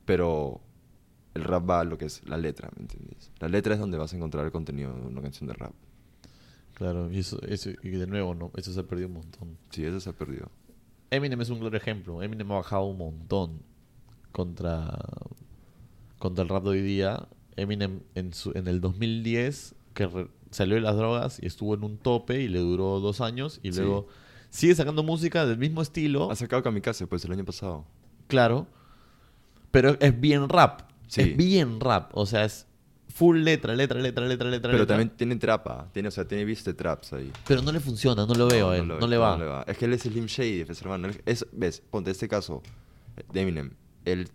Pero 0.05 0.61
el 1.35 1.43
rap 1.43 1.69
va 1.69 1.81
a 1.81 1.83
lo 1.83 1.97
que 1.97 2.05
es 2.05 2.27
la 2.27 2.37
letra, 2.37 2.69
¿me 2.75 2.81
entiendes? 2.81 3.31
La 3.39 3.47
letra 3.47 3.75
es 3.75 3.79
donde 3.79 3.97
vas 3.99 4.11
a 4.11 4.15
encontrar 4.15 4.43
el 4.45 4.51
contenido 4.51 4.93
de 4.95 5.01
una 5.07 5.21
canción 5.21 5.47
de 5.47 5.53
rap. 5.53 5.73
Claro, 6.73 7.09
y 7.11 7.19
eso, 7.19 7.39
eso, 7.43 7.69
y 7.83 7.89
de 7.89 8.07
nuevo, 8.07 8.33
¿no? 8.35 8.51
Eso 8.55 8.73
se 8.73 8.79
ha 8.79 8.83
perdido 8.83 9.07
un 9.09 9.13
montón. 9.15 9.57
Sí, 9.69 9.85
eso 9.85 9.99
se 9.99 10.09
ha 10.09 10.13
perdido. 10.13 10.49
Eminem 11.11 11.39
es 11.39 11.49
un 11.49 11.59
claro 11.59 11.77
ejemplo. 11.77 12.21
Eminem 12.23 12.51
ha 12.51 12.55
bajado 12.55 12.83
un 12.85 12.97
montón 12.97 13.61
contra, 14.33 14.97
contra 16.19 16.43
el 16.43 16.49
rap 16.49 16.63
de 16.63 16.69
hoy 16.71 16.81
día. 16.81 17.27
Eminem 17.55 18.01
en, 18.15 18.33
su, 18.33 18.51
en 18.55 18.67
el 18.67 18.81
2010, 18.81 19.75
que 19.93 20.07
re- 20.07 20.27
salió 20.51 20.75
de 20.75 20.81
las 20.81 20.97
drogas 20.97 21.39
y 21.41 21.45
estuvo 21.45 21.73
en 21.75 21.83
un 21.83 21.97
tope 21.97 22.41
y 22.41 22.47
le 22.49 22.59
duró 22.59 22.99
dos 22.99 23.21
años 23.21 23.59
y 23.63 23.71
Sí. 23.71 23.79
luego 23.79 24.07
sigue 24.49 24.75
sacando 24.75 25.03
música 25.03 25.45
del 25.45 25.57
mismo 25.57 25.81
estilo. 25.81 26.29
Ha 26.31 26.35
sacado 26.35 26.63
Kamikaze, 26.63 27.07
pues, 27.07 27.23
el 27.23 27.31
año 27.31 27.45
pasado. 27.45 27.85
Claro. 28.27 28.67
Pero 29.71 29.97
es 29.99 30.19
bien 30.19 30.49
rap. 30.49 30.81
Sí. 31.07 31.21
Es 31.21 31.37
bien 31.37 31.79
rap. 31.79 32.11
O 32.13 32.25
sea, 32.25 32.45
es 32.45 32.67
full 33.13 33.37
letra, 33.39 33.73
letra, 33.75 33.99
letra, 33.99 34.25
letra, 34.25 34.49
letra. 34.49 34.71
Pero 34.71 34.83
letra. 34.83 34.97
también 34.97 35.15
tiene 35.17 35.35
trapa, 35.37 35.89
tiene, 35.93 36.09
o 36.09 36.11
sea, 36.11 36.27
tiene 36.27 36.43
beats 36.45 36.65
de 36.65 36.73
traps 36.73 37.13
ahí. 37.13 37.31
Pero 37.47 37.61
no 37.61 37.71
le 37.71 37.79
funciona, 37.79 38.25
no 38.25 38.33
lo 38.35 38.47
veo 38.47 38.71
a 38.71 38.77
él. 38.77 38.87
No, 38.87 38.99
lo- 38.99 39.07
le 39.07 39.17
va. 39.17 39.63
Es 39.67 39.77
que 39.77 39.85
él 39.85 39.93
es 39.93 40.01
Slim 40.01 40.25
Shady, 40.25 40.65
hermano. 40.81 41.09
Es, 41.25 41.45
ves, 41.51 41.81
ponte 41.89 42.11
este 42.11 42.27
caso 42.27 42.61
de 43.31 43.41
Eminem. 43.41 43.71
Él 44.03 44.29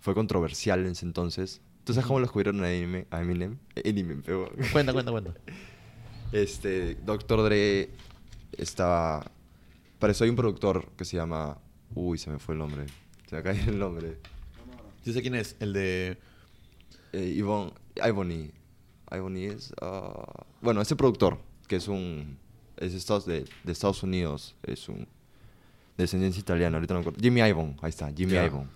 fue 0.00 0.14
controversial 0.14 0.80
en 0.80 0.92
ese 0.92 1.06
entonces. 1.06 1.60
¿Tú 1.84 1.92
sabes 1.92 2.06
cómo 2.06 2.18
lo 2.18 2.26
descubrieron 2.26 2.62
a 2.64 2.72
Eminem? 2.72 3.04
A 3.10 3.20
Eminem? 3.20 3.58
Eminem, 3.76 4.22
pero... 4.22 4.50
Cuenta, 4.72 4.92
cuenta, 4.92 5.10
cuenta. 5.12 5.34
Este, 6.32 6.96
Dr. 6.96 7.44
Dre 7.44 7.90
estaba... 8.58 9.24
Para 10.00 10.10
eso 10.10 10.24
hay 10.24 10.30
un 10.30 10.36
productor 10.36 10.90
que 10.96 11.04
se 11.04 11.16
llama... 11.16 11.58
Uy, 11.94 12.18
se 12.18 12.28
me 12.28 12.40
fue 12.40 12.54
el 12.54 12.58
nombre. 12.58 12.86
Se 13.28 13.36
me 13.36 13.42
cae 13.44 13.60
el 13.68 13.78
nombre. 13.78 14.18
Yo 15.04 15.12
sé 15.12 15.22
quién 15.22 15.34
es, 15.34 15.56
el 15.60 15.72
de... 15.72 16.18
Eh, 17.12 17.32
Ivonne... 17.36 17.72
Ivony. 17.96 18.50
Ivony 19.12 19.50
es... 19.54 19.72
ah, 19.80 20.44
bueno, 20.60 20.80
ese 20.80 20.96
productor, 20.96 21.38
que 21.68 21.76
es 21.76 21.88
un... 21.88 22.38
Es 22.76 22.92
de 22.92 22.98
Estados, 22.98 23.26
de, 23.26 23.44
Estados 23.66 24.02
Unidos. 24.02 24.54
Es 24.62 24.88
un... 24.88 25.06
Descendencia 25.96 26.40
italiana, 26.40 26.76
ahorita 26.78 26.94
no 26.94 27.00
me 27.00 27.02
acuerdo. 27.02 27.20
Jimmy 27.22 27.40
Ivon, 27.42 27.76
ahí 27.82 27.90
está, 27.90 28.10
Jimmy 28.12 28.32
Ya. 28.32 28.46
Ivon. 28.46 28.68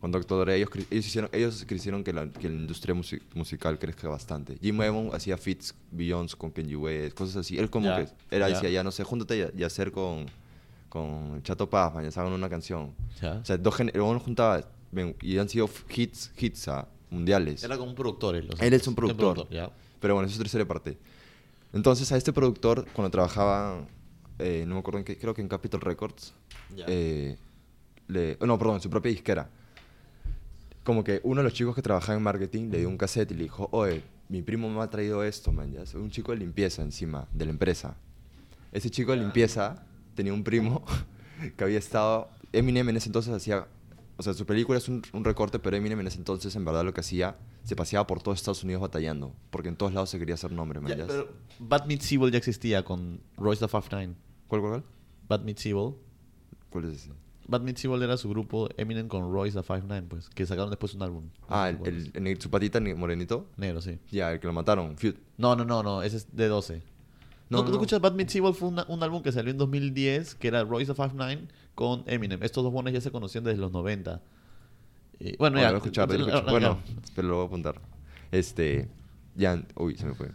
Con 0.00 0.12
Dr. 0.12 0.44
Dre, 0.44 0.56
ellos, 0.56 0.68
ellos 0.90 1.06
hicieron, 1.06 1.30
ellos 1.32 1.66
hicieron 1.68 2.04
que 2.04 2.12
la, 2.12 2.28
que 2.30 2.48
la 2.48 2.54
industria 2.54 2.94
musi- 2.94 3.20
musical 3.34 3.78
crezca 3.78 4.06
bastante. 4.08 4.56
Jimmy 4.60 4.84
Ivon 4.84 5.10
hacía 5.14 5.36
feats 5.38 5.74
Beyoncé 5.90 6.36
con 6.36 6.50
Kanye 6.50 6.76
West, 6.76 7.16
cosas 7.16 7.36
así. 7.36 7.58
Él 7.58 7.68
como 7.70 7.86
Ya, 7.86 8.04
que 8.04 8.12
era, 8.30 8.48
ya. 8.48 8.54
decía, 8.54 8.70
ya 8.70 8.84
no 8.84 8.92
sé, 8.92 9.02
júntate 9.02 9.50
y, 9.56 9.60
y 9.60 9.64
hacer 9.64 9.90
con, 9.90 10.26
con 10.88 11.42
Chato 11.42 11.68
Paz, 11.68 11.92
se 12.12 12.20
hagan 12.20 12.32
una 12.32 12.48
canción. 12.48 12.94
Ya. 13.20 13.38
O 13.38 13.44
sea, 13.44 13.56
dos 13.58 13.76
huevón 13.80 14.18
juntaba 14.20 14.62
y 15.22 15.38
han 15.38 15.48
sido 15.48 15.68
hits, 15.94 16.32
hits 16.38 16.68
ah, 16.68 16.88
mundiales. 17.10 17.62
Era 17.62 17.76
como 17.76 17.90
un 17.90 17.96
productor 17.96 18.36
él. 18.36 18.48
o 18.52 18.56
sea, 18.56 18.66
Él 18.66 18.74
es 18.74 18.86
un 18.86 18.92
un 18.92 18.94
productor. 18.96 19.48
ya. 19.50 19.70
Pero 20.00 20.14
bueno, 20.14 20.26
eso 20.26 20.34
es 20.34 20.38
tercera 20.38 20.66
parte. 20.66 20.98
Entonces, 21.72 22.10
a 22.12 22.16
este 22.16 22.32
productor, 22.32 22.86
cuando 22.92 23.10
trabajaba, 23.10 23.86
eh, 24.38 24.64
no 24.66 24.74
me 24.74 24.80
acuerdo 24.80 24.98
en 24.98 25.04
qué, 25.04 25.18
creo 25.18 25.34
que 25.34 25.42
en 25.42 25.48
Capitol 25.48 25.80
Records, 25.80 26.32
Ya. 26.74 26.84
eh, 26.88 27.36
le, 28.06 28.38
oh, 28.40 28.46
no, 28.46 28.58
perdón, 28.58 28.80
su 28.80 28.88
propia 28.88 29.10
disquera. 29.10 29.50
Como 30.84 31.04
que 31.04 31.20
uno 31.24 31.40
de 31.40 31.44
los 31.44 31.52
chicos 31.52 31.74
que 31.74 31.82
trabajaba 31.82 32.16
en 32.16 32.22
marketing 32.22 32.70
le 32.70 32.78
dio 32.78 32.88
un 32.88 32.96
cassette 32.96 33.32
y 33.32 33.34
le 33.34 33.42
dijo, 33.42 33.68
oye, 33.72 34.02
mi 34.30 34.40
primo 34.42 34.70
me 34.70 34.80
ha 34.80 34.88
traído 34.88 35.22
esto, 35.22 35.52
man. 35.52 35.70
Ya, 35.72 35.82
un 35.98 36.10
chico 36.10 36.32
de 36.32 36.38
limpieza 36.38 36.82
encima, 36.82 37.28
de 37.32 37.44
la 37.44 37.50
empresa. 37.50 37.96
Ese 38.72 38.90
chico 38.90 39.12
de 39.12 39.18
limpieza 39.18 39.84
tenía 40.14 40.32
un 40.32 40.44
primo 40.44 40.84
que 41.56 41.64
había 41.64 41.78
estado... 41.78 42.30
Eminem 42.52 42.88
en 42.88 42.96
ese 42.96 43.08
entonces 43.10 43.34
hacía... 43.34 43.66
O 44.18 44.22
sea, 44.22 44.34
su 44.34 44.44
película 44.44 44.76
es 44.78 44.88
un, 44.88 45.00
un 45.12 45.24
recorte, 45.24 45.58
pero 45.60 45.76
Eminem 45.76 46.00
en 46.00 46.08
ese 46.08 46.18
entonces, 46.18 46.54
en 46.56 46.64
verdad, 46.64 46.84
lo 46.84 46.92
que 46.92 47.00
hacía, 47.00 47.38
se 47.62 47.76
paseaba 47.76 48.06
por 48.06 48.20
todo 48.20 48.34
Estados 48.34 48.64
Unidos 48.64 48.82
batallando. 48.82 49.32
Porque 49.50 49.68
en 49.68 49.76
todos 49.76 49.94
lados 49.94 50.10
se 50.10 50.18
quería 50.18 50.34
hacer 50.34 50.50
nombre. 50.52 50.80
Ya, 50.86 50.96
ya. 50.96 51.06
pero 51.06 51.28
Bad 51.60 51.86
Meets 51.86 52.12
Evil 52.12 52.30
ya 52.32 52.38
existía 52.38 52.84
con 52.84 53.20
Royce 53.36 53.64
the 53.64 53.68
Five 53.68 53.84
Nine. 53.98 54.14
¿Cuál, 54.48 54.60
cuál, 54.60 54.72
cuál? 54.72 54.84
Bad 55.28 55.42
Meets 55.44 55.64
Evil. 55.66 55.94
¿Cuál 56.70 56.84
es 56.86 56.96
ese? 57.04 57.12
Bad 57.46 57.62
Meets 57.62 57.84
Evil 57.84 58.02
era 58.02 58.16
su 58.16 58.28
grupo 58.28 58.68
Eminem 58.76 59.08
con 59.08 59.32
Royce 59.32 59.56
the 59.56 59.62
Five 59.62 59.82
Nine, 59.82 60.02
pues, 60.02 60.28
que 60.30 60.44
sacaron 60.46 60.68
después 60.70 60.94
un 60.94 61.02
álbum. 61.02 61.30
Ah, 61.48 61.70
el, 61.70 62.10
el, 62.14 62.26
el- 62.26 62.40
su 62.40 62.50
patita 62.50 62.80
morenito. 62.80 63.46
Negro, 63.56 63.80
sí. 63.80 63.98
Ya, 64.10 64.32
el 64.32 64.40
que 64.40 64.46
lo 64.48 64.52
mataron. 64.52 64.96
Feud. 64.98 65.14
No, 65.36 65.54
no, 65.56 65.64
no, 65.64 65.82
no, 65.82 66.02
ese 66.02 66.16
es 66.18 66.34
de 66.36 66.48
12. 66.48 66.82
No, 67.50 67.58
No, 67.58 67.64
¿tú 67.64 67.70
no. 67.70 67.76
escuchas 67.76 68.00
Bad 68.00 68.12
Meets 68.14 68.34
Evil? 68.36 68.52
Fue 68.54 68.68
una- 68.68 68.84
un 68.88 69.02
álbum 69.02 69.22
que 69.22 69.32
salió 69.32 69.50
en 69.50 69.58
2010, 69.58 70.34
que 70.34 70.48
era 70.48 70.64
Royce 70.64 70.94
Five 70.94 71.12
Nine 71.14 71.48
con 71.74 72.04
Eminem. 72.06 72.42
Estos 72.42 72.62
dos 72.62 72.72
buenos 72.72 72.92
ya 72.92 73.00
se 73.00 73.10
conocían 73.10 73.44
desde 73.44 73.58
los 73.58 73.72
90. 73.72 74.20
Y, 75.20 75.36
bueno, 75.36 75.54
Bueno, 75.54 75.60
ya. 75.60 75.70
lo 75.72 75.76
escuchar, 75.78 76.10
lo 76.12 76.26
ya. 76.28 76.40
Bueno, 76.42 76.78
pero 77.16 77.28
lo 77.28 77.34
voy 77.36 77.44
a 77.44 77.46
apuntar. 77.46 77.80
Este. 78.30 78.88
Ya. 79.34 79.62
Uy, 79.76 79.96
se 79.96 80.06
me 80.06 80.14
fue. 80.14 80.30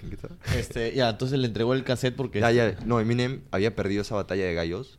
¿Qué 0.10 0.16
tal? 0.16 0.36
Este, 0.56 0.94
ya, 0.94 1.08
entonces 1.10 1.38
le 1.38 1.46
entregó 1.46 1.72
el 1.74 1.84
cassette 1.84 2.14
porque... 2.16 2.40
Ya, 2.40 2.50
ya. 2.50 2.76
No, 2.84 3.00
Eminem 3.00 3.42
había 3.50 3.74
perdido 3.74 4.02
esa 4.02 4.14
batalla 4.16 4.44
de 4.44 4.54
gallos. 4.54 4.98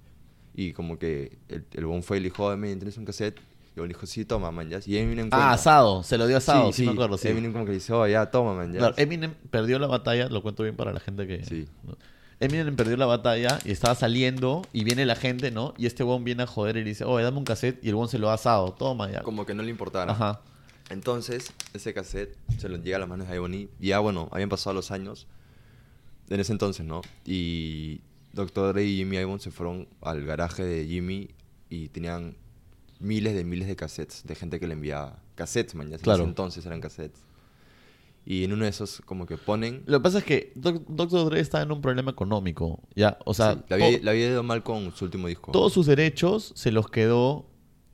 Y 0.55 0.73
como 0.73 0.97
que 0.97 1.37
el, 1.49 1.65
el 1.73 1.85
bon 1.85 2.01
fue 2.01 2.17
y 2.17 2.19
le 2.21 2.25
dijo, 2.25 2.45
"Oh, 2.45 2.51
Eminem, 2.51 2.79
¿tienes 2.79 2.97
un 2.97 3.05
cassette? 3.05 3.39
Y 3.77 3.79
el 3.79 3.87
dijo, 3.89 4.05
sí, 4.07 4.25
toma, 4.25 4.49
man, 4.51 4.69
ya. 4.69 4.79
Y 4.85 4.97
Eminem 4.97 5.29
Ah, 5.31 5.53
asado. 5.53 6.01
Se 6.01 6.17
lo 6.17 6.25
dio 6.25 6.37
asado, 6.37 6.73
sí, 6.73 6.85
me 6.85 6.93
acuerdo, 6.93 7.17
sí. 7.17 7.27
Eminem 7.27 7.53
como 7.53 7.65
que 7.65 7.73
dice, 7.73 7.93
oh, 7.93 8.07
ya, 8.07 8.31
toma, 8.31 8.55
man, 8.55 8.73
ya. 8.73 8.79
Claro, 8.79 8.95
Eminem 8.97 9.35
perdió 9.51 9.77
la 9.77 9.85
batalla, 9.87 10.29
lo 10.29 10.41
cuento 10.41 10.63
bien 10.63 10.75
para 10.75 10.91
la 10.91 10.99
gente 10.99 11.27
que... 11.27 11.43
Sí. 11.45 11.67
Eminem 12.39 12.75
perdió 12.75 12.97
la 12.97 13.05
batalla 13.05 13.59
y 13.65 13.71
estaba 13.71 13.93
saliendo 13.95 14.63
y 14.73 14.83
viene 14.83 15.05
la 15.05 15.15
gente, 15.15 15.51
¿no? 15.51 15.73
Y 15.77 15.85
este 15.85 16.03
weón 16.03 16.23
viene 16.23 16.43
a 16.43 16.47
joder 16.47 16.77
y 16.77 16.83
le 16.83 16.89
dice, 16.89 17.03
oh, 17.03 17.19
dame 17.19 17.37
un 17.37 17.45
cassette 17.45 17.83
y 17.83 17.89
el 17.89 17.95
weón 17.95 18.09
se 18.09 18.19
lo 18.19 18.29
ha 18.29 18.33
asado, 18.33 18.73
toma 18.73 19.11
ya. 19.11 19.21
Como 19.21 19.45
que 19.45 19.53
no 19.53 19.63
le 19.63 19.69
importara. 19.69 20.11
Ajá. 20.11 20.41
Entonces, 20.89 21.51
ese 21.73 21.93
cassette 21.93 22.35
se 22.57 22.69
lo 22.69 22.77
llega 22.77 22.97
a 22.97 22.99
las 22.99 23.09
manos 23.09 23.27
de 23.27 23.35
Ebony. 23.35 23.69
Y 23.79 23.87
ya, 23.89 23.99
bueno, 23.99 24.29
habían 24.31 24.49
pasado 24.49 24.73
los 24.73 24.91
años. 24.91 25.27
En 26.29 26.39
ese 26.39 26.51
entonces, 26.51 26.85
¿no? 26.85 27.01
Y 27.25 28.01
Dr. 28.33 28.73
Dre 28.73 28.85
y 28.85 28.97
Jimmy 28.97 29.17
Ivan 29.17 29.39
se 29.39 29.51
fueron 29.51 29.87
al 30.01 30.23
garaje 30.25 30.63
de 30.63 30.85
Jimmy 30.85 31.29
y 31.69 31.89
tenían 31.89 32.35
miles 32.99 33.35
de 33.35 33.43
miles 33.43 33.67
de 33.67 33.75
cassettes 33.75 34.23
de 34.25 34.35
gente 34.35 34.59
que 34.59 34.67
le 34.67 34.73
enviaba. 34.73 35.21
Cassettes, 35.35 35.75
man, 35.75 35.89
ya 35.89 35.95
en 35.97 36.01
ese 36.11 36.23
entonces 36.23 36.65
eran 36.65 36.81
cassettes. 36.81 37.21
Y 38.25 38.43
en 38.43 38.51
uno 38.51 38.65
de 38.65 38.69
esos, 38.69 39.01
como 39.05 39.25
que 39.25 39.37
ponen. 39.37 39.83
Lo 39.85 39.99
que 39.99 40.03
pasa 40.03 40.17
es 40.17 40.23
que 40.25 40.51
Doc- 40.55 40.83
Dr. 40.89 41.29
Dre 41.29 41.39
está 41.39 41.61
en 41.61 41.71
un 41.71 41.79
problema 41.81 42.11
económico, 42.11 42.81
ya, 42.93 43.17
o 43.25 43.33
sea, 43.33 43.53
Sí, 43.53 43.59
le, 43.69 44.09
había, 44.09 44.29
ido 44.29 44.43
mal 44.43 44.63
con 44.63 44.91
su 44.93 45.05
último 45.05 45.27
disco. 45.27 45.51
todos 45.53 45.71
sus 45.71 45.85
derechos 45.85 46.51
se 46.55 46.71
los 46.71 46.89
quedó 46.89 47.45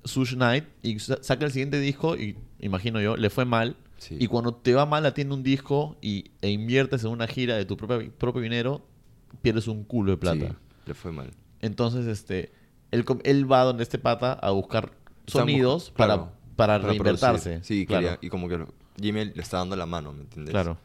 Suge 0.05 0.35
Knight 0.35 0.65
y 0.81 0.97
sa- 0.99 1.21
saca 1.21 1.45
el 1.45 1.51
siguiente 1.51 1.79
disco 1.79 2.15
y, 2.17 2.35
imagino 2.59 2.99
yo, 2.99 3.15
le 3.15 3.29
fue 3.29 3.45
mal. 3.45 3.77
Sí. 3.99 4.17
Y 4.19 4.27
cuando 4.27 4.53
te 4.55 4.73
va 4.73 4.85
mal 4.87 5.05
atiende 5.05 5.33
un 5.35 5.43
disco 5.43 5.97
y, 6.01 6.31
e 6.41 6.49
inviertes 6.49 7.03
en 7.03 7.11
una 7.11 7.27
gira 7.27 7.55
de 7.55 7.65
tu 7.65 7.77
propio, 7.77 8.11
propio 8.17 8.41
dinero, 8.41 8.81
pierdes 9.43 9.67
un 9.67 9.83
culo 9.83 10.11
de 10.11 10.17
plata. 10.17 10.47
Sí, 10.47 10.55
le 10.87 10.93
fue 10.95 11.11
mal. 11.11 11.31
Entonces, 11.61 12.07
este, 12.07 12.51
él, 12.93 13.05
él 13.23 13.51
va 13.51 13.63
donde 13.63 13.83
este 13.83 13.97
pata 13.97 14.33
a 14.33 14.51
buscar 14.51 14.91
sonidos 15.27 15.85
busca- 15.91 15.97
para, 15.97 16.13
claro, 16.15 16.31
para, 16.55 16.79
producir. 16.79 17.01
reinventarse. 17.03 17.63
Sí, 17.63 17.85
claro. 17.85 18.03
quería- 18.07 18.19
y 18.21 18.29
como 18.29 18.47
que 18.47 18.65
Jimmy 19.01 19.25
le 19.25 19.41
está 19.41 19.57
dando 19.57 19.75
la 19.75 19.85
mano, 19.85 20.13
¿me 20.13 20.21
entiendes? 20.21 20.51
Claro. 20.51 20.77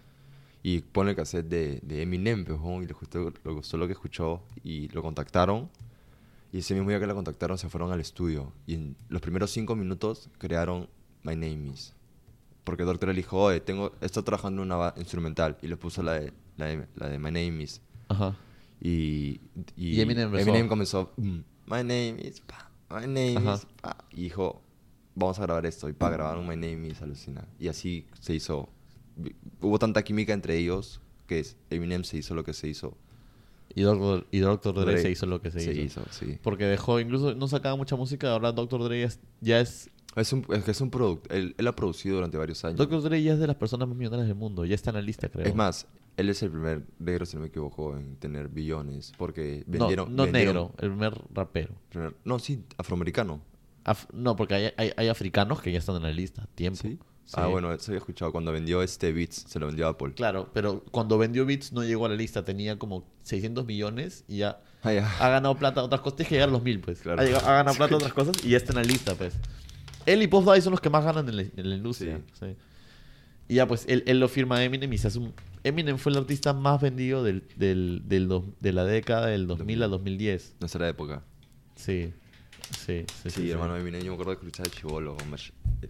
Y 0.63 0.81
pone 0.81 1.11
el 1.11 1.17
cassette 1.17 1.47
de, 1.49 1.81
de 1.83 2.03
Eminem, 2.03 2.45
weón, 2.49 2.83
y 2.83 2.87
le 2.87 2.93
gustó, 2.93 3.31
le 3.45 3.53
gustó 3.53 3.77
lo 3.77 3.87
que 3.87 3.93
escuchó 3.93 4.43
y 4.65 4.89
lo 4.89 5.03
contactaron. 5.03 5.69
Y 6.53 6.59
ese 6.59 6.75
mismo 6.75 6.89
día 6.89 6.99
que 6.99 7.07
lo 7.07 7.15
contactaron 7.15 7.59
se 7.59 7.69
fueron 7.69 7.93
al 7.93 8.01
estudio. 8.01 8.53
Y 8.67 8.75
en 8.75 8.97
los 9.09 9.21
primeros 9.21 9.51
cinco 9.51 9.77
minutos 9.77 10.31
crearon 10.39 10.89
My 11.23 11.35
Name 11.37 11.69
Is. 11.75 11.95
Porque 12.65 12.83
doctor 12.85 13.11
le 13.11 13.15
dijo, 13.15 13.39
oye, 13.41 13.61
tengo, 13.61 13.93
estoy 14.01 14.23
trabajando 14.25 14.63
en 14.63 14.73
una 14.73 14.95
instrumental. 14.97 15.57
Y 15.63 15.69
le 15.69 15.77
puso 15.77 16.03
la 16.03 16.15
de, 16.15 16.33
la 16.57 16.67
de, 16.67 16.87
la 16.97 17.09
de 17.09 17.19
My 17.19 17.27
Name 17.31 17.63
Is. 17.63 17.81
Ajá. 18.09 18.35
Y, 18.81 19.41
Y 19.77 20.01
Eminem 20.01 20.35
empezó. 20.35 20.69
comenzó, 20.69 21.13
mm, 21.17 21.39
My 21.71 21.83
Name 21.83 22.17
Is, 22.23 22.41
pa, 22.41 22.71
My 22.91 23.07
Name 23.07 23.37
Ajá. 23.37 23.55
Is, 23.55 23.67
pa. 23.81 23.97
Y 24.13 24.23
dijo, 24.23 24.63
vamos 25.15 25.39
a 25.39 25.43
grabar 25.43 25.67
esto. 25.67 25.89
Y 25.89 25.93
para 25.93 26.17
grabar 26.17 26.39
un 26.39 26.47
My 26.47 26.57
Name 26.57 26.89
Is, 26.89 27.03
alucina. 27.03 27.47
Y 27.59 27.69
así 27.69 28.07
se 28.21 28.35
hizo. 28.35 28.69
Hubo 29.61 29.79
tanta 29.79 30.03
química 30.03 30.33
entre 30.33 30.57
ellos 30.57 31.01
que 31.27 31.45
Eminem 31.71 32.05
se 32.05 32.19
hizo 32.19 32.35
lo 32.35 32.45
que 32.45 32.53
se 32.53 32.69
hizo. 32.69 32.97
Y 33.75 33.83
Dr. 33.83 34.27
y 34.31 34.39
Dr. 34.39 34.75
Dre, 34.75 34.93
Dre 34.93 35.03
se 35.03 35.11
hizo 35.11 35.27
lo 35.27 35.43
que 35.43 35.51
se, 35.51 35.61
se 35.61 35.73
hizo. 35.73 36.01
hizo, 36.01 36.05
sí. 36.11 36.39
Porque 36.43 36.65
dejó, 36.65 37.01
incluso 37.01 37.35
no 37.35 37.49
sacaba 37.49 37.77
mucha 37.77 37.97
música, 37.97 38.33
ahora 38.33 38.51
Dr. 38.53 38.83
Dre 38.85 39.01
ya 39.01 39.07
es, 39.07 39.21
ya 39.41 39.61
es 39.61 39.91
Es 40.17 40.33
un, 40.33 40.47
es 40.51 40.65
que 40.65 40.71
es 40.71 40.81
un 40.81 40.91
producto. 40.91 41.33
Él, 41.35 41.55
él 41.59 41.67
ha 41.67 41.77
producido 41.77 42.17
durante 42.17 42.39
varios 42.39 42.65
años. 42.65 42.79
Dr. 42.79 43.03
Dre 43.03 43.23
ya 43.23 43.35
es 43.35 43.39
de 43.39 43.47
las 43.47 43.57
personas 43.57 43.87
más 43.87 43.97
millonarias 43.97 44.27
del 44.27 44.37
mundo, 44.37 44.65
ya 44.65 44.75
está 44.75 44.91
en 44.91 44.97
la 44.97 45.03
lista, 45.03 45.29
creo. 45.29 45.47
Es 45.47 45.55
más, 45.55 45.87
él 46.19 46.29
es 46.29 46.43
el 46.43 46.51
primer 46.51 46.83
negro, 46.99 47.25
si 47.25 47.37
no 47.37 47.43
me 47.43 47.49
equivoco, 47.49 47.97
en 47.97 48.17
tener 48.17 48.49
billones. 48.49 49.13
Porque 49.17 49.65
no, 49.67 49.79
vendieron. 49.79 50.15
no 50.17 50.25
vendieron- 50.25 50.55
negro, 50.55 50.75
el 50.79 50.89
primer 50.91 51.15
rapero. 51.33 51.75
primer- 51.89 52.15
no, 52.25 52.39
sí, 52.39 52.63
afroamericano. 52.77 53.41
Af- 53.85 54.09
no, 54.13 54.37
porque 54.37 54.55
hay, 54.55 54.73
hay, 54.77 54.93
hay 54.97 55.09
africanos 55.09 55.63
que 55.63 55.73
ya 55.73 55.79
están 55.79 55.97
en 55.97 56.03
la 56.03 56.11
lista, 56.13 56.47
tiempo. 56.55 56.81
¿Sí? 56.83 56.99
Sí. 57.25 57.35
Ah, 57.37 57.47
bueno, 57.47 57.73
eso 57.73 57.91
había 57.91 57.99
escuchado. 57.99 58.33
Cuando 58.33 58.53
vendió 58.53 58.83
este 58.83 59.13
Beats, 59.13 59.45
se 59.49 59.59
lo 59.59 59.67
vendió 59.67 59.87
a 59.87 59.91
Apple. 59.91 60.15
Claro, 60.15 60.49
pero 60.55 60.83
cuando 60.91 61.19
vendió 61.19 61.45
Beats 61.47 61.73
no 61.73 61.85
llegó 61.85 62.07
a 62.07 62.09
la 62.09 62.15
lista, 62.17 62.43
tenía 62.45 62.79
como 62.79 63.05
600 63.23 63.67
millones 63.67 64.25
y 64.29 64.39
ya 64.39 64.61
Ah, 64.83 64.93
ya. 64.95 65.07
ha 65.21 65.29
ganado 65.29 65.55
plata 65.57 65.83
otras 65.83 66.01
cosas. 66.01 66.17
Tienes 66.17 66.29
que 66.31 66.35
llegar 66.37 66.49
a 66.49 66.53
los 66.53 66.63
mil, 66.63 66.81
pues. 66.81 67.01
Claro. 67.01 67.21
Ha, 67.21 67.25
llegado- 67.27 67.47
ha 67.47 67.53
ganado 67.53 67.77
plata 67.79 67.97
otras 67.97 68.13
cosas 68.15 68.43
y 68.45 68.49
ya 68.51 68.57
está 68.57 68.73
en 68.73 68.77
la 68.77 68.83
lista, 68.85 69.15
pues. 69.15 69.35
Él 70.07 70.23
y 70.23 70.27
Puff 70.27 70.47
Daddy 70.47 70.63
son 70.63 70.71
los 70.71 70.81
que 70.81 70.89
más 70.89 71.05
ganan 71.05 71.29
en 71.29 71.37
la, 71.37 71.43
en 71.43 71.69
la 71.71 71.77
industria. 71.77 72.21
sí. 72.41 72.57
Y 73.51 73.55
ya, 73.57 73.67
pues, 73.67 73.85
él, 73.89 74.05
él 74.07 74.21
lo 74.21 74.29
firma 74.29 74.57
a 74.57 74.65
Eminem 74.65 74.93
y 74.93 74.99
se 74.99 75.09
hace 75.09 75.19
un... 75.19 75.33
Eminem 75.69 75.99
fue 75.99 76.13
el 76.13 76.19
artista 76.19 76.53
más 76.53 76.81
vendido 76.81 77.23
del, 77.23 77.45
del, 77.57 78.03
del 78.07 78.29
dos- 78.29 78.45
de 78.61 78.73
la 78.73 78.85
década 78.85 79.27
del 79.27 79.47
2000 79.47 79.83
al 79.83 79.91
2010. 79.91 80.57
Nuestra 80.61 80.89
época. 80.89 81.23
Sí. 81.77 82.13
Sí, 82.85 83.05
sí, 83.23 83.31
Sí, 83.31 83.51
hermano, 83.51 83.77
Eminem, 83.77 84.03
yo 84.03 84.09
me 84.11 84.15
acuerdo 84.15 84.33
de 84.33 84.37
escuchar 84.47 84.69
Chivolo 84.69 85.17
con, 85.17 85.35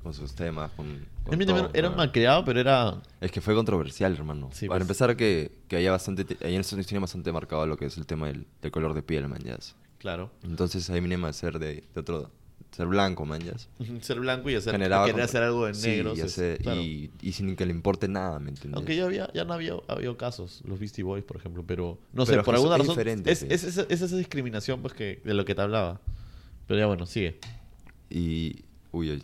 con 0.00 0.14
sus 0.14 0.32
temas, 0.34 0.70
con, 0.72 0.86
con 1.24 1.34
Eminem 1.34 1.56
todo, 1.56 1.70
era, 1.74 1.90
un 1.90 1.96
malcriado, 1.96 2.44
pero 2.44 2.60
era... 2.60 3.02
Es 3.20 3.32
que 3.32 3.40
fue 3.40 3.52
controversial, 3.56 4.12
hermano. 4.12 4.48
Sí, 4.52 4.68
Para 4.68 4.78
pues. 4.78 4.82
empezar, 4.82 5.16
que, 5.16 5.50
que 5.66 5.74
haya 5.76 5.90
bastante... 5.90 6.24
Ahí 6.44 6.54
en 6.54 6.60
Estados 6.60 6.86
tiene 6.86 7.00
bastante 7.00 7.32
marcado 7.32 7.66
lo 7.66 7.76
que 7.76 7.86
es 7.86 7.96
el 7.98 8.06
tema 8.06 8.28
del, 8.28 8.46
del 8.62 8.70
color 8.70 8.94
de 8.94 9.02
piel, 9.02 9.26
man, 9.26 9.40
ya. 9.42 9.58
Claro. 9.98 10.30
Entonces, 10.44 10.88
Eminem 10.90 11.24
a 11.24 11.32
ser 11.32 11.58
de, 11.58 11.82
de 11.92 12.00
otro... 12.00 12.30
ser 12.70 12.86
blanco, 12.86 13.24
manjas. 13.26 13.68
Ser 14.02 14.20
blanco 14.20 14.50
y 14.50 14.54
hacer, 14.54 14.72
Generaba 14.72 15.04
querer 15.06 15.14
contra- 15.14 15.24
hacer 15.24 15.42
algo 15.42 15.66
de 15.66 15.74
Sí, 15.74 15.88
negros. 15.88 16.16
y, 16.18 16.20
es- 16.20 16.26
hacer- 16.26 16.58
claro. 16.62 16.80
y, 16.80 17.10
y 17.20 17.32
sin 17.32 17.56
que 17.56 17.66
le 17.66 17.72
importe 17.72 18.06
nada, 18.08 18.38
¿me 18.38 18.50
entiendes? 18.50 18.76
Aunque 18.76 18.94
ya 18.96 19.04
había, 19.04 19.32
ya 19.32 19.44
no 19.44 19.52
había 19.54 19.74
habido 19.88 20.16
casos, 20.16 20.62
los 20.64 20.78
Beastie 20.78 21.02
Boys, 21.04 21.24
por 21.24 21.36
ejemplo, 21.38 21.64
pero 21.66 21.98
no 22.12 22.24
sé, 22.26 22.32
Pero 22.32 22.44
por 22.44 22.54
es 22.54 22.60
que 22.60 22.66
alguna 22.66 22.76
es 22.76 22.80
razón 22.82 22.94
diferente, 22.96 23.32
es, 23.32 23.38
sí. 23.40 23.46
es 23.50 23.64
esa, 23.64 23.86
es 23.88 24.00
esa 24.02 24.16
discriminación 24.16 24.80
pues 24.80 24.94
que 24.94 25.20
de 25.24 25.34
lo 25.34 25.44
que 25.44 25.54
te 25.54 25.62
hablaba. 25.62 26.00
Pero 26.66 26.78
ya 26.80 26.86
bueno, 26.86 27.06
sigue. 27.06 27.38
Y, 28.10 28.64
uy, 28.92 29.22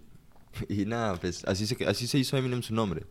y 0.68 0.84
nada, 0.86 1.16
pues 1.16 1.44
así 1.44 1.66
se, 1.66 1.84
así 1.86 2.06
se 2.06 2.18
hizo 2.18 2.36
Eminem 2.36 2.62
su 2.62 2.74
nombre, 2.74 3.04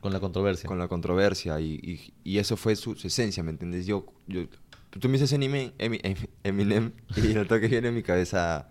Con 0.00 0.12
la 0.12 0.20
controversia. 0.20 0.66
con 0.68 0.78
la 0.78 0.88
controversia 0.88 1.60
y, 1.60 1.74
y, 1.82 2.12
y 2.24 2.38
eso 2.38 2.56
fue 2.56 2.76
su, 2.76 2.94
su 2.94 3.06
esencia, 3.06 3.42
¿me 3.42 3.50
entiendes? 3.50 3.86
Yo, 3.86 4.06
yo, 4.26 4.44
tú 4.90 5.08
me 5.08 5.14
dices 5.14 5.32
Eminem, 5.32 5.72
Emi- 5.78 6.00
Emi- 6.02 6.28
Eminem 6.42 6.92
y 7.16 7.20
lo 7.34 7.46
que 7.46 7.68
viene 7.68 7.88
en 7.88 7.94
mi 7.94 8.02
cabeza, 8.02 8.68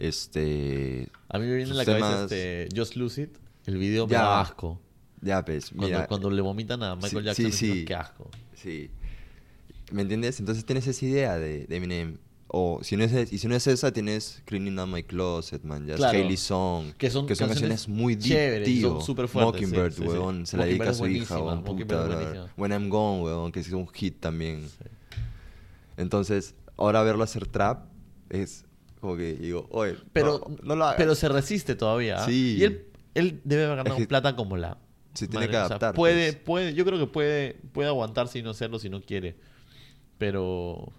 este, 0.00 1.08
A 1.28 1.38
mí 1.38 1.46
me 1.46 1.54
viene 1.56 1.70
en 1.70 1.76
la 1.76 1.84
cabeza 1.84 2.22
este 2.24 2.68
Just 2.74 2.96
Lose 2.96 3.22
It, 3.22 3.36
el 3.66 3.76
video 3.78 4.06
me 4.06 4.14
da 4.14 4.40
asco. 4.40 4.80
ya 5.20 5.44
pues, 5.44 5.68
Cuando, 5.70 5.86
mira, 5.86 6.06
cuando 6.06 6.30
le 6.30 6.40
vomitan 6.42 6.82
a 6.82 6.96
Michael 6.96 7.10
Sí, 7.20 7.24
Jackson, 7.24 7.52
sí, 7.52 7.72
sí. 7.72 7.84
qué 7.84 7.94
asco. 7.94 8.30
Sí. 8.54 8.90
¿Me 9.92 10.02
entiendes? 10.02 10.38
Entonces 10.40 10.64
tienes 10.64 10.86
esa 10.86 11.04
idea 11.04 11.36
de, 11.38 11.66
de 11.66 11.76
Eminem. 11.76 12.18
O 12.52 12.80
si 12.82 12.96
no 12.96 13.04
es, 13.04 13.32
y 13.32 13.38
si 13.38 13.46
no 13.46 13.54
es 13.54 13.64
esa, 13.68 13.92
tienes 13.92 14.42
Cleaning 14.44 14.76
Out 14.80 14.88
My 14.88 15.02
Closet, 15.04 15.62
man. 15.62 15.86
Ya 15.86 15.94
Claro. 15.94 16.18
Hailey 16.18 16.36
Song. 16.36 16.92
Que 16.98 17.08
son 17.08 17.26
canciones, 17.26 17.54
canciones 17.58 17.88
muy 17.88 18.16
deep, 18.16 18.64
tío. 18.64 18.88
son 18.94 19.02
súper 19.02 19.28
fuertes, 19.28 19.52
Mockingbird, 19.62 19.92
sí, 19.92 19.98
sí, 19.98 20.02
sí. 20.02 20.08
weón. 20.08 20.46
Se 20.46 20.56
la 20.56 20.64
dedica 20.64 20.90
a 20.90 20.94
su 20.94 21.06
hija, 21.06 21.38
weón. 21.38 21.62
Puta. 21.62 22.48
When 22.56 22.72
I'm 22.72 22.88
Gone, 22.88 23.22
weón. 23.22 23.52
Que 23.52 23.60
es 23.60 23.70
un 23.70 23.86
hit 23.88 24.18
también. 24.18 24.66
Entonces, 25.96 26.54
ahora 26.76 27.02
verlo 27.02 27.22
hacer 27.24 27.46
trap 27.46 27.84
es 28.30 28.64
como 29.00 29.16
que 29.16 29.34
digo, 29.34 29.66
oye, 29.70 29.96
Pero, 30.12 30.40
no, 30.48 30.56
no 30.62 30.76
lo 30.76 30.84
hagas. 30.84 30.96
pero 30.96 31.14
se 31.14 31.28
resiste 31.28 31.74
todavía. 31.74 32.22
¿ah? 32.22 32.26
Sí. 32.26 32.56
Y 32.58 32.64
él, 32.64 32.86
él 33.14 33.40
debe 33.44 33.64
haber 33.64 33.76
ganado 33.78 33.96
Es 33.96 34.02
que 34.02 34.06
plata 34.08 34.36
como 34.36 34.56
la. 34.56 34.78
se 35.14 35.26
tiene 35.26 35.46
madre, 35.46 35.50
que 35.50 35.56
o 35.56 35.58
sea, 35.60 35.66
adaptar, 35.66 35.94
puede, 35.94 36.32
pues. 36.34 36.44
puede, 36.44 36.74
yo 36.74 36.84
creo 36.84 36.98
que 36.98 37.06
puede, 37.06 37.54
puede 37.72 37.88
aguantarse 37.88 38.38
y 38.38 38.42
no 38.42 38.50
hacerlo 38.50 38.78
si 38.78 38.88
no 38.90 39.00
quiere. 39.00 39.36
Pero. 40.18 40.92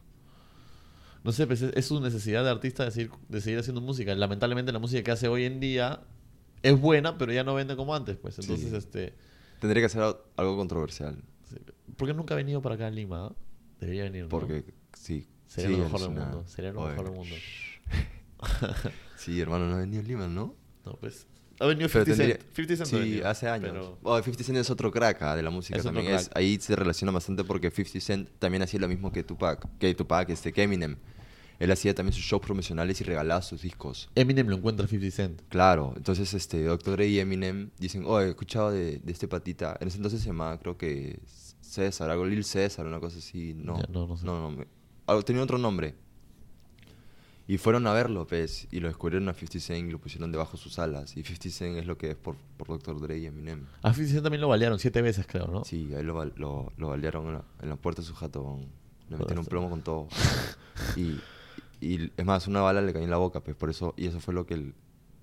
No 1.23 1.31
sé, 1.31 1.45
pues 1.45 1.61
es, 1.61 1.71
es 1.75 1.85
su 1.85 2.01
necesidad 2.01 2.43
de 2.43 2.49
artista 2.49 2.83
de 2.83 2.91
seguir, 2.91 3.11
de 3.29 3.41
seguir 3.41 3.59
haciendo 3.59 3.79
música. 3.81 4.15
Lamentablemente 4.15 4.71
la 4.71 4.79
música 4.79 5.03
que 5.03 5.11
hace 5.11 5.27
hoy 5.27 5.43
en 5.45 5.59
día 5.59 6.01
es 6.63 6.79
buena, 6.79 7.17
pero 7.19 7.31
ya 7.31 7.43
no 7.43 7.53
vende 7.53 7.75
como 7.75 7.93
antes, 7.93 8.17
pues. 8.17 8.39
Entonces, 8.39 8.69
Sí. 8.71 8.75
este. 8.75 9.13
Tendría 9.59 9.83
que 9.83 9.85
hacer 9.85 10.01
al- 10.01 10.17
algo 10.37 10.57
controversial. 10.57 11.15
¿Por 11.95 12.07
qué 12.07 12.13
nunca 12.15 12.33
ha 12.33 12.37
venido 12.37 12.61
para 12.63 12.73
acá 12.75 12.87
a 12.87 12.89
Lima? 12.89 13.27
ah? 13.27 13.33
Debería 13.79 14.03
venir, 14.03 14.23
¿no? 14.23 14.29
Porque, 14.29 14.63
sí. 14.93 15.27
Sería 15.53 15.69
sí, 15.69 15.75
lo 15.77 15.83
mejor 15.83 15.99
del 15.99 16.09
mundo. 16.11 16.43
Sería 16.47 16.71
lo 16.71 16.79
Oye, 16.81 16.89
mejor 16.91 17.05
del 17.09 17.15
mundo. 17.15 17.35
Sí, 19.17 19.39
hermano, 19.39 19.67
no 19.67 19.75
ha 19.75 19.79
venido 19.79 20.01
a 20.01 20.05
Lima, 20.05 20.27
¿no? 20.27 20.55
No, 20.85 20.93
pues. 20.93 21.27
Ha 21.59 21.65
venido 21.67 21.87
Pero 21.89 22.05
50 22.05 22.05
tendría- 22.05 22.37
Cent. 22.37 22.55
50 22.55 22.75
Cent 22.77 22.89
Sí, 22.89 22.95
venido, 23.09 23.27
hace 23.29 23.47
años. 23.47 23.69
pero- 23.71 23.99
Oh, 24.01 24.15
50 24.17 24.43
Cent 24.43 24.57
es 24.57 24.69
otro 24.71 24.89
crack 24.91 25.21
ah, 25.21 25.35
de 25.35 25.43
la 25.43 25.51
música 25.51 25.77
Es 25.77 25.83
también. 25.83 26.07
Es, 26.15 26.29
ahí 26.33 26.57
se 26.59 26.75
relaciona 26.75 27.11
bastante 27.11 27.43
porque 27.43 27.69
50 27.69 27.99
Cent 27.99 28.29
también 28.39 28.63
hacía 28.63 28.79
lo 28.79 28.87
mismo 28.87 29.11
que 29.11 29.23
Tupac. 29.23 29.67
Que 29.77 29.93
Tupac, 29.93 30.29
este, 30.29 30.51
que 30.51 30.63
Eminem. 30.63 30.95
Él 31.59 31.69
hacía 31.71 31.93
también 31.93 32.13
sus 32.13 32.23
shows 32.23 32.41
promocionales 32.41 32.99
y 33.01 33.03
regalaba 33.03 33.43
sus 33.43 33.61
discos. 33.61 34.09
Eminem 34.15 34.47
lo 34.47 34.55
encuentra 34.55 34.87
50 34.87 35.15
Cent. 35.15 35.41
Claro, 35.49 35.93
entonces 35.95 36.33
este 36.33 36.63
Dr. 36.63 36.93
Dre 36.95 37.07
y 37.07 37.19
Eminem 37.19 37.69
dicen, 37.77 38.03
oh, 38.07 38.19
he 38.19 38.29
escuchado 38.29 38.71
de, 38.71 38.97
de 38.97 39.11
este 39.11 39.27
patita. 39.27 39.77
En 39.79 39.87
ese 39.89 39.97
entonces 39.97 40.21
se 40.21 40.27
llamaba, 40.27 40.57
creo 40.57 40.75
que 40.79 41.19
César, 41.61 42.09
algo 42.09 42.25
Lil 42.25 42.43
César, 42.43 42.87
una 42.87 42.99
cosa 42.99 43.19
así. 43.19 43.53
No, 43.53 43.77
Ya, 43.77 43.85
no, 43.91 44.07
no 44.07 44.17
sé. 44.17 44.25
no, 44.25 44.49
me- 44.49 44.65
tenía 45.25 45.43
otro 45.43 45.57
nombre. 45.57 45.95
Y 47.47 47.57
fueron 47.57 47.85
a 47.87 47.91
verlo, 47.93 48.25
pues, 48.27 48.67
y 48.71 48.79
lo 48.79 48.87
descubrieron 48.87 49.27
a 49.27 49.33
50 49.33 49.59
Cent 49.59 49.89
y 49.89 49.91
lo 49.91 49.99
pusieron 49.99 50.31
debajo 50.31 50.53
de 50.53 50.57
sus 50.63 50.79
alas. 50.79 51.17
Y 51.17 51.23
50 51.23 51.49
Cent 51.49 51.77
es 51.79 51.85
lo 51.85 51.97
que 51.97 52.11
es 52.11 52.15
por, 52.15 52.35
por 52.55 52.67
Dr. 52.67 53.01
Dre 53.01 53.17
y 53.17 53.25
Eminem. 53.25 53.65
A 53.81 53.93
50 53.93 54.11
Cent 54.13 54.23
también 54.23 54.39
lo 54.41 54.47
balearon 54.47 54.79
siete 54.79 55.01
veces, 55.01 55.25
creo, 55.27 55.47
¿no? 55.47 55.65
Sí, 55.65 55.89
ahí 55.95 56.03
lo, 56.03 56.23
lo, 56.35 56.71
lo 56.77 56.89
balearon 56.89 57.27
en 57.27 57.33
la, 57.33 57.43
en 57.61 57.69
la 57.69 57.75
puerta 57.75 58.01
de 58.01 58.07
su 58.07 58.13
jato. 58.15 58.59
Le 59.09 59.17
metieron 59.17 59.39
un 59.39 59.45
plomo 59.47 59.69
con 59.69 59.81
todo. 59.81 60.07
y, 60.95 61.19
y 61.81 62.11
es 62.15 62.25
más, 62.25 62.47
una 62.47 62.61
bala 62.61 62.81
le 62.81 62.93
cayó 62.93 63.03
en 63.03 63.11
la 63.11 63.17
boca, 63.17 63.41
pues 63.41 63.57
por 63.57 63.69
eso, 63.69 63.93
y 63.97 64.05
eso 64.07 64.21
fue 64.21 64.33
lo 64.33 64.45
que 64.45 64.53
él, 64.53 64.73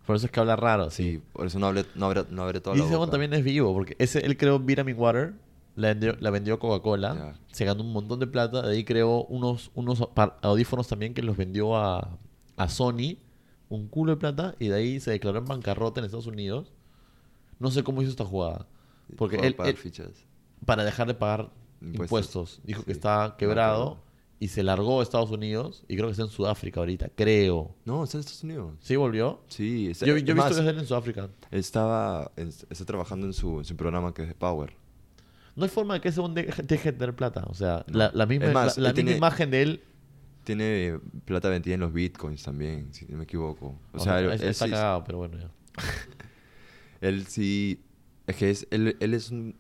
Por 0.04 0.16
eso 0.16 0.26
es 0.26 0.32
que 0.32 0.40
habla 0.40 0.56
raro, 0.56 0.90
sí. 0.90 1.12
Sí, 1.12 1.22
por 1.32 1.46
eso 1.46 1.58
no 1.58 1.68
hablé, 1.68 1.86
no 1.94 2.06
abre, 2.06 2.24
no 2.28 2.42
abre 2.42 2.60
toda 2.60 2.76
y 2.76 2.80
la 2.80 2.84
ese 2.84 2.96
boca. 2.96 3.12
también 3.12 3.32
es 3.32 3.42
vivo, 3.44 3.72
porque 3.72 3.96
ese, 3.98 4.18
él 4.18 4.36
creó 4.36 4.58
Vitamin 4.58 4.96
Water, 4.98 5.32
la 5.78 5.88
vendió, 5.88 6.16
la 6.18 6.30
vendió 6.30 6.58
Coca-Cola, 6.58 7.36
se 7.52 7.64
ganó 7.64 7.84
un 7.84 7.92
montón 7.92 8.18
de 8.18 8.26
plata, 8.26 8.62
de 8.62 8.72
ahí 8.74 8.84
creó 8.84 9.24
unos, 9.26 9.70
unos 9.74 10.02
audífonos 10.42 10.88
también 10.88 11.14
que 11.14 11.22
los 11.22 11.36
vendió 11.36 11.76
a, 11.76 12.18
a 12.56 12.68
Sony, 12.68 13.18
un 13.68 13.86
culo 13.86 14.12
de 14.12 14.16
plata, 14.16 14.56
y 14.58 14.68
de 14.68 14.74
ahí 14.74 14.98
se 14.98 15.12
declaró 15.12 15.38
en 15.38 15.44
bancarrota 15.44 16.00
en 16.00 16.06
Estados 16.06 16.26
Unidos. 16.26 16.72
No 17.60 17.70
sé 17.70 17.84
cómo 17.84 18.02
hizo 18.02 18.10
esta 18.10 18.24
jugada. 18.24 18.66
Porque 19.16 19.36
él, 19.36 19.54
fichas. 19.76 20.26
para 20.66 20.82
dejar 20.84 21.06
de 21.06 21.14
pagar 21.14 21.50
Impuestos. 21.80 22.58
impuestos, 22.58 22.60
dijo 22.64 22.82
que 22.82 22.90
estaba 22.90 23.36
quebrado 23.36 24.02
y 24.40 24.48
se 24.48 24.64
largó 24.64 24.98
a 24.98 25.02
Estados 25.04 25.30
Unidos, 25.30 25.84
y 25.86 25.94
creo 25.94 26.08
que 26.08 26.12
está 26.12 26.24
en 26.24 26.30
Sudáfrica 26.30 26.80
ahorita, 26.80 27.08
creo. 27.14 27.76
No, 27.84 28.02
está 28.02 28.16
en 28.16 28.20
Estados 28.20 28.42
Unidos. 28.42 28.74
¿Sí 28.80 28.96
volvió? 28.96 29.42
Sí, 29.46 29.90
está, 29.90 30.06
Yo, 30.06 30.16
yo 30.16 30.32
he 30.32 30.34
visto 30.34 30.54
que 30.56 30.60
es 30.60 30.66
él 30.66 30.78
en 30.78 30.86
Sudáfrica. 30.86 31.30
estaba 31.52 32.32
está 32.36 32.84
trabajando 32.84 33.26
en 33.26 33.32
su, 33.32 33.58
en 33.58 33.64
su 33.64 33.76
programa 33.76 34.12
que 34.12 34.22
es 34.22 34.28
de 34.28 34.34
Power. 34.34 34.76
No 35.59 35.64
hay 35.64 35.70
forma 35.70 35.94
de 35.94 36.00
que 36.00 36.09
ese 36.09 36.20
hombre 36.20 36.48
deje, 36.64 36.92
de 36.92 36.98
tener 36.98 37.14
plata. 37.14 37.44
O 37.48 37.54
sea, 37.54 37.84
la, 37.88 38.11
la 38.14 38.24
misma, 38.26 38.46
Es 38.46 38.54
más, 38.54 38.78
la, 38.78 38.84
la 38.84 38.88
él 38.90 38.94
misma 38.94 39.04
tiene- 39.04 39.16
imagen 39.18 39.50
de 39.50 39.62
él. 39.62 39.82
Tiene 40.44 40.98
plata 41.26 41.50
vendida 41.50 41.74
en 41.74 41.80
los 41.80 41.92
bitcoins 41.92 42.42
también, 42.42 42.94
si 42.94 43.04
no 43.06 43.18
me 43.18 43.24
equivoco. 43.24 43.78
O 43.92 43.96
o 43.96 43.98
sea, 44.00 44.20
él, 44.20 44.30
es- 44.32 44.40
él 44.40 44.48
está 44.48 44.64
sí, 44.64 44.70
cagado, 44.70 45.04
pero 45.04 45.18
bueno, 45.18 45.36
ya. 45.38 45.50
él 47.00 47.26
sí- 47.26 47.80
Es 48.26 48.36
que 48.36 48.50
es, 48.50 48.66
él, 48.70 48.96
él 49.00 49.14
es 49.14 49.30
un 49.30 49.56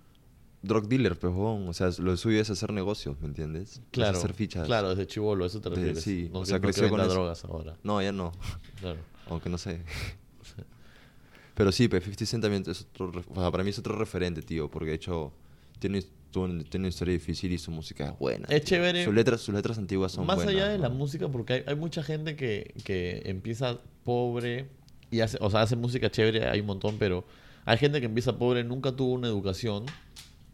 drug 0.62 0.88
dealer, 0.88 1.18
pejón. 1.18 1.68
O 1.68 1.72
sea, 1.72 1.90
lo 1.98 2.16
suyo 2.16 2.40
es 2.40 2.48
hacer 2.50 2.72
negocios, 2.72 3.20
¿me 3.20 3.26
entiendes? 3.28 3.72
Es 3.78 3.82
Claro, 3.90 4.16
hacer 4.18 4.32
fichas. 4.34 4.66
claro, 4.66 4.90
desde 4.90 5.06
chivolo, 5.06 5.44
eso 5.46 5.60
te 5.60 5.68
De- 5.70 5.76
refieres. 5.76 6.02
sí, 6.02 6.30
no 6.32 6.40
o 6.40 6.46
sea, 6.46 6.56
no 6.56 6.60
que 6.62 6.66
creció 6.68 6.88
con 6.88 7.00
eso. 7.00 7.10
drogas 7.10 7.44
ahora. 7.44 7.76
No, 7.82 8.00
ya 8.00 8.12
no. 8.12 8.32
Claro. 8.80 9.00
Aunque 9.28 9.48
no 9.50 9.58
sé. 9.58 9.82
Pero 11.54 11.72
sí, 11.72 11.88
pues 11.88 12.02
50 12.04 12.26
Cent 12.26 12.42
también 12.42 12.62
es 12.66 12.82
otro, 12.82 13.10
o 13.34 13.40
sea, 13.40 13.50
para 13.50 13.64
mí 13.64 13.70
es 13.70 13.78
otro 13.78 13.96
referente, 13.98 14.42
tío, 14.42 14.70
porque 14.70 14.90
de 14.90 14.94
hecho 14.94 15.32
tiene, 15.78 16.02
tiene 16.32 16.64
una 16.74 16.88
historia 16.88 17.12
difícil 17.14 17.52
y 17.52 17.58
su 17.58 17.70
música 17.70 18.10
es 18.10 18.18
buena. 18.18 18.46
Es 18.48 18.64
chévere. 18.64 19.04
Sus 19.04 19.14
letras, 19.14 19.40
sus 19.40 19.54
letras 19.54 19.78
antiguas 19.78 20.12
son 20.12 20.26
Más 20.26 20.36
buenas. 20.36 20.54
allá 20.54 20.68
de 20.68 20.78
la 20.78 20.88
música, 20.88 21.28
porque 21.28 21.54
hay, 21.54 21.62
hay 21.66 21.76
mucha 21.76 22.02
gente 22.02 22.36
que, 22.36 22.74
que 22.84 23.22
empieza 23.26 23.78
pobre 24.04 24.68
y 25.10 25.20
hace, 25.20 25.38
o 25.40 25.50
sea, 25.50 25.62
hace 25.62 25.76
música 25.76 26.10
chévere, 26.10 26.48
hay 26.48 26.60
un 26.60 26.66
montón, 26.66 26.96
pero 26.98 27.24
hay 27.64 27.78
gente 27.78 28.00
que 28.00 28.06
empieza 28.06 28.38
pobre, 28.38 28.64
nunca 28.64 28.92
tuvo 28.92 29.12
una 29.12 29.28
educación, 29.28 29.86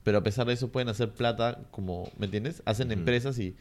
pero 0.03 0.18
a 0.18 0.22
pesar 0.22 0.47
de 0.47 0.53
eso 0.55 0.70
pueden 0.70 0.89
hacer 0.89 1.12
plata, 1.12 1.61
como, 1.70 2.11
¿me 2.18 2.27
entiendes? 2.27 2.63
Hacen 2.64 2.92
empresas 2.92 3.38
y, 3.38 3.57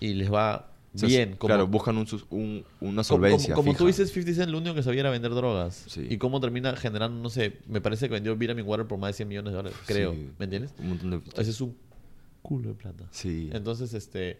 y 0.00 0.14
les 0.14 0.32
va 0.32 0.73
bien. 1.02 1.36
Como, 1.36 1.48
Claro, 1.48 1.66
buscan 1.66 1.96
un, 1.96 2.06
un- 2.30 2.64
una 2.80 3.02
solvencia. 3.04 3.54
como- 3.54 3.64
como 3.66 3.72
tú 3.78 3.86
fija. 3.86 4.02
dices, 4.02 4.10
50 4.12 4.34
Cent 4.34 4.50
lo 4.50 4.58
único 4.58 4.74
que 4.74 4.82
sabía 4.82 5.00
era 5.00 5.10
vender 5.10 5.32
drogas. 5.34 5.84
Sí. 5.88 6.06
Y 6.08 6.18
cómo 6.18 6.40
termina 6.40 6.74
generando, 6.76 7.20
no 7.22 7.30
sé, 7.30 7.58
me 7.68 7.80
parece 7.80 8.08
que 8.08 8.14
vendió 8.14 8.36
Vitamin 8.36 8.66
Water 8.66 8.86
por 8.86 8.98
más 8.98 9.10
de 9.10 9.12
100 9.14 9.28
millones 9.28 9.52
de 9.52 9.56
dólares, 9.56 9.78
creo. 9.86 10.12
Sí, 10.12 10.28
¿Me 10.38 10.44
entiendes? 10.44 10.72
Un 10.78 10.88
montón 10.90 11.10
de. 11.10 11.20
Ese 11.40 11.50
es 11.50 11.60
un 11.60 11.76
culo 12.42 12.68
de 12.70 12.74
plata. 12.74 13.04
Sí. 13.10 13.50
Entonces, 13.52 13.92
este. 13.94 14.38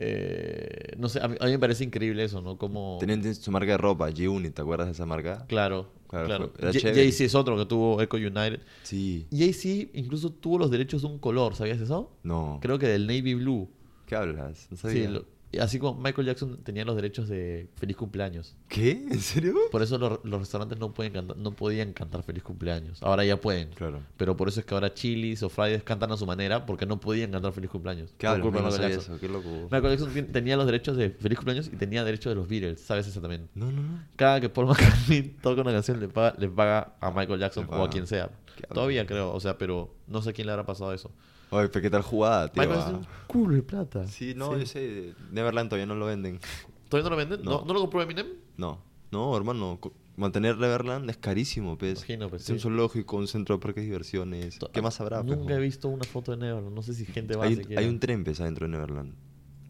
eh, 0.00 0.94
no 0.96 1.08
sé, 1.08 1.20
a 1.20 1.26
mí, 1.28 1.36
a 1.40 1.44
mí 1.46 1.50
me 1.50 1.58
parece 1.58 1.82
increíble 1.84 2.22
eso, 2.24 2.40
¿no? 2.40 2.56
Como. 2.56 2.98
Tenían 3.00 3.34
su 3.34 3.50
marca 3.50 3.72
de 3.72 3.78
ropa, 3.78 4.08
G-Unit, 4.10 4.54
¿te 4.54 4.62
acuerdas 4.62 4.86
de 4.86 4.92
esa 4.92 5.06
marca? 5.06 5.44
Claro, 5.48 5.90
Claro, 6.08 6.26
claro. 6.52 6.52
Jay-Z 6.72 7.24
es 7.24 7.34
otro 7.34 7.56
que 7.58 7.66
tuvo 7.66 8.00
Echo 8.00 8.16
United. 8.16 8.60
Sí. 8.84 9.26
Jay-Z 9.30 9.90
incluso 9.92 10.30
tuvo 10.30 10.58
los 10.58 10.70
derechos 10.70 11.02
de 11.02 11.08
un 11.08 11.18
color, 11.18 11.54
¿sabías 11.54 11.80
eso? 11.80 12.10
No. 12.22 12.58
Creo 12.62 12.78
que 12.78 12.86
del 12.86 13.06
Navy 13.06 13.34
Blue. 13.34 13.68
¿Qué 14.06 14.16
hablas? 14.16 14.68
No 14.70 14.76
Sí, 14.76 14.82
sabía. 14.82 15.10
lo- 15.10 15.26
así 15.56 15.78
como 15.78 15.98
Michael 15.98 16.26
Jackson 16.26 16.58
tenía 16.62 16.84
los 16.84 16.94
derechos 16.94 17.28
de 17.28 17.70
Feliz 17.76 17.96
Cumpleaños. 17.96 18.54
¿Qué? 18.68 18.90
¿En 19.10 19.20
serio? 19.20 19.54
Por 19.70 19.82
eso 19.82 19.96
los, 19.96 20.20
los 20.22 20.40
restaurantes 20.40 20.78
no, 20.78 20.92
pueden 20.92 21.12
cantar, 21.12 21.36
no 21.38 21.52
podían 21.52 21.94
cantar 21.94 22.22
Feliz 22.22 22.42
Cumpleaños. 22.42 23.02
Ahora 23.02 23.24
ya 23.24 23.40
pueden. 23.40 23.70
Claro. 23.70 24.02
Pero 24.16 24.36
por 24.36 24.48
eso 24.48 24.60
es 24.60 24.66
que 24.66 24.74
ahora 24.74 24.92
Chili's 24.92 25.42
o 25.42 25.48
Fridays 25.48 25.82
cantan 25.82 26.12
a 26.12 26.16
su 26.16 26.26
manera 26.26 26.66
porque 26.66 26.84
no 26.84 27.00
podían 27.00 27.30
cantar 27.30 27.52
Feliz 27.52 27.70
Cumpleaños. 27.70 28.12
De 28.18 28.28
No 28.38 28.50
Michael 28.50 28.80
Jackson. 28.80 29.14
eso, 29.14 29.20
qué 29.20 29.28
loco. 29.28 29.48
Michael 29.70 29.98
Jackson 29.98 30.26
tenía 30.32 30.56
los 30.56 30.66
derechos 30.66 30.96
de 30.96 31.10
Feliz 31.10 31.38
Cumpleaños 31.38 31.68
y 31.72 31.76
tenía 31.76 32.04
derechos 32.04 32.30
de 32.30 32.34
los 32.34 32.46
Beatles. 32.46 32.80
¿Sabes 32.80 33.06
eso 33.06 33.20
también? 33.20 33.48
No, 33.54 33.72
no, 33.72 33.82
no. 33.82 34.02
Cada 34.16 34.40
que 34.40 34.50
Paul 34.50 34.66
McCartney 34.66 35.22
toca 35.42 35.62
una 35.62 35.72
canción 35.72 35.98
le 36.00 36.08
paga, 36.08 36.34
le 36.38 36.48
paga 36.48 36.94
a 37.00 37.10
Michael 37.10 37.40
Jackson 37.40 37.66
o 37.70 37.84
a 37.84 37.88
quien 37.88 38.06
sea. 38.06 38.30
Todavía 38.74 39.06
creo, 39.06 39.32
o 39.32 39.40
sea, 39.40 39.56
pero 39.56 39.94
no 40.06 40.20
sé 40.20 40.30
a 40.30 40.32
quién 40.32 40.46
le 40.46 40.52
habrá 40.52 40.66
pasado 40.66 40.92
eso. 40.92 41.12
Oye, 41.50 41.68
pero 41.68 41.82
qué 41.82 41.90
tal 41.90 42.02
jugada, 42.02 42.48
tío. 42.48 42.62
Michael 42.62 42.80
Ah. 42.84 42.88
es 42.88 42.94
un 42.94 43.06
culo 43.26 43.54
de 43.56 43.62
plata. 43.62 44.06
Sí, 44.06 44.34
no, 44.34 44.56
yo 44.58 44.66
sé. 44.66 45.14
Neverland 45.32 45.68
todavía 45.70 45.86
no 45.86 45.94
lo 45.94 46.06
venden. 46.06 46.40
¿Todavía 46.88 47.04
no 47.10 47.16
lo 47.16 47.16
venden? 47.16 47.42
¿No, 47.44 47.50
No. 47.60 47.64
¿No 47.66 47.74
lo 47.74 47.80
compró 47.80 48.02
Eminem? 48.02 48.26
No, 48.56 48.78
no, 49.10 49.36
hermano. 49.36 49.78
Mantener 50.16 50.58
Neverland 50.58 51.08
es 51.10 51.16
carísimo, 51.16 51.78
pues. 51.78 51.98
Imagino, 51.98 52.28
pues, 52.28 52.42
es 52.42 52.50
un 52.50 52.56
sí. 52.56 52.62
zoológico, 52.62 53.16
un 53.16 53.28
centro 53.28 53.54
de 53.56 53.60
parques 53.62 53.82
de 53.82 53.86
diversiones. 53.86 54.58
¿Qué 54.72 54.82
más 54.82 55.00
habrá? 55.00 55.22
pues, 55.22 55.38
Nunca 55.38 55.52
he 55.54 55.56
no? 55.56 55.62
visto 55.62 55.88
una 55.88 56.04
foto 56.04 56.32
de 56.32 56.38
Neverland. 56.38 56.74
No 56.74 56.82
sé 56.82 56.92
si 56.94 57.04
gente 57.06 57.36
va 57.36 57.44
hay, 57.44 57.54
siquiera. 57.56 57.80
hay 57.82 57.88
un 57.88 58.00
tren, 58.00 58.24
pues, 58.24 58.40
adentro 58.40 58.66
de 58.66 58.72
Neverland. 58.72 59.14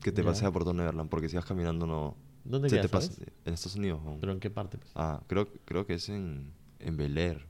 Que 0.02 0.10
te 0.10 0.22
Ya. 0.22 0.28
pasea 0.28 0.50
por 0.50 0.62
todo 0.62 0.72
Neverland. 0.74 1.10
Porque 1.10 1.28
si 1.28 1.36
vas 1.36 1.44
caminando 1.44 1.86
no, 1.86 2.16
¿Dónde 2.44 2.70
Se 2.70 2.76
queda, 2.76 2.82
te 2.82 2.88
pasa-? 2.88 3.12
En 3.44 3.52
Estados 3.52 3.76
Unidos. 3.76 4.00
weón. 4.02 4.20
¿Pero 4.20 4.32
en 4.32 4.40
qué 4.40 4.48
parte? 4.48 4.78
pues? 4.78 4.90
Ah, 4.94 5.20
creo, 5.26 5.48
creo 5.66 5.84
que 5.86 5.94
es 5.94 6.08
en, 6.08 6.50
en 6.80 6.96
Bel 6.96 7.18
Air. 7.18 7.44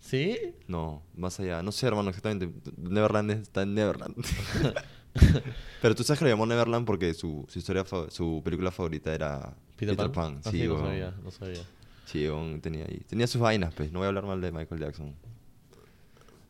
¿Sí? 0.00 0.36
No, 0.66 1.02
más 1.14 1.38
allá. 1.40 1.62
No 1.62 1.72
sé, 1.72 1.86
hermano, 1.86 2.08
exactamente. 2.08 2.50
Neverland 2.76 3.30
está 3.30 3.62
en 3.62 3.74
Neverland. 3.74 4.16
Pero 5.82 5.94
tú 5.94 6.02
sabes 6.04 6.18
que 6.18 6.24
lo 6.24 6.30
llamó 6.30 6.46
Neverland 6.46 6.86
porque 6.86 7.12
su, 7.14 7.44
su 7.48 7.58
historia, 7.58 7.84
fa- 7.84 8.10
su 8.10 8.40
película 8.44 8.70
favorita 8.70 9.12
era 9.14 9.54
Peter, 9.76 10.10
Pan. 10.12 10.40
Ah, 10.44 10.50
Sí, 10.50 10.66
no 10.66 10.78
sabía, 10.78 11.14
no 11.22 11.30
sabía. 11.30 11.60
Sí, 12.06 12.26
tenía 12.60 12.84
ahí. 12.86 13.02
Tenía 13.08 13.26
sus 13.26 13.40
vainas, 13.40 13.72
pues. 13.74 13.92
No 13.92 13.98
voy 14.00 14.06
a 14.06 14.08
hablar 14.08 14.24
mal 14.26 14.40
de 14.40 14.50
Michael 14.52 14.80
Jackson. 14.80 15.14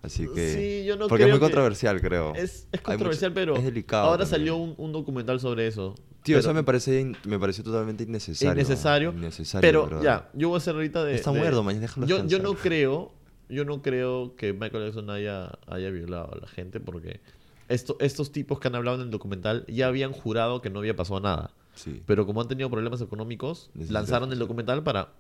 Así 0.02 0.26
que. 0.34 0.54
Sí, 0.54 0.86
yo 0.86 0.96
no 0.96 1.08
porque 1.08 1.24
es 1.24 1.30
muy 1.30 1.38
controversial, 1.38 2.00
creo. 2.00 2.34
Es, 2.34 2.66
controversial, 2.82 3.30
mucho- 3.32 3.40
pero 3.40 3.56
Es 3.56 3.64
delicado. 3.64 4.04
ahora 4.06 4.24
también. 4.24 4.30
salió 4.40 4.56
un, 4.56 4.74
un 4.78 4.92
documental 4.92 5.38
sobre 5.40 5.66
eso. 5.66 5.94
Tío, 6.22 6.36
pero- 6.36 6.38
eso 6.40 6.54
me 6.54 6.62
parece 6.62 7.00
in- 7.00 7.16
me 7.24 7.38
pareció 7.38 7.62
totalmente 7.64 8.04
innecesario. 8.04 8.52
innecesario. 8.54 9.12
Innecesario, 9.12 9.60
Pero 9.68 9.86
brother. 9.86 10.04
ya, 10.04 10.30
yo 10.34 10.48
voy 10.48 10.56
a 10.56 10.58
hacer 10.58 10.74
ahorita 10.74 11.04
de... 11.04 11.14
Está 11.14 11.32
de- 11.32 11.38
muerto, 11.38 11.62
man, 11.62 11.80
déjalo 11.80 12.06
yo, 12.06 12.26
yo 12.26 12.38
no 12.38 12.54
creo, 12.54 13.12
yo 13.50 13.64
no 13.64 13.82
creo 13.82 14.36
que 14.36 14.52
Michael 14.52 14.86
Jackson 14.86 15.10
haya, 15.10 15.58
haya 15.66 15.90
violado 15.90 16.32
a 16.32 16.36
la 16.36 16.46
gente 16.46 16.80
porque 16.80 17.20
esto, 17.68 17.96
estos 18.00 18.32
tipos 18.32 18.58
que 18.60 18.68
han 18.68 18.74
hablado 18.74 18.96
en 18.96 19.02
el 19.02 19.10
documental 19.10 19.64
ya 19.68 19.86
habían 19.86 20.12
jurado 20.12 20.60
que 20.60 20.70
no 20.70 20.80
había 20.80 20.96
pasado 20.96 21.20
nada. 21.20 21.50
Sí. 21.74 22.02
Pero 22.06 22.26
como 22.26 22.40
han 22.40 22.48
tenido 22.48 22.68
problemas 22.70 23.00
económicos, 23.00 23.70
lanzaron 23.74 24.32
el 24.32 24.38
documental 24.38 24.82
para... 24.82 25.12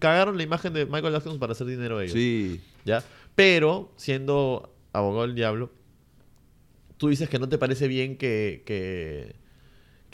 Cagaron 0.00 0.36
la 0.36 0.42
imagen 0.42 0.72
de 0.72 0.84
Michael 0.84 1.12
Jackson 1.12 1.38
para 1.38 1.52
hacer 1.52 1.66
dinero 1.68 2.00
ellos. 2.00 2.12
Sí. 2.12 2.60
¿Ya? 2.84 3.04
Pero, 3.36 3.92
siendo 3.96 4.74
abogado 4.92 5.26
del 5.26 5.36
diablo, 5.36 5.70
tú 6.96 7.08
dices 7.08 7.28
que 7.28 7.38
no 7.38 7.48
te 7.48 7.58
parece 7.58 7.86
bien 7.88 8.16
que, 8.16 8.62
que, 8.66 9.36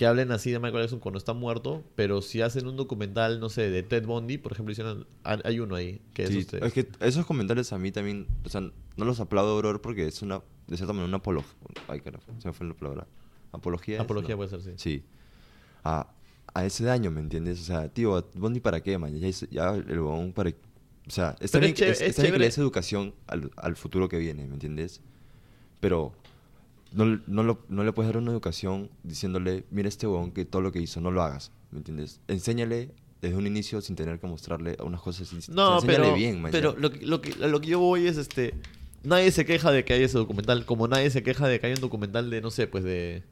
que 0.02 0.06
hablen 0.08 0.32
así 0.32 0.50
de 0.50 0.58
Michael 0.58 0.82
Jackson 0.82 0.98
cuando 0.98 1.18
está 1.18 1.32
muerto, 1.32 1.84
pero 1.94 2.22
si 2.22 2.40
hacen 2.42 2.66
un 2.66 2.76
documental, 2.76 3.38
no 3.38 3.48
sé, 3.48 3.70
de 3.70 3.84
Ted 3.84 4.04
Bundy, 4.04 4.36
por 4.36 4.50
ejemplo, 4.50 4.72
hicieron, 4.72 5.06
hay 5.22 5.60
uno 5.60 5.76
ahí, 5.76 6.00
que 6.12 6.26
Sí, 6.26 6.38
es 6.38 6.44
usted. 6.46 6.64
es 6.64 6.72
que 6.72 6.88
esos 6.98 7.24
comentarios 7.24 7.72
a 7.72 7.78
mí 7.78 7.92
también, 7.92 8.26
o 8.44 8.48
sea, 8.48 8.62
no 8.62 9.04
los 9.04 9.20
aplaudo, 9.20 9.56
brother, 9.58 9.80
porque 9.80 10.06
es 10.08 10.20
una, 10.22 10.42
de 10.66 10.76
cierta 10.76 10.92
manera, 10.92 11.06
una 11.06 11.18
apología. 11.18 11.54
Ay, 11.86 12.00
carajo, 12.00 12.24
se 12.38 12.48
me 12.48 12.52
fue 12.52 12.66
la 12.66 12.74
palabra. 12.74 13.06
¿Apología? 13.52 13.94
es? 13.96 14.00
Apología 14.00 14.30
No. 14.30 14.36
puede 14.38 14.50
ser, 14.50 14.60
sí. 14.62 14.70
Sí. 14.76 15.04
A, 15.84 16.12
a 16.52 16.64
ese 16.64 16.82
daño, 16.84 17.12
¿me 17.12 17.20
entiendes? 17.20 17.60
O 17.60 17.64
sea, 17.64 17.88
tío, 17.88 18.28
Bondi 18.34 18.58
para 18.58 18.80
qué, 18.82 18.98
man? 18.98 19.16
Ya, 19.50 19.74
el 19.74 19.86
huevón 20.00 20.32
para... 20.32 20.50
O 20.50 21.10
sea, 21.10 21.36
está 21.38 21.60
bien, 21.60 21.74
es 21.74 21.80
es- 21.80 22.00
es 22.00 22.08
está 22.10 22.22
bien 22.22 22.32
que 22.34 22.38
le 22.40 22.44
des 22.46 22.58
educación 22.58 23.14
al, 23.28 23.52
al 23.56 23.76
futuro 23.76 24.08
que 24.08 24.18
viene, 24.18 24.46
¿me 24.48 24.54
entiendes? 24.54 25.00
Pero 25.80 26.12
no, 26.94 27.20
no, 27.26 27.42
lo- 27.42 27.64
no 27.68 27.84
le 27.84 27.92
puedes 27.92 28.08
dar 28.12 28.20
una 28.22 28.32
educación 28.32 28.90
diciéndole, 29.02 29.64
mira 29.70 29.88
este 29.88 30.06
huevón 30.06 30.32
que 30.32 30.44
todo 30.44 30.62
lo 30.62 30.72
que 30.72 30.80
hizo, 30.80 31.00
no 31.00 31.10
lo 31.10 31.22
hagas, 31.22 31.50
¿me 31.70 31.78
entiendes? 31.78 32.20
Enséñale 32.28 32.90
desde 33.20 33.36
un 33.36 33.46
inicio 33.46 33.80
sin 33.80 33.94
tener 33.96 34.18
que 34.18 34.26
mostrarle 34.26 34.76
unas 34.84 35.00
cosas. 35.00 35.32
No, 35.48 35.76
enséñale 35.76 35.98
pero, 36.04 36.14
bien, 36.14 36.40
man, 36.42 36.50
pero 36.52 36.74
lo, 36.78 36.90
que- 36.90 37.06
lo, 37.06 37.20
que, 37.20 37.32
a 37.44 37.46
lo 37.48 37.60
que 37.60 37.68
yo 37.68 37.78
voy 37.78 38.06
es, 38.06 38.16
este, 38.16 38.54
nadie 39.04 39.30
se 39.30 39.44
queja 39.44 39.70
de 39.70 39.84
que 39.84 39.94
haya 39.94 40.04
ese 40.06 40.18
documental, 40.18 40.64
como 40.66 40.88
nadie 40.88 41.10
se 41.10 41.22
queja 41.22 41.46
de 41.48 41.60
que 41.60 41.66
haya 41.66 41.76
un 41.76 41.80
documental 41.82 42.30
de, 42.30 42.40
no 42.40 42.50
sé, 42.50 42.66
pues 42.66 42.82
de... 42.84 43.22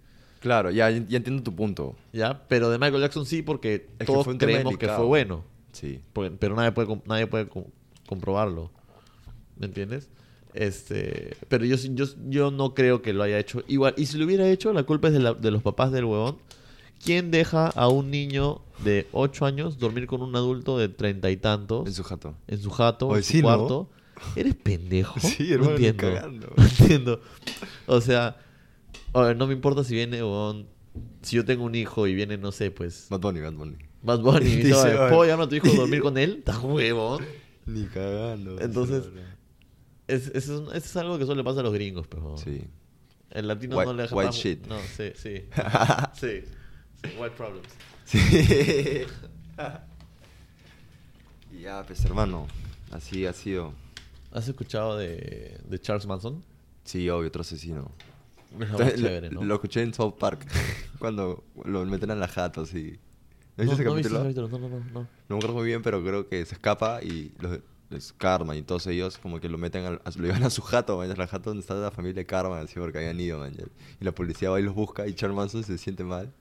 Claro, 0.41 0.70
ya, 0.70 0.89
ya 0.91 1.16
entiendo 1.19 1.43
tu 1.43 1.55
punto. 1.55 1.97
¿Ya? 2.15 2.45
Pero 2.49 2.70
de 2.70 2.78
Michael 2.78 3.03
Jackson 3.03 3.27
sí, 3.27 3.43
porque 3.43 3.89
que 3.99 4.05
todos 4.07 4.24
tema 4.24 4.39
creemos 4.39 4.78
que 4.78 4.89
fue 4.89 5.05
bueno. 5.05 5.45
Sí. 5.73 6.01
Porque- 6.15 6.35
pero 6.39 6.55
nadie 6.57 6.73
puede, 6.73 7.01
nadie 7.05 7.27
puede 7.27 7.47
com- 7.49 7.66
comprobarlo. 8.09 8.70
¿Me 9.59 9.66
entiendes? 9.66 10.09
Este, 10.55 11.36
pero 11.48 11.64
yo, 11.64 11.77
yo, 11.77 12.05
yo 12.28 12.51
no 12.51 12.74
creo 12.74 13.02
que 13.02 13.12
lo 13.12 13.22
haya 13.22 13.39
hecho. 13.39 13.62
Igual, 13.68 13.94
y 13.97 14.06
si 14.06 14.18
lo 14.18 14.24
hubiera 14.27 14.48
hecho, 14.48 14.72
la 14.72 14.82
culpa 14.82 15.09
es 15.09 15.14
de, 15.14 15.20
la- 15.20 15.35
de 15.35 15.51
los 15.51 15.62
papás 15.62 15.93
del 15.93 16.05
huevón. 16.05 16.39
¿Quién 17.02 17.31
deja 17.31 17.68
a 17.68 17.89
un 17.89 18.10
niño 18.10 18.60
de 18.85 19.06
8 19.12 19.47
años 19.47 19.78
dormir 19.78 20.06
con 20.06 20.20
un 20.22 20.36
adulto 20.36 20.77
de 20.77 20.89
treinta 20.90 21.31
y 21.31 21.36
tantos 21.39 21.86
En 21.86 21.94
su 21.94 22.02
jato. 22.02 22.35
en 22.47 22.60
su 22.60 22.70
jato, 22.70 23.09
Oye, 23.09 23.18
en 23.18 23.24
su 23.24 23.32
sí, 23.32 23.39
¿no? 23.39 23.43
cuarto? 23.44 23.90
¿Eres 24.36 24.55
pendejo? 24.55 25.18
Sí, 25.20 25.44
no 25.48 25.55
hermano, 25.55 25.78
ni 25.78 25.86
entiendo. 25.86 26.14
cagando. 26.20 26.52
No 26.56 26.62
entiendo. 26.64 27.20
O 27.86 28.01
sea, 28.02 28.36
a 29.14 29.22
ver, 29.22 29.36
no 29.36 29.47
me 29.47 29.55
importa 29.55 29.82
si 29.82 29.94
viene, 29.94 30.18
huevón, 30.22 30.66
si 31.22 31.36
yo 31.36 31.44
tengo 31.47 31.64
un 31.64 31.74
hijo 31.74 32.06
y 32.06 32.14
viene, 32.14 32.36
no 32.36 32.52
sé, 32.52 32.70
pues, 32.70 33.06
Bad 33.09 33.20
Bunny, 33.20 33.40
Bad 33.40 33.52
Bunny. 33.55 33.77
Bad 34.02 34.20
Bunny 34.20 34.47
y 34.47 34.51
me 34.51 34.56
dice, 34.56 34.68
Dice, 34.68 34.78
"Oye, 34.81 34.98
"Oye". 34.98 35.09
¿puedo 35.09 35.24
llevar 35.24 35.40
a 35.40 35.48
tu 35.48 35.55
hijo 35.55 35.68
a 35.68 35.74
dormir 35.74 36.01
con 36.02 36.18
él? 36.18 36.36
Está 36.39 36.59
huevón. 36.60 37.24
Ni 37.66 37.85
cagando. 37.86 38.60
Entonces, 38.60 39.05
Es, 40.15 40.27
es, 40.28 40.49
es 40.49 40.97
algo 40.97 41.19
que 41.19 41.24
solo 41.24 41.37
le 41.37 41.45
pasa 41.45 41.61
a 41.61 41.62
los 41.62 41.73
gringos, 41.73 42.07
pero 42.09 42.37
Sí. 42.37 42.62
el 43.31 43.47
latino 43.49 43.77
White- 43.77 43.91
no 43.91 43.97
le 43.97 44.03
deja 44.03 44.15
white 44.16 44.27
más- 44.28 44.37
shit. 44.37 44.66
No, 44.66 44.78
sí, 44.81 45.12
sí. 45.15 45.45
sí. 46.20 46.45
Sí, 47.03 47.11
White 47.19 47.35
problems. 47.37 47.69
Sí. 48.05 48.19
ya, 51.61 51.85
pues 51.87 52.05
hermano. 52.05 52.47
Así 52.91 53.27
ha 53.27 53.32
sido. 53.32 53.73
¿Has 54.32 54.49
escuchado 54.49 54.97
de, 54.97 55.59
de 55.65 55.81
Charles 55.81 56.07
Manson? 56.07 56.43
Sí, 56.85 57.09
obvio, 57.09 57.28
otro 57.28 57.43
asesino. 57.43 57.91
Entonces, 58.59 59.01
chévere, 59.01 59.31
¿no? 59.31 59.45
lo 59.45 59.55
escuché 59.55 59.82
en 59.82 59.95
South 59.95 60.15
Park. 60.19 60.45
cuando 60.99 61.45
lo 61.65 61.85
meten 61.87 62.11
en 62.11 62.20
la 62.20 62.28
jato, 62.28 62.62
así. 62.62 62.99
¿No 63.57 63.65
no, 63.65 63.73
no 63.73 63.78
no, 63.78 63.85
no, 63.93 64.59
no, 64.59 64.69
no. 64.69 64.81
No 64.93 65.07
me 65.28 65.37
acuerdo 65.37 65.55
muy 65.55 65.66
bien, 65.66 65.82
pero 65.82 66.03
creo 66.03 66.28
que 66.28 66.45
se 66.47 66.55
escapa 66.55 67.03
y 67.03 67.32
los, 67.41 67.59
los 67.91 68.12
Karma 68.12 68.57
y 68.57 68.62
todos 68.62 68.87
ellos 68.87 69.19
como 69.19 69.41
que 69.41 69.49
lo 69.49 69.59
meten, 69.59 69.85
al, 69.85 70.01
a- 70.05 70.11
lo 70.17 70.25
llevan 70.25 70.45
a 70.45 70.51
su 70.51 70.62
jato, 70.62 70.97
man, 70.97 71.12
la 71.17 71.27
jato 71.27 71.51
donde 71.51 71.61
está 71.61 71.75
la 71.75 71.91
familia 71.91 72.25
Karma, 72.25 72.61
así 72.61 72.75
porque 72.79 72.99
habían 72.99 73.19
ido, 73.21 73.39
man. 73.41 73.53
Y 74.01 74.05
la 74.05 74.12
policía 74.12 74.51
va 74.51 74.61
y 74.61 74.62
los 74.62 74.75
busca 74.75 75.07
y 75.07 75.15
Charles 75.15 75.37
Manson 75.37 75.65
se 75.65 75.77
siente 75.79 76.05
mal. 76.05 76.33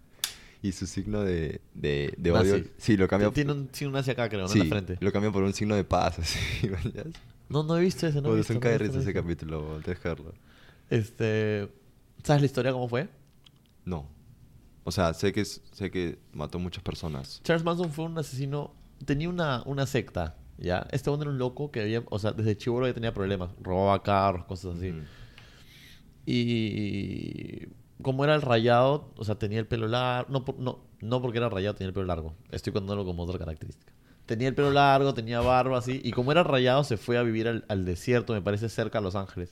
Y 0.62 0.74
su 0.74 0.86
signo 0.88 1.22
de, 1.24 1.62
de, 1.74 2.14
de 2.18 2.32
Nazi. 2.34 2.52
odio, 2.52 2.66
sí, 2.78 2.98
lo 2.98 3.08
cambia, 3.08 3.32
Tiene 3.32 3.54
un, 3.54 3.70
un 3.82 3.96
hacia 3.96 4.12
acá, 4.14 4.28
creo, 4.28 4.42
¿no? 4.42 4.48
sí, 4.50 4.60
en 4.60 4.70
la 4.70 4.76
frente. 4.76 4.98
lo 5.00 5.12
cambia 5.14 5.32
por 5.32 5.42
un 5.44 5.54
signo 5.54 5.74
de 5.76 5.86
paz, 5.86 6.20
así, 6.20 6.68
man. 6.70 7.14
No, 7.48 7.64
no 7.64 7.78
he 7.78 7.82
visto 7.82 8.06
ese, 8.08 8.22
no 8.22 8.34
he 8.34 8.38
visto. 8.38 8.54
es 8.54 8.58
un 8.58 8.62
no 8.64 8.70
ese 8.70 8.84
visto. 8.98 9.14
capítulo, 9.14 9.80
tienes 9.84 10.02
que 10.02 10.08
verlo. 10.10 10.34
Este, 10.90 11.70
¿sabes 12.24 12.42
la 12.42 12.46
historia 12.46 12.72
cómo 12.74 12.88
fue? 12.90 13.08
No. 13.86 14.08
O 14.84 14.92
sea, 14.92 15.14
sé 15.14 15.32
que, 15.32 15.42
es- 15.42 15.62
sé 15.72 15.90
que 15.92 16.20
mató 16.34 16.60
muchas 16.60 16.84
personas. 16.84 17.42
Charles 17.44 17.64
Manson 17.64 17.92
fue 17.92 18.06
un 18.06 18.18
asesino, 18.18 18.74
tenía 19.06 19.30
una, 19.30 19.64
una 19.66 19.86
secta, 19.86 20.36
¿ya? 20.60 20.86
Este 20.91 21.10
hombre 21.10 21.26
era 21.27 21.31
un 21.34 21.40
loco 21.40 21.72
que 21.72 21.81
había, 21.81 22.03
o 22.10 22.19
sea, 22.19 22.31
desde 22.31 22.56
chivolo 22.57 22.88
ya 22.88 22.94
tenía 22.94 23.14
problemas, 23.14 23.52
robaba 23.61 24.02
carros, 24.03 24.45
cosas 24.45 24.77
así. 24.77 24.94
Y 26.26 27.68
como 28.02 28.23
era 28.23 28.36
el 28.36 28.41
rayado, 28.41 29.11
o 29.18 29.23
sea, 29.23 29.36
tenía 29.36 29.60
el 29.60 29.68
pelo 29.68 29.88
largo, 29.88 30.31
no, 30.31 30.45
no, 30.57 30.80
no 31.02 31.22
porque 31.22 31.38
era 31.38 31.49
rayado, 31.49 31.76
tenía 31.76 31.88
el 31.90 31.94
pelo 31.94 32.06
largo, 32.06 32.36
estoy 32.52 32.72
contándolo 32.73 33.06
como 33.06 33.23
otra 33.23 33.40
característica. 33.40 33.94
Tenía 34.26 34.48
el 34.48 34.56
pelo 34.56 34.72
largo, 34.72 35.14
tenía 35.15 35.41
barba 35.41 35.80
así, 35.80 35.99
y 36.03 36.11
como 36.11 36.31
era 36.31 36.44
rayado 36.44 36.84
se 36.84 36.98
fue 36.98 37.18
a 37.18 37.23
vivir 37.23 37.48
al, 37.48 37.65
al 37.68 37.84
desierto, 37.84 38.34
me 38.34 38.41
parece 38.41 38.69
cerca 38.69 38.99
a 38.99 39.02
Los 39.02 39.15
Ángeles. 39.15 39.52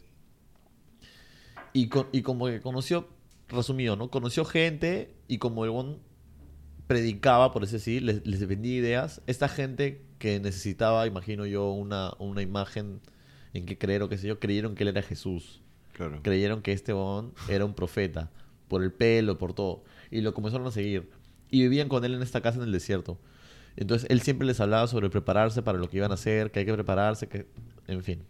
Y, 1.73 1.89
con- 1.89 2.07
y 2.11 2.21
como 2.21 2.45
que 2.45 2.61
conoció, 2.61 3.07
resumido, 3.49 3.95
¿no? 3.95 4.09
Conoció 4.11 4.45
gente 4.45 5.15
y 5.27 5.39
como 5.39 5.65
el 5.65 5.71
buen 5.71 5.97
predicaba, 6.85 7.51
por 7.51 7.63
decir 7.63 7.77
así, 7.77 7.99
les, 7.99 8.25
les 8.25 8.47
vendía 8.47 8.75
ideas. 8.77 9.21
Esta 9.25 9.47
gente 9.49 10.05
que 10.17 10.39
necesitaba, 10.39 11.07
imagino 11.07 11.45
yo, 11.45 11.71
una, 11.71 12.13
una 12.19 12.41
imagen 12.41 12.99
en 13.53 13.65
que 13.65 13.77
creer 13.77 14.03
o 14.03 14.09
qué 14.09 14.17
sé 14.17 14.27
yo, 14.27 14.39
creyeron 14.39 14.75
que 14.75 14.83
él 14.83 14.89
era 14.89 15.01
Jesús. 15.01 15.61
Claro. 15.93 16.21
Creyeron 16.21 16.61
que 16.61 16.71
este 16.73 16.93
bon 16.93 17.33
era 17.49 17.65
un 17.65 17.73
profeta, 17.73 18.29
por 18.67 18.83
el 18.83 18.91
pelo, 18.91 19.37
por 19.37 19.53
todo. 19.53 19.83
Y 20.11 20.21
lo 20.21 20.33
comenzaron 20.33 20.67
a 20.67 20.71
seguir. 20.71 21.09
Y 21.49 21.61
vivían 21.61 21.89
con 21.89 22.03
él 22.05 22.13
en 22.13 22.21
esta 22.21 22.41
casa 22.41 22.57
en 22.57 22.65
el 22.65 22.71
desierto. 22.71 23.19
Entonces 23.75 24.09
él 24.09 24.21
siempre 24.21 24.45
les 24.47 24.59
hablaba 24.59 24.87
sobre 24.87 25.09
prepararse 25.09 25.61
para 25.61 25.77
lo 25.77 25.89
que 25.89 25.97
iban 25.97 26.11
a 26.11 26.15
hacer, 26.15 26.51
que 26.51 26.59
hay 26.59 26.65
que 26.65 26.73
prepararse, 26.73 27.27
que... 27.27 27.47
En 27.87 28.03
fin. 28.03 28.23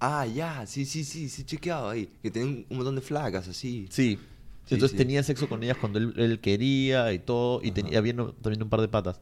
Ah, 0.00 0.26
ya, 0.26 0.66
sí, 0.66 0.84
sí, 0.84 1.04
sí, 1.04 1.28
sí, 1.28 1.44
chequeado 1.44 1.88
ahí. 1.88 2.08
Que 2.22 2.30
tienen 2.30 2.66
un 2.70 2.76
montón 2.76 2.94
de 2.94 3.00
flacas 3.00 3.48
así. 3.48 3.86
Sí. 3.90 4.18
Sí, 4.64 4.74
Entonces 4.74 4.92
sí. 4.92 4.96
tenía 4.96 5.22
sexo 5.22 5.48
con 5.48 5.62
ellas 5.62 5.76
cuando 5.80 5.98
él, 5.98 6.12
él 6.16 6.40
quería 6.40 7.12
y 7.12 7.18
todo. 7.20 7.60
Y 7.62 7.70
tenía, 7.70 7.98
había 7.98 8.12
no- 8.14 8.32
también 8.32 8.62
un 8.62 8.68
par 8.68 8.80
de 8.80 8.88
patas. 8.88 9.20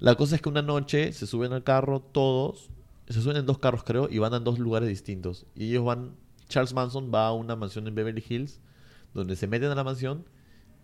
La 0.00 0.14
cosa 0.16 0.36
es 0.36 0.42
que 0.42 0.48
una 0.48 0.62
noche 0.62 1.12
se 1.12 1.26
suben 1.26 1.52
al 1.52 1.62
carro 1.64 2.00
todos. 2.00 2.68
Se 3.08 3.20
suben 3.20 3.36
en 3.36 3.46
dos 3.46 3.58
carros, 3.58 3.84
creo, 3.84 4.08
y 4.10 4.18
van 4.18 4.32
a 4.34 4.40
dos 4.40 4.58
lugares 4.58 4.88
distintos. 4.88 5.46
Y 5.54 5.70
ellos 5.70 5.84
van. 5.84 6.16
Charles 6.48 6.72
Manson 6.74 7.10
va 7.12 7.28
a 7.28 7.32
una 7.32 7.56
mansión 7.56 7.86
en 7.88 7.94
Beverly 7.94 8.22
Hills, 8.28 8.60
donde 9.14 9.34
se 9.36 9.46
meten 9.46 9.70
a 9.70 9.74
la 9.74 9.84
mansión 9.84 10.24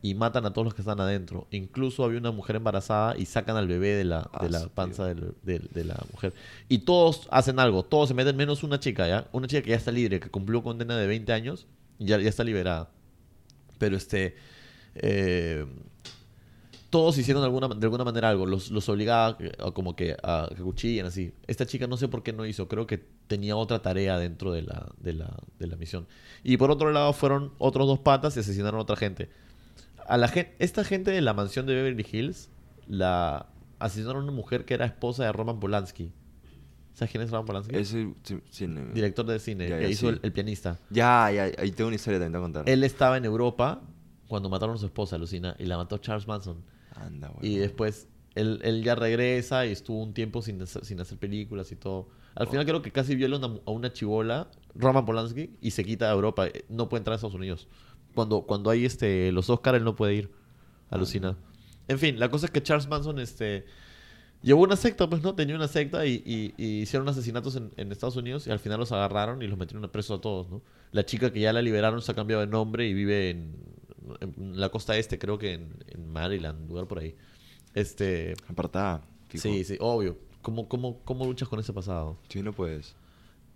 y 0.02 0.14
matan 0.14 0.46
a 0.46 0.52
todos 0.54 0.64
los 0.64 0.74
que 0.74 0.80
están 0.80 0.98
adentro. 1.00 1.46
Incluso 1.50 2.02
había 2.04 2.18
una 2.18 2.30
mujer 2.30 2.56
embarazada 2.56 3.14
y 3.18 3.26
sacan 3.26 3.56
al 3.56 3.68
bebé 3.68 3.88
de 3.90 4.04
la, 4.04 4.30
Ah, 4.32 4.42
de 4.44 4.50
la 4.50 4.60
sí, 4.60 4.70
panza 4.74 5.04
del- 5.04 5.34
de, 5.42 5.84
la 5.84 6.02
mujer. 6.10 6.32
Y 6.70 6.78
todos 6.78 7.28
hacen 7.30 7.58
algo, 7.58 7.82
todos 7.84 8.08
se 8.08 8.14
meten, 8.14 8.36
menos 8.36 8.62
una 8.62 8.80
chica, 8.80 9.06
¿ya? 9.06 9.28
Una 9.32 9.46
chica 9.46 9.60
que 9.62 9.70
ya 9.70 9.76
está 9.76 9.92
libre, 9.92 10.18
que 10.20 10.30
cumplió 10.30 10.62
condena 10.62 10.96
de 10.96 11.06
20 11.06 11.32
años 11.34 11.66
y 11.98 12.06
ya, 12.06 12.18
ya 12.18 12.30
está 12.30 12.42
liberada. 12.44 12.90
Pero 13.78 13.96
este. 13.96 14.36
eh, 14.94 15.66
todos 16.90 17.16
hicieron 17.18 17.42
de 17.42 17.46
alguna, 17.46 17.68
de 17.68 17.86
alguna 17.86 18.04
manera 18.04 18.28
algo. 18.28 18.46
Los, 18.46 18.70
los 18.70 18.88
obligaba 18.88 19.38
a 19.58 19.68
a 19.68 19.70
como 19.72 19.94
que 19.96 20.16
a 20.22 20.48
que 20.54 20.62
cuchillen 20.62 21.06
así. 21.06 21.32
Esta 21.46 21.64
chica 21.64 21.86
no 21.86 21.96
sé 21.96 22.08
por 22.08 22.22
qué 22.22 22.32
no 22.32 22.44
hizo. 22.46 22.66
Creo 22.68 22.86
que 22.86 22.98
tenía 23.28 23.56
otra 23.56 23.80
tarea 23.80 24.18
dentro 24.18 24.52
de 24.52 24.62
la, 24.62 24.90
de 24.98 25.12
la, 25.12 25.36
de 25.58 25.66
la 25.68 25.76
misión. 25.76 26.06
Y 26.42 26.56
por 26.56 26.70
otro 26.70 26.90
lado 26.90 27.12
fueron 27.12 27.52
otros 27.58 27.86
dos 27.86 28.00
patas 28.00 28.36
y 28.36 28.40
asesinaron 28.40 28.78
a 28.80 28.82
otra 28.82 28.96
gente. 28.96 29.30
a 30.06 30.16
la 30.16 30.26
gente, 30.28 30.54
esta 30.58 30.82
gente 30.84 31.10
de 31.12 31.20
la 31.20 31.32
mansión 31.32 31.64
de 31.66 31.74
Beverly 31.74 32.04
Hills 32.10 32.50
la 32.88 33.46
asesinaron 33.78 34.22
a 34.22 34.24
una 34.24 34.32
mujer 34.32 34.64
que 34.64 34.74
era 34.74 34.84
esposa 34.84 35.24
de 35.24 35.32
Roman 35.32 35.60
Polanski. 35.60 36.12
¿Sabes 36.92 37.12
quién 37.12 37.22
es 37.22 37.30
Roman 37.30 37.46
Polanski? 37.46 37.76
Ese 37.76 38.12
sí- 38.24 38.40
cine. 38.50 38.86
Director 38.92 39.24
de 39.26 39.38
cine, 39.38 39.68
Ya, 39.68 39.76
que 39.78 39.84
ya, 39.84 39.88
hizo 39.88 40.08
sí. 40.08 40.14
el, 40.14 40.20
el 40.24 40.32
pianista. 40.32 40.76
Ya, 40.90 41.30
ya, 41.30 41.44
ahí 41.56 41.70
tengo 41.70 41.86
una 41.86 41.94
historia 41.94 42.18
también 42.18 42.32
te 42.32 42.38
voy 42.38 42.44
a 42.44 42.52
contar. 42.52 42.68
Él 42.68 42.82
estaba 42.82 43.16
en 43.16 43.24
Europa 43.24 43.80
cuando 44.26 44.48
mataron 44.50 44.74
a 44.74 44.78
su 44.78 44.86
esposa, 44.86 45.16
Lucina, 45.18 45.54
y 45.58 45.64
la 45.66 45.76
mató 45.76 45.98
Charles 45.98 46.26
Manson. 46.26 46.62
Y 47.42 47.56
después 47.56 48.08
él, 48.34 48.60
él 48.62 48.82
ya 48.82 48.94
regresa 48.94 49.66
y 49.66 49.72
estuvo 49.72 50.02
un 50.02 50.14
tiempo 50.14 50.42
sin 50.42 50.66
sin 50.66 51.00
hacer 51.00 51.18
películas 51.18 51.72
y 51.72 51.76
todo. 51.76 52.08
Al 52.34 52.46
final 52.46 52.64
creo 52.64 52.82
que 52.82 52.92
casi 52.92 53.16
viola 53.16 53.38
una- 53.38 53.60
a 53.66 53.70
una 53.70 53.92
chivola, 53.92 54.48
Roman 54.74 55.04
Polanski, 55.04 55.50
y 55.60 55.72
se 55.72 55.84
quita 55.84 56.06
de 56.06 56.12
Europa. 56.12 56.46
Eh, 56.46 56.64
No 56.68 56.88
puede 56.88 57.00
entrar 57.00 57.12
a 57.12 57.16
Estados 57.16 57.34
Unidos. 57.34 57.68
Cuando, 58.14 58.42
cuando 58.42 58.70
hay 58.70 58.84
este, 58.84 59.32
los 59.32 59.50
Oscars, 59.50 59.78
él 59.78 59.84
no 59.84 59.96
puede 59.96 60.14
ir. 60.14 60.30
Alucina. 60.90 61.36
En 61.88 61.98
fin, 61.98 62.18
la 62.18 62.28
cosa 62.28 62.46
es 62.46 62.52
que 62.52 62.62
Charles 62.62 62.88
Manson 62.88 63.18
este, 63.18 63.64
llevó 64.42 64.62
una 64.62 64.76
secta, 64.76 65.08
pues 65.08 65.22
no, 65.22 65.34
tenía 65.34 65.54
una 65.54 65.68
secta 65.68 66.06
y, 66.06 66.54
hicieron 66.56 67.08
asesinatos 67.08 67.56
en, 67.56 67.92
Estados 67.92 68.16
Unidos 68.16 68.46
y 68.46 68.50
al 68.50 68.58
final 68.58 68.80
los 68.80 68.92
agarraron 68.92 69.42
y 69.42 69.46
los 69.46 69.58
metieron 69.58 69.84
a 69.84 69.92
preso 69.92 70.14
a 70.14 70.20
todos, 70.20 70.50
¿no? 70.50 70.62
La 70.92 71.04
chica 71.04 71.32
que 71.32 71.40
ya 71.40 71.52
la 71.52 71.62
liberaron 71.62 72.02
se 72.02 72.12
ha 72.12 72.14
cambiado 72.14 72.40
de 72.40 72.48
nombre 72.48 72.88
y 72.88 72.94
vive 72.94 73.30
en, 73.30 73.54
en 74.20 74.58
la 74.60 74.68
costa 74.70 74.96
este, 74.96 75.18
creo 75.18 75.38
que 75.38 75.54
en, 75.54 75.72
en 75.88 76.12
Maryland, 76.12 76.68
lugar 76.68 76.86
por 76.86 76.98
ahí. 76.98 77.14
Este, 77.74 78.34
Apartada. 78.48 79.02
fijo. 79.28 79.42
sí, 79.42 79.64
sí, 79.64 79.76
obvio. 79.80 80.16
¿Cómo, 80.42 80.68
cómo, 80.68 80.98
¿Cómo 81.04 81.24
luchas 81.26 81.48
con 81.48 81.60
ese 81.60 81.72
pasado? 81.72 82.16
Sí, 82.28 82.42
no 82.42 82.52
puedes. 82.52 82.94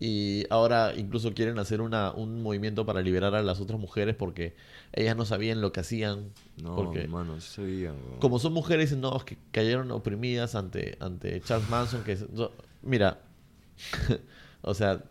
Y 0.00 0.44
ahora 0.50 0.92
incluso 0.96 1.32
quieren 1.32 1.58
hacer 1.58 1.80
una, 1.80 2.12
un 2.12 2.42
movimiento 2.42 2.84
para 2.84 3.00
liberar 3.00 3.34
a 3.34 3.42
las 3.42 3.60
otras 3.60 3.78
mujeres 3.80 4.14
porque 4.16 4.54
ellas 4.92 5.16
no 5.16 5.24
sabían 5.24 5.60
lo 5.60 5.72
que 5.72 5.80
hacían. 5.80 6.30
No, 6.62 6.74
porque 6.76 7.02
hermano, 7.02 7.40
sí 7.40 7.54
sabía, 7.54 7.92
güey. 7.92 8.18
como 8.20 8.38
son 8.38 8.52
mujeres, 8.52 8.94
no, 8.96 9.18
que 9.24 9.38
cayeron 9.52 9.90
oprimidas 9.92 10.56
ante, 10.56 10.96
ante 11.00 11.40
Charles 11.40 11.70
Manson. 11.70 12.02
Que, 12.04 12.12
es- 12.12 12.28
no, 12.30 12.50
mira, 12.82 13.20
o 14.62 14.74
sea, 14.74 15.04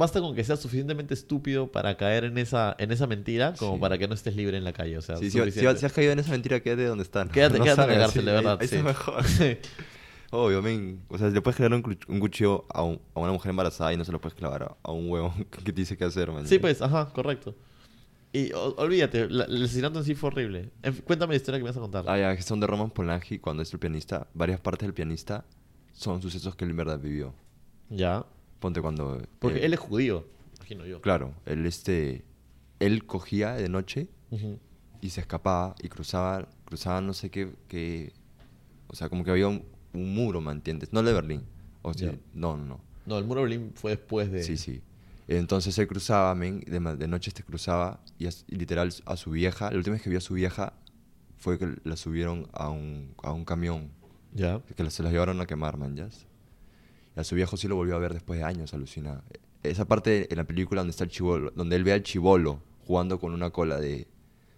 basta 0.00 0.20
con 0.20 0.34
que 0.34 0.42
seas 0.42 0.58
suficientemente 0.58 1.14
estúpido 1.14 1.70
para 1.70 1.96
caer 1.96 2.24
en 2.24 2.36
esa, 2.38 2.74
en 2.78 2.90
esa 2.90 3.06
mentira 3.06 3.54
como 3.56 3.74
Sí. 3.74 3.80
para 3.80 3.96
que 3.98 4.08
no 4.08 4.14
estés 4.14 4.34
libre 4.34 4.56
en 4.58 4.64
la 4.64 4.72
calle. 4.72 4.98
O 4.98 5.02
sea, 5.02 5.16
Sí, 5.18 5.30
si, 5.30 5.50
si- 5.52 5.66
has 5.66 5.92
caído 5.92 6.10
en 6.12 6.18
esa 6.18 6.32
mentira, 6.32 6.58
quédate 6.60 6.84
donde 6.86 7.04
están. 7.04 7.28
Quédate- 7.28 7.58
No 7.58 7.64
quédate 7.64 7.82
en 7.82 7.88
la 7.88 7.98
cárcel, 8.06 8.24
de 8.24 8.30
ahí- 8.32 8.36
verdad, 8.38 8.58
Ahí 8.60 8.66
sí. 8.66 8.74
está 8.74 8.88
mejor. 8.88 9.22
Obvio, 10.32 10.62
men. 10.62 11.02
O 11.08 11.18
sea, 11.18 11.28
le 11.28 11.40
puedes 11.42 11.56
crear 11.56 11.72
un, 11.74 11.98
un 12.08 12.20
cuchillo 12.20 12.64
a, 12.68 12.82
un- 12.82 13.00
a 13.14 13.20
una 13.20 13.32
mujer 13.32 13.50
embarazada 13.50 13.92
y 13.92 13.96
no 13.96 14.04
se 14.04 14.12
lo 14.12 14.20
puedes 14.20 14.36
clavar 14.38 14.62
a, 14.62 14.76
a 14.82 14.92
un 14.92 15.10
huevo 15.10 15.32
que 15.50 15.62
te 15.62 15.72
dice 15.72 15.96
qué 15.96 16.04
hacer, 16.04 16.30
man. 16.30 16.46
Sí, 16.46 16.58
pues, 16.58 16.80
ajá, 16.82 17.12
correcto. 17.12 17.54
Y 18.32 18.52
o- 18.52 18.76
olvídate, 18.76 19.28
la- 19.28 19.44
el 19.44 19.64
asesinato 19.64 19.98
en 19.98 20.04
sí 20.04 20.14
fue 20.14 20.28
horrible. 20.28 20.70
En 20.82 20.94
cuéntame 20.94 21.32
la 21.32 21.36
historia 21.36 21.58
que 21.58 21.64
me 21.64 21.70
vas 21.70 21.76
a 21.76 21.80
contar. 21.80 22.04
Ah, 22.06 22.16
ya, 22.16 22.36
que 22.36 22.42
son 22.42 22.60
de 22.60 22.66
Roman 22.68 22.90
Polanski 22.90 23.38
cuando 23.40 23.62
es 23.64 23.72
el 23.72 23.80
pianista. 23.80 24.28
Varias 24.34 24.60
partes 24.60 24.86
del 24.86 24.94
pianista 24.94 25.44
son 25.92 26.22
sucesos 26.22 26.54
que 26.54 26.64
él 26.64 26.70
en 26.70 26.76
verdad 26.76 27.00
vivió. 27.00 27.34
Ya. 27.88 28.24
Ponte 28.60 28.80
cuando... 28.80 29.20
Porque 29.40 29.58
eh, 29.58 29.66
él 29.66 29.72
es 29.74 29.80
judío, 29.80 30.26
imagino 30.56 30.86
yo. 30.86 31.00
Claro, 31.00 31.34
él 31.46 31.66
este... 31.66 32.24
Él 32.78 33.04
cogía 33.04 33.54
de 33.54 33.68
noche 33.68 34.08
y 35.02 35.10
se 35.10 35.20
escapaba 35.20 35.74
y 35.82 35.88
cruzaba, 35.88 36.48
cruzaba 36.64 37.00
no 37.00 37.12
sé 37.14 37.30
qué, 37.30 37.52
qué- 37.68 38.12
o 38.86 38.94
sea, 38.94 39.08
como 39.08 39.24
que 39.24 39.30
había 39.30 39.48
un, 39.48 39.64
un 39.92 40.14
muro, 40.14 40.40
¿me 40.40 40.52
entiendes? 40.52 40.92
No 40.92 41.00
el 41.00 41.06
de 41.06 41.12
Berlín. 41.12 41.42
O 41.82 41.92
sea, 41.94 42.12
no, 42.34 42.56
no, 42.56 42.64
no. 42.64 42.80
No, 43.06 43.18
el 43.18 43.24
muro 43.24 43.40
de 43.42 43.48
Berlín 43.48 43.72
fue 43.74 43.90
después 43.92 44.30
de... 44.30 44.42
Sí, 44.42 44.56
sí. 44.56 44.82
Entonces 45.28 45.76
él 45.78 45.86
cruzaba, 45.86 46.34
men, 46.34 46.60
de, 46.60 46.80
de 46.96 47.06
noche 47.08 47.30
este 47.30 47.42
cruzaba 47.44 48.00
y, 48.18 48.26
as- 48.26 48.44
y 48.48 48.56
literal 48.56 48.92
a 49.06 49.16
su 49.16 49.30
vieja, 49.30 49.70
la 49.70 49.76
última 49.76 49.94
vez 49.94 50.02
que 50.02 50.10
vio 50.10 50.18
a 50.18 50.22
su 50.22 50.34
vieja 50.34 50.72
fue 51.38 51.58
que 51.58 51.76
la 51.84 51.96
subieron 51.96 52.48
a 52.52 52.68
un, 52.70 53.14
a 53.22 53.32
un 53.32 53.44
camión, 53.44 53.90
Ya. 54.34 54.60
que 54.76 54.90
se 54.90 55.02
la 55.02 55.10
llevaron 55.10 55.40
a 55.40 55.46
quemar, 55.46 55.76
man, 55.76 55.96
¿ya? 55.96 56.08
Y 57.16 57.20
a 57.20 57.24
su 57.24 57.34
viejo 57.34 57.56
sí 57.56 57.68
lo 57.68 57.76
volvió 57.76 57.96
a 57.96 57.98
ver 57.98 58.14
después 58.14 58.38
de 58.38 58.44
años, 58.44 58.74
alucina. 58.74 59.22
Esa 59.62 59.86
parte 59.86 60.28
en 60.30 60.38
la 60.38 60.44
película 60.44 60.80
donde 60.80 60.90
está 60.90 61.04
el 61.04 61.10
chivolo, 61.10 61.52
donde 61.54 61.76
él 61.76 61.84
ve 61.84 61.92
al 61.92 62.02
chivolo 62.02 62.60
jugando 62.86 63.18
con 63.18 63.34
una 63.34 63.50
cola 63.50 63.78
de, 63.78 64.08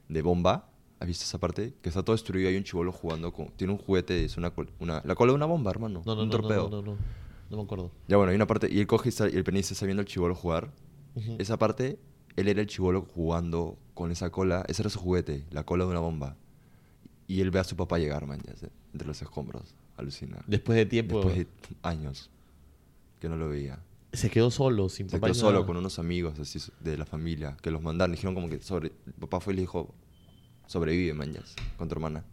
de 0.08 0.22
bomba, 0.22 0.68
¿has 1.00 1.06
visto 1.06 1.24
esa 1.24 1.38
parte? 1.38 1.74
Que 1.82 1.88
está 1.88 2.02
todo 2.02 2.14
destruido 2.14 2.48
y 2.48 2.52
hay 2.52 2.56
un 2.58 2.64
chivolo 2.64 2.92
jugando 2.92 3.32
con... 3.32 3.48
Tiene 3.56 3.72
un 3.72 3.78
juguete, 3.78 4.24
es 4.24 4.36
una, 4.36 4.52
una 4.78 5.02
la 5.04 5.14
cola 5.14 5.32
de 5.32 5.36
una 5.36 5.46
bomba, 5.46 5.70
hermano. 5.70 6.02
No, 6.06 6.14
no, 6.14 6.22
un 6.22 6.28
no, 6.28 6.32
torpedo. 6.32 6.70
no, 6.70 6.82
no, 6.82 6.92
no. 6.92 6.98
No 7.50 7.56
me 7.58 7.64
acuerdo. 7.64 7.90
Ya 8.08 8.16
bueno, 8.16 8.30
hay 8.30 8.36
una 8.36 8.46
parte, 8.46 8.68
y 8.72 8.80
él 8.80 8.86
coge 8.86 9.10
y, 9.10 9.36
el 9.36 9.44
penista 9.44 9.74
está 9.74 9.84
viendo 9.84 10.00
al 10.00 10.06
chivolo 10.06 10.34
jugar. 10.34 10.72
Esa 11.38 11.58
parte, 11.58 11.98
él 12.36 12.48
era 12.48 12.62
el 12.62 12.66
chivolo 12.66 13.02
jugando 13.02 13.76
con 13.92 14.10
esa 14.10 14.30
cola, 14.30 14.64
ese 14.68 14.80
era 14.80 14.88
su 14.88 14.98
juguete, 14.98 15.44
la 15.50 15.64
cola 15.64 15.84
de 15.84 15.90
una 15.90 16.00
bomba. 16.00 16.36
Y 17.26 17.42
él 17.42 17.50
ve 17.50 17.58
a 17.58 17.64
su 17.64 17.76
papá 17.76 17.98
llegar, 17.98 18.26
man, 18.26 18.40
ya 18.46 18.56
sé, 18.56 18.70
entre 18.94 19.06
los 19.06 19.20
escombros, 19.20 19.74
alucina. 19.98 20.42
Después 20.46 20.76
de 20.76 20.86
tiempo... 20.86 21.16
Después 21.16 21.36
de 21.36 21.46
años 21.82 22.30
que 23.22 23.28
no 23.30 23.36
lo 23.36 23.48
veía. 23.48 23.78
Se 24.12 24.28
quedó 24.28 24.50
solo, 24.50 24.88
sin 24.90 25.08
Se 25.08 25.16
papá. 25.16 25.28
quedó 25.28 25.34
ni 25.34 25.40
solo 25.40 25.52
nada. 25.54 25.66
con 25.66 25.76
unos 25.78 25.98
amigos 25.98 26.38
así 26.38 26.58
de 26.80 26.98
la 26.98 27.06
familia 27.06 27.56
que 27.62 27.70
los 27.70 27.80
mandaron. 27.80 28.12
Dijeron 28.14 28.34
como 28.34 28.50
que 28.50 28.60
sobre, 28.60 28.88
el 29.06 29.12
papá 29.14 29.40
fue 29.40 29.54
y 29.54 29.56
le 29.56 29.62
dijo, 29.62 29.94
sobrevive, 30.66 31.14
sé, 31.14 31.54
con 31.78 31.88
tu 31.88 31.94
hermana. 31.94 32.24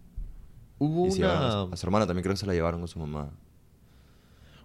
Hubo 0.80 1.07
Y 1.07 1.11
se 1.11 1.20
una... 1.24 1.52
su- 1.52 1.70
a 1.74 1.78
su 1.78 1.86
hermana 1.86 2.06
también 2.07 2.24
creo 2.24 2.34
que 2.34 2.40
se 2.40 2.45
la 2.45 2.53
llevaron 2.53 2.82
con 2.82 2.88
su 2.90 2.99
mamá. 2.99 3.32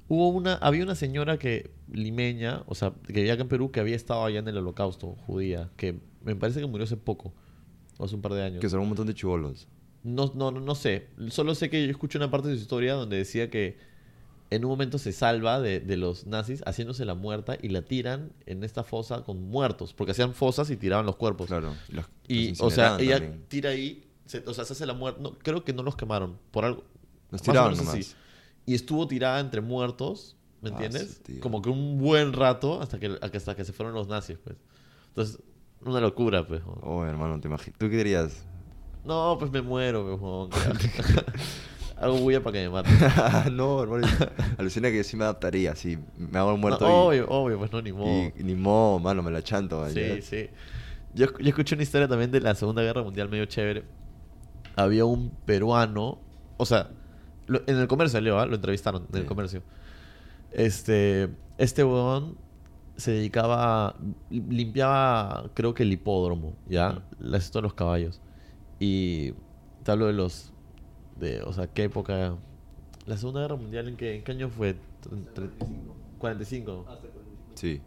Hubo 0.09 0.29
una... 0.29 0.55
Había 0.55 0.83
una 0.83 0.95
señora 0.95 1.39
que... 1.39 1.71
Limeña, 1.93 2.63
o 2.67 2.75
sea, 2.75 2.93
que 3.07 3.13
vivía 3.13 3.35
acá 3.35 3.43
en 3.43 3.49
Perú, 3.49 3.71
que 3.71 3.79
había 3.81 3.95
estado 3.97 4.25
allá 4.25 4.39
en 4.41 4.49
el 4.49 4.57
holocausto, 4.59 5.17
judía. 5.27 5.71
Que 5.77 6.01
me 6.23 6.35
parece 6.35 6.61
que 6.61 6.67
murió 6.67 6.85
hace 6.85 6.97
poco. 6.97 7.33
O 7.99 8.05
hace 8.07 8.15
un 8.15 8.23
par 8.23 8.33
de 8.33 8.43
años. 8.43 8.61
Que 8.61 8.69
son 8.69 8.81
un 8.81 8.89
montón 8.89 9.07
de 9.07 9.15
chivolos. 9.15 9.69
No, 10.03 10.33
no, 10.35 10.51
no, 10.51 10.61
no 10.61 10.75
sé. 10.75 11.09
Solo 11.29 11.55
sé 11.55 11.71
que 11.71 11.85
yo 11.85 11.91
escuché 11.91 12.19
una 12.19 12.31
parte 12.31 12.49
de 12.49 12.57
su 12.57 12.63
historia 12.63 12.95
donde 12.95 13.17
decía 13.19 13.51
que 13.51 13.79
en 14.51 14.65
un 14.65 14.71
momento 14.71 14.99
se 14.99 15.13
salva 15.13 15.61
de, 15.61 15.81
de 15.81 15.97
los 15.97 16.27
nazis 16.27 16.63
haciéndose 16.67 17.05
la 17.05 17.15
muerta 17.15 17.57
y 17.61 17.69
la 17.71 17.83
tiran 17.83 18.33
en 18.47 18.63
esta 18.65 18.85
fosa 18.85 19.23
con 19.25 19.43
muertos. 19.49 19.93
Porque 19.95 20.13
hacían 20.13 20.35
fosas 20.35 20.71
y 20.71 20.77
tiraban 20.77 21.07
los 21.07 21.17
cuerpos. 21.17 21.47
Claro. 21.49 21.75
y 21.89 21.93
los- 21.95 22.07
Y, 22.29 22.49
los 22.51 22.61
o 22.61 22.71
sea, 22.71 22.97
ella 23.01 23.19
también. 23.19 23.45
tira 23.49 23.71
ahí, 23.71 24.05
se- 24.27 24.45
o 24.47 24.55
sea, 24.55 24.65
se 24.65 24.75
hace 24.75 24.87
la 24.87 24.95
muerte. 24.95 25.21
No, 25.23 25.33
creo 25.39 25.65
que 25.65 25.73
no 25.73 25.83
los 25.83 25.97
quemaron, 25.97 26.39
por 26.51 26.65
algo. 26.65 26.85
Los 27.31 27.47
menos 27.47 27.77
nomás. 27.79 27.95
así. 27.95 28.13
Y 28.67 28.75
estuvo 28.75 29.07
tirada 29.09 29.41
entre 29.41 29.61
muertos, 29.61 30.37
¿me 30.63 30.69
Ah, 30.71 30.73
entiendes? 30.73 31.21
sí. 31.27 31.39
Como 31.41 31.61
que 31.61 31.69
un 31.71 31.99
buen 31.99 32.33
rato 32.33 32.81
hasta 32.81 32.99
que, 33.01 33.19
hasta 33.21 33.55
que 33.57 33.65
se 33.65 33.73
fueron 33.73 33.95
los 33.95 34.07
nazis, 34.09 34.39
pues. 34.43 34.57
Entonces, 35.09 35.39
una 35.85 36.01
locura, 36.01 36.47
pues. 36.47 36.63
Oh, 36.83 37.05
hermano, 37.05 37.41
te 37.41 37.49
imaginas. 37.49 37.79
¿Tú 37.79 37.91
qué 37.91 37.97
dirías? 37.97 38.45
No, 39.05 39.37
pues 39.39 39.51
me 39.51 39.61
muero, 39.63 40.49
pues. 40.51 40.65
Hago 42.05 42.19
bulla 42.19 42.43
para 42.43 42.53
que 42.53 42.63
me 42.65 42.71
maten. 42.71 42.93
no, 43.57 43.83
hermano. 43.83 44.07
Alucina 44.59 44.91
que 44.91 45.03
sí 45.05 45.17
me 45.17 45.25
adaptaría, 45.25 45.75
sí. 45.75 45.99
Me 46.17 46.39
hago 46.39 46.53
el 46.53 46.59
muerto 46.59 46.87
No, 46.87 47.15
y- 47.15 47.19
obvio, 47.21 47.29
obvio, 47.31 47.59
pues 47.59 47.73
no, 47.73 47.81
ni 47.83 47.93
modo. 47.93 48.31
y, 48.37 48.43
ni 48.43 48.55
modo, 48.55 48.99
mano, 48.99 49.23
me 49.23 49.31
la 49.31 49.43
chanto. 49.43 49.81
man, 49.81 49.91
Sí, 49.93 50.21
sí. 50.23 50.49
Yo, 51.15 51.27
yo 51.39 51.49
escuché 51.49 51.75
una 51.77 51.83
historia 51.85 52.09
también 52.09 52.31
de 52.31 52.41
la 52.41 52.55
Segunda 52.55 52.83
Guerra 52.83 53.03
Mundial 53.03 53.29
medio 53.29 53.45
chévere. 53.47 53.85
Había 54.77 55.05
un 55.05 55.31
peruano, 55.47 56.19
o 56.57 56.67
sea, 56.67 56.91
lo- 57.47 57.63
en 57.67 57.79
el 57.79 57.87
comercio 57.87 58.19
salió, 58.19 58.39
¿ah? 58.39 58.47
lo 58.47 58.57
entrevistaron 58.57 59.07
en 59.13 59.19
el 59.21 59.27
comercio. 59.27 59.63
Este, 60.53 61.31
este 61.59 61.85
huevón 61.85 62.37
se 62.97 63.11
dedicaba, 63.13 63.97
limpiaba, 64.31 65.51
creo 65.55 65.75
que 65.75 65.83
el 65.83 65.93
hipódromo, 65.93 66.55
¿ya? 66.69 67.03
La 67.19 67.39
esto 67.39 67.59
de 67.59 67.63
los 67.63 67.75
caballos. 67.75 68.21
Y 68.79 69.33
te 69.83 69.91
hablo 69.93 70.07
de 70.07 70.13
los, 70.13 70.53
de, 71.19 71.43
o 71.43 71.53
sea, 71.53 71.67
¿qué 71.67 71.85
época? 71.85 72.37
La 73.07 73.17
Segunda 73.17 73.41
Guerra 73.43 73.57
Mundial, 73.57 73.89
¿en 73.89 73.97
qué, 73.97 74.17
en 74.17 74.25
qué 74.25 74.33
año 74.33 74.49
fue? 74.49 74.77
Tre- 75.35 75.51
45. 76.19 76.85
Sí. 77.55 77.81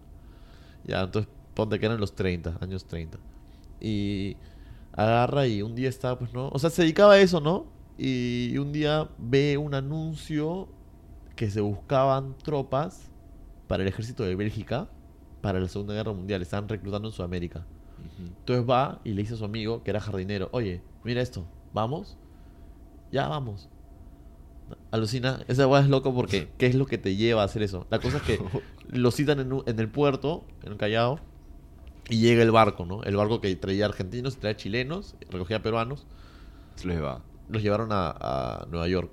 Ya, 0.85 1.01
entonces 1.01 1.29
ponte 1.53 1.79
que 1.79 1.85
eran 1.87 1.99
los 1.99 2.13
30, 2.15 2.57
años 2.61 2.85
30. 2.85 3.17
Y 3.81 4.37
agarra 4.93 5.47
y 5.47 5.61
un 5.61 5.75
día 5.75 5.89
estaba, 5.89 6.17
pues, 6.19 6.33
¿no? 6.33 6.49
O 6.49 6.59
sea, 6.59 6.69
se 6.69 6.83
dedicaba 6.83 7.13
a 7.13 7.19
eso, 7.19 7.41
¿no? 7.41 7.65
Y 7.97 8.55
un 8.59 8.71
día 8.71 9.09
ve 9.17 9.57
un 9.57 9.73
anuncio 9.73 10.67
que 11.35 11.49
se 11.49 11.61
buscaban 11.61 12.35
tropas 12.37 13.09
para 13.67 13.83
el 13.83 13.89
ejército 13.89 14.23
de 14.23 14.35
Bélgica 14.35 14.87
para 15.41 15.59
la 15.59 15.67
Segunda 15.67 15.93
Guerra 15.95 16.13
Mundial. 16.13 16.41
Estaban 16.43 16.69
reclutando 16.69 17.07
en 17.07 17.13
Sudamérica. 17.13 17.65
Entonces 18.39 18.69
va 18.69 19.01
y 19.03 19.13
le 19.13 19.21
dice 19.23 19.33
a 19.33 19.37
su 19.37 19.45
amigo, 19.45 19.83
que 19.83 19.89
era 19.89 19.99
jardinero, 19.99 20.49
oye, 20.51 20.81
mira 21.03 21.21
esto, 21.21 21.45
¿vamos? 21.73 22.17
Ya 23.11 23.27
vamos. 23.27 23.69
Alucina, 24.91 25.39
esa 25.47 25.65
weá 25.67 25.81
es 25.81 25.87
loco 25.87 26.13
porque 26.13 26.49
¿qué 26.57 26.65
es 26.67 26.75
lo 26.75 26.85
que 26.85 26.97
te 26.97 27.15
lleva 27.15 27.41
a 27.41 27.45
hacer 27.45 27.61
eso? 27.63 27.85
La 27.89 27.99
cosa 27.99 28.17
es 28.17 28.23
que 28.23 28.39
lo 28.89 29.11
citan 29.11 29.39
en, 29.39 29.53
un- 29.53 29.63
en 29.65 29.79
el 29.79 29.89
puerto, 29.89 30.43
en 30.63 30.73
el 30.73 30.77
Callao, 30.77 31.19
y 32.09 32.19
llega 32.19 32.43
el 32.43 32.51
barco, 32.51 32.85
¿no? 32.85 33.03
El 33.03 33.15
barco 33.15 33.39
que 33.41 33.53
traía 33.55 33.85
argentinos, 33.85 34.37
traía 34.37 34.57
chilenos, 34.57 35.15
recogía 35.29 35.61
peruanos, 35.61 36.05
Se 36.75 36.87
les 36.87 37.01
va. 37.01 37.21
los 37.49 37.61
llevaron 37.61 37.91
a, 37.91 38.09
a 38.11 38.65
Nueva 38.69 38.87
York. 38.87 39.11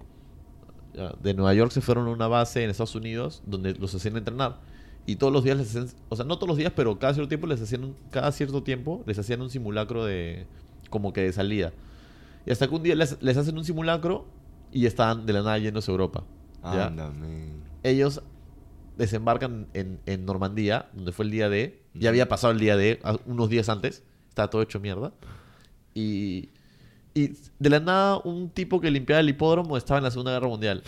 De 1.23 1.35
Nueva 1.35 1.55
York 1.55 1.73
se 1.73 1.81
fueron 1.81 2.07
a 2.07 2.11
una 2.11 2.29
base 2.29 2.63
en 2.63 2.71
Estados 2.71 2.95
Unidos 2.95 3.43
donde 3.47 3.75
los 3.75 3.93
hacían 3.95 4.17
entrenar. 4.17 4.61
Y 5.07 5.17
todos 5.17 5.33
los 5.33 5.43
días 5.45 5.57
les 5.59 5.69
hacían, 5.69 5.89
o 6.09 6.15
sea, 6.17 6.25
no 6.25 6.37
todos 6.37 6.49
los 6.49 6.57
días, 6.57 6.73
pero 6.75 6.99
cada 7.01 7.13
cierto 7.15 7.29
tiempo 7.29 7.47
les 7.49 7.61
hacían, 7.61 7.83
un- 7.85 7.97
cada 8.11 8.31
cierto 8.33 8.63
tiempo 8.63 9.03
les 9.07 9.19
hacían 9.19 9.41
un 9.43 9.51
simulacro 9.51 10.05
de 10.05 10.47
como 10.91 11.13
que 11.13 11.21
de 11.23 11.33
salida. 11.33 11.73
Y 12.47 12.51
hasta 12.53 12.69
que 12.69 12.75
un 12.75 12.83
día 12.83 12.95
les, 12.95 13.21
les 13.23 13.37
hacen 13.37 13.57
un 13.57 13.65
simulacro 13.65 14.27
y 14.73 14.87
están 14.87 15.27
de 15.27 15.33
la 15.33 15.41
nada 15.43 15.59
yéndose 15.59 15.91
a 15.91 15.93
Europa. 15.93 16.25
¿ya? 16.63 16.87
Anda, 16.87 17.11
men. 17.11 17.63
Ellos 17.83 18.23
desembarcan 18.97 19.67
en, 19.75 20.01
en 20.07 20.25
Normandía, 20.25 20.89
donde 20.95 21.13
fue 21.13 21.25
el 21.25 21.31
día 21.31 21.49
D. 21.49 21.81
Ujú. 21.95 22.01
Ya 22.01 22.09
había 22.11 22.29
pasado 22.29 22.53
el 22.53 22.59
día 22.61 22.77
D 22.77 23.01
a- 23.03 23.19
unos 23.27 23.49
días 23.49 23.69
antes. 23.69 24.03
Estaba 24.29 24.49
todo 24.51 24.63
hecho 24.63 24.81
mierda. 24.81 25.13
Y, 25.95 26.51
y 27.15 27.29
de 27.59 27.71
la 27.71 27.81
nada, 27.81 28.19
un 28.19 28.51
tipo 28.51 28.81
que 28.81 28.91
limpiaba 28.91 29.21
el 29.21 29.29
hipódromo 29.29 29.77
estaba 29.77 29.99
en 29.99 30.05
la 30.05 30.11
Segunda 30.11 30.33
Guerra 30.33 30.49
Mundial. 30.49 30.83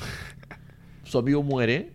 Su 1.04 1.18
amigo 1.18 1.42
muere, 1.42 1.92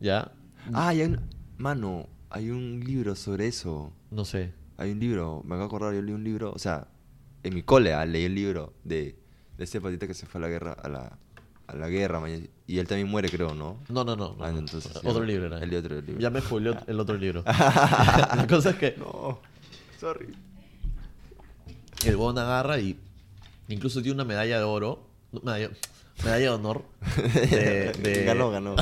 ¿ya? 0.00 0.30
Ah, 0.72 0.94
y 0.94 1.00
hay 1.00 1.08
un... 1.08 1.20
Mano, 1.58 2.08
hay 2.30 2.50
un 2.50 2.80
libro 2.80 3.14
sobre 3.16 3.48
eso. 3.48 3.92
No 4.10 4.24
sé. 4.24 4.52
Hay 4.76 4.90
un 4.92 4.98
libro, 5.00 5.42
me 5.44 5.54
acabo 5.54 5.60
de 5.60 5.66
acordar, 5.66 5.94
yo 5.94 6.02
leí 6.02 6.14
un 6.14 6.24
libro, 6.24 6.52
o 6.52 6.58
sea, 6.58 6.88
en 7.44 7.54
mi 7.54 7.62
cole 7.62 7.92
ah, 7.94 8.04
leí 8.04 8.24
el 8.24 8.34
libro 8.34 8.72
de, 8.84 9.16
de 9.56 9.64
ese 9.64 9.80
patita 9.80 10.06
que 10.06 10.14
se 10.14 10.26
fue 10.26 10.40
a 10.40 10.42
la 10.42 10.48
guerra, 10.48 10.72
a 10.72 10.88
la, 10.88 11.18
a 11.66 11.74
la 11.76 11.88
guerra, 11.88 12.20
y 12.66 12.78
él 12.78 12.88
también 12.88 13.08
muere, 13.08 13.28
creo, 13.28 13.54
¿no? 13.54 13.78
No, 13.88 14.04
no, 14.04 14.16
no. 14.16 14.36
Ah, 14.40 14.50
no. 14.50 14.58
entonces, 14.58 14.90
otro 15.04 15.22
libro 15.24 15.46
era. 15.46 15.58
el 15.62 15.74
otro 15.74 16.00
libro. 16.00 16.20
Ya 16.20 16.30
me 16.30 16.40
spoileó 16.40 16.76
el 16.86 16.98
otro 16.98 17.16
libro. 17.16 17.42
la 17.46 18.46
cosa 18.48 18.70
es 18.70 18.76
que 18.76 18.94
No, 18.98 19.40
sorry. 20.00 20.34
el 22.06 22.16
bon 22.16 22.36
agarra 22.38 22.78
y 22.80 22.98
incluso 23.68 24.00
tiene 24.02 24.14
una 24.14 24.24
medalla 24.24 24.58
de 24.58 24.64
oro. 24.64 25.06
Medalla, 25.42 25.70
medalla 26.22 26.38
de 26.42 26.48
honor. 26.48 26.84
De, 27.50 27.92
de- 28.02 28.24
Ganó, 28.24 28.50
ganó. 28.50 28.76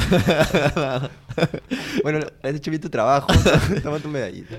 bueno, 2.03 2.21
has 2.43 2.55
hecho 2.55 2.71
bien 2.71 2.81
tu 2.81 2.91
trabajo, 2.91 3.27
toma 3.83 3.99
tu 3.99 4.09
medallita. 4.09 4.57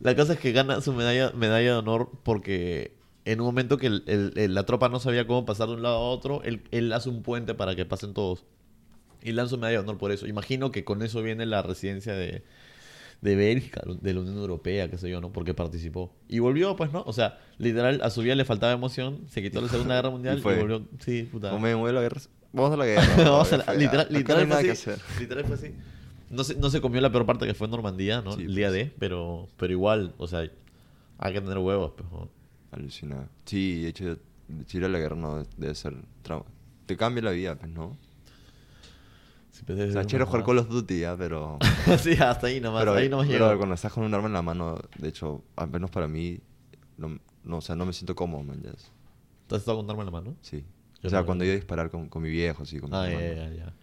La 0.00 0.14
cosa 0.14 0.34
es 0.34 0.38
que 0.40 0.52
gana 0.52 0.80
su 0.80 0.92
medalla, 0.92 1.30
medalla 1.32 1.72
de 1.72 1.78
honor 1.78 2.10
porque 2.22 2.95
en 3.26 3.40
un 3.40 3.46
momento 3.46 3.76
que 3.76 3.88
el- 3.88 4.02
el- 4.06 4.32
el- 4.36 4.54
la 4.54 4.64
tropa 4.64 4.88
no 4.88 4.98
sabía 5.00 5.26
cómo 5.26 5.44
pasar 5.44 5.68
de 5.68 5.74
un 5.74 5.82
lado 5.82 5.96
a 5.96 6.00
otro, 6.10 6.42
él, 6.44 6.62
él 6.70 6.90
hace 6.92 7.08
un 7.10 7.22
puente 7.22 7.54
para 7.54 7.76
que 7.76 7.84
pasen 7.84 8.14
todos. 8.14 8.44
Y 9.22 9.32
lanza 9.32 9.56
medalla 9.56 9.72
de 9.72 9.78
honor 9.78 9.98
por 9.98 10.12
eso. 10.12 10.26
Imagino 10.26 10.70
que 10.70 10.84
con 10.84 11.02
eso 11.02 11.20
viene 11.22 11.44
la 11.46 11.60
residencia 11.62 12.14
de, 12.14 12.44
de 13.22 13.34
Bélgica, 13.36 13.82
de 13.84 14.14
la 14.14 14.20
Unión 14.20 14.36
Europea, 14.38 14.88
qué 14.88 14.96
sé 14.98 15.10
yo, 15.10 15.20
¿no? 15.20 15.32
Porque 15.32 15.52
participó. 15.54 16.14
Y 16.28 16.38
volvió, 16.38 16.76
pues, 16.76 16.92
¿no? 16.92 17.02
O 17.06 17.12
sea, 17.12 17.38
literal, 17.58 18.00
a 18.02 18.10
su 18.10 18.22
vida 18.22 18.34
le 18.36 18.44
faltaba 18.44 18.72
emoción, 18.72 19.22
se 19.28 19.42
quitó 19.42 19.60
la 19.60 19.68
Segunda 19.68 19.96
Guerra 19.96 20.10
Mundial 20.10 20.36
Y 20.36 20.38
y, 20.40 20.42
fue. 20.42 20.58
volvió. 20.58 20.86
Sí, 21.00 21.22
puta. 21.24 21.50
Como 21.50 21.60
me 21.62 21.74
mueve 21.74 21.94
la 21.94 22.02
guerra. 22.02 22.20
Vamos 22.52 22.72
a 22.72 22.76
la 22.76 22.84
guerra. 22.86 23.02
Vamos 23.18 23.52
a 23.52 23.56
la- 23.58 23.74
literal, 23.74 24.06
literal, 24.10 24.46
fue 24.46 24.70
así. 24.70 24.90
Literal 25.18 25.44
fue 25.44 25.54
así. 25.56 25.74
No 26.30 26.44
se, 26.44 26.54
no 26.56 26.70
se 26.70 26.80
comió 26.80 27.00
la 27.00 27.10
peor 27.10 27.26
parte 27.26 27.46
que 27.46 27.54
fue 27.54 27.66
en 27.66 27.72
Normandía, 27.72 28.20
¿no? 28.20 28.32
Sí, 28.32 28.42
el 28.42 28.54
día 28.54 28.68
pues. 28.68 28.84
D, 28.86 28.92
pero, 28.98 29.48
pero 29.56 29.72
igual, 29.72 30.14
o 30.18 30.26
sea, 30.28 30.48
hay 31.18 31.32
que 31.32 31.40
tener 31.40 31.58
huevos, 31.58 31.92
pues. 31.96 32.08
¿no? 32.12 32.28
Alucinado. 32.70 33.28
Sí, 33.44 33.82
de 33.82 33.88
hecho, 33.88 34.18
ir 34.72 34.84
a 34.84 34.88
la 34.88 34.98
guerra 34.98 35.16
no 35.16 35.42
debe 35.56 35.74
ser 35.74 35.94
trauma. 36.22 36.44
Te 36.86 36.96
cambia 36.96 37.22
la 37.22 37.30
vida, 37.32 37.54
pues, 37.56 37.70
¿no? 37.70 37.96
Sí, 39.50 39.62
pues, 39.66 39.78
O 39.78 39.92
sea, 39.92 40.02
una 40.16 40.26
jugar. 40.26 40.44
Call 40.44 40.58
of 40.58 40.68
Duty, 40.68 41.00
ya, 41.00 41.16
pero... 41.16 41.58
sí, 42.02 42.12
hasta 42.14 42.48
ahí 42.48 42.60
nomás, 42.60 42.82
pero, 42.82 42.94
ahí 42.94 43.08
nomás 43.08 43.26
pero 43.28 43.46
llegó. 43.46 43.56
cuando 43.58 43.74
estás 43.74 43.92
con 43.92 44.04
un 44.04 44.12
arma 44.12 44.26
en 44.26 44.34
la 44.34 44.42
mano, 44.42 44.78
de 44.98 45.08
hecho, 45.08 45.42
al 45.56 45.70
menos 45.70 45.90
para 45.90 46.06
mí, 46.06 46.38
no, 46.98 47.18
no, 47.42 47.56
o 47.58 47.60
sea, 47.62 47.74
no 47.74 47.86
me 47.86 47.92
siento 47.94 48.14
cómodo, 48.14 48.42
man, 48.42 48.60
ya. 48.62 48.72
¿Te 49.46 49.54
has 49.54 49.60
estado 49.62 49.78
con 49.78 49.86
un 49.86 49.90
arma 49.90 50.02
en 50.02 50.06
la 50.06 50.12
mano? 50.12 50.36
Sí. 50.42 50.64
Yo 51.02 51.06
o 51.06 51.10
sea, 51.10 51.20
no, 51.20 51.26
cuando 51.26 51.44
iba 51.44 51.52
a 51.52 51.56
disparar 51.56 51.90
con, 51.90 52.08
con 52.08 52.22
mi 52.22 52.28
viejo, 52.30 52.66
sí, 52.66 52.78
con 52.80 52.90
mi 52.90 52.96
Ah, 52.96 53.08
ya, 53.08 53.18
hermano. 53.20 53.50
ya, 53.50 53.64
ya. 53.64 53.74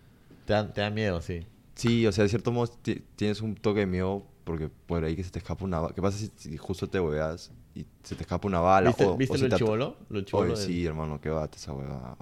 Te 0.46 0.54
da, 0.54 0.74
te 0.74 0.82
da 0.82 0.90
miedo, 0.92 1.22
sí. 1.22 1.46
Sí, 1.76 2.06
o 2.06 2.12
sea, 2.12 2.24
de 2.24 2.30
cierto 2.30 2.52
modo 2.52 2.68
ti- 2.68 3.02
tienes 3.16 3.42
un 3.42 3.56
toque 3.56 3.80
de 3.82 3.86
miedo 3.88 4.28
porque 4.44 4.70
por 4.70 5.04
ahí 5.04 5.16
que 5.16 5.24
se 5.24 5.32
te 5.32 5.40
escapa 5.40 5.66
una. 5.66 5.88
¿Qué 5.96 6.02
pasa 6.04 6.18
si, 6.20 6.30
si 6.36 6.56
justo 6.58 6.88
te 6.88 7.00
hueveas 7.00 7.52
y 7.76 7.86
se 8.04 8.16
te 8.16 8.22
escapa 8.24 8.48
una 8.48 8.60
bala? 8.60 8.90
¿Viste, 8.90 9.06
o, 9.06 9.18
¿viste 9.18 9.36
o 9.46 9.48
lo 9.50 9.58
chivolo? 9.58 9.98
Oye, 10.34 10.48
del- 10.50 10.58
sí, 10.58 10.86
hermano, 10.86 11.20
qué 11.20 11.30
bate 11.30 11.58
esa 11.58 11.74
hueva. 11.74 12.16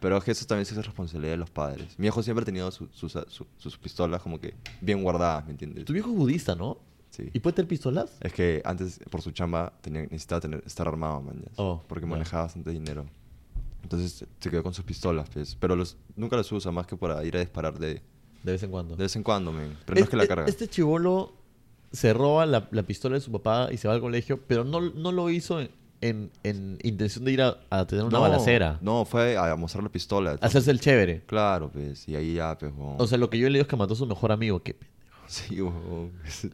Pero 0.00 0.16
es 0.18 0.24
que 0.24 0.32
eso 0.32 0.44
también 0.46 0.62
es 0.70 0.76
responsabilidad 0.84 1.32
de 1.32 1.36
los 1.38 1.50
padres. 1.50 1.98
Mi 1.98 2.02
viejo 2.02 2.22
siempre 2.22 2.42
ha 2.42 2.44
tenido 2.46 2.70
su- 2.70 2.88
sus, 2.92 3.12
su- 3.28 3.46
sus 3.56 3.78
pistolas 3.78 4.20
como 4.20 4.38
que 4.38 4.54
bien 4.80 5.02
guardadas, 5.02 5.44
¿me 5.46 5.52
entiendes? 5.52 5.84
Tu 5.84 5.92
viejo 5.92 6.10
es 6.10 6.16
budista, 6.16 6.54
¿no? 6.54 6.78
Sí. 7.10 7.30
¿Y 7.32 7.38
puede 7.40 7.54
tener 7.54 7.68
pistolas? 7.68 8.16
Es 8.20 8.32
que 8.32 8.60
antes, 8.64 8.98
por 9.08 9.22
su 9.22 9.30
chamba, 9.30 9.72
tenía, 9.80 10.02
necesitaba 10.02 10.40
tener, 10.40 10.62
estar 10.66 10.88
armado, 10.88 11.22
man. 11.22 11.42
Oh, 11.56 11.80
porque 11.86 12.04
ya. 12.06 12.10
manejaba 12.10 12.42
bastante 12.44 12.70
dinero. 12.72 13.06
Entonces 13.82 14.24
se 14.40 14.50
quedó 14.50 14.62
con 14.62 14.74
sus 14.74 14.84
pistolas, 14.84 15.28
pues. 15.30 15.54
Pero 15.56 15.76
los, 15.76 15.96
nunca 16.16 16.36
los 16.36 16.50
usa 16.50 16.72
más 16.72 16.86
que 16.86 16.96
para 16.96 17.22
ir 17.24 17.36
a 17.36 17.40
disparar 17.40 17.78
de, 17.78 18.02
De 18.42 18.52
vez 18.52 18.62
en 18.62 18.70
cuando. 18.70 18.96
de 18.96 19.02
vez 19.04 19.14
en 19.14 19.22
cuando, 19.22 19.52
men. 19.52 19.76
Pero 19.86 19.98
no 20.00 20.04
es 20.04 20.10
que 20.10 20.16
la 20.16 20.22
Este- 20.24 20.34
carga. 20.34 20.48
Este 20.50 20.68
chivolo 20.68 21.32
se 21.94 22.12
roba 22.12 22.44
la, 22.44 22.68
la 22.72 22.82
pistola 22.82 23.14
de 23.14 23.20
su 23.22 23.32
papá 23.32 23.68
y 23.72 23.76
se 23.78 23.88
va 23.88 23.94
al 23.94 24.00
colegio, 24.00 24.40
pero 24.46 24.64
no, 24.64 24.80
no 24.80 25.12
lo 25.12 25.30
hizo 25.30 25.60
en, 25.60 25.70
en- 26.00 26.30
en 26.42 26.78
intención 26.82 27.24
de 27.24 27.32
ir 27.32 27.40
a, 27.40 27.56
a 27.70 27.86
tener 27.86 28.04
una 28.04 28.18
no, 28.18 28.20
balacera. 28.20 28.78
No, 28.82 29.04
fue 29.06 29.36
a 29.38 29.54
mostrar 29.56 29.82
la 29.84 29.90
pistola. 29.90 30.36
Hacerse 30.42 30.70
el 30.70 30.80
chévere. 30.80 31.22
Claro, 31.26 31.70
pues. 31.72 32.06
Y 32.08 32.16
ahí 32.16 32.34
ya, 32.34 32.58
pues. 32.58 32.72
O 32.76 33.06
sea, 33.06 33.16
lo 33.16 33.30
que 33.30 33.38
yo 33.38 33.46
he 33.46 33.50
leído 33.50 33.62
es 33.62 33.68
que 33.68 33.76
mató 33.76 33.94
a 33.94 33.96
su 33.96 34.06
mejor 34.06 34.32
amigo. 34.32 34.62
Que 34.62 34.76
Sí, 35.26 35.60
huevón. 35.62 36.10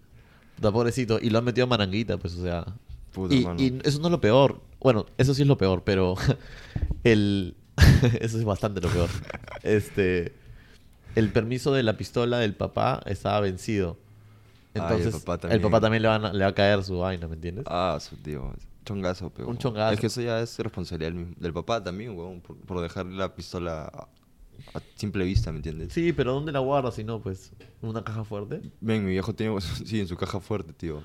puta 0.56 0.70
pobrecito. 0.72 1.18
Y 1.20 1.30
lo 1.30 1.38
han 1.38 1.44
metido 1.44 1.64
a 1.64 1.68
maranguita, 1.68 2.16
pues, 2.18 2.34
o 2.36 2.42
sea. 2.42 2.64
Puta, 3.12 3.34
y, 3.34 3.44
mano. 3.44 3.60
y 3.60 3.80
eso 3.82 3.98
no 3.98 4.06
es 4.06 4.12
lo 4.12 4.20
peor. 4.20 4.60
Bueno, 4.80 5.06
eso 5.18 5.34
sí 5.34 5.42
es 5.42 5.48
lo 5.48 5.58
peor, 5.58 5.82
pero 5.84 6.14
el. 7.04 7.56
eso 8.20 8.38
es 8.38 8.44
bastante 8.44 8.80
lo 8.80 8.88
peor. 8.88 9.08
Este. 9.62 10.34
El 11.16 11.30
permiso 11.32 11.72
de 11.72 11.82
la 11.82 11.96
pistola 11.96 12.38
del 12.38 12.54
papá 12.54 13.02
estaba 13.06 13.40
vencido. 13.40 13.96
El 14.88 15.10
papá 15.12 15.48
el 15.48 15.60
papá 15.60 15.80
también. 15.80 16.02
le, 16.02 16.08
van 16.08 16.24
a- 16.26 16.32
le 16.32 16.44
va 16.44 16.50
a 16.50 16.54
caer 16.54 16.82
su 16.82 16.98
vaina, 16.98 17.28
¿me 17.28 17.34
entiendes? 17.34 17.64
Ah, 17.68 17.98
su 18.00 18.16
tío. 18.16 18.52
Chongazo, 18.84 19.30
pero. 19.30 19.48
Un 19.48 19.58
chongazo. 19.58 19.94
Es 19.94 20.00
que 20.00 20.06
eso 20.06 20.20
ya 20.22 20.40
es 20.40 20.58
responsabilidad 20.58 21.12
del, 21.36 21.52
papá 21.52 21.82
también, 21.82 22.10
huevón. 22.16 22.40
Por, 22.40 22.56
por 22.56 22.80
dejar 22.80 23.06
la 23.06 23.34
pistola 23.34 23.84
a, 23.84 24.08
a 24.74 24.80
simple 24.94 25.24
vista, 25.24 25.52
¿me 25.52 25.58
entiendes? 25.58 25.92
Sí, 25.92 26.12
pero 26.12 26.32
¿dónde 26.32 26.52
la 26.52 26.60
guardas 26.60 26.94
si 26.94 27.04
no? 27.04 27.20
Pues, 27.20 27.52
¿en 27.82 27.88
una 27.88 28.02
caja 28.02 28.24
fuerte? 28.24 28.62
Ven, 28.80 29.04
mi 29.04 29.10
viejo 29.12 29.34
tiene. 29.34 29.56
Sí, 29.84 30.00
en 30.00 30.08
su 30.08 30.16
caja 30.16 30.40
fuerte, 30.40 30.72
tío. 30.72 31.02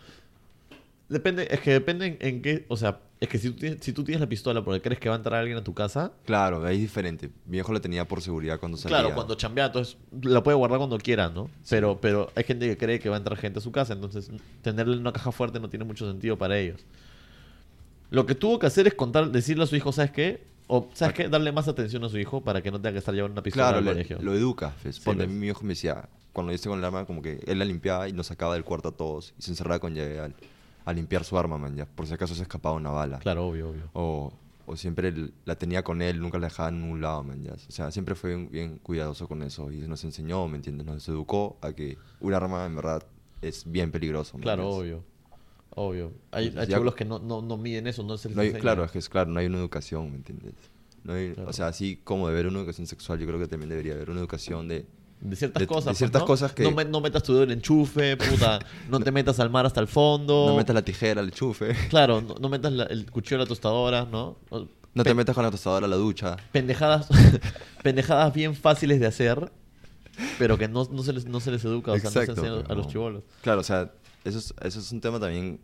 Depende, 1.07 1.48
es 1.52 1.60
que 1.60 1.72
depende 1.72 2.06
en, 2.07 2.18
en 2.19 2.41
qué. 2.41 2.65
O 2.68 2.77
sea, 2.77 2.99
es 3.19 3.30
que 3.30 3.38
si 3.38 3.52
tú, 3.52 3.57
tienes, 3.60 3.80
si 3.84 3.94
tú 3.94 4.03
tienes 4.03 4.22
la 4.22 4.27
pistola 4.27 4.64
porque 4.64 4.82
crees 4.82 4.99
que 4.99 5.07
va 5.07 5.15
a 5.15 5.18
entrar 5.18 5.40
alguien 5.40 5.57
a 5.57 5.64
tu 5.64 5.73
casa. 5.73 6.11
Claro, 6.26 6.65
ahí 6.65 6.76
es 6.77 6.82
diferente. 6.82 7.30
Mi 7.45 7.53
viejo 7.53 7.72
la 7.73 7.80
tenía 7.80 8.07
por 8.07 8.22
seguridad 8.22 8.60
cuando 8.60 8.77
salía. 8.77 8.98
Claro, 8.98 9.14
cuando 9.15 9.36
chambea, 9.36 9.68
entonces 9.68 9.98
la 10.23 10.41
puede 10.41 10.57
guardar 10.57 10.80
cuando 10.80 10.98
quiera, 10.98 11.30
¿no? 11.30 11.49
Pero, 11.69 11.99
pero 12.02 12.32
hay 12.36 12.44
gente 12.44 12.68
que 12.68 12.77
cree 12.77 12.99
que 12.99 13.10
va 13.10 13.15
a 13.15 13.19
entrar 13.19 13.38
gente 13.38 13.60
a 13.60 13.61
su 13.61 13.72
casa, 13.72 13.94
entonces 13.94 14.32
tenerle 14.64 14.95
en 14.95 15.02
una 15.02 15.14
caja 15.14 15.32
fuerte 15.32 15.60
no 15.60 15.69
tiene 15.69 15.86
mucho 15.86 16.10
sentido 16.10 16.38
para 16.38 16.57
ellos. 16.57 16.84
Lo 18.10 18.26
que 18.26 18.36
tuvo 18.36 18.60
que 18.60 18.68
hacer 18.68 18.88
es 18.88 18.94
contar, 18.94 19.32
decirle 19.32 19.64
a 19.64 19.68
su 19.68 19.76
hijo, 19.76 19.91
¿sabes 19.91 20.11
qué? 20.11 20.44
O, 20.68 20.90
¿sabes 20.94 21.14
qué? 21.15 21.27
Darle 21.30 21.52
más 21.52 21.68
atención 21.68 22.03
a 22.03 22.10
su 22.10 22.18
hijo 22.18 22.41
para 22.44 22.61
que 22.61 22.72
no 22.72 22.77
tenga 22.80 22.94
que 22.94 22.99
estar 22.99 23.14
llevando 23.14 23.34
una 23.34 23.44
pistola 23.44 23.65
Claro, 23.65 23.77
al 23.80 23.86
le- 23.86 23.91
colegio. 23.91 24.18
lo 24.22 24.34
educa. 24.34 24.73
Pues. 24.82 24.95
Sí, 24.95 25.02
Ponte, 25.03 25.23
a 25.23 25.26
pues. 25.27 25.36
mi 25.36 25.41
viejo 25.44 25.61
me 25.64 25.69
decía, 25.69 26.10
cuando 26.34 26.52
yo 26.52 26.56
esté 26.56 26.69
con 26.69 26.80
el 26.80 26.86
arma, 26.86 27.06
como 27.06 27.22
que 27.22 27.40
él 27.45 27.60
la 27.60 27.65
limpiaba 27.65 28.07
y 28.10 28.14
nos 28.14 28.27
sacaba 28.27 28.53
del 28.56 28.64
cuarto 28.64 28.90
a 28.90 28.91
todos 28.91 29.34
y 29.38 29.41
se 29.44 29.52
encerraba 29.52 29.80
con 29.80 29.94
llave 29.94 30.19
al- 30.19 30.36
a, 30.86 30.94
limpiar 30.94 31.24
su 31.24 31.38
arma, 31.38 31.57
man, 31.57 31.76
ya, 31.76 31.86
por 31.86 32.07
si 32.07 32.14
acaso 32.14 32.34
se 32.36 32.44
escapaba 32.44 32.76
una 32.76 32.91
bala. 32.91 33.20
Claro, 33.20 33.48
obvio, 33.48 33.70
obvio. 33.70 33.90
O, 33.94 34.32
o 34.68 34.76
siempre 34.78 35.14
la 35.45 35.56
tenía 35.56 35.84
con 35.84 36.02
él, 36.02 36.20
nunca 36.20 36.38
la 36.40 36.48
dejaba 36.48 36.70
en 36.70 36.84
un 36.84 37.02
lado, 37.02 37.24
man, 37.24 37.44
ya. 37.44 37.53
O 37.53 37.72
sea, 37.72 37.91
siempre 37.91 38.16
fue 38.16 38.36
bien, 38.36 38.49
bien 38.52 38.78
cuidadoso 38.80 39.28
con 39.28 39.44
eso 39.44 39.72
y 39.72 39.80
nos 39.88 40.03
enseñó, 40.03 40.48
¿me 40.48 40.56
entiendes? 40.57 40.86
Nos 40.86 41.07
educó 41.10 41.57
a 41.62 41.74
que 41.74 41.98
un 42.20 42.34
arma 42.34 42.66
en 42.66 42.76
verdad 42.76 43.03
es 43.41 43.70
bien 43.70 43.91
peligroso. 43.91 44.38
man, 44.38 44.44
Claro, 44.44 44.64
ya. 44.64 44.78
obvio. 44.78 45.03
Obvio. 45.78 46.14
Hay, 46.32 46.53
hay 46.57 46.68
ya- 46.68 46.82
que 46.95 47.03
no, 47.06 47.20
no, 47.20 47.41
no 47.41 47.57
miden 47.57 47.86
eso, 47.88 48.02
no 48.03 48.18
se 48.18 48.30
les 48.30 48.36
No 48.38 48.41
hay- 48.44 48.53
claro, 48.53 48.84
es 48.86 48.91
que 48.91 48.99
es 48.99 49.10
claro, 49.10 49.30
no 49.30 49.40
hay 49.40 49.48
una 49.48 49.57
educación, 49.57 50.10
¿me 50.10 50.18
entiendes? 50.18 50.53
No 51.03 51.14
hay- 51.14 51.34
Claro. 51.34 51.49
O 51.49 51.53
sea, 51.53 51.68
así 51.68 51.98
como 52.03 52.28
debe 52.28 52.40
haber 52.40 52.49
una 52.52 52.60
educación 52.60 52.88
sexual, 52.88 53.20
yo 53.20 53.28
creo 53.28 53.40
que 53.40 53.48
también 53.48 53.70
debería 53.70 53.94
haber 53.94 54.10
una 54.10 54.20
educación 54.22 54.68
de... 54.68 54.86
De 55.22 55.36
ciertas 55.36 55.62
de- 55.62 55.68
cosas. 55.68 55.86
de 55.86 55.90
pues, 55.92 55.98
ciertas 55.98 56.22
¿no? 56.22 56.26
cosas 56.28 56.54
que- 56.54 56.64
No, 56.64 56.72
me- 56.72 56.86
no 56.86 57.02
metas 57.02 57.24
tu 57.24 57.34
dedo 57.34 57.44
en 57.44 57.52
el 57.52 57.58
enchufe, 57.58 58.16
puta. 58.18 58.60
no 58.90 59.00
te 59.00 59.12
metas 59.12 59.40
al 59.40 59.50
mar 59.50 59.66
hasta 59.66 59.80
el 59.82 59.88
fondo. 59.88 60.46
No 60.50 60.56
metas 60.58 60.74
la 60.74 60.82
tijera 60.84 61.22
al 61.22 61.32
chufe. 61.32 61.74
Claro, 61.90 62.22
no, 62.22 62.36
no 62.40 62.50
metas 62.50 62.72
la- 62.74 62.84
el 62.86 63.10
cuchillo 63.10 63.38
a 63.38 63.40
la 63.40 63.46
tostadora, 63.46 64.06
¿no? 64.06 64.38
No 64.94 65.04
te 65.04 65.14
metas 65.14 65.34
con 65.36 65.44
la 65.44 65.52
tostadora 65.52 65.86
a 65.88 65.90
la 65.90 65.96
ducha. 65.96 66.38
Pendejadas, 66.52 67.08
pendejadas 67.84 68.34
bien 68.34 68.56
fáciles 68.56 69.00
de 69.00 69.08
hacer, 69.08 69.52
pero 70.38 70.58
que 70.58 70.68
no, 70.68 70.88
no, 70.92 71.04
se, 71.04 71.14
les, 71.14 71.26
no 71.26 71.40
se 71.40 71.52
les 71.52 71.66
educa, 71.66 71.92
o 71.92 71.96
sea, 71.96 72.04
no 72.06 72.12
se 72.12 72.20
Exacto, 72.20 72.46
enseña 72.46 72.66
a 72.70 72.76
los 72.76 72.88
chivolos. 72.88 73.24
Claro, 73.42 73.62
o 73.62 73.64
sea, 73.64 73.92
eso 74.24 74.38
es, 74.38 74.54
eso 74.62 74.80
es 74.80 74.92
un 74.92 75.02
tema 75.02 75.20
también. 75.20 75.60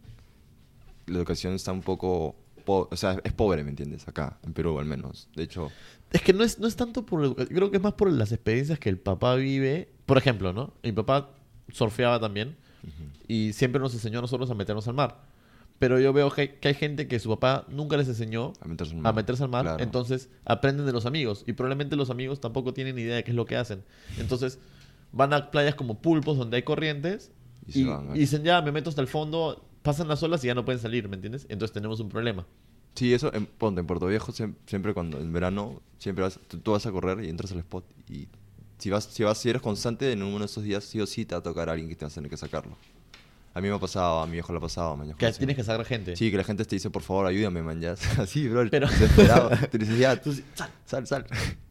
La 1.08 1.18
educación 1.18 1.54
está 1.54 1.72
un 1.72 1.82
poco. 1.82 2.36
po- 2.66 2.88
o 2.92 2.96
sea, 2.98 3.18
es 3.24 3.34
pobre, 3.34 3.64
¿me 3.64 3.70
entiendes? 3.70 4.08
Acá, 4.08 4.38
en 4.44 4.54
Perú 4.54 4.78
al 4.80 4.86
menos. 4.86 5.28
De 5.36 5.44
hecho, 5.44 5.72
Es 6.12 6.22
que 6.22 6.34
no 6.34 6.44
es, 6.44 6.60
no 6.60 6.68
es 6.68 6.76
tanto 6.76 7.06
por 7.06 7.24
educa- 7.24 7.44
yo 7.44 7.56
creo 7.56 7.72
que 7.72 7.78
es 7.78 7.84
más 7.84 7.94
por 7.94 8.12
las 8.12 8.32
experiencias 8.32 8.80
que 8.80 8.90
el 8.90 8.98
papá 8.98 9.36
vive. 9.36 9.90
Por 10.06 10.18
ejemplo, 10.18 10.52
¿no? 10.54 10.74
Mi 10.84 10.92
papá 10.92 11.30
surfeaba 11.72 12.20
también 12.20 12.56
y 13.28 13.54
siempre 13.54 13.80
nos 13.80 13.94
enseñó 13.94 14.20
a 14.20 14.22
nosotros 14.22 14.50
a 14.52 14.56
meternos 14.56 14.88
al 14.88 14.94
mar. 14.96 15.22
Pero 15.80 16.00
yo 16.00 16.14
veo 16.14 16.30
que, 16.32 16.56
que 16.60 16.68
hay 16.68 16.74
gente 16.74 17.08
que 17.08 17.18
su 17.20 17.30
papá 17.30 17.66
nunca 17.70 17.98
les 17.98 18.08
enseñó 18.08 18.54
a 18.62 18.68
meterse, 18.68 18.94
mar. 18.96 19.14
al 19.42 19.50
mar, 19.50 19.64
Claro. 19.64 19.84
entonces 19.84 20.30
aprenden 20.46 20.86
de 20.86 20.92
los 20.92 21.06
amigos 21.06 21.44
y 21.48 21.54
probablemente 21.54 21.96
los 21.96 22.10
amigos 22.10 22.40
tampoco 22.40 22.74
tienen 22.74 23.00
idea 23.00 23.16
de 23.16 23.24
qué 23.24 23.32
es 23.32 23.36
lo 23.36 23.46
que 23.46 23.56
hacen. 23.56 23.84
Entonces 24.20 24.60
van 25.12 25.34
a 25.34 25.50
playas 25.50 25.76
como 25.76 26.02
pulpos 26.02 26.38
donde 26.38 26.58
hay 26.58 26.64
corrientes 26.64 27.32
y 27.68 27.84
dicen 28.14 28.44
ya 28.44 28.62
me 28.62 28.72
meto 28.72 28.90
hasta 28.90 29.02
el 29.02 29.08
fondo, 29.08 29.66
pasan 29.82 30.08
las 30.08 30.22
olas 30.24 30.44
y 30.44 30.48
ya 30.48 30.54
no 30.56 30.66
pueden 30.66 30.80
salir, 30.82 31.08
¿me 31.10 31.16
entiendes? 31.16 31.46
Entonces 31.50 31.74
tenemos 31.74 32.00
un 32.00 32.10
problema. 32.10 32.46
Sí, 32.96 33.14
eso, 33.14 33.34
en, 33.34 33.46
ponte, 33.46 33.80
en 33.82 33.88
Puerto 33.88 34.08
Viejo 34.08 34.32
siem- 34.32 34.56
siempre 34.66 34.94
cuando, 34.94 35.20
en 35.20 35.32
verano, 35.32 35.82
siempre 35.98 36.24
vas, 36.24 36.40
tú, 36.48 36.58
tú 36.60 36.72
vas 36.72 36.86
a 36.86 36.92
correr 36.92 37.24
y 37.24 37.30
entras 37.30 37.52
al 37.52 37.60
spot 37.60 37.86
y 38.10 38.28
si 38.78 38.90
vas, 38.90 39.06
si 39.06 39.24
vas, 39.24 39.38
si 39.38 39.50
eres 39.50 39.62
constante 39.62 40.12
en 40.12 40.24
uno 40.24 40.40
de 40.40 40.46
esos 40.46 40.64
días, 40.64 40.84
sí 40.84 41.00
o 41.00 41.06
sí 41.08 41.24
te 41.26 41.36
va 41.36 41.40
a 41.40 41.44
tocar 41.44 41.70
a 41.70 41.74
alguien 41.74 41.88
que 41.90 41.96
te 41.96 42.04
va 42.06 42.12
a 42.12 42.14
tener 42.14 42.30
que 42.30 42.38
sacarlo. 42.38 42.76
A 43.54 43.60
mí 43.62 43.68
me 43.68 43.76
ha 43.76 43.80
pasado, 43.80 44.22
a 44.22 44.26
mi 44.26 44.34
viejo 44.34 44.52
le 44.54 44.58
ha 44.58 44.62
pasado, 44.62 44.96
man. 44.96 45.08
ya 45.10 45.14
Que 45.16 45.32
tienes 45.34 45.56
que 45.58 45.64
sacar 45.64 45.86
gente. 45.86 46.16
Sí, 46.16 46.32
que 46.32 46.38
la 46.38 46.44
gente 46.44 46.64
te 46.66 46.76
dice, 46.76 46.90
por 46.90 47.02
favor, 47.02 47.26
ayúdame, 47.28 47.62
man, 47.62 47.80
ya. 47.82 47.94
Así, 48.18 48.48
bro, 48.48 48.68
Pero- 48.70 48.88
desesperado. 48.88 49.50
Tú 49.70 49.78
le 49.78 49.86
dices, 49.86 50.00
ya, 50.00 50.20
tú, 50.22 50.34
sí, 50.34 50.44
sal, 50.56 50.70
sal, 50.86 51.06
sal. 51.08 51.26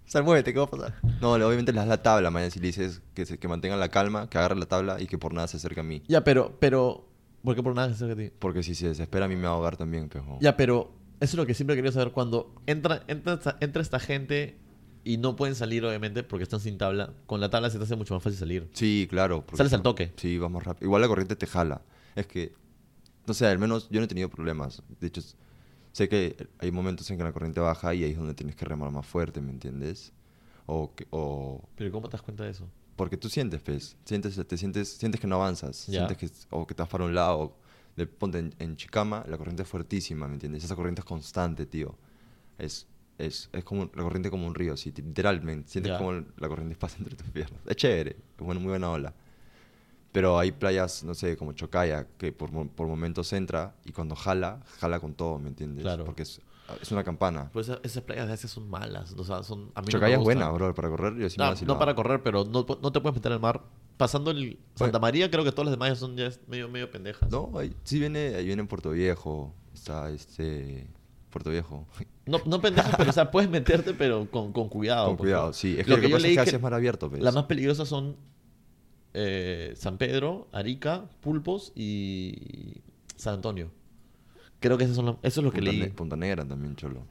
Sal, 0.07 0.25
muévete, 0.25 0.53
¿qué 0.53 0.59
va 0.59 0.65
a 0.67 0.71
pasar? 0.71 0.95
No, 1.21 1.33
obviamente 1.33 1.73
le 1.73 1.79
das 1.79 1.89
la 1.89 2.03
tabla, 2.03 2.31
man, 2.31 2.51
si 2.51 2.59
le 2.61 2.67
dices 2.67 3.01
que, 3.15 3.25
se, 3.27 3.39
que 3.39 3.49
mantenga 3.49 3.77
la 3.77 3.89
calma, 3.89 4.29
que 4.29 4.39
agarre 4.39 4.57
la 4.57 4.67
tabla 4.67 5.01
y 5.01 5.07
que 5.07 5.19
por 5.19 5.33
nada 5.33 5.47
se 5.49 5.57
acerque 5.57 5.81
a 5.81 5.85
mí. 5.85 6.03
Ya, 6.09 6.23
pero, 6.25 6.57
pero, 6.61 7.07
¿por 7.45 7.55
qué 7.57 7.63
por 7.63 7.75
nada 7.75 7.89
se 7.89 7.95
acerca 7.95 8.15
a 8.15 8.17
ti? 8.27 8.33
Porque 8.39 8.63
si 8.63 8.75
se 8.75 8.89
desespera 8.89 9.25
a 9.25 9.29
mí 9.29 9.37
me 9.37 9.43
va 9.45 9.51
a 9.51 9.53
ahogar 9.53 9.77
también, 9.77 10.09
pero... 10.09 10.37
Ya, 10.41 10.57
pero 10.57 10.91
eso 11.21 11.33
es 11.33 11.35
lo 11.35 11.47
que 11.47 11.55
siempre 11.55 11.75
he 11.75 11.77
querido 11.77 11.93
saber. 11.93 12.13
Cuando 12.13 12.55
entra, 12.67 13.03
entra, 13.09 13.35
esta, 13.35 13.57
entra 13.61 13.83
esta 13.83 14.01
gente 14.01 14.59
y 15.05 15.17
no 15.17 15.37
pueden 15.37 15.55
salir, 15.55 15.85
obviamente, 15.85 16.23
porque 16.23 16.43
están 16.43 16.61
sin 16.61 16.77
tabla, 16.79 17.13
con 17.27 17.41
la 17.41 17.49
tabla 17.51 17.71
se 17.71 17.79
te 17.79 17.85
hace 17.85 17.97
mucho 17.97 18.15
más 18.15 18.23
fácil 18.23 18.39
salir. 18.39 18.69
Sí, 18.73 19.07
claro. 19.09 19.45
Sales 19.55 19.73
al 19.73 19.83
toque. 19.83 20.13
Sí, 20.17 20.39
vas 20.39 20.51
más 20.51 20.65
rápido. 20.65 20.87
Igual 20.87 21.03
la 21.03 21.09
corriente 21.09 21.37
te 21.37 21.47
jala. 21.47 21.83
Es 22.17 22.27
que, 22.27 22.53
no 23.27 23.35
sé, 23.35 23.47
al 23.47 23.59
menos 23.59 23.89
yo 23.91 24.01
no 24.01 24.05
he 24.05 24.09
tenido 24.09 24.29
problemas. 24.29 24.83
De 25.01 25.07
hecho, 25.07 25.23
sé 25.93 26.09
que 26.09 26.49
hay 26.59 26.71
momentos 26.71 27.11
en 27.11 27.17
que 27.19 27.25
la 27.25 27.33
corriente 27.33 27.61
baja 27.61 27.95
y 27.95 28.05
ahí 28.05 28.11
es 28.13 28.17
donde 28.19 28.35
tienes 28.35 28.57
que 28.57 28.65
remar 28.65 28.91
más 28.91 29.07
fuerte, 29.07 29.41
¿me 29.41 29.51
entiendes? 29.53 30.13
O, 30.67 30.95
que- 30.95 31.07
o 31.11 31.63
Pero 31.77 31.91
¿cómo 31.93 32.09
te 32.09 32.13
das 32.13 32.23
cuenta 32.23 32.45
de 32.45 32.51
eso? 32.51 32.69
porque 32.97 33.17
tú 33.17 33.31
sientes, 33.31 33.63
pues, 33.63 33.97
sientes, 34.05 34.39
te 34.47 34.57
sientes, 34.59 34.89
sientes 34.99 35.19
que 35.21 35.27
no 35.27 35.37
avanzas, 35.37 35.87
Ya. 35.87 36.07
sientes 36.07 36.19
que, 36.19 36.31
o 36.51 36.67
que 36.67 36.75
te 36.75 36.83
vas 36.83 36.91
para 36.91 37.05
un 37.07 37.15
lado. 37.15 37.57
De, 37.97 38.07
ponte 38.07 38.39
en, 38.39 38.55
en 38.59 38.77
Chicama, 38.77 39.25
la 39.29 39.37
corriente 39.39 39.63
es 39.63 39.69
fuertísima, 39.69 40.27
¿me 40.29 40.35
entiendes? 40.35 40.65
Esa 40.65 40.77
corriente 40.77 41.01
es 41.01 41.05
constante, 41.05 41.67
tío. 41.67 41.95
Es, 42.59 42.87
es, 43.19 43.51
es 43.53 43.65
como 43.65 43.85
la 43.95 44.03
corriente 44.03 44.31
como 44.31 44.47
un 44.47 44.55
río, 44.55 44.77
sí, 44.77 44.93
literalmente. 44.97 45.69
Sientes 45.71 45.93
Ya. 45.93 45.99
como 45.99 46.13
la 46.13 46.49
corriente 46.49 46.75
pasa 46.77 46.97
entre 46.99 47.17
tus 47.17 47.29
piernas. 47.31 47.61
Es 47.67 47.77
chévere, 47.77 48.11
es 48.39 48.45
bueno, 48.45 48.61
muy 48.61 48.71
buena 48.71 48.91
ola. 48.91 49.15
Pero 50.13 50.39
hay 50.39 50.51
playas, 50.51 51.05
no 51.05 51.15
sé, 51.15 51.37
como 51.37 51.53
Chocaya, 51.53 52.07
que 52.19 52.33
por, 52.33 52.51
por 52.71 52.89
momentos 52.89 53.33
entra 53.33 53.77
y 53.85 53.93
cuando 53.93 54.17
jala, 54.17 54.61
jala 54.81 54.99
con 54.99 55.15
todo, 55.15 55.39
¿me 55.39 55.49
entiendes? 55.49 55.83
Claro. 55.85 56.05
Porque 56.05 56.23
es, 56.23 56.41
es 56.83 56.91
una 56.91 57.05
campana. 57.05 57.49
Pues 57.53 57.69
esa- 57.69 57.81
esas 57.85 58.03
playas 58.03 58.27
de 58.27 58.33
veces 58.33 58.51
son 58.51 58.69
malas. 58.69 59.13
O 59.13 59.23
sea, 59.23 59.43
son. 59.45 59.71
A 59.75 59.83
mí 59.83 59.87
no 59.87 59.87
me 59.87 59.91
Chocaya 59.93 60.17
es 60.17 60.21
buena, 60.23 60.51
bro, 60.51 60.75
para 60.75 60.89
correr. 60.89 61.17
Yo 61.17 61.31
sí 61.31 61.37
no 61.65 61.79
para 61.79 61.95
correr, 61.95 62.23
pero 62.25 62.45
no, 62.45 62.67
no 62.83 62.91
te 62.93 63.01
puedes 63.01 63.15
meter 63.15 63.31
al 63.33 63.41
mar. 63.41 63.63
Pasando 64.01 64.31
el 64.31 64.59
Santa 64.77 64.99
María, 64.99 65.31
creo 65.31 65.45
que 65.45 65.53
todas 65.53 65.67
las 65.67 65.73
demás 65.73 65.99
son 65.99 66.17
ya 66.17 66.31
medio, 66.47 66.71
medio 66.71 66.91
pendejas. 66.91 67.31
No, 67.31 67.53
ahí, 67.59 67.75
sí 67.85 67.99
viene, 67.99 68.35
ahí 68.35 68.47
viene 68.47 68.65
Puerto 68.65 68.93
Viejo. 68.93 69.53
Está 69.75 70.11
este. 70.11 70.87
Puerto 71.29 71.51
Viejo. 71.51 71.87
No, 72.25 72.41
no 72.47 72.63
pendejas, 72.63 72.95
pero 72.97 73.11
o 73.11 73.13
sea, 73.13 73.31
puedes 73.31 73.51
meterte, 73.51 73.93
pero 73.93 74.31
con, 74.31 74.55
con 74.55 74.71
cuidado. 74.71 75.09
Con 75.09 75.17
cuidado, 75.19 75.53
sí. 75.53 75.77
Es 75.79 75.85
que 75.85 75.91
lo 75.91 75.97
que 75.97 76.03
que 76.03 76.09
yo 76.09 76.17
pasa 76.17 76.27
leí 76.27 76.37
es 76.39 76.45
que 76.49 76.57
es 76.57 76.63
mar 76.63 76.73
abierto, 76.73 77.11
pues. 77.11 77.23
Las 77.23 77.35
más 77.35 77.45
peligrosas 77.45 77.89
son 77.89 78.17
eh, 79.13 79.75
San 79.77 79.99
Pedro, 79.99 80.49
Arica, 80.51 81.05
Pulpos 81.21 81.73
y 81.77 82.79
San 83.17 83.35
Antonio. 83.35 83.71
Creo 84.61 84.79
que 84.79 84.85
esas 84.85 84.97
son 84.97 85.05
las- 85.07 85.17
eso 85.23 85.41
es 85.41 85.45
lo 85.45 85.51
que 85.53 85.59
Punta, 85.59 85.73
leí. 85.73 85.81
Ne- 85.81 85.91
Punta 85.91 86.17
Negra 86.17 86.45
también, 86.47 86.75
cholo. 86.75 87.03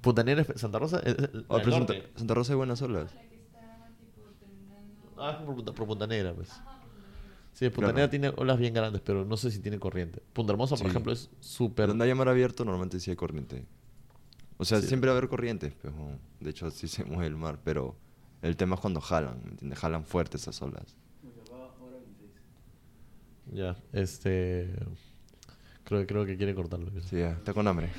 Punta 0.00 0.22
Negra, 0.22 0.44
Santa 0.56 0.78
Rosa, 0.78 0.98
al 0.98 1.62
pero 1.62 1.70
Santa, 2.16 2.34
Rosa 2.34 2.52
hay 2.52 2.56
buenas 2.56 2.80
olas. 2.82 3.12
Ah, 5.18 5.42
por 5.44 5.54
Punta, 5.56 5.72
por 5.72 5.86
Punta 5.86 6.06
Negra, 6.06 6.34
pues. 6.34 6.48
Sí, 7.52 7.66
Punta 7.70 7.78
Claro. 7.80 7.92
Negra 7.94 8.10
tiene 8.10 8.28
olas 8.36 8.58
bien 8.58 8.74
grandes, 8.74 9.00
pero 9.02 9.24
no 9.24 9.36
sé 9.36 9.50
si 9.50 9.60
tiene 9.60 9.78
corriente. 9.78 10.22
Punta 10.32 10.52
Hermosa, 10.52 10.74
por 10.76 10.84
Sí. 10.84 10.90
ejemplo, 10.90 11.12
es 11.12 11.30
súper... 11.40 11.88
Donde 11.88 12.04
haya 12.04 12.14
mar 12.14 12.28
abierto, 12.28 12.64
normalmente 12.64 13.00
sí 13.00 13.10
hay 13.10 13.16
corriente. 13.16 13.64
O 14.58 14.64
sea, 14.64 14.80
Sí. 14.80 14.88
siempre 14.88 15.08
va 15.10 15.14
a 15.16 15.18
haber 15.18 15.30
corriente, 15.30 15.74
pero 15.80 15.94
de 16.40 16.50
hecho 16.50 16.70
sí 16.70 16.86
se 16.88 17.04
mueve 17.04 17.26
el 17.26 17.36
mar, 17.36 17.58
pero 17.64 17.96
el 18.42 18.56
tema 18.56 18.74
es 18.74 18.80
cuando 18.80 19.00
jalan, 19.00 19.40
¿me 19.42 19.50
entiendes? 19.52 19.78
Jalan 19.78 20.04
fuerte 20.04 20.36
esas 20.36 20.60
olas. 20.62 20.96
Ya, 23.52 23.76
este... 23.92 24.74
Creo, 25.84 26.04
creo 26.04 26.26
que 26.26 26.36
quiere 26.36 26.52
cortarlo. 26.54 26.90
Sí, 27.02 27.18
ya, 27.18 27.30
está 27.30 27.54
con 27.54 27.66
hambre. 27.68 27.90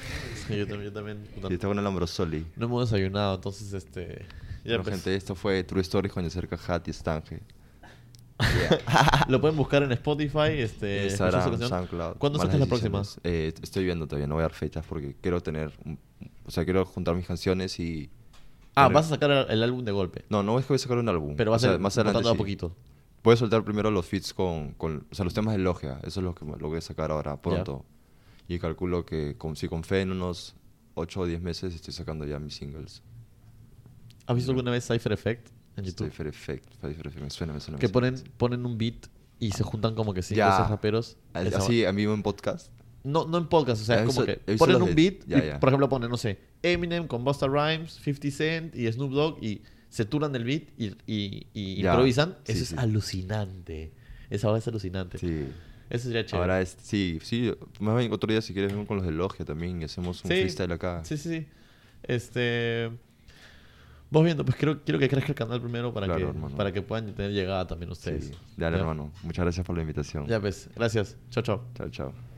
Sí, 0.46 0.58
yo 0.58 0.68
también, 0.68 0.90
yo 0.90 0.94
también 0.94 1.24
Sí, 1.48 1.54
está 1.54 1.68
con 1.68 1.80
el 1.80 1.88
ambrosoli. 1.88 2.46
no 2.58 2.66
hemos 2.66 2.90
desayunado, 2.92 3.36
entonces, 3.36 3.72
este... 3.74 4.26
Ya, 4.64 4.82
pues, 4.82 4.96
gente, 4.96 5.16
esto 5.16 5.36
fue 5.36 5.64
True 5.64 5.82
Stories 5.82 6.14
con 6.14 6.30
Cerca 6.30 6.60
Hat 6.68 6.88
y 6.88 6.94
Stange. 6.94 7.42
Lo 9.28 9.42
pueden 9.42 9.58
buscar 9.58 9.84
en 9.84 9.92
Spotify, 9.94 10.50
este... 10.58 11.06
Instagram. 11.06 11.60
SoundCloud. 11.60 12.18
¿Cuándo 12.18 12.40
sacas 12.40 12.60
la 12.60 12.66
próxima? 12.66 13.00
Decisiones. 13.00 13.20
Eh, 13.24 13.54
estoy 13.62 13.86
viendo 13.86 14.08
todavía, 14.08 14.28
no 14.28 14.36
voy 14.36 14.42
a 14.42 14.44
dar 14.44 14.54
fechas 14.54 14.86
porque 14.88 15.16
quiero 15.22 15.42
tener... 15.42 15.72
o 16.46 16.52
sea, 16.52 16.64
quiero 16.64 16.86
juntar 16.86 17.16
mis 17.16 17.26
canciones 17.26 17.80
y... 17.80 18.10
Ah, 18.76 18.84
tener- 18.84 18.96
vas 18.96 19.06
a 19.08 19.10
sacar 19.10 19.48
el, 19.50 19.64
álbum 19.64 19.84
de 19.84 19.92
golpe. 19.92 20.26
No, 20.30 20.44
no 20.44 20.60
es 20.60 20.66
que 20.66 20.70
voy 20.70 20.76
a 20.76 20.80
sacar 20.80 20.98
un 20.98 21.10
álbum. 21.10 21.36
Pero 21.36 21.52
va 21.52 21.58
a 21.58 21.60
ser 21.60 21.80
más 21.80 21.98
adelante 21.98 22.20
botando 22.20 22.30
a 22.30 22.34
sí. 22.34 22.38
poquito. 22.38 22.76
Voy 23.24 23.34
a 23.34 23.38
soltar 23.38 23.64
primero 23.64 23.90
los 23.90 24.06
feats 24.06 24.34
con, 24.34 24.74
con... 24.74 25.08
O 25.12 25.16
sea, 25.16 25.26
los 25.26 25.34
temas 25.34 25.56
de 25.56 25.60
Logia. 25.60 26.00
Eso 26.04 26.20
es 26.20 26.24
lo 26.24 26.36
que 26.36 26.46
lo 26.46 26.68
voy 26.68 26.78
a 26.78 26.82
sacar 26.82 27.12
ahora 27.12 27.42
pronto. 27.42 27.86
Y 28.48 28.60
calculo 28.60 29.06
que 29.06 29.36
con, 29.38 29.56
si 29.56 29.68
con 29.68 29.84
fe 29.84 30.02
en 30.02 30.12
unos 30.12 30.56
8 30.94 31.22
o 31.22 31.26
10 31.26 31.42
meses 31.42 31.76
estoy 31.76 31.94
sacando 31.94 32.26
ya 32.26 32.40
mis 32.40 32.56
singles. 32.56 33.02
¿Has 34.28 34.36
visto 34.36 34.52
alguna 34.52 34.72
vez 34.72 34.86
Cypher 34.88 35.12
Effect 35.14 35.48
en 35.78 35.86
YouTube? 35.86 36.08
Cypher 36.10 36.28
Effect. 36.28 36.70
Cypher 36.82 37.08
Effect. 37.08 37.24
Me 37.24 37.30
suena, 37.30 37.54
me 37.54 37.60
suena. 37.60 37.78
me 37.78 37.82
Que 37.82 37.88
suena. 37.88 38.12
ponen, 38.12 38.24
ponen 38.38 38.66
un 38.66 38.78
beat 38.78 39.08
y 39.40 39.52
se 39.52 39.64
juntan 39.64 39.96
como 39.96 40.14
que 40.14 40.22
cinco 40.22 40.42
o 40.48 40.56
seis 40.58 40.70
raperos. 40.70 41.18
Así 41.34 41.86
a 41.86 41.92
mí 41.94 42.04
en 42.04 42.22
podcast. 42.24 42.72
No, 43.04 43.26
no 43.26 43.38
en 43.38 43.48
podcast, 43.48 43.82
o 43.82 43.86
sea, 43.86 44.02
es 44.04 44.06
como 44.14 44.26
que 44.26 44.36
ponen 44.58 44.82
un 44.82 44.90
de- 44.90 44.96
beat 44.96 45.26
ya, 45.28 45.38
y, 45.38 45.48
ya. 45.48 45.60
por 45.60 45.70
ejemplo, 45.70 45.88
ponen, 45.88 46.10
no 46.10 46.18
sé, 46.18 46.40
Eminem 46.62 47.08
con 47.08 47.24
Busta 47.24 47.48
Rhymes, 47.48 47.94
50 48.04 48.32
Cent 48.36 48.76
y 48.76 48.92
Snoop 48.92 49.12
Dogg 49.14 49.42
y 49.44 49.62
se 49.90 50.04
turan 50.04 50.34
del 50.34 50.44
beat 50.44 50.64
y, 50.78 50.88
y- 51.06 51.48
y 51.54 51.80
improvisan. 51.80 52.36
Sí, 52.44 52.52
Eso 52.52 52.66
sí. 52.66 52.74
es 52.74 52.80
alucinante. 52.80 53.94
Esa 54.30 54.50
va 54.50 54.58
es 54.58 54.68
alucinante. 54.68 55.20
Sí. 55.20 55.46
Eso 55.90 56.08
sería 56.08 56.26
chévere. 56.26 56.42
Ahora 56.42 56.60
es, 56.62 56.76
sí, 56.82 57.20
sí, 57.24 57.54
más 57.80 57.98
bien 57.98 58.12
otro 58.12 58.30
día 58.30 58.42
si 58.42 58.52
quieres 58.52 58.74
vengo 58.74 58.86
con 58.86 58.98
los 58.98 59.06
de 59.06 59.14
Logia 59.14 59.46
también 59.46 59.82
y 59.82 59.86
hacemos 59.86 60.18
un 60.26 60.30
Sí. 60.32 60.36
freestyle 60.40 60.72
acá. 60.74 61.06
Sí, 61.06 61.16
sí, 61.16 61.30
sí. 61.30 61.48
Este. 62.04 62.92
Vos 64.10 64.24
viendo, 64.24 64.46
pues 64.46 64.56
quiero, 64.58 64.84
quiero 64.84 65.00
que 65.00 65.10
crezca 65.10 65.30
el 65.30 65.36
canal 65.36 65.62
primero 65.62 65.94
para, 65.94 66.06
Claro, 66.08 66.22
que, 66.22 66.30
hermano. 66.30 66.56
para 66.56 66.72
que 66.72 66.82
puedan 66.82 67.14
tener 67.14 67.32
llegada 67.32 67.68
también 67.68 67.92
ustedes. 67.92 68.28
Sí. 68.28 68.34
Dale, 68.56 68.78
¿Ya? 68.78 68.82
hermano. 68.82 69.12
Muchas 69.24 69.44
gracias 69.44 69.66
por 69.66 69.76
la 69.76 69.82
invitación. 69.82 70.26
Ya 70.28 70.40
pues, 70.40 70.70
gracias. 70.76 71.18
Chao, 71.30 71.44
chao. 71.44 71.66
Chao, 71.76 71.90
chao. 71.90 72.37